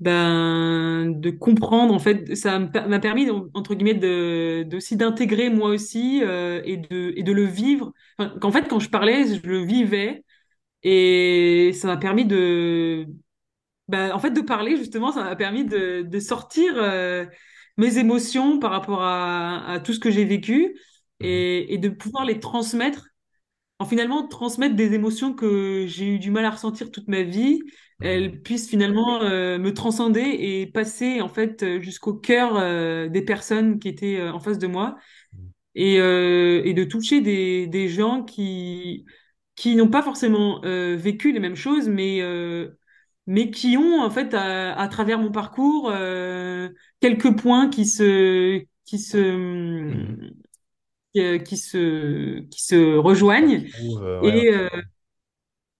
ben, 0.00 1.10
de 1.10 1.30
comprendre 1.30 1.94
en 1.94 1.98
fait 1.98 2.34
ça 2.34 2.58
m'a 2.58 2.98
permis 3.00 3.30
entre 3.54 3.74
guillemets 3.74 3.94
de 3.94 4.64
d'aussi 4.64 4.96
d'intégrer 4.96 5.50
moi 5.50 5.70
aussi 5.70 6.20
euh, 6.24 6.60
et 6.64 6.76
de 6.78 7.12
et 7.16 7.22
de 7.22 7.32
le 7.32 7.44
vivre. 7.44 7.92
Enfin, 8.18 8.38
qu'en 8.40 8.52
fait 8.52 8.68
quand 8.68 8.80
je 8.80 8.90
parlais 8.90 9.26
je 9.36 9.46
le 9.46 9.64
vivais 9.64 10.24
et 10.82 11.72
ça 11.74 11.88
m'a 11.88 11.96
permis 11.98 12.24
de 12.26 13.06
ben, 13.88 14.12
en 14.12 14.18
fait 14.18 14.30
de 14.30 14.40
parler 14.40 14.76
justement 14.76 15.12
ça 15.12 15.24
m'a 15.24 15.36
permis 15.36 15.64
de 15.64 16.02
de 16.02 16.20
sortir 16.20 16.74
euh, 16.76 17.26
mes 17.76 17.98
émotions 17.98 18.58
par 18.58 18.70
rapport 18.72 19.02
à 19.02 19.66
à 19.72 19.80
tout 19.80 19.92
ce 19.92 20.00
que 20.00 20.10
j'ai 20.10 20.24
vécu 20.24 20.78
et 21.20 21.74
et 21.74 21.78
de 21.78 21.88
pouvoir 21.90 22.24
les 22.24 22.40
transmettre 22.40 23.08
en 23.84 23.88
finalement 23.88 24.26
transmettre 24.28 24.74
des 24.76 24.94
émotions 24.94 25.34
que 25.34 25.86
j'ai 25.86 26.06
eu 26.16 26.18
du 26.18 26.30
mal 26.30 26.44
à 26.44 26.50
ressentir 26.50 26.90
toute 26.90 27.08
ma 27.08 27.22
vie, 27.22 27.62
elles 28.00 28.42
puissent 28.42 28.68
finalement 28.68 29.22
euh, 29.22 29.58
me 29.58 29.72
transcender 29.74 30.20
et 30.22 30.66
passer 30.66 31.20
en 31.20 31.28
fait 31.28 31.62
euh, 31.62 31.80
jusqu'au 31.80 32.14
cœur 32.14 32.56
euh, 32.56 33.08
des 33.08 33.22
personnes 33.22 33.78
qui 33.78 33.88
étaient 33.88 34.18
euh, 34.20 34.32
en 34.32 34.40
face 34.40 34.58
de 34.58 34.66
moi. 34.66 34.96
Et, 35.76 35.98
euh, 36.00 36.62
et 36.64 36.74
de 36.74 36.84
toucher 36.84 37.20
des, 37.20 37.66
des 37.66 37.88
gens 37.88 38.22
qui 38.24 39.04
qui 39.56 39.76
n'ont 39.76 39.88
pas 39.88 40.02
forcément 40.02 40.60
vécu 40.62 41.32
les 41.32 41.40
mêmes 41.40 41.54
choses, 41.56 41.88
mais 41.88 42.20
mais 43.26 43.50
qui 43.50 43.76
ont 43.76 44.00
en 44.02 44.10
fait 44.10 44.34
à, 44.34 44.74
à 44.78 44.88
travers 44.88 45.18
mon 45.18 45.30
parcours 45.32 45.92
quelques 47.00 47.36
points 47.40 47.68
qui 47.70 47.86
se 47.86 48.64
qui 48.84 48.98
se 48.98 49.18
Mhm. 49.18 50.43
Qui, 51.14 51.42
qui 51.44 51.56
se 51.56 52.40
qui 52.48 52.62
se 52.64 52.96
rejoignent 52.96 53.66
trouve, 53.72 54.02
euh, 54.04 54.22
ouais, 54.22 54.42
et 54.42 54.50
euh, 54.52 54.68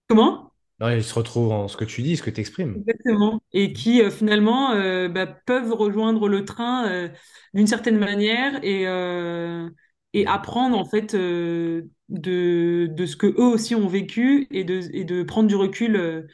Comment? 0.07 0.51
non, 0.79 0.89
ils 0.89 1.03
se 1.03 1.13
retrouvent 1.13 1.51
en 1.51 1.67
ce 1.67 1.75
que 1.77 1.83
tu 1.85 2.01
dis, 2.01 2.15
ce 2.17 2.23
que 2.23 2.29
tu 2.29 2.39
exprimes. 2.39 2.81
Exactement. 2.87 3.41
Et 3.53 3.71
qui 3.73 4.01
euh, 4.01 4.11
finalement 4.11 4.71
euh, 4.73 5.07
bah, 5.07 5.25
peuvent 5.27 5.71
rejoindre 5.73 6.27
le 6.27 6.43
train 6.43 6.87
euh, 6.89 7.09
d'une 7.53 7.67
certaine 7.67 7.97
manière 7.97 8.59
et, 8.63 8.85
euh, 8.87 9.69
et 10.13 10.27
apprendre 10.27 10.77
en 10.77 10.83
fait 10.85 11.13
euh, 11.15 11.83
de, 12.09 12.87
de 12.91 13.05
ce 13.05 13.15
que 13.15 13.27
eux 13.27 13.43
aussi 13.45 13.75
ont 13.75 13.87
vécu 13.87 14.47
et 14.51 14.65
de, 14.65 14.81
et 14.93 15.05
de 15.05 15.23
prendre 15.23 15.47
du 15.47 15.55
recul 15.55 15.95
euh, 15.95 16.27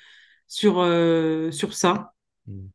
sur, 0.47 0.80
euh, 0.80 1.52
sur 1.52 1.74
ça. 1.76 2.14
Mhm. 2.45 2.72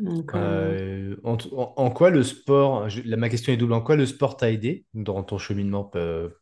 Donc, 0.00 0.34
euh, 0.34 1.16
en, 1.24 1.90
quoi 1.90 2.10
le 2.10 2.22
sport, 2.22 2.88
je- 2.88 3.02
ma 3.16 3.28
question 3.28 3.52
est 3.52 3.56
double, 3.56 3.72
en 3.72 3.80
quoi 3.82 3.96
le 3.96 4.06
sport 4.06 4.36
t'a 4.36 4.50
aidé 4.50 4.86
dans 4.94 5.22
ton 5.24 5.38
cheminement 5.38 5.84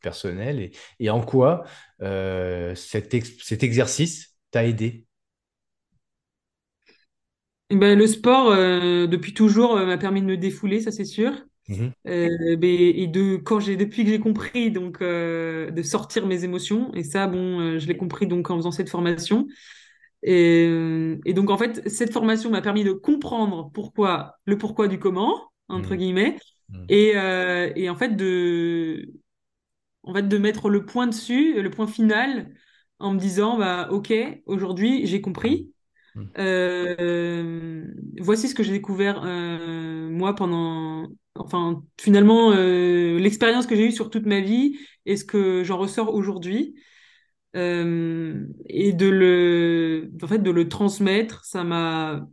personnel 0.03 0.61
et, 0.61 0.73
et 1.01 1.11
en 1.11 1.21
quoi 1.23 1.65
euh, 2.03 2.75
cet, 2.75 3.15
ex- 3.15 3.33
cet 3.43 3.63
exercice 3.63 4.37
t'a 4.51 4.65
aidé? 4.67 5.07
ben, 7.71 7.99
le 7.99 8.07
sport, 8.07 8.51
euh, 8.51 9.07
depuis 9.07 9.35
toujours, 9.35 9.77
m'a 9.77 9.99
permis 9.99 10.21
de 10.23 10.27
me 10.27 10.37
défouler, 10.37 10.81
ça 10.81 10.91
c'est 10.91 11.05
sûr. 11.05 11.33
Ben, 12.05 12.65
et 12.65 13.07
de 13.09 13.37
quand 13.37 13.61
depuis 13.61 14.05
que 14.05 14.11
j'ai 14.11 14.21
compris 14.21 14.71
donc 14.71 15.03
de 15.03 15.83
sortir 15.83 16.27
mes 16.27 16.45
émotions 16.45 16.93
et 16.95 17.05
ça 17.05 17.27
bon 17.27 17.79
je 17.79 17.87
l'ai 17.87 17.97
compris 17.97 18.27
donc 18.27 18.51
en 18.51 18.57
faisant 18.57 18.73
cette 18.73 18.91
formation 18.91 19.47
Et, 20.23 20.67
euh, 20.69 21.19
et 21.25 21.33
donc, 21.35 21.51
en 21.51 21.59
fait, 21.59 21.89
cette 21.89 22.13
formation 22.13 22.51
m'a 22.51 22.63
permis 22.63 22.85
de 22.85 22.93
comprendre 22.93 23.71
pourquoi, 23.73 24.39
le 24.47 24.59
pourquoi 24.59 24.89
du 24.89 24.99
comment, 24.99 25.51
entre 25.69 25.95
Mhm. 25.95 25.99
guillemets, 25.99 26.39
Mhm. 26.69 26.87
et, 26.89 27.13
euh, 27.17 27.73
et 27.77 27.89
en 27.91 27.97
fait, 27.97 28.17
de, 28.17 29.13
en 30.03 30.15
fait, 30.15 30.23
de 30.29 30.39
mettre 30.39 30.71
le 30.71 30.85
point 30.87 31.07
dessus, 31.07 31.61
le 31.63 31.71
point 31.71 31.87
final, 31.87 32.55
en 32.99 33.13
me 33.15 33.19
disant, 33.19 33.59
bah, 33.59 33.89
OK, 33.91 34.13
aujourd'hui, 34.47 35.07
j'ai 35.07 35.21
compris. 35.21 35.73
Mhm. 36.15 36.33
Euh, 36.39 37.85
voici 38.21 38.49
ce 38.49 38.55
que 38.55 38.63
j'ai 38.63 38.73
découvert, 38.73 39.23
euh, 39.25 40.09
moi, 40.11 40.35
pendant, 40.35 41.09
enfin, 41.35 41.83
finalement, 42.01 42.53
l'expérience 42.53 43.67
que 43.67 43.77
j'ai 43.77 43.87
eue 43.89 43.93
sur 43.93 44.11
toute 44.11 44.27
ma 44.27 44.41
vie 44.41 44.79
et 45.07 45.17
ce 45.17 45.25
que 45.25 45.65
j'en 45.65 45.79
ressors 45.79 46.15
aujourd'hui. 46.15 46.75
Euh, 47.57 48.47
et 48.67 48.93
de 48.93 49.07
le, 49.09 50.11
en 50.23 50.27
fait, 50.29 50.39
de 50.41 50.51
le 50.51 50.69
transmettre, 50.69 51.45
ça 51.45 51.65
m'a, 51.65 52.29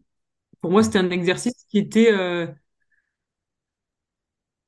pour 0.61 0.72
moi, 0.72 0.84
c'était 0.84 0.99
un 0.99 1.11
exercice 1.11 1.66
qui 1.70 1.80
était 1.80 2.11
euh, 2.13 2.47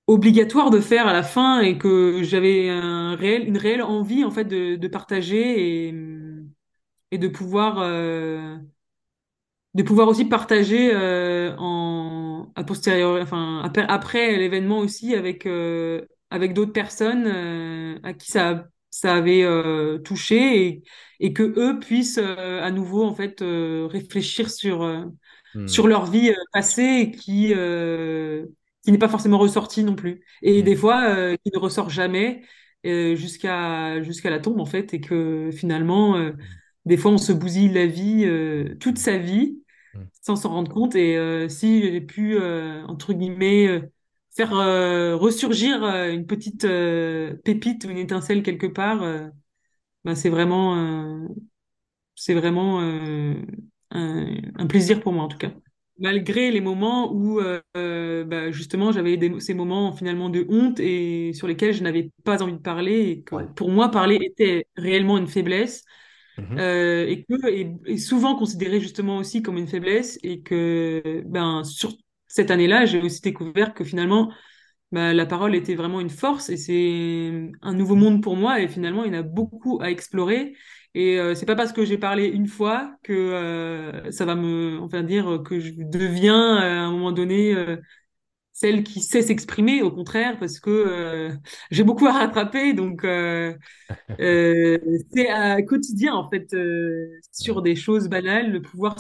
obligatoire 0.07 0.69
de 0.69 0.79
faire 0.79 1.07
à 1.07 1.13
la 1.13 1.23
fin 1.23 1.59
et 1.61 1.77
que 1.77 2.21
j'avais 2.23 2.69
un 2.69 3.15
réel, 3.15 3.47
une 3.47 3.57
réelle 3.57 3.81
envie, 3.83 4.23
en 4.23 4.31
fait, 4.31 4.45
de, 4.45 4.75
de 4.75 4.87
partager 4.87 5.87
et, 5.89 5.93
et 7.11 7.17
de 7.17 7.27
pouvoir, 7.27 7.79
euh, 7.79 8.57
de 9.73 9.83
pouvoir 9.83 10.07
aussi 10.07 10.25
partager 10.25 10.91
euh, 10.93 11.55
en 11.57 12.51
a 12.55 12.63
posteriori, 12.63 13.21
enfin 13.21 13.61
après, 13.89 14.37
l'événement 14.37 14.79
aussi 14.79 15.13
avec 15.15 15.45
euh, 15.45 16.05
avec 16.29 16.53
d'autres 16.53 16.73
personnes 16.73 17.25
euh, 17.27 17.99
à 18.03 18.13
qui 18.13 18.31
ça 18.31 18.67
ça 18.89 19.15
avait 19.15 19.43
euh, 19.43 19.97
touché 19.99 20.67
et, 20.67 20.83
et 21.19 21.33
que 21.33 21.43
eux 21.43 21.79
puissent 21.79 22.17
euh, 22.19 22.61
à 22.63 22.71
nouveau 22.71 23.03
en 23.05 23.13
fait 23.13 23.41
euh, 23.41 23.87
réfléchir 23.87 24.49
sur 24.49 24.83
euh, 24.83 25.05
sur 25.65 25.87
leur 25.87 26.05
vie 26.05 26.33
passée 26.53 26.83
et 27.03 27.11
qui 27.11 27.53
qui 28.83 28.91
n'est 28.91 28.97
pas 28.97 29.09
forcément 29.09 29.37
ressortie 29.37 29.83
non 29.83 29.95
plus 29.95 30.23
et 30.41 30.63
des 30.63 30.75
Mhm. 30.75 30.81
fois 30.81 31.35
qui 31.37 31.51
ne 31.53 31.59
ressort 31.59 31.89
jamais 31.89 32.43
jusqu'à 32.83 34.01
jusqu'à 34.03 34.29
la 34.29 34.39
tombe 34.39 34.59
en 34.61 34.65
fait 34.65 34.93
et 34.93 35.01
que 35.01 35.49
finalement 35.53 36.15
euh, 36.17 36.31
des 36.85 36.97
fois 36.97 37.11
on 37.11 37.17
se 37.17 37.33
bousille 37.33 37.69
la 37.69 37.85
vie 37.85 38.25
toute 38.79 38.97
sa 38.97 39.17
vie 39.17 39.61
sans 40.21 40.35
s'en 40.35 40.49
rendre 40.49 40.71
compte. 40.73 40.95
Et 40.95 41.47
si 41.49 41.81
j'ai 41.83 42.01
pu, 42.01 42.37
entre 42.87 43.13
guillemets, 43.13 43.81
faire 44.37 44.53
euh, 44.55 45.15
ressurgir 45.17 45.83
euh, 45.83 46.11
une 46.11 46.25
petite 46.27 46.65
euh, 46.65 47.35
pépite 47.45 47.85
ou 47.85 47.89
une 47.89 47.97
étincelle 47.97 48.43
quelque 48.43 48.67
part, 48.67 49.01
ben, 50.05 50.15
c'est 50.15 50.29
vraiment, 50.29 51.27
c'est 52.15 52.33
vraiment 52.33 52.81
un, 52.81 53.35
un 53.91 54.67
plaisir 54.67 55.01
pour 55.01 55.13
moi 55.13 55.23
en 55.25 55.27
tout 55.27 55.37
cas. 55.37 55.51
Malgré 55.99 56.51
les 56.51 56.61
moments 56.61 57.11
où 57.11 57.39
euh, 57.39 58.23
bah, 58.25 58.51
justement 58.51 58.91
j'avais 58.91 59.17
des- 59.17 59.39
ces 59.39 59.55
moments 59.55 59.91
finalement 59.93 60.29
de 60.29 60.45
honte 60.49 60.79
et 60.79 61.33
sur 61.33 61.47
lesquels 61.47 61.73
je 61.73 61.81
n'avais 61.83 62.11
pas 62.23 62.43
envie 62.43 62.53
de 62.53 62.57
parler 62.59 63.09
et 63.09 63.23
que 63.23 63.35
Ouais. 63.35 63.47
pour 63.55 63.71
moi 63.71 63.89
parler 63.89 64.19
était 64.21 64.67
réellement 64.75 65.17
une 65.17 65.27
faiblesse 65.27 65.83
euh, 66.59 67.07
et 67.07 67.23
que 67.25 67.35
est 67.91 67.97
souvent 67.97 68.35
considéré 68.35 68.79
justement 68.81 69.17
aussi 69.17 69.41
comme 69.41 69.57
une 69.57 69.67
faiblesse 69.67 70.19
et 70.23 70.41
que 70.41 71.23
ben 71.25 71.63
sur 71.63 71.93
cette 72.37 72.51
année-là, 72.51 72.85
j'ai 72.85 73.01
aussi 73.01 73.21
découvert 73.21 73.73
que 73.73 73.83
finalement 73.83 74.31
ben, 74.91 75.13
la 75.13 75.25
parole 75.25 75.55
était 75.55 75.75
vraiment 75.75 75.99
une 75.99 76.09
force 76.11 76.49
et 76.49 76.57
c'est 76.57 77.51
un 77.61 77.73
nouveau 77.73 77.95
monde 77.95 78.23
pour 78.23 78.37
moi 78.37 78.61
et 78.61 78.67
finalement 78.69 79.03
il 79.03 79.13
y 79.13 79.17
en 79.17 79.19
a 79.19 79.23
beaucoup 79.23 79.79
à 79.81 79.89
explorer. 79.91 80.55
Et 80.93 81.19
euh, 81.19 81.35
c'est 81.35 81.45
pas 81.47 81.55
parce 81.55 81.73
que 81.73 81.83
j'ai 81.85 81.97
parlé 81.97 82.25
une 82.27 82.47
fois 82.47 82.95
que 83.03 83.13
euh, 83.13 84.11
ça 84.11 84.25
va 84.25 84.35
me 84.35 84.79
enfin 84.81 85.03
dire 85.03 85.41
que 85.45 85.59
je 85.59 85.73
deviens 85.77 86.57
euh, 86.57 86.79
à 86.79 86.85
un 86.87 86.91
moment 86.91 87.11
donné 87.11 87.53
euh, 87.55 87.77
celle 88.59 88.83
qui 88.83 89.01
sait 89.01 89.21
s'exprimer 89.21 89.83
au 89.83 89.91
contraire 89.91 90.39
parce 90.39 90.59
que 90.59 90.69
euh, 90.71 91.31
j'ai 91.69 91.83
beaucoup 91.83 92.07
à 92.07 92.13
rattraper 92.13 92.73
donc 92.73 93.03
euh, 93.03 93.55
euh, 94.19 94.79
c'est 95.13 95.29
un 95.29 95.61
quotidien 95.63 96.15
en 96.15 96.29
fait 96.29 96.55
sur 97.31 97.61
des 97.61 97.75
choses 97.75 98.09
banales, 98.09 98.51
de 98.53 98.59
pouvoir 98.59 98.99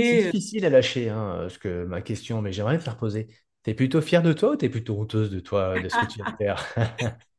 C'est 0.00 0.16
s'exprimer. 0.16 0.16
difficile 0.16 0.64
à 0.64 0.70
lâcher, 0.70 1.08
hein, 1.10 1.48
ce 1.48 1.58
que 1.58 1.84
ma 1.84 2.02
question, 2.02 2.42
mais 2.42 2.52
j'aimerais 2.52 2.74
me 2.74 2.80
faire 2.80 2.96
poser. 2.96 3.28
T'es 3.62 3.74
plutôt 3.74 4.00
fier 4.00 4.22
de 4.22 4.32
toi 4.32 4.52
ou 4.52 4.56
t'es 4.56 4.68
plutôt 4.68 4.98
honteuse 5.00 5.30
de 5.30 5.38
toi, 5.40 5.78
de 5.78 5.88
ce 5.88 5.96
que 5.98 6.06
tu 6.06 6.18
viens 6.18 6.26
de 6.26 6.34
faire? 6.36 6.66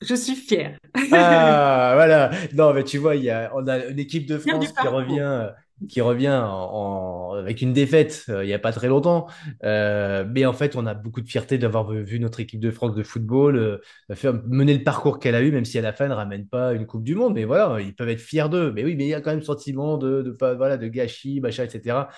Je 0.00 0.14
suis 0.14 0.34
fière. 0.36 0.78
Ah, 1.10 1.92
voilà. 1.94 2.30
Non, 2.54 2.72
mais 2.72 2.84
tu 2.84 2.98
vois, 2.98 3.16
il 3.16 3.24
y 3.24 3.30
a, 3.30 3.50
on 3.54 3.66
a 3.68 3.84
une 3.86 3.98
équipe 3.98 4.26
de 4.26 4.38
Fière 4.44 4.58
France 4.58 4.72
qui 4.72 4.86
revient, 4.86 5.50
qui 5.88 6.00
revient 6.00 6.30
en, 6.30 7.30
en- 7.32 7.34
avec 7.34 7.60
une 7.62 7.72
défaite 7.72 8.24
euh, 8.28 8.44
il 8.44 8.46
n'y 8.46 8.52
a 8.54 8.58
pas 8.58 8.72
très 8.72 8.88
longtemps. 8.88 9.26
Euh, 9.64 10.24
mais 10.28 10.46
en 10.46 10.52
fait, 10.52 10.76
on 10.76 10.86
a 10.86 10.94
beaucoup 10.94 11.20
de 11.20 11.28
fierté 11.28 11.58
d'avoir 11.58 11.90
vu, 11.90 12.20
notre 12.20 12.40
équipe 12.40 12.60
de 12.60 12.70
France 12.70 12.94
de 12.94 13.02
football 13.02 13.56
euh, 13.56 13.78
faire, 14.14 14.34
mener 14.46 14.76
le 14.76 14.84
parcours 14.84 15.18
qu'elle 15.18 15.34
a 15.34 15.42
eu, 15.42 15.50
même 15.52 15.64
si 15.64 15.78
à 15.78 15.82
la 15.82 15.92
fin, 15.92 16.04
elle 16.04 16.10
ne 16.10 16.16
ramène 16.16 16.46
pas 16.46 16.72
une 16.72 16.86
Coupe 16.86 17.02
du 17.04 17.14
Monde. 17.14 17.34
Mais 17.34 17.44
voilà, 17.44 17.80
ils 17.80 17.94
peuvent 17.94 18.08
être 18.08 18.20
fiers 18.20 18.48
d'eux. 18.48 18.72
Mais 18.72 18.84
oui, 18.84 18.94
mais 18.96 19.04
il 19.04 19.08
y 19.08 19.14
a 19.14 19.20
quand 19.20 19.30
même 19.32 19.42
sentiment 19.42 19.98
de, 19.98 20.22
de, 20.22 20.30
voilà, 20.54 20.76
de 20.76 20.86
gâchis, 20.88 21.40
machin, 21.40 21.64
etc. 21.64 22.08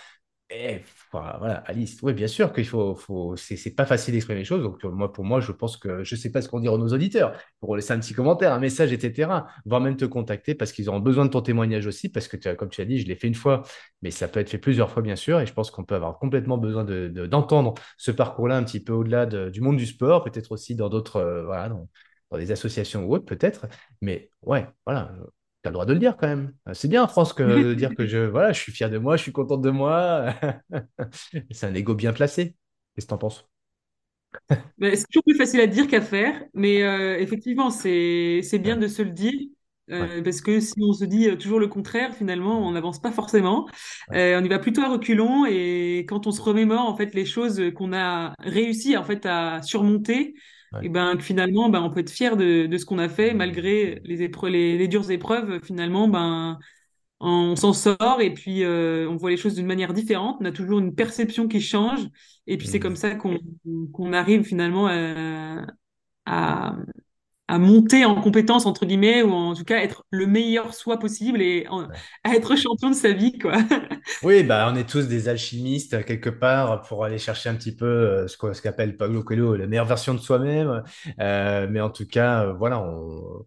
Et 0.51 0.83
voilà, 1.11 1.37
voilà, 1.39 1.55
Alice, 1.67 1.99
oui, 2.03 2.13
bien 2.13 2.29
sûr 2.29 2.53
qu'il 2.53 2.67
faut, 2.67 3.35
c'est 3.37 3.75
pas 3.75 3.87
facile 3.87 4.13
d'exprimer 4.13 4.41
les 4.41 4.45
choses. 4.45 4.63
Donc, 4.63 4.85
euh, 4.85 4.91
moi, 4.91 5.13
pour 5.13 5.25
moi, 5.25 5.41
je 5.41 5.51
pense 5.53 5.77
que 5.79 6.05
je 6.05 6.15
sais 6.15 6.31
pas 6.31 6.43
ce 6.43 6.49
qu'on 6.49 6.61
dire 6.61 6.75
à 6.75 6.79
nos 6.79 6.89
auditeurs 6.93 7.33
pour 7.61 7.75
laisser 7.75 7.93
un 7.93 7.99
petit 7.99 8.13
commentaire, 8.15 8.53
un 8.53 8.61
message, 8.61 8.93
etc. 8.93 9.47
Voire 9.65 9.81
même 9.81 9.97
te 9.97 10.05
contacter 10.05 10.55
parce 10.55 10.71
qu'ils 10.73 10.89
auront 10.89 11.01
besoin 11.01 11.25
de 11.25 11.31
ton 11.31 11.41
témoignage 11.41 11.87
aussi. 11.87 12.09
Parce 12.11 12.29
que, 12.29 12.37
comme 12.55 12.69
tu 12.69 12.81
as 12.83 12.85
dit, 12.85 13.01
je 13.01 13.07
l'ai 13.07 13.17
fait 13.17 13.27
une 13.27 13.35
fois, 13.35 13.63
mais 14.03 14.11
ça 14.11 14.29
peut 14.29 14.39
être 14.39 14.51
fait 14.51 14.59
plusieurs 14.59 14.91
fois, 14.91 15.03
bien 15.03 15.17
sûr. 15.17 15.41
Et 15.41 15.47
je 15.47 15.53
pense 15.55 15.71
qu'on 15.71 15.85
peut 15.85 15.95
avoir 15.97 16.19
complètement 16.19 16.59
besoin 16.59 16.85
de, 16.85 17.09
de- 17.09 17.27
d'entendre 17.27 17.75
ce 17.97 18.11
parcours-là 18.13 18.57
un 18.57 18.65
petit 18.65 18.81
peu 18.81 18.93
au-delà 18.93 19.27
de- 19.27 19.49
du 19.51 19.61
monde 19.63 19.77
du 19.79 19.87
sport, 19.87 20.23
peut-être 20.25 20.53
aussi 20.53 20.75
dans 20.77 20.89
d'autres, 20.91 21.17
euh, 21.17 21.45
voilà, 21.47 21.69
dans, 21.71 21.89
dans 22.31 22.37
des 22.39 22.53
associations 22.53 23.05
ou 23.07 23.15
autres, 23.15 23.25
peut-être. 23.25 23.67
Mais 24.03 24.29
ouais, 24.43 24.67
voilà. 24.87 25.11
Tu 25.65 25.69
as 25.69 25.71
le 25.71 25.75
droit 25.75 25.87
de 25.87 25.95
le 25.95 25.99
dire 26.01 26.17
quand 26.19 26.29
même. 26.29 26.55
C'est 26.75 26.89
bien 26.89 27.05
en 27.05 27.09
France 27.09 27.33
que, 27.33 27.43
de 27.43 27.75
dire 27.75 27.95
que 27.97 28.07
je, 28.07 28.19
voilà, 28.19 28.53
je 28.53 28.61
suis 28.61 28.73
fier 28.73 28.91
de 28.91 28.99
moi, 28.99 29.17
je 29.17 29.23
suis 29.23 29.33
contente 29.33 29.63
de 29.63 29.71
moi. 29.71 30.35
C'est 31.51 31.67
un 31.67 31.75
ego 31.75 31.95
bien 31.95 32.13
placé. 32.13 32.57
Qu'est-ce 32.95 33.07
que 33.07 33.11
t'en 33.11 33.19
penses? 33.19 33.49
Mais 34.79 34.97
c'est 34.97 35.07
toujours 35.07 35.23
plus 35.25 35.37
facile 35.37 35.61
à 35.61 35.67
dire 35.67 35.87
qu'à 35.89 36.01
faire, 36.01 36.43
mais 36.55 36.83
euh, 36.83 37.19
effectivement, 37.21 37.71
c'est 37.71 38.41
c'est 38.43 38.59
bien 38.59 38.77
Ouais, 38.77 38.77
de 38.77 38.89
se 38.89 39.03
le 39.03 39.11
dire, 39.11 39.33
ouais, 39.99 40.11
euh, 40.11 40.23
parce 40.23 40.41
que 40.41 40.59
si 40.61 40.75
on 40.83 40.93
se 40.93 41.05
dit 41.05 41.29
euh, 41.29 41.37
toujours 41.37 41.61
le 41.61 41.69
contraire, 41.69 42.15
finalement, 42.15 42.67
on 42.67 42.73
n'avance 42.73 43.01
pas 43.01 43.13
forcément. 43.13 43.69
ouais, 44.09 44.17
Euh, 44.17 44.41
on 44.41 44.45
y 44.45 44.49
va 44.49 44.59
plutôt 44.59 44.83
à 44.83 44.89
reculons, 44.91 45.47
et 45.47 46.05
quand 46.09 46.27
on 46.27 46.33
se 46.33 46.43
remémore 46.43 46.89
en 46.89 46.97
fait 46.97 47.15
les 47.15 47.25
choses 47.25 47.63
qu'on 47.77 47.93
a 47.93 48.35
réussi 48.41 48.97
en 48.97 49.05
fait 49.05 49.25
à 49.27 49.63
surmonter, 49.63 50.35
ouais. 50.75 50.83
et 50.83 50.89
ben 50.89 51.17
que 51.17 51.23
finalement, 51.23 51.69
ben 51.71 51.83
on 51.83 51.91
peut 51.91 52.01
être 52.01 52.11
fier 52.11 52.37
de, 52.37 52.67
de 52.67 52.79
ce 52.79 52.85
qu'on 52.87 52.99
a 52.99 53.09
fait 53.09 53.35
malgré 53.35 54.01
les 54.05 54.23
épreuves, 54.23 54.53
les, 54.53 54.79
les 54.79 54.89
dures 54.89 55.11
épreuves. 55.11 55.61
Finalement, 55.65 56.09
ben 56.09 56.59
on 57.21 57.57
s'en 57.57 57.73
sort 57.73 58.21
et 58.21 58.35
puis 58.35 58.65
euh, 58.65 59.09
on 59.11 59.17
voit 59.17 59.31
les 59.31 59.37
choses 59.39 59.55
d'une 59.57 59.67
manière 59.67 59.95
différente. 59.95 60.39
On 60.41 60.45
a 60.47 60.53
toujours 60.53 60.81
une 60.81 60.95
perception 60.95 61.49
qui 61.49 61.61
change 61.61 62.09
et 62.47 62.59
puis 62.59 62.69
c'est 62.69 62.81
comme 62.81 62.97
Hmm, 62.97 62.97
ça 62.97 63.15
qu'on 63.17 63.39
qu'on 63.93 64.13
arrive 64.13 64.45
finalement 64.45 64.89
à, 64.89 65.67
à, 66.27 66.77
à 67.49 67.59
monter 67.59 68.05
en 68.05 68.21
compétence 68.21 68.67
entre 68.67 68.87
guillemets 68.87 69.23
ou 69.23 69.33
en 69.33 69.55
tout 69.55 69.65
cas 69.65 69.79
être 69.83 70.05
le 70.11 70.27
meilleur 70.27 70.75
soi 70.75 70.99
possible 70.99 71.43
et 71.43 71.67
en- 71.69 71.89
à 72.25 72.35
être 72.35 72.57
champion 72.57 72.91
de 72.91 72.95
sa 72.95 73.13
vie 73.13 73.39
quoi. 73.39 73.55
Oui, 74.23 74.43
bah, 74.43 74.71
on 74.73 74.77
est 74.77 74.89
tous 74.89 75.07
des 75.07 75.29
alchimistes 75.29 76.03
quelque 76.07 76.31
part 76.31 76.81
pour 76.83 77.05
aller 77.05 77.19
chercher 77.19 77.51
un 77.51 77.55
petit 77.57 77.77
peu 77.77 77.85
euh, 77.85 78.27
ce 78.29 78.39
qu'on- 78.39 78.55
ce 78.55 78.63
qu'appelle 78.63 78.97
Paulo 78.97 79.23
Coelho, 79.23 79.55
la 79.55 79.67
meilleure 79.67 79.85
version 79.85 80.15
de 80.15 80.19
soi-même. 80.19 80.83
Euh, 81.21 81.67
mais 81.71 81.81
en 81.83 81.91
tout 81.91 82.07
cas, 82.07 82.47
euh, 82.47 82.53
voilà, 82.55 82.81
on- 82.81 83.45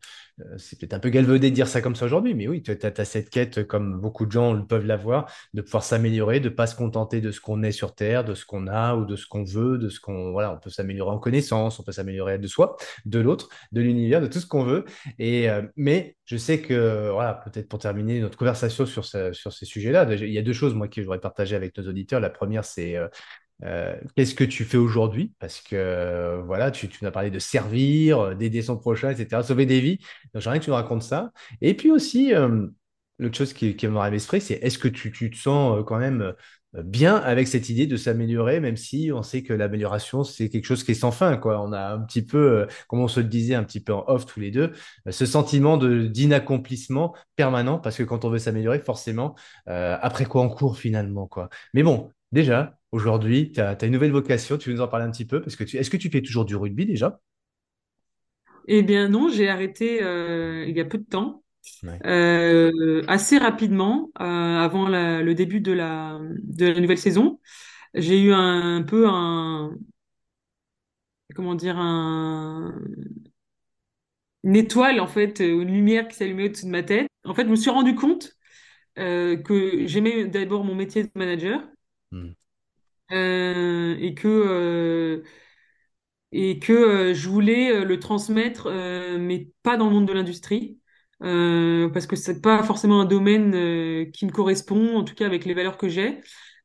c'est 0.57 0.79
peut-être 0.79 0.93
un 0.93 0.99
peu 0.99 1.09
galvaudé 1.09 1.49
de 1.49 1.55
dire 1.55 1.67
ça 1.67 1.81
comme 1.81 1.95
ça 1.95 2.05
aujourd'hui, 2.05 2.35
mais 2.35 2.47
oui, 2.47 2.61
tu 2.61 2.71
as, 2.71 3.05
cette 3.05 3.29
quête, 3.29 3.65
comme 3.65 3.99
beaucoup 3.99 4.25
de 4.25 4.31
gens 4.31 4.61
peuvent 4.61 4.85
l'avoir, 4.85 5.31
de 5.53 5.61
pouvoir 5.61 5.83
s'améliorer, 5.83 6.39
de 6.39 6.49
pas 6.49 6.67
se 6.67 6.75
contenter 6.75 7.21
de 7.21 7.31
ce 7.31 7.41
qu'on 7.41 7.63
est 7.63 7.71
sur 7.71 7.95
Terre, 7.95 8.23
de 8.23 8.35
ce 8.35 8.45
qu'on 8.45 8.67
a 8.67 8.95
ou 8.95 9.05
de 9.05 9.15
ce 9.15 9.25
qu'on 9.25 9.43
veut, 9.43 9.77
de 9.77 9.89
ce 9.89 9.99
qu'on, 9.99 10.31
voilà, 10.31 10.53
on 10.53 10.57
peut 10.57 10.69
s'améliorer 10.69 11.11
en 11.11 11.19
connaissance, 11.19 11.79
on 11.79 11.83
peut 11.83 11.91
s'améliorer 11.91 12.38
de 12.38 12.47
soi, 12.47 12.77
de 13.05 13.19
l'autre, 13.19 13.49
de 13.71 13.81
l'univers, 13.81 14.21
de 14.21 14.27
tout 14.27 14.39
ce 14.39 14.45
qu'on 14.45 14.63
veut. 14.63 14.85
Et, 15.17 15.49
euh, 15.49 15.63
mais 15.75 16.15
je 16.25 16.38
sais 16.38 16.61
que, 16.61 17.09
voilà, 17.11 17.33
peut-être 17.33 17.67
pour 17.67 17.79
terminer 17.79 18.19
notre 18.19 18.38
conversation 18.38 18.85
sur, 18.85 19.05
sur 19.05 19.53
ces 19.53 19.65
sujets-là, 19.65 20.13
il 20.13 20.31
y 20.31 20.38
a 20.38 20.43
deux 20.43 20.53
choses, 20.53 20.75
moi, 20.75 20.88
que 20.88 21.01
j'aurais 21.01 21.19
partagé 21.19 21.55
avec 21.55 21.75
nos 21.77 21.88
auditeurs. 21.88 22.19
La 22.19 22.29
première, 22.29 22.65
c'est 22.65 22.95
euh, 22.95 23.07
euh, 23.64 23.95
qu'est-ce 24.16 24.36
que 24.36 24.43
tu 24.43 24.66
fais 24.66 24.78
aujourd'hui? 24.78 25.34
Parce 25.39 25.62
que, 25.62 25.76
euh, 25.76 26.41
voilà, 26.43 26.72
tu, 26.72 26.88
tu 26.88 26.99
nous 27.01 27.08
as 27.08 27.12
parlé 27.12 27.32
de 27.32 27.39
servir, 27.39 28.20
euh, 28.20 28.36
d'aider 28.36 28.62
son 28.62 28.78
prochain, 28.78 29.10
etc., 29.12 29.41
sauver 29.43 29.66
des 29.66 29.80
vies. 29.80 29.97
Donc, 30.34 30.43
j'aimerais 30.43 30.60
que 30.60 30.66
tu 30.66 30.70
nous 30.70 30.76
racontes 30.76 31.03
ça. 31.03 31.32
Et 31.62 31.74
puis 31.74 31.91
aussi, 31.91 32.34
euh, 32.36 32.68
l'autre 33.20 33.38
chose 33.38 33.53
qui, 33.53 33.76
qui 33.76 33.88
me 33.88 33.97
à 33.97 34.10
l'esprit, 34.10 34.41
c'est 34.41 34.55
est-ce 34.55 34.78
que 34.78 34.88
tu, 34.88 35.12
te 35.12 35.36
sens 35.36 35.84
quand 35.88 35.97
même 35.97 36.34
bien 36.74 37.16
avec 37.16 37.47
cette 37.47 37.70
idée 37.70 37.88
de 37.88 37.97
s'améliorer, 37.97 38.60
même 38.60 38.78
si 38.78 39.12
on 39.12 39.24
sait 39.24 39.41
que 39.41 39.53
l'amélioration, 39.53 40.24
c'est 40.24 40.49
quelque 40.49 40.66
chose 40.66 40.84
qui 40.84 40.91
est 40.91 40.93
sans 40.93 41.12
fin. 41.12 41.39
On 41.43 41.74
a 41.74 41.93
un 41.93 41.99
petit 42.01 42.24
peu, 42.24 42.68
comme 42.88 42.99
on 42.99 43.08
se 43.08 43.20
le 43.22 43.28
disait 43.28 43.55
un 43.55 43.64
petit 43.64 43.80
peu 43.80 43.93
en 43.93 44.03
off 44.08 44.28
tous 44.28 44.39
les 44.39 44.51
deux, 44.51 44.74
ce 45.10 45.26
sentiment 45.26 45.78
d'inaccomplissement 45.78 47.16
permanent, 47.36 47.80
parce 47.80 47.97
que 47.97 48.03
quand 48.03 48.26
on 48.26 48.30
veut 48.30 48.38
s'améliorer, 48.38 48.80
forcément, 48.80 49.36
après 49.66 50.26
quoi 50.26 50.43
on 50.43 50.49
court 50.49 50.78
finalement, 50.78 51.26
quoi. 51.26 51.49
Mais 51.74 51.82
bon, 51.82 52.12
déjà, 52.32 52.76
aujourd'hui, 52.91 53.51
tu 53.51 53.59
as, 53.61 53.77
une 53.85 53.93
nouvelle 53.93 54.11
vocation, 54.11 54.57
tu 54.57 54.69
veux 54.69 54.75
nous 54.75 54.81
en 54.81 54.88
parler 54.88 55.05
un 55.05 55.11
petit 55.11 55.25
peu, 55.25 55.41
parce 55.41 55.55
que 55.55 55.63
est-ce 55.63 55.89
que 55.89 55.97
tu 55.97 56.09
fais 56.09 56.21
toujours 56.21 56.45
du 56.45 56.55
rugby 56.55 56.85
déjà? 56.85 57.21
Eh 58.67 58.83
bien 58.83 59.07
non, 59.09 59.29
j'ai 59.29 59.47
arrêté 59.49 60.03
euh, 60.03 60.65
il 60.67 60.75
y 60.75 60.81
a 60.81 60.85
peu 60.85 60.97
de 60.97 61.03
temps, 61.03 61.43
Ouais. 61.83 62.03
euh, 62.05 63.03
assez 63.07 63.38
rapidement 63.38 64.11
euh, 64.21 64.23
avant 64.25 64.88
la- 64.89 65.23
le 65.23 65.35
début 65.35 65.61
de 65.61 65.73
la 65.73 66.19
de 66.43 66.67
la 66.67 66.79
nouvelle 66.81 66.97
saison. 66.99 67.39
J'ai 67.95 68.21
eu 68.21 68.33
un, 68.33 68.83
peu 68.83 69.07
un 69.09 69.75
comment 71.35 71.55
dire 71.55 71.77
un 71.77 72.73
une 74.43 74.55
étoile 74.55 74.99
en 74.99 75.07
fait, 75.07 75.39
une 75.39 75.71
lumière 75.71 76.07
qui 76.07 76.15
s'allumait 76.15 76.45
au-dessus 76.45 76.65
de 76.65 76.71
ma 76.71 76.83
tête. 76.83 77.07
En 77.25 77.33
fait, 77.33 77.43
je 77.43 77.49
me 77.49 77.55
suis 77.55 77.69
rendu 77.69 77.95
compte 77.95 78.33
que 78.95 79.88
j'aimais 79.88 80.25
d'abord 80.27 80.63
mon 80.63 80.75
métier 80.75 81.03
de 81.03 81.11
manager 81.15 81.61
Hmm. 82.11 82.36
Euh, 83.12 83.95
et 83.99 84.14
que 84.16 84.28
euh, 84.28 85.24
et 86.32 86.60
que 86.60 86.74
euh, 86.74 87.14
je 87.14 87.30
voulais 87.30 87.84
le 87.86 87.99
transmettre, 87.99 88.70
mais 89.20 89.49
pas 89.64 89.78
dans 89.78 89.86
le 89.88 89.91
monde 89.93 90.08
de 90.08 90.14
l'industrie. 90.14 90.80
Parce 91.20 92.05
que 92.08 92.16
c'est 92.16 92.41
pas 92.41 92.62
forcément 92.64 93.01
un 93.01 93.05
domaine 93.05 94.12
qui 94.12 94.26
me 94.26 94.32
correspond, 94.32 94.97
en 94.97 95.03
tout 95.03 95.16
cas 95.16 95.26
avec 95.26 95.45
les 95.45 95.53
valeurs 95.53 95.78
que 95.78 95.88
j'ai. 95.89 96.20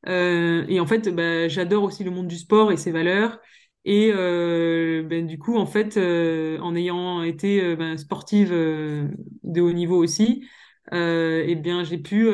Et 0.07 0.79
en 0.79 0.85
fait, 0.85 1.09
bah, 1.09 1.47
j'adore 1.47 1.83
aussi 1.83 2.03
le 2.03 2.11
monde 2.11 2.27
du 2.27 2.37
sport 2.37 2.71
et 2.71 2.77
ses 2.77 2.91
valeurs. 2.91 3.39
Et 3.85 4.11
ben, 4.11 5.25
du 5.27 5.39
coup, 5.39 5.57
en 5.57 5.65
fait, 5.65 5.97
en 5.97 6.75
ayant 6.75 7.23
été 7.23 7.75
ben, 7.75 7.97
sportive 7.97 8.51
de 8.51 9.61
haut 9.61 9.73
niveau 9.73 9.97
aussi, 9.97 10.47
eh 10.91 11.55
bien, 11.55 11.83
j'ai 11.83 11.97
pu, 11.97 12.27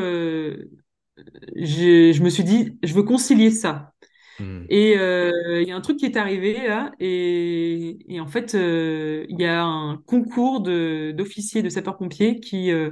je 1.56 2.22
me 2.24 2.30
suis 2.30 2.44
dit, 2.44 2.78
je 2.84 2.94
veux 2.94 3.04
concilier 3.04 3.52
ça. 3.52 3.94
Hmm. 4.40 4.70
Et 4.70 4.98
euh, 4.98 5.62
il 5.62 5.68
y 5.68 5.72
a 5.72 5.76
un 5.76 5.82
truc 5.82 5.98
qui 5.98 6.06
est 6.06 6.18
arrivé 6.18 6.68
là, 6.68 6.92
et, 7.00 7.98
et 8.14 8.20
en 8.20 8.28
fait, 8.28 8.56
euh, 8.56 9.26
il 9.30 9.40
y 9.42 9.46
a 9.46 9.64
un 9.64 9.98
concours 10.06 10.62
d'officiers 10.62 11.64
de 11.64 11.70
sapeurs-pompiers 11.70 12.40
qui 12.40 12.72
euh, 12.72 12.92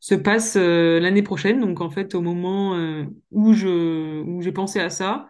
se 0.00 0.14
passe 0.14 0.56
euh, 0.56 1.00
l'année 1.00 1.22
prochaine. 1.22 1.60
Donc 1.60 1.80
en 1.80 1.90
fait, 1.90 2.14
au 2.14 2.20
moment 2.22 2.74
euh, 2.76 3.04
où 3.30 3.52
je 3.54 4.22
où 4.22 4.42
j'ai 4.42 4.52
pensé 4.52 4.80
à 4.80 4.90
ça, 4.90 5.28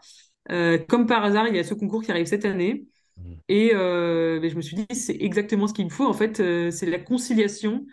euh, 0.51 0.79
comme 0.79 1.07
par 1.07 1.25
hasard, 1.25 1.49
il 1.49 1.57
y 1.57 1.59
a 1.59 1.65
ce 1.65 1.75
concours 1.75 2.03
qui 2.03 2.11
arrive 2.11 2.27
cette 2.27 2.45
année, 2.47 2.87
Hmm. 3.17 3.39
et 3.49 3.73
euh, 3.75 4.41
ben, 4.41 4.51
je 4.51 4.57
me 4.57 4.63
suis 4.63 4.77
dit 4.77 4.87
c'est 4.95 5.17
exactement 5.21 5.67
ce 5.69 5.75
qu'il 5.75 5.85
me 5.87 5.91
faut. 5.91 6.07
En 6.07 6.15
fait, 6.15 6.41
euh, 6.41 6.71
c'est 6.71 6.87
la 6.87 6.99
conciliation 7.01 7.87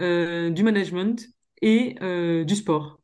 euh, 0.00 0.50
du 0.50 0.62
management 0.64 1.26
et 1.62 1.96
euh, 2.02 2.44
du 2.44 2.56
sport 2.56 2.97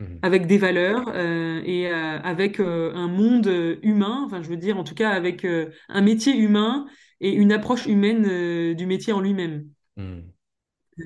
Hmm. 0.00 0.16
avec 0.22 0.46
des 0.46 0.56
valeurs 0.56 1.12
euh, 1.14 1.60
et 1.62 1.86
euh, 1.88 2.18
avec 2.20 2.58
euh, 2.58 2.90
un 2.94 3.06
monde 3.06 3.78
humain, 3.82 4.22
enfin 4.24 4.40
je 4.40 4.48
veux 4.48 4.56
dire 4.56 4.78
en 4.78 4.84
tout 4.84 4.94
cas 4.94 5.10
avec 5.10 5.46
un 5.90 6.00
métier 6.00 6.34
humain 6.34 6.86
et 7.20 7.30
une 7.30 7.52
approche 7.52 7.84
humaine 7.84 8.74
du 8.74 8.86
métier 8.86 9.12
en 9.12 9.20
lui-même. 9.20 9.68
Euh, 9.98 10.22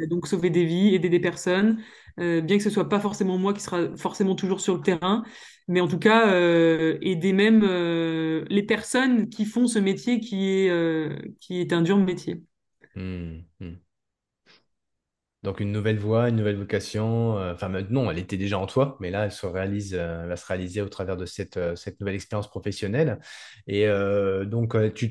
donc 0.08 0.28
sauver 0.28 0.48
des 0.50 0.64
vies, 0.64 0.94
aider 0.94 1.08
des 1.08 1.18
personnes, 1.18 1.82
bien 2.16 2.56
que 2.56 2.62
ce 2.62 2.70
soit 2.70 2.88
pas 2.88 3.00
forcément 3.00 3.36
moi 3.36 3.52
qui 3.52 3.62
sera 3.62 3.96
forcément 3.96 4.36
toujours 4.36 4.60
sur 4.60 4.76
le 4.76 4.80
terrain, 4.80 5.24
mais 5.66 5.80
en 5.80 5.88
tout 5.88 5.98
cas 5.98 6.28
aider 7.00 7.32
même 7.32 7.64
les 8.48 8.62
personnes 8.62 9.28
qui 9.28 9.44
font 9.44 9.66
ce 9.66 9.80
métier 9.80 10.20
qui 10.20 10.50
est 10.50 11.34
qui 11.40 11.60
est 11.60 11.72
un 11.72 11.82
dur 11.82 11.96
métier. 11.96 12.42
Hmm. 12.94 13.40
Donc 15.44 15.60
une 15.60 15.72
nouvelle 15.72 15.98
voie, 15.98 16.30
une 16.30 16.36
nouvelle 16.36 16.56
vocation. 16.56 17.38
euh, 17.38 17.52
Enfin, 17.54 17.72
euh, 17.74 17.84
non, 17.90 18.10
elle 18.10 18.18
était 18.18 18.38
déjà 18.38 18.58
en 18.58 18.66
toi, 18.66 18.96
mais 19.00 19.10
là, 19.10 19.26
elle 19.26 19.32
se 19.32 19.46
réalise, 19.46 19.94
euh, 19.94 20.22
elle 20.22 20.28
va 20.30 20.36
se 20.36 20.46
réaliser 20.46 20.80
au 20.82 20.88
travers 20.88 21.16
de 21.18 21.26
cette, 21.26 21.58
euh, 21.58 21.76
cette 21.76 22.00
nouvelle 22.00 22.14
expérience 22.16 22.48
professionnelle. 22.50 23.20
Et 23.66 23.86
euh, 23.86 24.46
donc, 24.46 24.74
euh, 24.74 24.90
tu, 24.90 25.10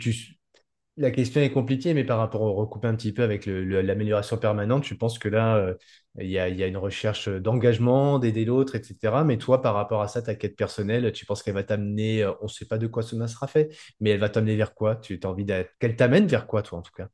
la 0.97 1.11
question 1.11 1.41
est 1.41 1.51
compliquée, 1.51 1.93
mais 1.95 2.03
par 2.03 2.19
rapport 2.19 2.41
au 2.41 2.53
recouper 2.53 2.87
un 2.87 2.95
petit 2.95 3.13
peu 3.13 3.23
avec 3.23 3.45
l'amélioration 3.47 4.37
permanente, 4.37 4.85
je 4.85 4.95
pense 4.95 5.19
que 5.19 5.29
là, 5.29 5.57
euh, 5.57 5.75
il 6.19 6.29
y 6.29 6.39
a, 6.39 6.47
une 6.67 6.77
recherche 6.77 7.29
d'engagement, 7.29 8.19
d'aider 8.19 8.45
l'autre, 8.45 8.75
etc. 8.75 9.23
Mais 9.23 9.37
toi, 9.37 9.61
par 9.61 9.75
rapport 9.75 10.01
à 10.03 10.07
ça, 10.07 10.21
ta 10.23 10.35
quête 10.35 10.55
personnelle, 10.55 11.11
tu 11.13 11.25
penses 11.25 11.43
qu'elle 11.43 11.55
va 11.55 11.63
t'amener, 11.63 12.23
euh, 12.23 12.33
on 12.41 12.45
ne 12.45 12.49
sait 12.49 12.65
pas 12.67 12.77
de 12.79 12.87
quoi 12.87 13.03
cela 13.03 13.27
sera 13.27 13.47
fait, 13.47 13.75
mais 13.99 14.11
elle 14.11 14.19
va 14.19 14.29
t'amener 14.29 14.55
vers 14.55 14.73
quoi? 14.75 14.95
Tu 14.97 15.19
as 15.23 15.27
envie 15.27 15.45
qu'elle 15.79 15.95
t'amène 15.95 16.27
vers 16.27 16.47
quoi, 16.47 16.63
toi, 16.63 16.79
en 16.79 16.81
tout 16.83 16.93
cas? 16.95 17.09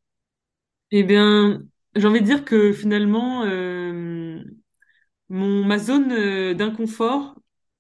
Eh 0.92 1.04
bien, 1.04 1.68
j'ai 2.00 2.08
envie 2.08 2.22
de 2.22 2.26
dire 2.26 2.46
que 2.46 2.74
finalement, 2.74 3.44
euh, 3.46 4.42
mon, 5.30 5.66
ma 5.66 5.78
zone 5.78 6.12
euh, 6.12 6.54
d'inconfort 6.54 7.36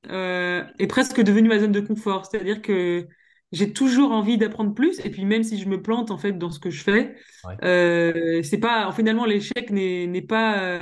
euh, 0.09 0.63
est 0.79 0.87
presque 0.87 1.21
devenue 1.21 1.49
ma 1.49 1.59
zone 1.59 1.71
de 1.71 1.79
confort. 1.79 2.25
C'est-à-dire 2.25 2.61
que 2.61 3.07
j'ai 3.51 3.73
toujours 3.73 4.11
envie 4.11 4.37
d'apprendre 4.37 4.73
plus. 4.73 4.99
Et 5.05 5.09
puis 5.09 5.25
même 5.25 5.43
si 5.43 5.59
je 5.59 5.67
me 5.67 5.81
plante 5.81 6.11
en 6.11 6.17
fait 6.17 6.33
dans 6.33 6.51
ce 6.51 6.59
que 6.59 6.69
je 6.69 6.83
fais, 6.83 7.15
Ouais. 7.45 8.43
c'est 8.43 8.57
pas 8.59 8.91
finalement 8.91 9.25
l'échec 9.25 9.71
n'est 9.71 10.21
pas 10.21 10.79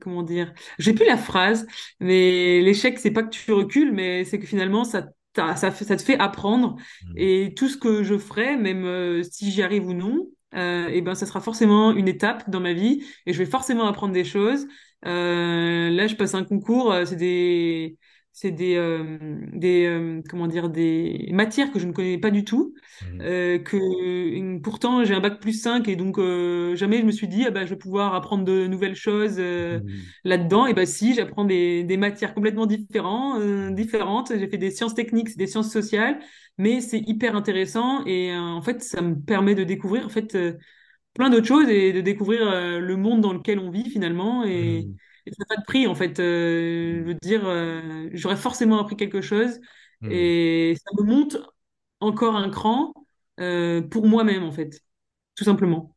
comment 0.00 0.22
dire. 0.22 0.52
J'ai 0.78 0.92
plus 0.92 1.06
la 1.06 1.16
phrase, 1.16 1.66
mais 2.00 2.60
l'échec 2.60 2.98
c'est 2.98 3.12
pas 3.12 3.22
que 3.22 3.30
tu 3.30 3.52
recules, 3.52 3.92
mais 3.92 4.24
c'est 4.24 4.38
que 4.38 4.46
finalement 4.46 4.84
ça 4.84 5.06
ça 5.36 5.70
ça 5.70 5.96
te 5.96 6.02
fait 6.02 6.18
apprendre. 6.18 6.76
Mhm. 7.08 7.14
Et 7.16 7.54
tout 7.56 7.68
ce 7.68 7.76
que 7.76 8.02
je 8.02 8.18
ferai, 8.18 8.56
même 8.56 8.84
euh, 8.84 9.22
si 9.22 9.50
j'y 9.50 9.62
arrive 9.62 9.86
ou 9.86 9.92
non. 9.94 10.28
Euh, 10.56 10.88
et 10.88 11.02
ben, 11.02 11.14
ça 11.14 11.26
sera 11.26 11.40
forcément 11.40 11.92
une 11.92 12.08
étape 12.08 12.48
dans 12.50 12.60
ma 12.60 12.72
vie 12.72 13.04
et 13.26 13.32
je 13.32 13.38
vais 13.38 13.46
forcément 13.46 13.86
apprendre 13.86 14.12
des 14.14 14.24
choses. 14.24 14.66
Euh, 15.06 15.90
là, 15.90 16.06
je 16.06 16.14
passe 16.16 16.34
un 16.34 16.44
concours, 16.44 16.92
euh, 16.92 17.04
c'est 17.04 17.16
des, 17.16 17.98
c'est 18.36 18.50
des, 18.50 18.76
euh, 18.76 19.18
des, 19.54 19.86
euh, 19.86 20.22
comment 20.28 20.46
dire, 20.46 20.68
des 20.68 21.28
matières 21.32 21.72
que 21.72 21.78
je 21.78 21.86
ne 21.86 21.92
connais 21.92 22.18
pas 22.18 22.30
du 22.30 22.44
tout. 22.44 22.74
Mhm. 23.00 23.20
Euh, 23.22 23.58
que 23.58 24.58
pourtant 24.60 25.02
j'ai 25.04 25.14
un 25.14 25.20
bac 25.20 25.40
plus 25.40 25.54
5 25.54 25.88
et 25.88 25.96
donc 25.96 26.18
euh, 26.18 26.76
jamais 26.76 26.98
je 27.00 27.04
me 27.06 27.12
suis 27.12 27.28
dit 27.28 27.44
ah 27.46 27.50
bah, 27.50 27.64
je 27.64 27.70
vais 27.70 27.76
pouvoir 27.78 28.14
apprendre 28.14 28.44
de 28.44 28.66
nouvelles 28.66 28.94
choses 28.94 29.36
euh, 29.38 29.80
Mhm. 29.80 30.16
là-dedans 30.24 30.66
et 30.66 30.74
bah 30.74 30.84
si 30.84 31.14
j'apprends 31.14 31.46
des, 31.46 31.82
des 31.82 31.96
matières 31.96 32.34
complètement 32.34 32.66
différentes 32.66 33.40
euh, 33.40 33.70
différentes 33.70 34.32
j'ai 34.38 34.48
fait 34.48 34.58
des 34.58 34.70
sciences 34.70 34.94
techniques 34.94 35.34
des 35.38 35.46
sciences 35.46 35.72
sociales 35.72 36.18
mais 36.58 36.82
c'est 36.82 36.98
hyper 37.00 37.36
intéressant 37.36 38.04
et 38.04 38.32
euh, 38.32 38.38
en 38.38 38.60
fait 38.60 38.82
ça 38.82 39.00
me 39.00 39.14
permet 39.18 39.54
de 39.54 39.64
découvrir 39.64 40.04
en 40.06 40.10
fait 40.10 40.36
plein 41.14 41.30
d'autres 41.30 41.46
choses 41.46 41.68
et 41.68 41.92
de 41.92 42.00
découvrir 42.00 42.40
le 42.80 42.96
monde 42.96 43.20
dans 43.22 43.32
lequel 43.32 43.58
on 43.58 43.70
vit 43.70 43.88
finalement 43.90 44.44
et, 44.44 44.88
Mhm. 44.88 44.98
Et 45.26 45.30
ça 45.32 45.36
n'a 45.40 45.46
pas 45.56 45.60
de 45.60 45.64
prix 45.66 45.86
en 45.86 45.94
fait. 45.94 46.18
Euh, 46.20 47.00
je 47.00 47.04
veux 47.04 47.14
dire, 47.14 47.46
euh, 47.46 48.08
j'aurais 48.12 48.36
forcément 48.36 48.78
appris 48.80 48.96
quelque 48.96 49.20
chose 49.20 49.60
Mhm. 50.00 50.12
et 50.12 50.74
ça 50.76 50.90
me 51.02 51.04
monte 51.06 51.36
encore 52.00 52.36
un 52.36 52.50
cran 52.50 52.94
euh, 53.40 53.82
pour 53.82 54.06
moi-même 54.08 54.44
en 54.44 54.52
fait, 54.52 54.80
tout 55.36 55.44
simplement. 55.44 55.95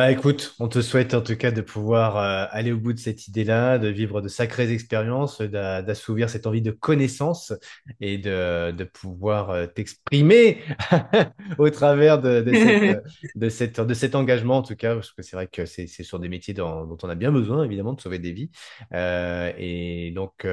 Bah 0.00 0.10
écoute, 0.10 0.54
on 0.60 0.66
te 0.68 0.80
souhaite 0.80 1.12
en 1.12 1.20
tout 1.20 1.36
cas 1.36 1.50
de 1.50 1.60
pouvoir 1.60 2.16
euh, 2.16 2.46
aller 2.52 2.72
au 2.72 2.78
bout 2.78 2.94
de 2.94 2.98
cette 2.98 3.28
idée-là, 3.28 3.76
de 3.78 3.88
vivre 3.88 4.22
de 4.22 4.28
sacrées 4.28 4.72
expériences, 4.72 5.42
d'a- 5.42 5.82
d'assouvir 5.82 6.30
cette 6.30 6.46
envie 6.46 6.62
de 6.62 6.70
connaissance 6.70 7.52
et 8.00 8.16
de, 8.16 8.70
de 8.70 8.84
pouvoir 8.84 9.50
euh, 9.50 9.66
t'exprimer 9.66 10.62
au 11.58 11.68
travers 11.68 12.18
de, 12.18 12.40
de 12.40 12.54
cette, 12.54 12.82
de 13.34 13.48
cette, 13.50 13.78
de 13.78 13.92
cet 13.94 14.14
engagement 14.14 14.56
en 14.58 14.62
tout 14.62 14.74
cas, 14.76 14.94
parce 14.94 15.12
que 15.12 15.20
c'est 15.22 15.36
vrai 15.36 15.48
que 15.48 15.66
c'est 15.66 15.86
c'est 15.86 16.02
sur 16.02 16.18
des 16.18 16.30
métiers 16.30 16.54
dont, 16.54 16.86
dont 16.86 16.96
on 17.02 17.10
a 17.10 17.14
bien 17.14 17.30
besoin 17.30 17.62
évidemment 17.64 17.92
de 17.92 18.00
sauver 18.00 18.18
des 18.18 18.32
vies. 18.32 18.50
Euh, 18.94 19.52
et 19.58 20.12
donc, 20.12 20.46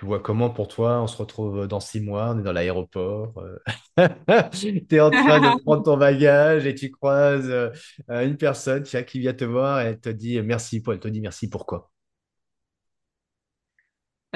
tu 0.00 0.06
vois 0.06 0.20
comment 0.20 0.48
pour 0.50 0.68
toi, 0.68 1.02
on 1.02 1.06
se 1.06 1.16
retrouve 1.18 1.66
dans 1.68 1.80
six 1.80 2.00
mois, 2.00 2.30
on 2.34 2.38
est 2.40 2.42
dans 2.42 2.52
l'aéroport, 2.52 3.34
euh, 3.38 3.58
tu 4.52 4.96
es 4.96 5.00
en 5.00 5.12
train 5.12 5.40
de 5.40 5.50
prendre 5.64 5.82
ton 5.82 5.96
bagage 5.98 6.66
et 6.66 6.74
tu 6.74 6.90
croises... 6.90 7.50
euh, 7.50 7.70
euh, 8.10 8.26
une 8.26 8.36
personne 8.38 8.84
qui 8.84 9.20
vient 9.20 9.34
te 9.34 9.44
voir 9.44 9.80
et 9.82 9.86
elle 9.86 10.00
te 10.00 10.08
dit 10.10 10.40
merci. 10.42 10.80
pour- 10.82 10.94
Elle 10.94 11.00
te 11.00 11.08
dit 11.08 11.20
merci 11.20 11.50
pourquoi? 11.50 11.90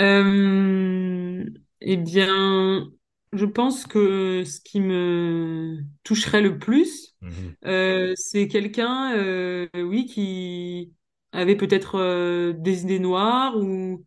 Euh, 0.00 1.44
eh 1.80 1.96
bien, 1.96 2.90
je 3.32 3.44
pense 3.46 3.86
que 3.86 4.42
ce 4.44 4.60
qui 4.60 4.80
me 4.80 5.82
toucherait 6.02 6.40
le 6.42 6.58
plus, 6.58 7.16
euh, 7.64 8.12
c'est 8.16 8.48
quelqu'un, 8.48 9.14
euh, 9.16 9.68
oui, 9.76 10.06
qui 10.06 10.92
avait 11.32 11.56
peut-être 11.56 11.96
euh, 11.96 12.52
des 12.54 12.82
idées 12.82 12.98
noires 12.98 13.56
ou, 13.56 14.04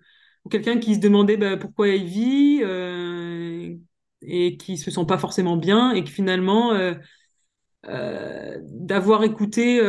quelqu'un 0.50 0.80
qui 0.80 0.96
se 0.96 1.00
demandait 1.00 1.38
bah, 1.38 1.58
pourquoi 1.58 1.90
il 1.90 2.06
vit 2.06 2.60
euh, 2.64 3.76
et 4.22 4.58
qui 4.58 4.78
se 4.78 4.92
sent 4.92 5.06
pas 5.08 5.18
forcément 5.18 5.58
bien 5.58 5.92
et 5.94 6.04
que 6.04 6.10
finalement, 6.10 6.74
euh, 6.74 6.94
euh, 7.88 8.58
d'avoir 8.64 9.24
écouté 9.24 9.82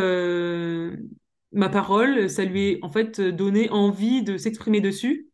ma 1.52 1.68
parole, 1.68 2.28
ça 2.28 2.44
lui 2.44 2.68
est 2.70 2.78
en 2.82 2.90
fait 2.90 3.20
donné 3.20 3.70
envie 3.70 4.22
de 4.22 4.36
s'exprimer 4.36 4.80
dessus 4.80 5.28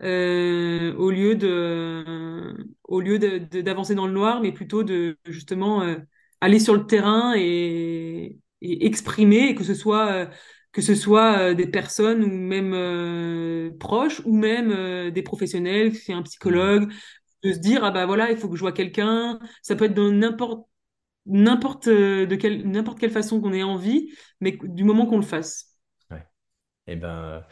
au 0.00 1.10
lieu 1.10 1.34
de, 1.34 2.54
au 2.84 3.00
lieu 3.00 3.18
d'avancer 3.18 3.94
dans 3.94 4.06
le 4.06 4.12
noir, 4.12 4.40
mais 4.40 4.52
plutôt 4.52 4.82
de 4.84 5.18
justement 5.26 5.82
aller 6.40 6.60
sur 6.60 6.74
le 6.74 6.86
terrain 6.86 7.34
et, 7.36 8.38
et 8.62 8.86
exprimer, 8.86 9.48
et 9.50 9.54
que 9.54 9.64
ce 9.64 9.74
soit, 9.74 10.28
que 10.78 10.84
ce 10.84 10.94
soit 10.94 11.38
euh, 11.40 11.54
des 11.54 11.66
personnes 11.66 12.22
ou 12.22 12.28
même 12.28 12.72
euh, 12.72 13.76
proches 13.80 14.22
ou 14.24 14.32
même 14.32 14.70
euh, 14.70 15.10
des 15.10 15.22
professionnels, 15.22 15.92
c'est 15.96 16.12
un 16.12 16.22
psychologue, 16.22 16.92
de 17.42 17.52
se 17.52 17.58
dire 17.58 17.82
ah 17.82 17.90
bah 17.90 18.06
voilà, 18.06 18.30
il 18.30 18.36
faut 18.36 18.48
que 18.48 18.54
je 18.54 18.60
vois 18.60 18.70
quelqu'un. 18.70 19.40
Ça 19.60 19.74
peut 19.74 19.86
être 19.86 19.94
dans 19.94 20.12
n'importe 20.12 20.68
n'importe 21.26 21.88
de 21.88 22.34
quelle 22.36 22.70
n'importe 22.70 23.00
quelle 23.00 23.10
façon 23.10 23.40
qu'on 23.40 23.52
ait 23.52 23.64
envie, 23.64 24.12
mais 24.40 24.56
du 24.62 24.84
moment 24.84 25.06
qu'on 25.06 25.16
le 25.16 25.24
fasse. 25.24 25.76
Ouais. 26.12 26.24
Eh 26.86 26.94
ben, 26.94 27.44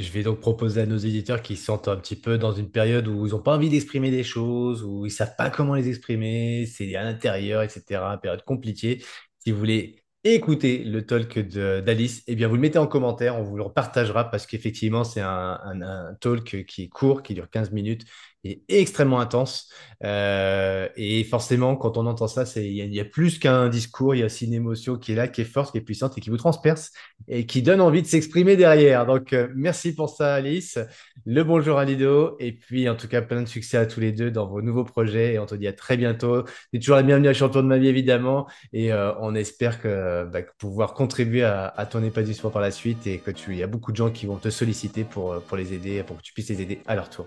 je 0.00 0.10
vais 0.10 0.24
donc 0.24 0.40
proposer 0.40 0.80
à 0.80 0.86
nos 0.86 0.96
éditeurs 0.96 1.42
qui 1.42 1.56
se 1.56 1.66
sentent 1.66 1.86
un 1.86 1.96
petit 1.96 2.16
peu 2.16 2.38
dans 2.38 2.52
une 2.52 2.72
période 2.72 3.06
où 3.06 3.24
ils 3.24 3.30
n'ont 3.30 3.40
pas 3.40 3.54
envie 3.54 3.70
d'exprimer 3.70 4.10
des 4.10 4.24
choses, 4.24 4.82
où 4.82 5.06
ils 5.06 5.12
savent 5.12 5.36
pas 5.36 5.48
comment 5.48 5.76
les 5.76 5.88
exprimer, 5.88 6.66
c'est 6.66 6.96
à 6.96 7.04
l'intérieur, 7.04 7.62
etc. 7.62 8.18
Période 8.20 8.42
compliquée. 8.42 9.04
Si 9.38 9.52
vous 9.52 9.58
voulez 9.58 10.03
écouter 10.24 10.84
le 10.84 11.04
talk 11.06 11.38
d'Alice, 11.38 12.22
eh 12.26 12.34
bien, 12.34 12.48
vous 12.48 12.54
le 12.56 12.60
mettez 12.60 12.78
en 12.78 12.86
commentaire, 12.86 13.36
on 13.38 13.42
vous 13.42 13.56
le 13.56 13.64
partagera 13.72 14.30
parce 14.30 14.46
qu'effectivement, 14.46 15.04
c'est 15.04 15.20
un, 15.20 15.60
un- 15.64 15.82
un 15.82 16.14
talk 16.14 16.64
qui 16.66 16.82
est 16.84 16.88
court, 16.88 17.22
qui 17.22 17.34
dure 17.34 17.50
15 17.50 17.70
minutes 17.72 18.04
et 18.44 18.62
extrêmement 18.68 19.20
intense. 19.20 19.70
Euh, 20.04 20.88
et 20.96 21.24
forcément, 21.24 21.76
quand 21.76 21.96
on 21.96 22.06
entend 22.06 22.28
ça, 22.28 22.44
il 22.56 22.94
y, 22.94 23.00
a 23.00 23.04
plus 23.04 23.38
qu'un 23.38 23.68
discours, 23.68 24.14
il 24.14 24.18
y 24.18 24.22
a 24.22 24.26
aussi 24.26 24.44
une 24.44 24.52
émotion 24.52 24.96
qui 24.96 25.12
est 25.12 25.14
là, 25.14 25.28
qui 25.28 25.40
est 25.40 25.46
forte, 25.46 25.72
qui 25.72 25.78
est 25.78 25.80
puissante 25.80 26.18
et 26.18 26.20
qui 26.20 26.28
vous 26.28 26.36
transperce 26.36 26.92
et 27.26 27.46
qui 27.46 27.62
donne 27.62 27.80
envie 27.80 28.02
de 28.02 28.06
s'exprimer 28.06 28.56
derrière. 28.56 29.06
Donc, 29.06 29.32
euh, 29.32 29.48
merci 29.54 29.94
pour 29.94 30.10
ça, 30.10 30.34
Alice. 30.34 30.78
Le 31.24 31.42
bonjour 31.42 31.78
à 31.78 31.86
Lido. 31.86 32.36
Et 32.38 32.52
puis, 32.52 32.88
en 32.88 32.96
tout 32.96 33.08
cas, 33.08 33.22
plein 33.22 33.40
de 33.40 33.48
succès 33.48 33.78
à 33.78 33.86
tous 33.86 34.00
les 34.00 34.12
deux 34.12 34.30
dans 34.30 34.46
vos 34.46 34.60
nouveaux 34.60 34.84
projets. 34.84 35.34
Et 35.34 35.38
on 35.38 35.46
te 35.46 35.54
dit 35.54 35.66
à 35.66 35.72
très 35.72 35.96
bientôt. 35.96 36.42
Tu 36.42 36.76
es 36.76 36.78
toujours 36.80 36.96
la 36.96 37.02
bienvenue 37.02 37.28
à 37.28 37.34
Champion 37.34 37.62
de 37.62 37.68
ma 37.68 37.78
vie, 37.78 37.88
évidemment. 37.88 38.46
Et 38.74 38.92
euh, 38.92 39.12
on 39.20 39.34
espère 39.34 39.80
que, 39.80 40.24
bah, 40.26 40.42
pouvoir 40.58 40.92
contribuer 40.92 41.44
à, 41.44 41.68
à 41.68 41.86
ton 41.86 42.02
épanouissement 42.04 42.50
par 42.50 42.60
la 42.60 42.70
suite 42.70 43.06
et 43.06 43.18
que 43.18 43.30
tu, 43.30 43.56
y 43.56 43.62
a 43.62 43.66
beaucoup 43.66 43.92
de 43.92 43.96
gens 43.96 44.10
qui 44.10 44.26
vont 44.26 44.36
te 44.36 44.50
solliciter 44.50 45.04
pour, 45.04 45.40
pour 45.42 45.56
les 45.56 45.72
aider, 45.72 46.02
pour 46.02 46.18
que 46.18 46.22
tu 46.22 46.34
puisses 46.34 46.50
les 46.50 46.60
aider 46.60 46.80
à 46.86 46.94
leur 46.94 47.08
tour. 47.08 47.26